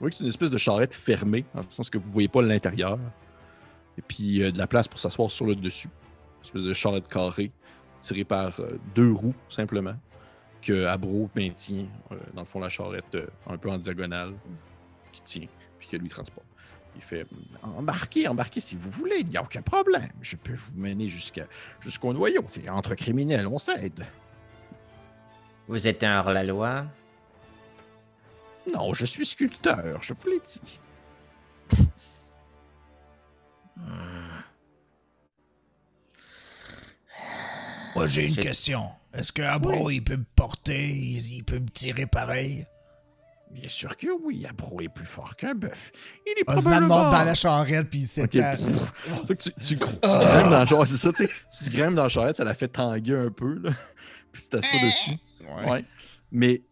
Vous 0.00 0.10
c'est 0.10 0.20
une 0.24 0.28
espèce 0.28 0.50
de 0.50 0.58
charrette 0.58 0.94
fermée, 0.94 1.44
dans 1.54 1.60
le 1.60 1.70
sens 1.70 1.90
que 1.90 1.98
vous 1.98 2.10
voyez 2.10 2.28
pas 2.28 2.42
l'intérieur. 2.42 2.98
Et 3.98 4.02
puis 4.02 4.42
euh, 4.42 4.50
de 4.50 4.58
la 4.58 4.66
place 4.66 4.88
pour 4.88 4.98
s'asseoir 4.98 5.30
sur 5.30 5.46
le 5.46 5.54
dessus. 5.54 5.88
Une 5.88 6.46
espèce 6.46 6.64
de 6.64 6.72
charrette 6.72 7.08
carrée, 7.08 7.52
tirée 8.00 8.24
par 8.24 8.58
euh, 8.60 8.78
deux 8.94 9.12
roues, 9.12 9.34
simplement, 9.48 9.94
que 10.60 10.86
Abro 10.86 11.28
maintient, 11.36 11.86
euh, 12.10 12.16
dans 12.34 12.42
le 12.42 12.46
fond, 12.46 12.60
la 12.60 12.68
charrette 12.68 13.16
un 13.46 13.56
peu 13.56 13.70
en 13.70 13.78
diagonale, 13.78 14.34
qui 15.12 15.22
tient, 15.22 15.46
puis 15.78 15.88
que 15.88 15.96
lui 15.96 16.08
transporte. 16.08 16.46
Il 16.96 17.02
fait 17.02 17.26
Embarquez, 17.62 18.28
embarquez 18.28 18.60
si 18.60 18.76
vous 18.76 18.90
voulez, 18.90 19.20
il 19.20 19.26
n'y 19.26 19.36
a 19.36 19.42
aucun 19.42 19.62
problème. 19.62 20.10
Je 20.20 20.36
peux 20.36 20.54
vous 20.54 20.72
mener 20.74 21.08
jusqu'à 21.08 21.46
jusqu'au 21.80 22.12
noyau. 22.12 22.44
C'est 22.48 22.68
entre 22.68 22.94
criminels, 22.94 23.46
on 23.46 23.58
s'aide. 23.58 24.06
Vous 25.68 25.88
êtes 25.88 26.04
un 26.04 26.18
hors-la-loi? 26.18 26.86
Non, 28.72 28.92
je 28.92 29.04
suis 29.06 29.26
sculpteur, 29.26 30.02
je 30.02 30.12
vous 30.14 30.28
l'ai 30.28 30.38
dit. 30.38 30.78
Moi, 37.94 38.06
j'ai 38.06 38.26
une 38.26 38.36
question. 38.36 38.88
Est-ce 39.12 39.32
que 39.32 39.42
Abro, 39.42 39.90
il 39.90 40.02
peut 40.02 40.16
me 40.16 40.24
porter, 40.34 40.88
il, 40.88 41.34
il 41.34 41.44
peut 41.44 41.58
me 41.58 41.68
tirer 41.68 42.06
pareil? 42.06 42.66
Bien 43.52 43.68
sûr 43.68 43.96
que 43.96 44.06
oui, 44.22 44.46
Abro 44.46 44.80
est 44.80 44.88
plus 44.88 45.04
fort 45.06 45.36
qu'un 45.36 45.54
bœuf. 45.54 45.92
Il 46.26 46.34
est 46.40 46.44
probablement... 46.44 47.02
monte 47.04 47.12
dans 47.12 47.24
la 47.24 47.34
charrette, 47.34 47.90
puis 47.90 48.00
il 48.00 48.22
Ok. 48.22 48.32
s'étend. 48.32 48.66
Fait 49.26 49.36
que 49.36 49.42
tu, 49.42 49.52
tu, 49.52 49.60
tu 49.60 49.76
grimpes 49.76 50.00
dans 50.50 50.64
genre, 50.64 50.86
c'est 50.86 50.96
ça, 50.96 51.12
tu 51.12 51.26
sais. 51.26 51.64
Tu 51.64 51.70
grimpes 51.70 51.94
dans 51.94 52.04
la 52.04 52.08
charrette, 52.08 52.36
ça 52.36 52.44
la 52.44 52.54
fait 52.54 52.68
tanguer 52.68 53.14
un 53.14 53.30
peu, 53.30 53.54
là. 53.58 53.70
Puis 54.32 54.42
tu 54.42 54.48
t'assois 54.48 54.80
dessus. 54.80 55.18
Ouais. 55.70 55.84
Mais 56.30 56.62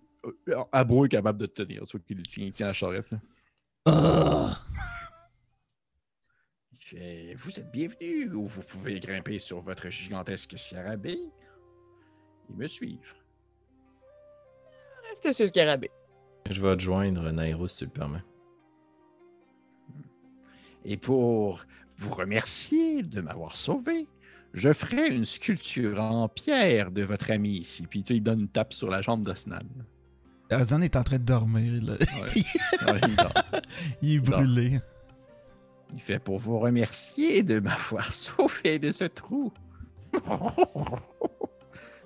euh, 0.48 0.64
Abro 0.72 1.04
est 1.04 1.10
capable 1.10 1.38
de 1.38 1.44
te 1.46 1.60
tenir. 1.62 1.82
Tu 1.84 1.98
vois 1.98 2.06
qu'il 2.06 2.22
tient, 2.22 2.44
il 2.46 2.52
tient 2.52 2.66
la 2.68 2.72
charrette, 2.72 3.10
là. 3.10 3.18
Ah. 3.86 4.50
Il 6.72 6.78
fait, 6.78 7.34
Vous 7.38 7.50
êtes 7.58 7.70
bienvenus 7.70 8.30
ou 8.32 8.46
vous 8.46 8.62
pouvez 8.62 8.98
grimper 9.00 9.38
sur 9.38 9.60
votre 9.60 9.90
gigantesque 9.90 10.56
scarabée 10.58 11.18
et 12.48 12.52
me 12.54 12.66
suivre. 12.66 13.14
Restez 15.10 15.34
sur 15.34 15.44
le 15.44 15.50
scarabée. 15.50 15.90
Je 16.48 16.60
vais 16.60 16.76
te 16.76 16.82
joindre, 16.82 17.30
Nairo, 17.30 17.68
si 17.68 17.78
tu 17.78 17.84
le 17.84 17.90
permets. 17.90 18.24
Et 20.84 20.96
pour 20.96 21.64
vous 21.98 22.14
remercier 22.14 23.02
de 23.02 23.20
m'avoir 23.20 23.56
sauvé, 23.56 24.06
je 24.54 24.72
ferai 24.72 25.08
une 25.08 25.24
sculpture 25.24 26.00
en 26.00 26.28
pierre 26.28 26.90
de 26.90 27.02
votre 27.02 27.30
ami 27.30 27.58
ici. 27.58 27.86
Puis 27.86 28.02
tu 28.02 28.08
sais, 28.08 28.16
il 28.16 28.22
donne 28.22 28.40
une 28.40 28.48
tape 28.48 28.72
sur 28.72 28.90
la 28.90 29.02
jambe 29.02 29.22
d'Osnan. 29.22 29.60
Ozan 30.52 30.80
est 30.80 30.96
en 30.96 31.04
train 31.04 31.18
de 31.18 31.24
dormir, 31.24 31.82
là. 31.84 31.92
Ouais, 31.92 33.00
il 33.08 33.16
dort. 33.16 33.32
il 34.02 34.16
est 34.16 34.20
brûlé. 34.20 34.80
Il 35.92 36.00
fait 36.00 36.18
pour 36.18 36.38
vous 36.38 36.58
remercier 36.58 37.42
de 37.42 37.60
m'avoir 37.60 38.12
sauvé 38.14 38.78
de 38.78 38.90
ce 38.90 39.04
trou. 39.04 39.52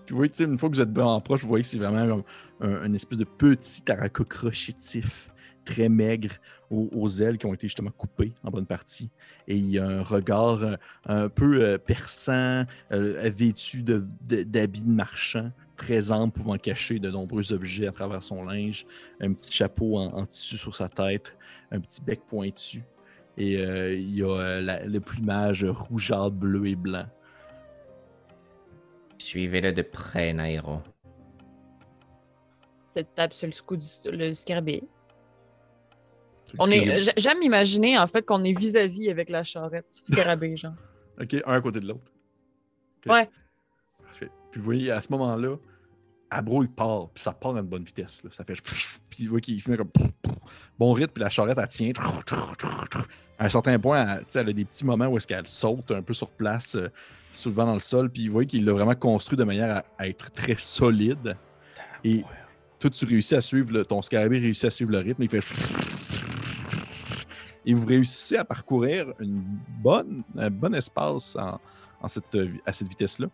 Puis 0.06 0.14
oui, 0.14 0.28
tu 0.28 0.36
sais, 0.36 0.44
une 0.44 0.58
fois 0.58 0.68
que 0.68 0.74
vous 0.74 0.82
êtes 0.82 0.92
bien 0.92 1.06
en 1.06 1.20
proche, 1.22 1.40
vous 1.40 1.48
voyez 1.48 1.62
que 1.62 1.68
c'est 1.68 1.78
vraiment 1.78 2.06
comme 2.06 2.24
un, 2.60 2.84
une 2.86 2.94
espèce 2.94 3.18
de 3.18 3.24
petit 3.24 3.82
taraca 3.82 4.24
crochetif, 4.24 5.30
très 5.64 5.88
maigre, 5.88 6.34
aux, 6.70 7.08
ailes 7.08 7.38
qui 7.38 7.46
ont 7.46 7.54
été 7.54 7.66
justement 7.66 7.90
coupées 7.90 8.32
en 8.42 8.50
bonne 8.50 8.66
partie. 8.66 9.10
Et 9.46 9.56
il 9.56 9.70
y 9.70 9.78
a 9.78 9.86
un 9.86 10.02
regard 10.02 10.62
euh, 10.62 10.76
un 11.06 11.28
peu 11.28 11.62
euh, 11.62 11.78
perçant, 11.78 12.64
euh, 12.92 13.30
vêtu 13.34 13.82
de- 13.82 14.06
de- 14.28 14.42
d'habits 14.42 14.82
de, 14.82 14.90
marchand, 14.90 15.52
très 15.76 16.10
ample, 16.10 16.38
pouvant 16.38 16.56
cacher 16.56 16.98
de 16.98 17.10
nombreux 17.10 17.52
objets 17.52 17.86
à 17.86 17.92
travers 17.92 18.22
son 18.22 18.44
linge, 18.44 18.86
un 19.20 19.32
petit 19.32 19.52
chapeau 19.52 19.98
en, 19.98 20.24
tissu 20.26 20.58
sur 20.58 20.74
sa 20.74 20.88
tête, 20.88 21.36
un 21.70 21.80
petit 21.80 22.02
bec 22.02 22.20
pointu. 22.26 22.82
Et 23.36 23.58
euh, 23.58 23.94
il 23.94 24.16
y 24.16 24.22
a 24.22 24.60
le 24.86 24.98
plumage 25.00 25.64
rougeâtre, 25.64 26.30
bleu 26.30 26.66
et 26.68 26.76
blanc. 26.76 27.06
Suivez-le 29.18 29.72
de 29.72 29.82
près, 29.82 30.32
Nairo. 30.32 30.80
Cette 32.94 33.12
tape 33.12 33.32
sur 33.32 33.48
le 33.48 33.52
cou 33.66 33.76
du 33.76 33.86
le 34.04 34.32
scarabée. 34.34 34.84
On 36.60 36.70
est, 36.70 37.12
j'aime 37.16 37.42
imaginer 37.42 37.98
en 37.98 38.06
fait 38.06 38.24
qu'on 38.24 38.44
est 38.44 38.56
vis-à-vis 38.56 39.10
avec 39.10 39.30
la 39.30 39.42
charrette, 39.42 39.88
scarabée, 39.90 40.56
genre. 40.56 40.74
OK, 41.20 41.34
un 41.44 41.54
à 41.54 41.60
côté 41.60 41.80
de 41.80 41.88
l'autre. 41.88 42.12
OK. 43.04 43.12
Ouais. 43.12 43.28
Parfait. 44.00 44.30
Puis 44.52 44.60
vous 44.60 44.64
voyez, 44.64 44.92
à 44.92 45.00
ce 45.00 45.08
moment-là, 45.10 45.56
Abro, 46.30 46.62
il 46.62 46.70
part, 46.70 47.08
puis 47.12 47.24
ça 47.24 47.32
part 47.32 47.56
à 47.56 47.58
une 47.58 47.66
bonne 47.66 47.82
vitesse. 47.82 48.22
Là. 48.22 48.30
Ça 48.32 48.44
fait... 48.44 48.54
Puis 49.10 49.24
vous 49.24 49.30
voyez 49.30 49.42
qu'il 49.42 49.60
fait 49.60 49.76
comme... 49.76 49.90
Bon 50.78 50.92
rythme, 50.92 51.12
puis 51.14 51.24
la 51.24 51.30
charrette, 51.30 51.58
elle 51.58 51.68
tient. 51.68 51.92
À 53.38 53.46
un 53.46 53.48
certain 53.48 53.76
point, 53.80 54.06
elle, 54.06 54.18
tu 54.20 54.24
sais, 54.28 54.38
elle 54.38 54.50
a 54.50 54.52
des 54.52 54.64
petits 54.64 54.86
moments 54.86 55.06
où 55.06 55.16
est-ce 55.16 55.26
qu'elle 55.26 55.48
saute 55.48 55.90
un 55.90 56.02
peu 56.02 56.14
sur 56.14 56.30
place, 56.30 56.76
euh, 56.76 56.92
soulevant 57.32 57.66
dans 57.66 57.72
le 57.72 57.80
sol, 57.80 58.08
puis 58.08 58.28
vous 58.28 58.34
voyez 58.34 58.46
qu'il 58.46 58.64
l'a 58.64 58.72
vraiment 58.72 58.94
construit 58.94 59.36
de 59.36 59.42
manière 59.42 59.78
à, 59.78 59.84
à 59.98 60.06
être 60.06 60.30
très 60.30 60.54
solide. 60.56 61.36
Et 62.04 62.22
toi, 62.88 62.90
tu 62.90 63.04
réussis 63.06 63.34
à 63.34 63.40
suivre, 63.40 63.72
le- 63.72 63.84
ton 63.86 64.02
scarabée 64.02 64.38
réussit 64.38 64.66
à 64.66 64.70
suivre 64.70 64.90
le 64.92 64.98
rythme, 64.98 65.22
il 65.22 65.28
fait... 65.30 65.40
Et 67.66 67.72
vous 67.72 67.86
réussissez 67.86 68.36
à 68.36 68.44
parcourir 68.44 69.06
une 69.20 69.42
bonne, 69.82 70.22
un 70.36 70.50
bon 70.50 70.74
espace 70.74 71.34
en, 71.36 71.58
en 72.02 72.08
cette, 72.08 72.36
à 72.66 72.72
cette 72.74 72.88
vitesse-là. 72.88 73.28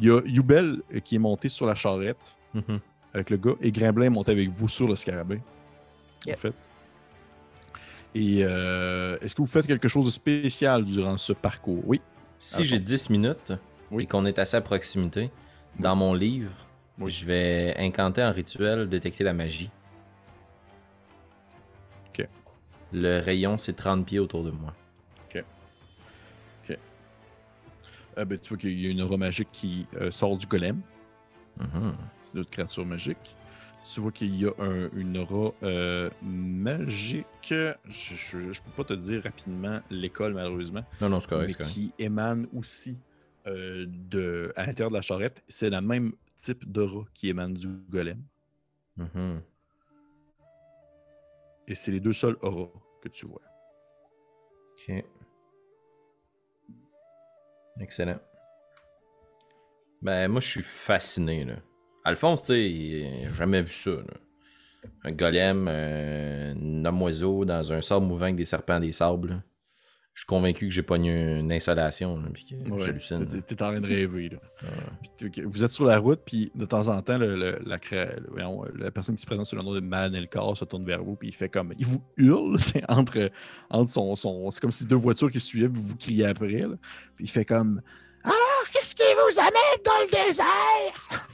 Il 0.00 0.08
y 0.08 0.10
a 0.10 0.20
Youbel 0.26 0.82
euh, 0.92 0.98
qui 1.00 1.14
est 1.14 1.18
monté 1.20 1.48
sur 1.48 1.66
la 1.66 1.74
charrette 1.74 2.36
Mhm. 2.54 2.80
avec 3.12 3.28
le 3.30 3.36
gars 3.36 3.52
et 3.60 3.70
Grimblin 3.70 4.06
est 4.06 4.10
monté 4.10 4.32
avec 4.32 4.48
vous 4.50 4.66
sur 4.66 4.88
le 4.88 4.96
scarabée. 4.96 5.40
En 6.26 6.30
Yes. 6.30 6.40
fait. 6.40 6.54
Et 8.14 8.38
euh, 8.42 9.18
est-ce 9.20 9.34
que 9.34 9.42
vous 9.42 9.46
faites 9.46 9.66
quelque 9.66 9.88
chose 9.88 10.06
de 10.06 10.10
spécial 10.10 10.84
durant 10.84 11.16
ce 11.18 11.34
parcours? 11.34 11.82
Oui. 11.86 12.00
Si 12.38 12.64
j'ai 12.64 12.78
bon. 12.78 12.84
10 12.84 13.10
minutes 13.10 13.52
Oui. 13.90 14.04
et 14.04 14.06
qu'on 14.06 14.24
est 14.26 14.38
assez 14.38 14.56
à 14.56 14.60
proximité, 14.62 15.30
dans 15.78 15.94
mon 15.94 16.14
livre, 16.14 16.50
Oui. 16.98 17.10
je 17.12 17.24
vais 17.26 17.74
incanter 17.78 18.22
un 18.22 18.30
rituel, 18.32 18.88
détecter 18.88 19.24
la 19.24 19.34
magie. 19.34 19.70
Ok. 22.08 22.26
Le 22.92 23.20
rayon, 23.20 23.58
c'est 23.58 23.74
30 23.74 24.06
pieds 24.06 24.18
autour 24.18 24.44
de 24.44 24.50
moi. 24.50 24.74
Ah, 28.18 28.24
ben, 28.24 28.38
tu 28.38 28.48
vois 28.48 28.56
qu'il 28.56 28.80
y 28.80 28.86
a 28.86 28.90
une 28.90 29.02
aura 29.02 29.18
magique 29.18 29.50
qui 29.52 29.86
euh, 30.00 30.10
sort 30.10 30.38
du 30.38 30.46
golem. 30.46 30.80
Mhm. 31.60 31.94
C'est 32.22 32.34
notre 32.34 32.48
créature 32.48 32.86
magique. 32.86 33.18
Tu 33.92 34.00
vois 34.00 34.10
qu'il 34.10 34.34
y 34.34 34.46
a 34.46 34.52
un- 34.58 34.88
une 34.96 35.18
aura 35.18 35.52
euh, 35.62 36.08
magique. 36.22 37.26
Je, 37.50 37.72
je, 37.84 38.52
je 38.52 38.62
peux 38.62 38.70
pas 38.74 38.84
te 38.84 38.94
dire 38.94 39.22
rapidement 39.22 39.80
l'école, 39.90 40.32
malheureusement. 40.32 40.82
Non, 41.02 41.10
non, 41.10 41.20
c'est 41.20 41.28
correct, 41.28 41.56
mais 41.60 41.66
qui 41.66 41.92
émane 41.98 42.48
aussi 42.56 42.96
euh, 43.46 43.84
de, 43.86 44.50
à 44.56 44.64
l'intérieur 44.64 44.90
de 44.90 44.96
la 44.96 45.02
charrette. 45.02 45.42
C'est 45.46 45.68
le 45.68 45.80
même 45.82 46.12
type 46.46 46.70
d'aura 46.70 47.04
qui 47.14 47.28
émane 47.28 47.54
du 47.54 47.68
golem. 47.88 48.22
Mhm. 48.96 49.42
Et 51.68 51.74
c'est 51.74 51.90
les 51.90 52.00
deux 52.00 52.12
seuls 52.12 52.36
auras 52.42 52.68
que 53.02 53.08
tu 53.08 53.26
vois. 53.26 53.42
Ok. 54.72 55.04
Excellent. 57.80 58.18
Ben, 60.02 60.28
moi, 60.28 60.40
je 60.40 60.48
suis 60.48 60.62
fasciné, 60.62 61.44
là. 61.44 61.56
Alphonse, 62.04 62.44
tu 62.44 62.52
sais, 62.52 63.34
jamais 63.34 63.62
vu 63.62 63.72
ça, 63.72 63.90
là. 63.90 64.14
Un 65.02 65.10
golem, 65.10 65.66
un 65.66 66.84
homme 66.84 67.02
oiseau 67.02 67.44
dans 67.44 67.72
un 67.72 67.80
sable 67.80 68.06
mouvant 68.06 68.26
avec 68.26 68.36
des 68.36 68.44
serpents 68.44 68.78
des 68.78 68.92
sables. 68.92 69.42
Je 70.16 70.22
suis 70.22 70.26
convaincu 70.28 70.66
que 70.68 70.72
j'ai 70.72 70.82
pogné 70.82 71.38
une 71.40 71.52
insolation, 71.52 72.16
là, 72.18 72.28
puis 72.32 72.46
que 72.46 72.54
Ouais, 72.70 72.80
j'hallucine. 72.80 73.26
t'es- 73.28 73.42
T'es 73.54 73.62
en 73.62 73.68
train 73.68 73.80
de 73.82 73.86
rêver. 73.86 74.30
Là. 74.30 74.38
Ouais. 74.62 74.68
Puis 75.18 75.30
t'es- 75.30 75.42
Vous 75.42 75.62
êtes 75.62 75.72
sur 75.72 75.84
la 75.84 75.98
route, 75.98 76.20
puis 76.24 76.50
de 76.54 76.64
temps 76.64 76.88
en 76.88 77.02
temps, 77.02 77.18
le- 77.18 77.36
le- 77.36 77.58
la, 77.66 77.76
le- 77.76 78.90
personne 78.90 79.14
qui 79.14 79.20
se 79.20 79.26
présente 79.26 79.44
sur 79.44 79.58
le 79.58 79.62
nom 79.62 79.74
de 79.74 79.80
Malanelkar 79.80 80.56
se 80.56 80.64
tourne 80.64 80.86
vers 80.86 81.04
vous, 81.04 81.16
puis 81.16 81.28
il 81.28 81.32
fait 81.34 81.50
comme. 81.50 81.74
Il 81.78 81.84
vous 81.84 82.02
hurle, 82.16 82.56
entre, 82.88 83.30
entre 83.68 83.90
son. 83.90 84.16
son 84.16 84.50
c'est 84.50 84.60
comme 84.60 84.72
si 84.72 84.86
deux 84.86 84.96
voitures 84.96 85.30
qui 85.30 85.38
se 85.38 85.48
suivaient, 85.48 85.66
vous 85.66 85.82
vous 85.82 85.96
criez 85.96 86.24
après. 86.24 86.60
Là. 86.60 86.76
Puis 87.14 87.26
il 87.26 87.30
fait 87.30 87.44
comme. 87.44 87.82
Alors, 88.24 88.64
qu'est-ce 88.72 88.94
qui 88.94 89.02
vous 89.02 89.38
amène 89.38 89.82
dans 89.84 90.00
le 90.02 90.08
désert? 90.26 91.28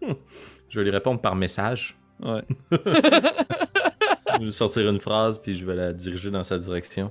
Je 0.70 0.78
vais 0.78 0.84
lui 0.84 0.92
répondre 0.92 1.20
par 1.20 1.34
message. 1.34 1.98
Ouais. 2.20 2.42
Je 4.38 4.44
vais 4.44 4.50
sortir 4.52 4.88
une 4.88 5.00
phrase, 5.00 5.38
puis 5.38 5.56
je 5.56 5.64
vais 5.64 5.74
la 5.74 5.92
diriger 5.92 6.30
dans 6.30 6.44
sa 6.44 6.58
direction. 6.58 7.10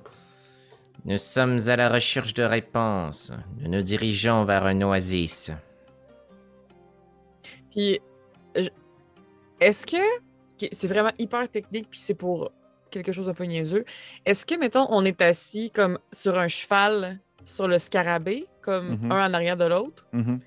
Nous 1.06 1.18
sommes 1.18 1.58
à 1.68 1.76
la 1.76 1.90
recherche 1.90 2.34
de 2.34 2.44
réponses. 2.44 3.32
Nous 3.60 3.70
nous 3.70 3.82
dirigeons 3.82 4.46
vers 4.46 4.66
un 4.66 4.82
oasis. 4.82 5.52
Puis, 7.72 8.00
je- 8.56 8.70
est-ce 9.60 9.86
que. 9.86 9.98
C'est 10.72 10.88
vraiment 10.88 11.12
hyper 11.20 11.48
technique, 11.50 11.88
puis 11.92 12.00
c'est 12.00 12.16
pour 12.16 12.52
quelque 12.90 13.12
chose 13.12 13.28
d'un 13.28 13.36
peu 13.36 13.44
niaiseux. 13.44 13.86
Est-ce 14.26 14.44
que, 14.44 14.56
mettons, 14.58 14.88
on 14.90 15.06
est 15.06 15.22
assis 15.22 15.70
comme 15.70 16.00
sur 16.12 16.40
un 16.40 16.48
cheval 16.48 17.20
sur 17.46 17.68
le 17.68 17.78
scarabée, 17.78 18.48
comme 18.64 18.98
Mhm. 19.04 19.12
un 19.12 19.30
en 19.30 19.34
arrière 19.36 19.56
de 19.56 19.66
l'autre? 19.66 20.04
Mhm. 20.14 20.40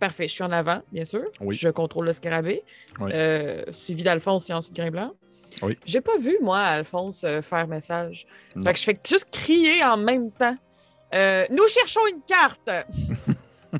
Parfait, 0.00 0.26
je 0.26 0.32
suis 0.32 0.42
en 0.42 0.50
avant, 0.52 0.80
bien 0.90 1.04
sûr. 1.04 1.24
Oui. 1.40 1.54
Je 1.54 1.68
contrôle 1.68 2.06
le 2.06 2.14
scarabée. 2.14 2.62
Oui. 2.98 3.10
Euh, 3.12 3.62
suivi 3.72 4.02
d'Alphonse 4.02 4.48
et 4.48 4.54
ensuite 4.54 4.74
Grimblanc. 4.74 5.12
Oui. 5.62 5.76
J'ai 5.84 6.00
pas 6.00 6.16
vu, 6.18 6.36
moi, 6.40 6.58
Alphonse 6.60 7.24
euh, 7.24 7.42
faire 7.42 7.66
message. 7.68 8.26
Non. 8.56 8.62
Fait 8.64 8.72
que 8.72 8.78
je 8.78 8.84
fais 8.84 9.00
juste 9.06 9.28
crier 9.30 9.82
en 9.84 9.96
même 9.96 10.30
temps. 10.30 10.56
Euh, 11.14 11.44
nous 11.50 11.66
cherchons 11.68 12.00
une 12.12 12.22
carte! 12.22 12.70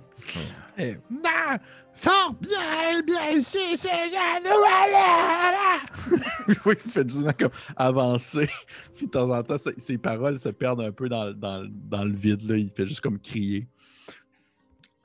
Eh, 0.79 0.97
non! 1.11 1.59
Fort 1.95 2.35
bien, 2.41 3.03
bien 3.07 3.31
ici, 3.33 3.77
c'est 3.77 3.89
là, 4.11 4.41
nous 4.43 4.49
allons 4.49 5.53
là! 5.53 6.57
oui, 6.65 6.75
il 6.85 6.91
fait 6.91 7.09
juste 7.09 7.33
comme 7.39 7.51
avancer. 7.77 8.49
Puis 8.97 9.07
de 9.07 9.11
temps 9.11 9.31
en 9.31 9.43
temps, 9.43 9.59
ses, 9.59 9.75
ses 9.77 9.99
paroles 9.99 10.39
se 10.39 10.49
perdent 10.49 10.81
un 10.81 10.91
peu 10.91 11.09
dans, 11.09 11.33
dans- 11.33 11.69
dans 11.71 12.05
le 12.05 12.15
vide. 12.15 12.43
Là. 12.51 12.57
Il 12.57 12.71
fait 12.71 12.87
juste 12.87 13.03
comme 13.03 13.21
crier. 13.21 13.69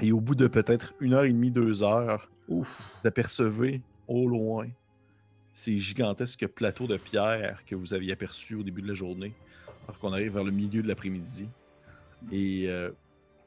Et 0.01 0.11
au 0.11 0.19
bout 0.21 0.35
de 0.35 0.47
peut-être 0.47 0.93
une 1.01 1.13
heure 1.13 1.25
et 1.25 1.31
demie, 1.31 1.51
deux 1.51 1.83
heures, 1.83 2.31
Ouf. 2.47 2.81
vous 3.01 3.07
apercevez 3.07 3.81
au 4.07 4.27
loin 4.27 4.67
ces 5.57 5.79
gigantesques 5.79 6.45
plateaux 6.45 6.85
de 6.85 6.97
pierre 6.97 7.65
que 7.65 7.73
vous 7.73 7.95
aviez 7.95 8.13
aperçus 8.13 8.53
au 8.53 8.61
début 8.61 8.83
de 8.83 8.87
la 8.87 8.93
journée, 8.93 9.33
alors 9.85 9.97
qu'on 9.97 10.13
arrive 10.13 10.33
vers 10.33 10.43
le 10.43 10.51
milieu 10.51 10.83
de 10.83 10.87
l'après-midi. 10.87 11.49
Et 12.31 12.69
euh, 12.69 12.91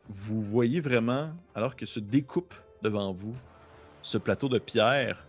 vous 0.09 0.43
voyez 0.43 0.81
vraiment, 0.81 1.31
alors 1.55 1.77
que 1.77 1.87
se 1.87 2.01
découpe 2.01 2.53
devant 2.83 3.13
vous, 3.13 3.37
ce 4.03 4.19
plateau 4.19 4.49
de 4.49 4.59
pierre 4.59 5.25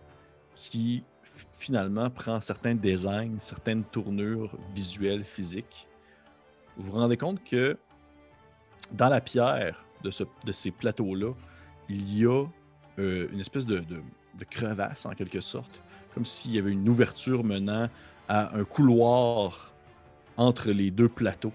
qui 0.56 1.04
finalement 1.52 2.10
prend 2.10 2.40
certains 2.40 2.74
designs, 2.74 3.38
certaines 3.38 3.84
tournures 3.84 4.58
visuelles, 4.74 5.22
physiques. 5.22 5.86
Vous 6.76 6.90
vous 6.90 6.98
rendez 6.98 7.16
compte 7.16 7.44
que 7.44 7.76
dans 8.90 9.08
la 9.08 9.20
pierre 9.20 9.86
de, 10.02 10.10
ce- 10.10 10.24
de 10.44 10.50
ces 10.50 10.72
plateaux-là, 10.72 11.32
il 11.88 12.18
y 12.18 12.26
a 12.26 12.44
euh, 12.98 13.28
une 13.32 13.38
espèce 13.38 13.66
de 13.66 13.84
crevasse 14.50 15.06
en 15.06 15.12
quelque 15.12 15.40
sorte, 15.40 15.80
comme 16.14 16.24
s'il 16.24 16.54
y 16.54 16.58
avait 16.58 16.72
une 16.72 16.88
ouverture 16.88 17.44
menant 17.44 17.88
à 18.28 18.56
un 18.56 18.64
couloir 18.64 19.72
entre 20.36 20.70
les 20.70 20.90
deux 20.90 21.08
plateaux. 21.08 21.52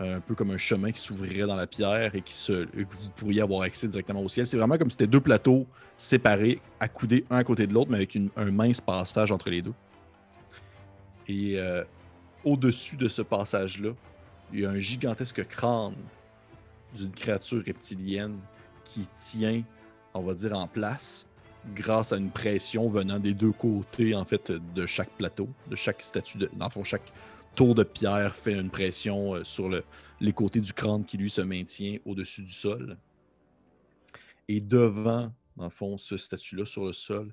Euh, 0.00 0.16
un 0.16 0.20
peu 0.20 0.34
comme 0.34 0.50
un 0.50 0.56
chemin 0.56 0.92
qui 0.92 1.00
s'ouvrirait 1.00 1.46
dans 1.46 1.56
la 1.56 1.66
pierre 1.66 2.14
et 2.14 2.22
qui 2.22 2.34
que 2.46 2.64
vous 2.74 3.10
pourriez 3.16 3.42
avoir 3.42 3.62
accès 3.62 3.86
directement 3.86 4.22
au 4.22 4.28
ciel. 4.28 4.46
C'est 4.46 4.56
vraiment 4.56 4.78
comme 4.78 4.88
si 4.88 4.94
c'était 4.94 5.06
deux 5.06 5.20
plateaux 5.20 5.66
séparés, 5.96 6.60
accoudés 6.78 7.26
un 7.28 7.36
à 7.36 7.44
côté 7.44 7.66
de 7.66 7.74
l'autre, 7.74 7.90
mais 7.90 7.98
avec 7.98 8.16
un 8.36 8.50
mince 8.50 8.80
passage 8.80 9.30
entre 9.30 9.50
les 9.50 9.60
deux. 9.60 9.74
Et 11.28 11.58
euh, 11.58 11.84
au-dessus 12.44 12.96
de 12.96 13.08
ce 13.08 13.20
passage-là, 13.20 13.90
il 14.52 14.60
y 14.60 14.66
a 14.66 14.70
un 14.70 14.78
gigantesque 14.78 15.46
crâne 15.46 15.94
d'une 16.96 17.12
créature 17.12 17.62
reptilienne 17.64 18.38
qui 18.84 19.06
tient, 19.16 19.62
on 20.14 20.22
va 20.22 20.34
dire, 20.34 20.56
en 20.56 20.66
place 20.66 21.26
grâce 21.74 22.12
à 22.12 22.16
une 22.16 22.30
pression 22.30 22.88
venant 22.88 23.18
des 23.18 23.34
deux 23.34 23.52
côtés, 23.52 24.14
en 24.14 24.24
fait, 24.24 24.50
de 24.52 24.86
chaque 24.86 25.10
plateau, 25.10 25.48
de 25.68 25.76
chaque 25.76 26.02
statue, 26.02 26.38
de, 26.38 26.50
dans 26.54 26.66
le 26.66 26.70
fond, 26.70 26.84
chaque 26.84 27.12
tour 27.54 27.74
de 27.74 27.82
pierre 27.82 28.34
fait 28.34 28.52
une 28.54 28.70
pression 28.70 29.34
euh, 29.36 29.44
sur 29.44 29.68
le- 29.68 29.84
les 30.20 30.32
côtés 30.32 30.60
du 30.60 30.72
crâne 30.72 31.04
qui, 31.04 31.16
lui, 31.16 31.30
se 31.30 31.40
maintient 31.42 31.98
au-dessus 32.04 32.42
du 32.42 32.52
sol. 32.52 32.96
Et 34.48 34.60
devant, 34.60 35.32
dans 35.56 35.64
le 35.64 35.70
fond, 35.70 35.96
ce 35.98 36.16
statut-là, 36.16 36.64
sur 36.64 36.84
le 36.86 36.92
sol, 36.92 37.32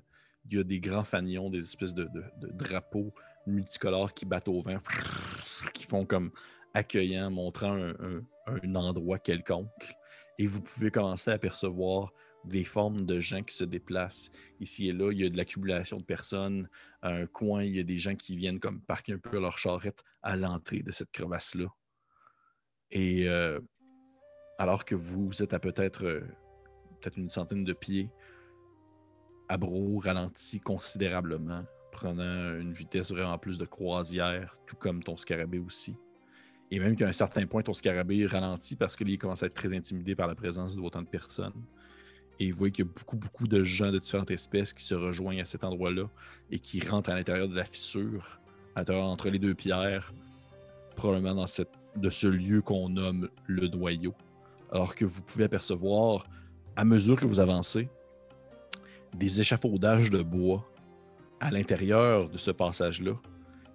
il 0.50 0.56
y 0.56 0.60
a 0.60 0.64
des 0.64 0.80
grands 0.80 1.04
fanions, 1.04 1.50
des 1.50 1.58
espèces 1.60 1.94
de, 1.94 2.08
drapeaux 2.52 3.12
multicolores 3.46 4.14
qui 4.14 4.24
battent 4.24 4.48
au 4.48 4.62
vent, 4.62 4.78
qui 5.74 5.84
font 5.84 6.04
comme 6.06 6.30
accueillant, 6.74 7.30
montrant 7.30 7.72
un, 7.74 7.90
un- 7.90 8.22
un 8.46 8.74
endroit 8.74 9.18
quelconque. 9.18 9.94
Et 10.38 10.46
vous 10.46 10.60
pouvez 10.60 10.90
commencer 10.90 11.30
à 11.30 11.34
apercevoir 11.34 12.12
des 12.44 12.64
formes 12.64 13.04
de 13.04 13.20
gens 13.20 13.42
qui 13.42 13.54
se 13.54 13.64
déplacent 13.64 14.30
ici 14.60 14.88
et 14.88 14.92
là. 14.92 15.10
Il 15.12 15.20
y 15.20 15.26
a 15.26 15.28
de 15.28 15.36
l'accumulation 15.36 15.98
de 15.98 16.04
personnes. 16.04 16.68
À 17.02 17.10
un 17.10 17.26
coin, 17.26 17.62
il 17.62 17.76
y 17.76 17.80
a 17.80 17.84
des 17.84 17.98
gens 17.98 18.14
qui 18.14 18.36
viennent 18.36 18.60
comme 18.60 18.80
parquer 18.80 19.12
un 19.12 19.18
peu 19.18 19.38
leur 19.40 19.58
charrette 19.58 20.02
à 20.22 20.36
l'entrée 20.36 20.82
de 20.82 20.90
cette 20.90 21.10
crevasse-là. 21.10 21.66
Et 22.90 23.28
euh, 23.28 23.60
alors 24.58 24.84
que 24.84 24.94
vous 24.94 25.42
êtes 25.42 25.52
à 25.52 25.58
peut-être 25.58 26.04
euh, 26.04 26.20
peut-être 27.00 27.18
une 27.18 27.30
centaine 27.30 27.64
de 27.64 27.72
pieds, 27.72 28.10
Abro 29.48 29.98
ralentit 29.98 30.60
considérablement, 30.60 31.64
prenant 31.92 32.58
une 32.58 32.72
vitesse 32.72 33.10
vraiment 33.10 33.38
plus 33.38 33.58
de 33.58 33.64
croisière, 33.64 34.54
tout 34.66 34.76
comme 34.76 35.02
ton 35.02 35.16
scarabée 35.16 35.58
aussi. 35.58 35.96
Et 36.70 36.80
même 36.80 36.96
qu'à 36.96 37.08
un 37.08 37.12
certain 37.12 37.46
point, 37.46 37.62
ton 37.62 37.72
scarabée 37.72 38.26
ralentit 38.26 38.76
parce 38.76 38.94
que 38.94 39.04
là, 39.04 39.10
il 39.10 39.18
commence 39.18 39.42
à 39.42 39.46
être 39.46 39.54
très 39.54 39.74
intimidé 39.74 40.14
par 40.14 40.26
la 40.26 40.34
présence 40.34 40.76
d'autant 40.76 41.00
de 41.00 41.06
personnes. 41.06 41.64
Et 42.40 42.52
vous 42.52 42.58
voyez 42.58 42.72
qu'il 42.72 42.84
y 42.84 42.88
a 42.88 42.92
beaucoup, 42.94 43.16
beaucoup 43.16 43.48
de 43.48 43.64
gens 43.64 43.90
de 43.90 43.98
différentes 43.98 44.30
espèces 44.30 44.72
qui 44.72 44.84
se 44.84 44.94
rejoignent 44.94 45.40
à 45.40 45.44
cet 45.44 45.64
endroit-là 45.64 46.08
et 46.50 46.58
qui 46.58 46.80
rentrent 46.86 47.10
à 47.10 47.14
l'intérieur 47.14 47.48
de 47.48 47.56
la 47.56 47.64
fissure, 47.64 48.40
à 48.76 48.84
entre 48.92 49.28
les 49.28 49.38
deux 49.38 49.54
pierres, 49.54 50.12
probablement 50.94 51.34
dans 51.34 51.46
cette, 51.46 51.72
de 51.96 52.10
ce 52.10 52.28
lieu 52.28 52.62
qu'on 52.62 52.88
nomme 52.88 53.28
le 53.46 53.66
noyau. 53.66 54.14
Alors 54.70 54.94
que 54.94 55.04
vous 55.04 55.22
pouvez 55.22 55.44
apercevoir, 55.44 56.26
à 56.76 56.84
mesure 56.84 57.16
que 57.16 57.26
vous 57.26 57.40
avancez, 57.40 57.88
des 59.14 59.40
échafaudages 59.40 60.10
de 60.10 60.22
bois 60.22 60.70
à 61.40 61.50
l'intérieur 61.50 62.28
de 62.28 62.36
ce 62.36 62.50
passage-là 62.50 63.14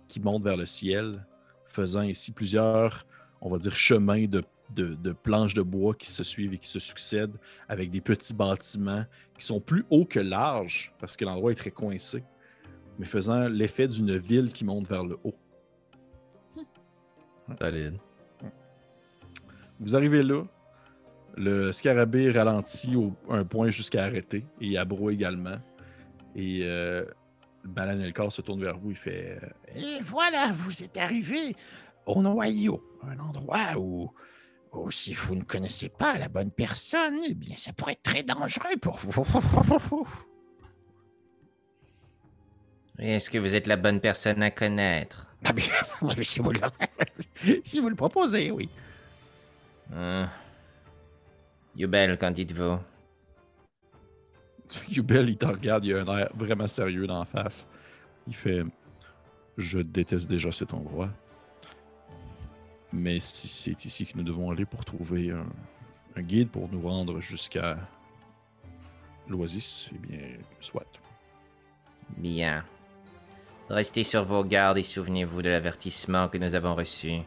qui 0.08 0.20
montent 0.20 0.44
vers 0.44 0.58
le 0.58 0.66
ciel, 0.66 1.26
faisant 1.66 2.04
ici 2.04 2.32
plusieurs, 2.32 3.06
on 3.42 3.50
va 3.50 3.58
dire, 3.58 3.76
chemins 3.76 4.26
de, 4.26 4.44
de- 4.74 4.96
de 4.96 5.12
planches 5.12 5.54
de 5.54 5.62
bois 5.62 5.94
qui 5.94 6.10
se 6.12 6.24
suivent 6.24 6.54
et 6.54 6.58
qui 6.58 6.68
se 6.68 6.80
succèdent 6.80 7.38
avec 7.70 7.90
des 7.92 8.02
petits 8.02 8.34
bâtiments 8.34 9.06
qui 9.38 9.46
sont 9.46 9.60
plus 9.60 9.86
hauts 9.90 10.06
que 10.06 10.20
larges 10.20 10.94
parce 11.00 11.16
que 11.18 11.26
l'endroit 11.26 11.52
est 11.52 11.56
très 11.56 11.72
coincé, 11.72 12.24
mais 13.00 13.06
faisant 13.06 13.48
l'effet 13.48 13.88
d'une 13.88 14.18
ville 14.18 14.52
qui 14.54 14.66
monte 14.66 14.88
vers 14.88 15.04
le 15.04 15.18
haut. 15.24 15.36
Solide. 17.60 17.98
Vous 19.80 19.96
arrivez 19.96 20.24
là, 20.24 20.44
le 21.36 21.72
scarabée 21.72 22.32
ralentit 22.32 22.96
au 22.96 23.14
un 23.30 23.44
point 23.44 23.70
jusqu'à 23.70 24.06
arrêter, 24.06 24.46
et 24.62 24.78
Abro 24.78 25.10
également. 25.10 25.58
Et 26.36 26.62
euh, 26.64 27.04
Balan 27.66 28.00
Elkar 28.00 28.32
se 28.32 28.42
tourne 28.42 28.62
vers 28.62 28.78
vous, 28.78 28.92
il 28.92 28.98
fait 28.98 29.40
euh, 29.44 29.50
Et 29.76 30.02
voilà, 30.04 30.52
vous 30.54 30.84
êtes 30.84 30.96
arrivé 30.98 31.56
au 32.06 32.22
noyau, 32.22 32.82
un 33.04 33.20
endroit 33.20 33.78
où, 33.78 34.12
où 34.74 34.92
si 34.92 35.14
vous 35.14 35.36
ne 35.36 35.44
connaissez 35.44 35.90
pas 35.90 36.18
la 36.18 36.28
bonne 36.28 36.52
personne, 36.52 37.20
eh 37.28 37.34
bien, 37.34 37.56
ça 37.58 37.74
pourrait 37.74 37.94
être 37.94 38.04
très 38.04 38.24
dangereux 38.24 38.78
pour 38.82 38.98
vous. 38.98 40.08
Est-ce 43.00 43.30
que 43.30 43.38
vous 43.38 43.56
êtes 43.56 43.68
la 43.68 43.76
bonne 43.76 44.00
personne 44.00 44.42
à 44.44 44.52
connaître? 44.52 45.28
Ah, 45.44 45.54
bien, 45.54 45.66
si, 46.22 46.40
vous 46.40 46.52
le... 46.52 46.60
si 47.64 47.80
vous 47.80 47.90
le 47.90 47.96
proposez, 47.96 48.52
oui. 48.52 48.70
Hum. 49.94 50.28
Yubel, 51.76 52.18
qu'en 52.18 52.32
dites-vous? 52.32 52.78
Yubel, 54.90 55.30
il 55.30 55.38
te 55.38 55.46
regarde, 55.46 55.84
il 55.86 55.96
a 55.96 56.02
un 56.02 56.18
air 56.18 56.30
vraiment 56.36 56.68
sérieux 56.68 57.08
dans 57.08 57.20
la 57.20 57.26
face. 57.26 57.68
Il 58.28 58.36
fait 58.36 58.64
Je 59.58 59.80
déteste 59.80 60.30
déjà 60.30 60.52
cet 60.52 60.74
endroit. 60.74 61.10
Mais 62.94 63.20
si 63.20 63.48
c'est 63.48 63.86
ici 63.86 64.06
que 64.06 64.16
nous 64.16 64.24
devons 64.24 64.52
aller 64.52 64.66
pour 64.66 64.86
trouver 64.86 65.32
un, 65.32 65.48
un 66.16 66.22
guide 66.22 66.50
pour 66.50 66.70
nous 66.72 66.82
rendre 66.88 67.20
jusqu'à 67.20 67.78
l'Oasis, 69.28 69.90
eh 69.94 69.98
bien, 69.98 70.20
soit. 70.62 70.86
Bien. 72.18 72.64
Restez 73.70 74.04
sur 74.04 74.24
vos 74.24 74.44
gardes 74.44 74.78
et 74.78 74.84
souvenez-vous 74.84 75.42
de 75.42 75.50
l'avertissement 75.50 76.28
que 76.28 76.38
nous 76.38 76.54
avons 76.54 76.76
reçu. 76.76 77.22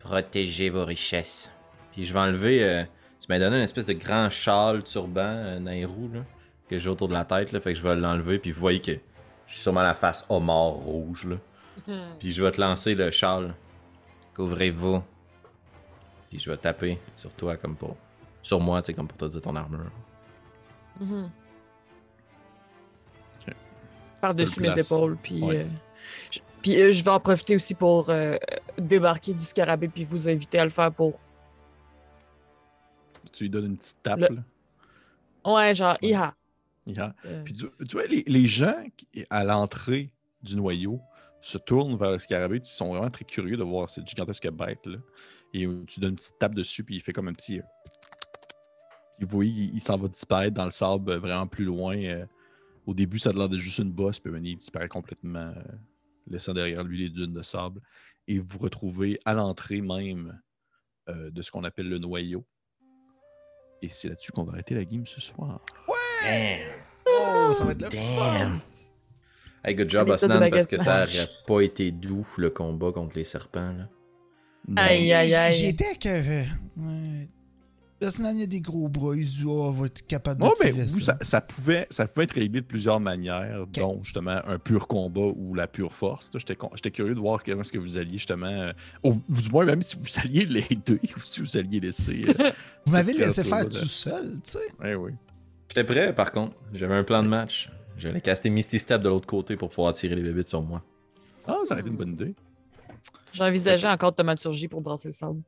Protégez 0.00 0.68
vos 0.70 0.84
richesses. 0.84 1.52
Puis 1.92 2.04
je 2.04 2.12
vais 2.12 2.18
enlever. 2.20 2.64
euh, 2.64 2.84
tu 3.20 3.26
m'as 3.28 3.38
donné 3.38 3.56
une 3.56 3.62
espèce 3.62 3.86
de 3.86 3.92
grand 3.92 4.30
châle 4.30 4.82
turban, 4.82 5.20
euh, 5.22 5.58
là, 5.60 6.20
que 6.68 6.78
j'ai 6.78 6.88
autour 6.88 7.08
de 7.08 7.12
la 7.12 7.24
tête, 7.24 7.52
là. 7.52 7.60
Fait 7.60 7.72
que 7.72 7.78
je 7.78 7.82
vais 7.82 7.94
l'enlever, 7.94 8.38
puis 8.38 8.50
vous 8.50 8.60
voyez 8.60 8.80
que 8.80 8.92
j'ai 8.92 9.00
sûrement 9.60 9.82
la 9.82 9.94
face 9.94 10.26
homard 10.28 10.72
rouge, 10.72 11.26
là. 11.26 11.36
Puis 12.18 12.32
je 12.32 12.42
vais 12.42 12.50
te 12.50 12.60
lancer 12.60 12.94
le 12.94 13.10
châle. 13.10 13.54
Couvrez-vous. 14.36 15.02
Puis 16.28 16.38
je 16.38 16.50
vais 16.50 16.58
taper 16.58 16.98
sur 17.16 17.32
toi 17.34 17.56
comme 17.56 17.74
pour. 17.74 17.96
Sur 18.42 18.60
moi, 18.60 18.82
tu 18.82 18.86
sais, 18.86 18.94
comme 18.94 19.08
pour 19.08 19.16
te 19.16 19.24
dire 19.24 19.40
ton 19.40 19.56
armure. 19.56 19.90
Mhm. 21.00 21.30
Par-dessus 24.20 24.60
mes 24.60 24.78
épaules. 24.78 25.16
Puis, 25.22 25.42
Ouais. 25.42 25.58
euh, 25.60 25.66
je, 26.30 26.40
puis 26.62 26.80
euh, 26.80 26.90
je 26.90 27.02
vais 27.04 27.10
en 27.10 27.20
profiter 27.20 27.54
aussi 27.56 27.74
pour 27.74 28.08
euh, 28.10 28.36
débarquer 28.78 29.32
du 29.34 29.44
scarabée 29.44 29.88
puis 29.88 30.04
vous 30.04 30.28
inviter 30.28 30.58
à 30.58 30.64
le 30.64 30.70
faire 30.70 30.92
pour. 30.92 31.18
Tu 33.32 33.44
lui 33.44 33.50
donnes 33.50 33.66
une 33.66 33.76
petite 33.76 34.02
tape. 34.02 34.18
Le- 34.20 34.28
là? 34.36 35.52
Ouais, 35.54 35.74
genre, 35.74 35.96
iha. 36.02 36.34
Yeah. 36.86 37.14
Euh, 37.24 37.42
Puis 37.44 37.52
tu, 37.54 37.66
tu 37.86 37.96
vois, 37.96 38.06
les, 38.06 38.22
les 38.26 38.46
gens 38.46 38.76
qui- 38.96 39.24
à 39.28 39.44
l'entrée 39.44 40.10
du 40.42 40.56
noyau 40.56 41.00
se 41.40 41.58
tournent 41.58 41.96
vers 41.96 42.10
le 42.12 42.18
scarabée. 42.18 42.58
Ils 42.58 42.64
sont 42.64 42.90
vraiment 42.90 43.10
très 43.10 43.24
curieux 43.24 43.56
de 43.56 43.62
voir 43.64 43.88
cette 43.90 44.08
gigantesque 44.08 44.48
bête-là. 44.50 44.98
Et 45.54 45.64
euh, 45.66 45.84
tu 45.86 46.00
donnes 46.00 46.10
une 46.10 46.16
petite 46.16 46.38
tape 46.38 46.54
dessus, 46.54 46.82
puis 46.84 46.96
il 46.96 47.00
fait 47.00 47.12
comme 47.12 47.28
un 47.28 47.32
petit. 47.32 47.58
euh, 47.60 47.62
Puis 49.18 49.26
vous 49.26 49.36
voyez, 49.36 49.52
il, 49.52 49.74
il 49.76 49.80
s'en 49.80 49.96
va 49.96 50.08
disparaître 50.08 50.54
dans 50.54 50.64
le 50.64 50.70
sable 50.70 51.10
euh, 51.12 51.18
vraiment 51.18 51.46
plus 51.46 51.64
loin. 51.64 51.96
euh. 51.96 52.26
Au 52.86 52.94
début, 52.94 53.18
ça 53.18 53.30
a 53.30 53.32
l'air 53.32 53.48
de 53.48 53.56
juste 53.56 53.78
une 53.78 53.90
bosse, 53.92 54.20
puis 54.20 54.32
il 54.42 54.56
disparaît 54.58 54.88
complètement, 54.88 55.52
euh, 55.56 55.62
laissant 56.28 56.54
derrière 56.54 56.84
lui 56.84 56.98
les 56.98 57.10
dunes 57.10 57.32
de 57.32 57.42
sable. 57.42 57.80
Et 58.28 58.38
vous 58.38 58.46
vous 58.46 58.58
retrouvez 58.58 59.18
à 59.24 59.34
l'entrée 59.34 59.80
même 59.80 60.40
euh, 61.08 61.30
de 61.30 61.42
ce 61.42 61.50
qu'on 61.50 61.64
appelle 61.64 61.88
le 61.88 61.98
noyau. 61.98 62.44
Et 63.82 63.88
c'est 63.88 64.08
là-dessus 64.08 64.32
qu'on 64.32 64.44
va 64.44 64.52
arrêter 64.54 64.74
la 64.74 64.84
game 64.84 65.06
ce 65.06 65.20
soir. 65.20 65.60
Damn. 66.24 66.58
Oh, 67.08 67.52
ça 67.52 67.64
va 67.64 67.72
être 67.72 67.82
le 67.82 67.90
fun! 67.90 68.60
Hey, 69.66 69.74
good 69.74 69.90
job, 69.90 70.08
Osnan, 70.08 70.48
parce 70.48 70.66
que 70.66 70.78
ça 70.78 71.00
magasinage. 71.00 71.28
aurait 71.28 71.44
pas 71.46 71.60
été 71.64 71.90
doux 71.90 72.26
le 72.38 72.50
combat 72.50 72.92
contre 72.92 73.16
les 73.16 73.24
serpents, 73.24 73.72
là. 73.72 73.88
Aïe, 74.76 75.12
aïe, 75.12 75.34
aïe. 75.34 75.52
J'étais 75.52 75.96
que. 75.96 76.08
ouais. 76.76 77.28
Là, 78.00 78.10
il 78.32 78.40
y 78.40 78.42
a 78.42 78.46
des 78.46 78.60
gros 78.60 78.88
bras, 78.88 79.16
il 79.16 79.26
oh, 79.46 79.72
va 79.72 79.86
être 79.86 80.06
capable 80.06 80.42
de 80.42 80.46
ben, 80.46 80.52
tirer 80.54 80.82
oui, 80.82 80.88
ça. 80.88 81.16
ça, 81.18 81.18
ça 81.22 81.40
pouvait, 81.40 81.86
ça 81.88 82.06
pouvait 82.06 82.24
être 82.24 82.34
réglé 82.34 82.60
de 82.60 82.66
plusieurs 82.66 83.00
manières, 83.00 83.66
dont 83.72 84.00
justement 84.04 84.38
un 84.46 84.58
pur 84.58 84.86
combat 84.86 85.32
ou 85.34 85.54
la 85.54 85.66
pure 85.66 85.94
force. 85.94 86.30
J'étais 86.34 86.90
curieux 86.90 87.14
de 87.14 87.20
voir 87.20 87.42
comment 87.42 87.62
est-ce 87.62 87.72
que 87.72 87.78
vous 87.78 87.96
alliez 87.96 88.18
justement, 88.18 88.46
euh, 88.46 88.72
ou 89.02 89.14
du 89.28 89.48
moins 89.48 89.64
même 89.64 89.80
si 89.82 89.96
vous 89.96 90.20
alliez 90.22 90.44
l'aider 90.46 91.00
ou 91.16 91.20
si 91.22 91.40
vous 91.40 91.56
alliez 91.56 91.80
laisser. 91.80 92.24
euh, 92.38 92.50
Vous 92.84 92.92
m'avez 92.92 93.14
laissé 93.14 93.42
faire 93.44 93.64
tout 93.64 93.70
seul, 93.72 94.34
tu 94.44 94.50
sais. 94.52 94.58
Ouais, 94.78 94.94
oui. 94.94 95.12
J'étais 95.68 95.84
prêt, 95.84 96.14
par 96.14 96.32
contre. 96.32 96.54
J'avais 96.74 96.94
un 96.94 97.04
plan 97.04 97.22
de 97.22 97.28
match. 97.28 97.70
J'allais 97.98 98.20
caster 98.20 98.50
Misty 98.50 98.78
Step 98.78 99.00
de 99.02 99.08
l'autre 99.08 99.26
côté 99.26 99.56
pour 99.56 99.70
pouvoir 99.70 99.88
attirer 99.88 100.14
les 100.14 100.22
bébés 100.22 100.44
sur 100.46 100.62
moi. 100.62 100.82
Ah, 101.46 101.56
ça 101.64 101.74
aurait 101.74 101.80
été 101.80 101.90
une 101.90 101.96
bonne 101.96 102.12
idée. 102.12 102.34
J'ai 103.32 103.44
envisagé 103.44 103.86
encore 103.88 104.12
de 104.12 104.16
thaumaturgie 104.16 104.68
pour 104.68 104.80
brasser 104.80 105.08
le 105.08 105.12
sable. 105.12 105.40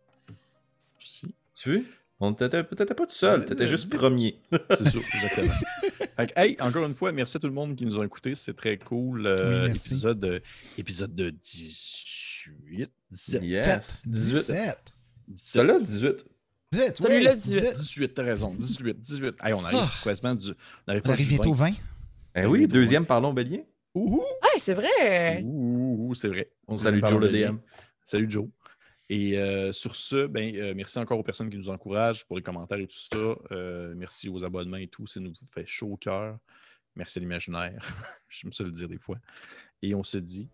aussi. 1.00 1.34
Tu 1.54 1.70
veux? 1.70 1.84
On 2.20 2.34
peut-être 2.34 2.94
pas 2.94 3.06
tout 3.06 3.14
seul, 3.14 3.46
t'étais 3.46 3.68
juste 3.68 3.88
premier. 3.88 4.40
C'est 4.70 4.84
ça, 4.88 4.98
exactement. 5.14 5.52
Fait 6.16 6.26
que, 6.26 6.32
hey, 6.40 6.56
encore 6.60 6.84
une 6.84 6.94
fois, 6.94 7.12
merci 7.12 7.36
à 7.36 7.40
tout 7.40 7.46
le 7.46 7.52
monde 7.52 7.76
qui 7.76 7.86
nous 7.86 8.00
a 8.00 8.04
écoutés. 8.04 8.34
C'est 8.34 8.54
très 8.56 8.76
cool. 8.76 9.26
Euh, 9.26 9.64
Oui, 9.66 9.70
épisode, 9.70 10.24
euh, 10.24 10.40
épisode 10.76 11.14
de 11.14 11.30
18, 11.30 12.90
17. 13.12 13.42
Yes. 13.44 14.02
18. 14.06 14.34
17. 14.36 14.92
Celui-là, 15.34 15.78
18. 15.78 16.24
18, 16.72 16.96
Celui-là, 16.96 17.30
oui, 17.34 17.36
18. 17.40 17.74
18, 17.76 18.14
t'as 18.14 18.22
raison. 18.24 18.52
18, 18.54 18.98
18. 18.98 19.34
Hey, 19.42 19.54
on 19.54 19.64
arrive 19.64 19.78
Ah. 19.80 19.90
quasiment 20.02 20.34
du. 20.34 20.50
On 20.50 20.90
arrive 20.90 21.02
On 21.04 21.06
pas 21.08 21.12
arrive 21.12 21.26
du 21.28 21.34
bientôt 21.34 21.52
20. 21.54 21.66
20. 21.68 21.74
Eh 22.34 22.46
oui, 22.46 22.68
deuxième, 22.68 23.06
parlons 23.06 23.32
bélier. 23.32 23.64
Ouhou! 23.94 24.18
Ouais, 24.18 24.60
c'est 24.60 24.74
vrai. 24.74 25.42
Ouh, 25.42 25.48
ouh, 25.48 26.08
ouh, 26.08 26.14
c'est 26.14 26.28
vrai. 26.28 26.50
On 26.66 26.76
salue 26.76 27.04
Joe 27.04 27.20
le. 27.20 27.28
DM. 27.28 27.56
Salut 28.04 28.30
Joe. 28.30 28.48
Et 29.10 29.38
euh, 29.38 29.72
sur 29.72 29.94
ce, 29.96 30.26
ben, 30.26 30.54
euh, 30.56 30.74
merci 30.76 30.98
encore 30.98 31.18
aux 31.18 31.22
personnes 31.22 31.48
qui 31.48 31.56
nous 31.56 31.70
encouragent 31.70 32.26
pour 32.26 32.36
les 32.36 32.42
commentaires 32.42 32.78
et 32.78 32.86
tout 32.86 32.98
ça. 32.98 33.36
Euh, 33.52 33.94
merci 33.96 34.28
aux 34.28 34.44
abonnements 34.44 34.76
et 34.76 34.88
tout. 34.88 35.06
Ça 35.06 35.20
nous 35.20 35.32
fait 35.50 35.66
chaud 35.66 35.92
au 35.92 35.96
cœur. 35.96 36.38
Merci 36.94 37.18
à 37.18 37.20
l'imaginaire. 37.20 37.80
J'aime 38.28 38.52
ça 38.52 38.64
le 38.64 38.70
dire 38.70 38.88
des 38.88 38.98
fois. 38.98 39.16
Et 39.80 39.94
on 39.94 40.02
se 40.02 40.18
dit 40.18 40.50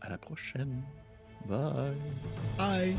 à 0.00 0.08
la 0.08 0.16
prochaine. 0.16 0.82
Bye. 1.46 1.96
Bye! 2.56 2.96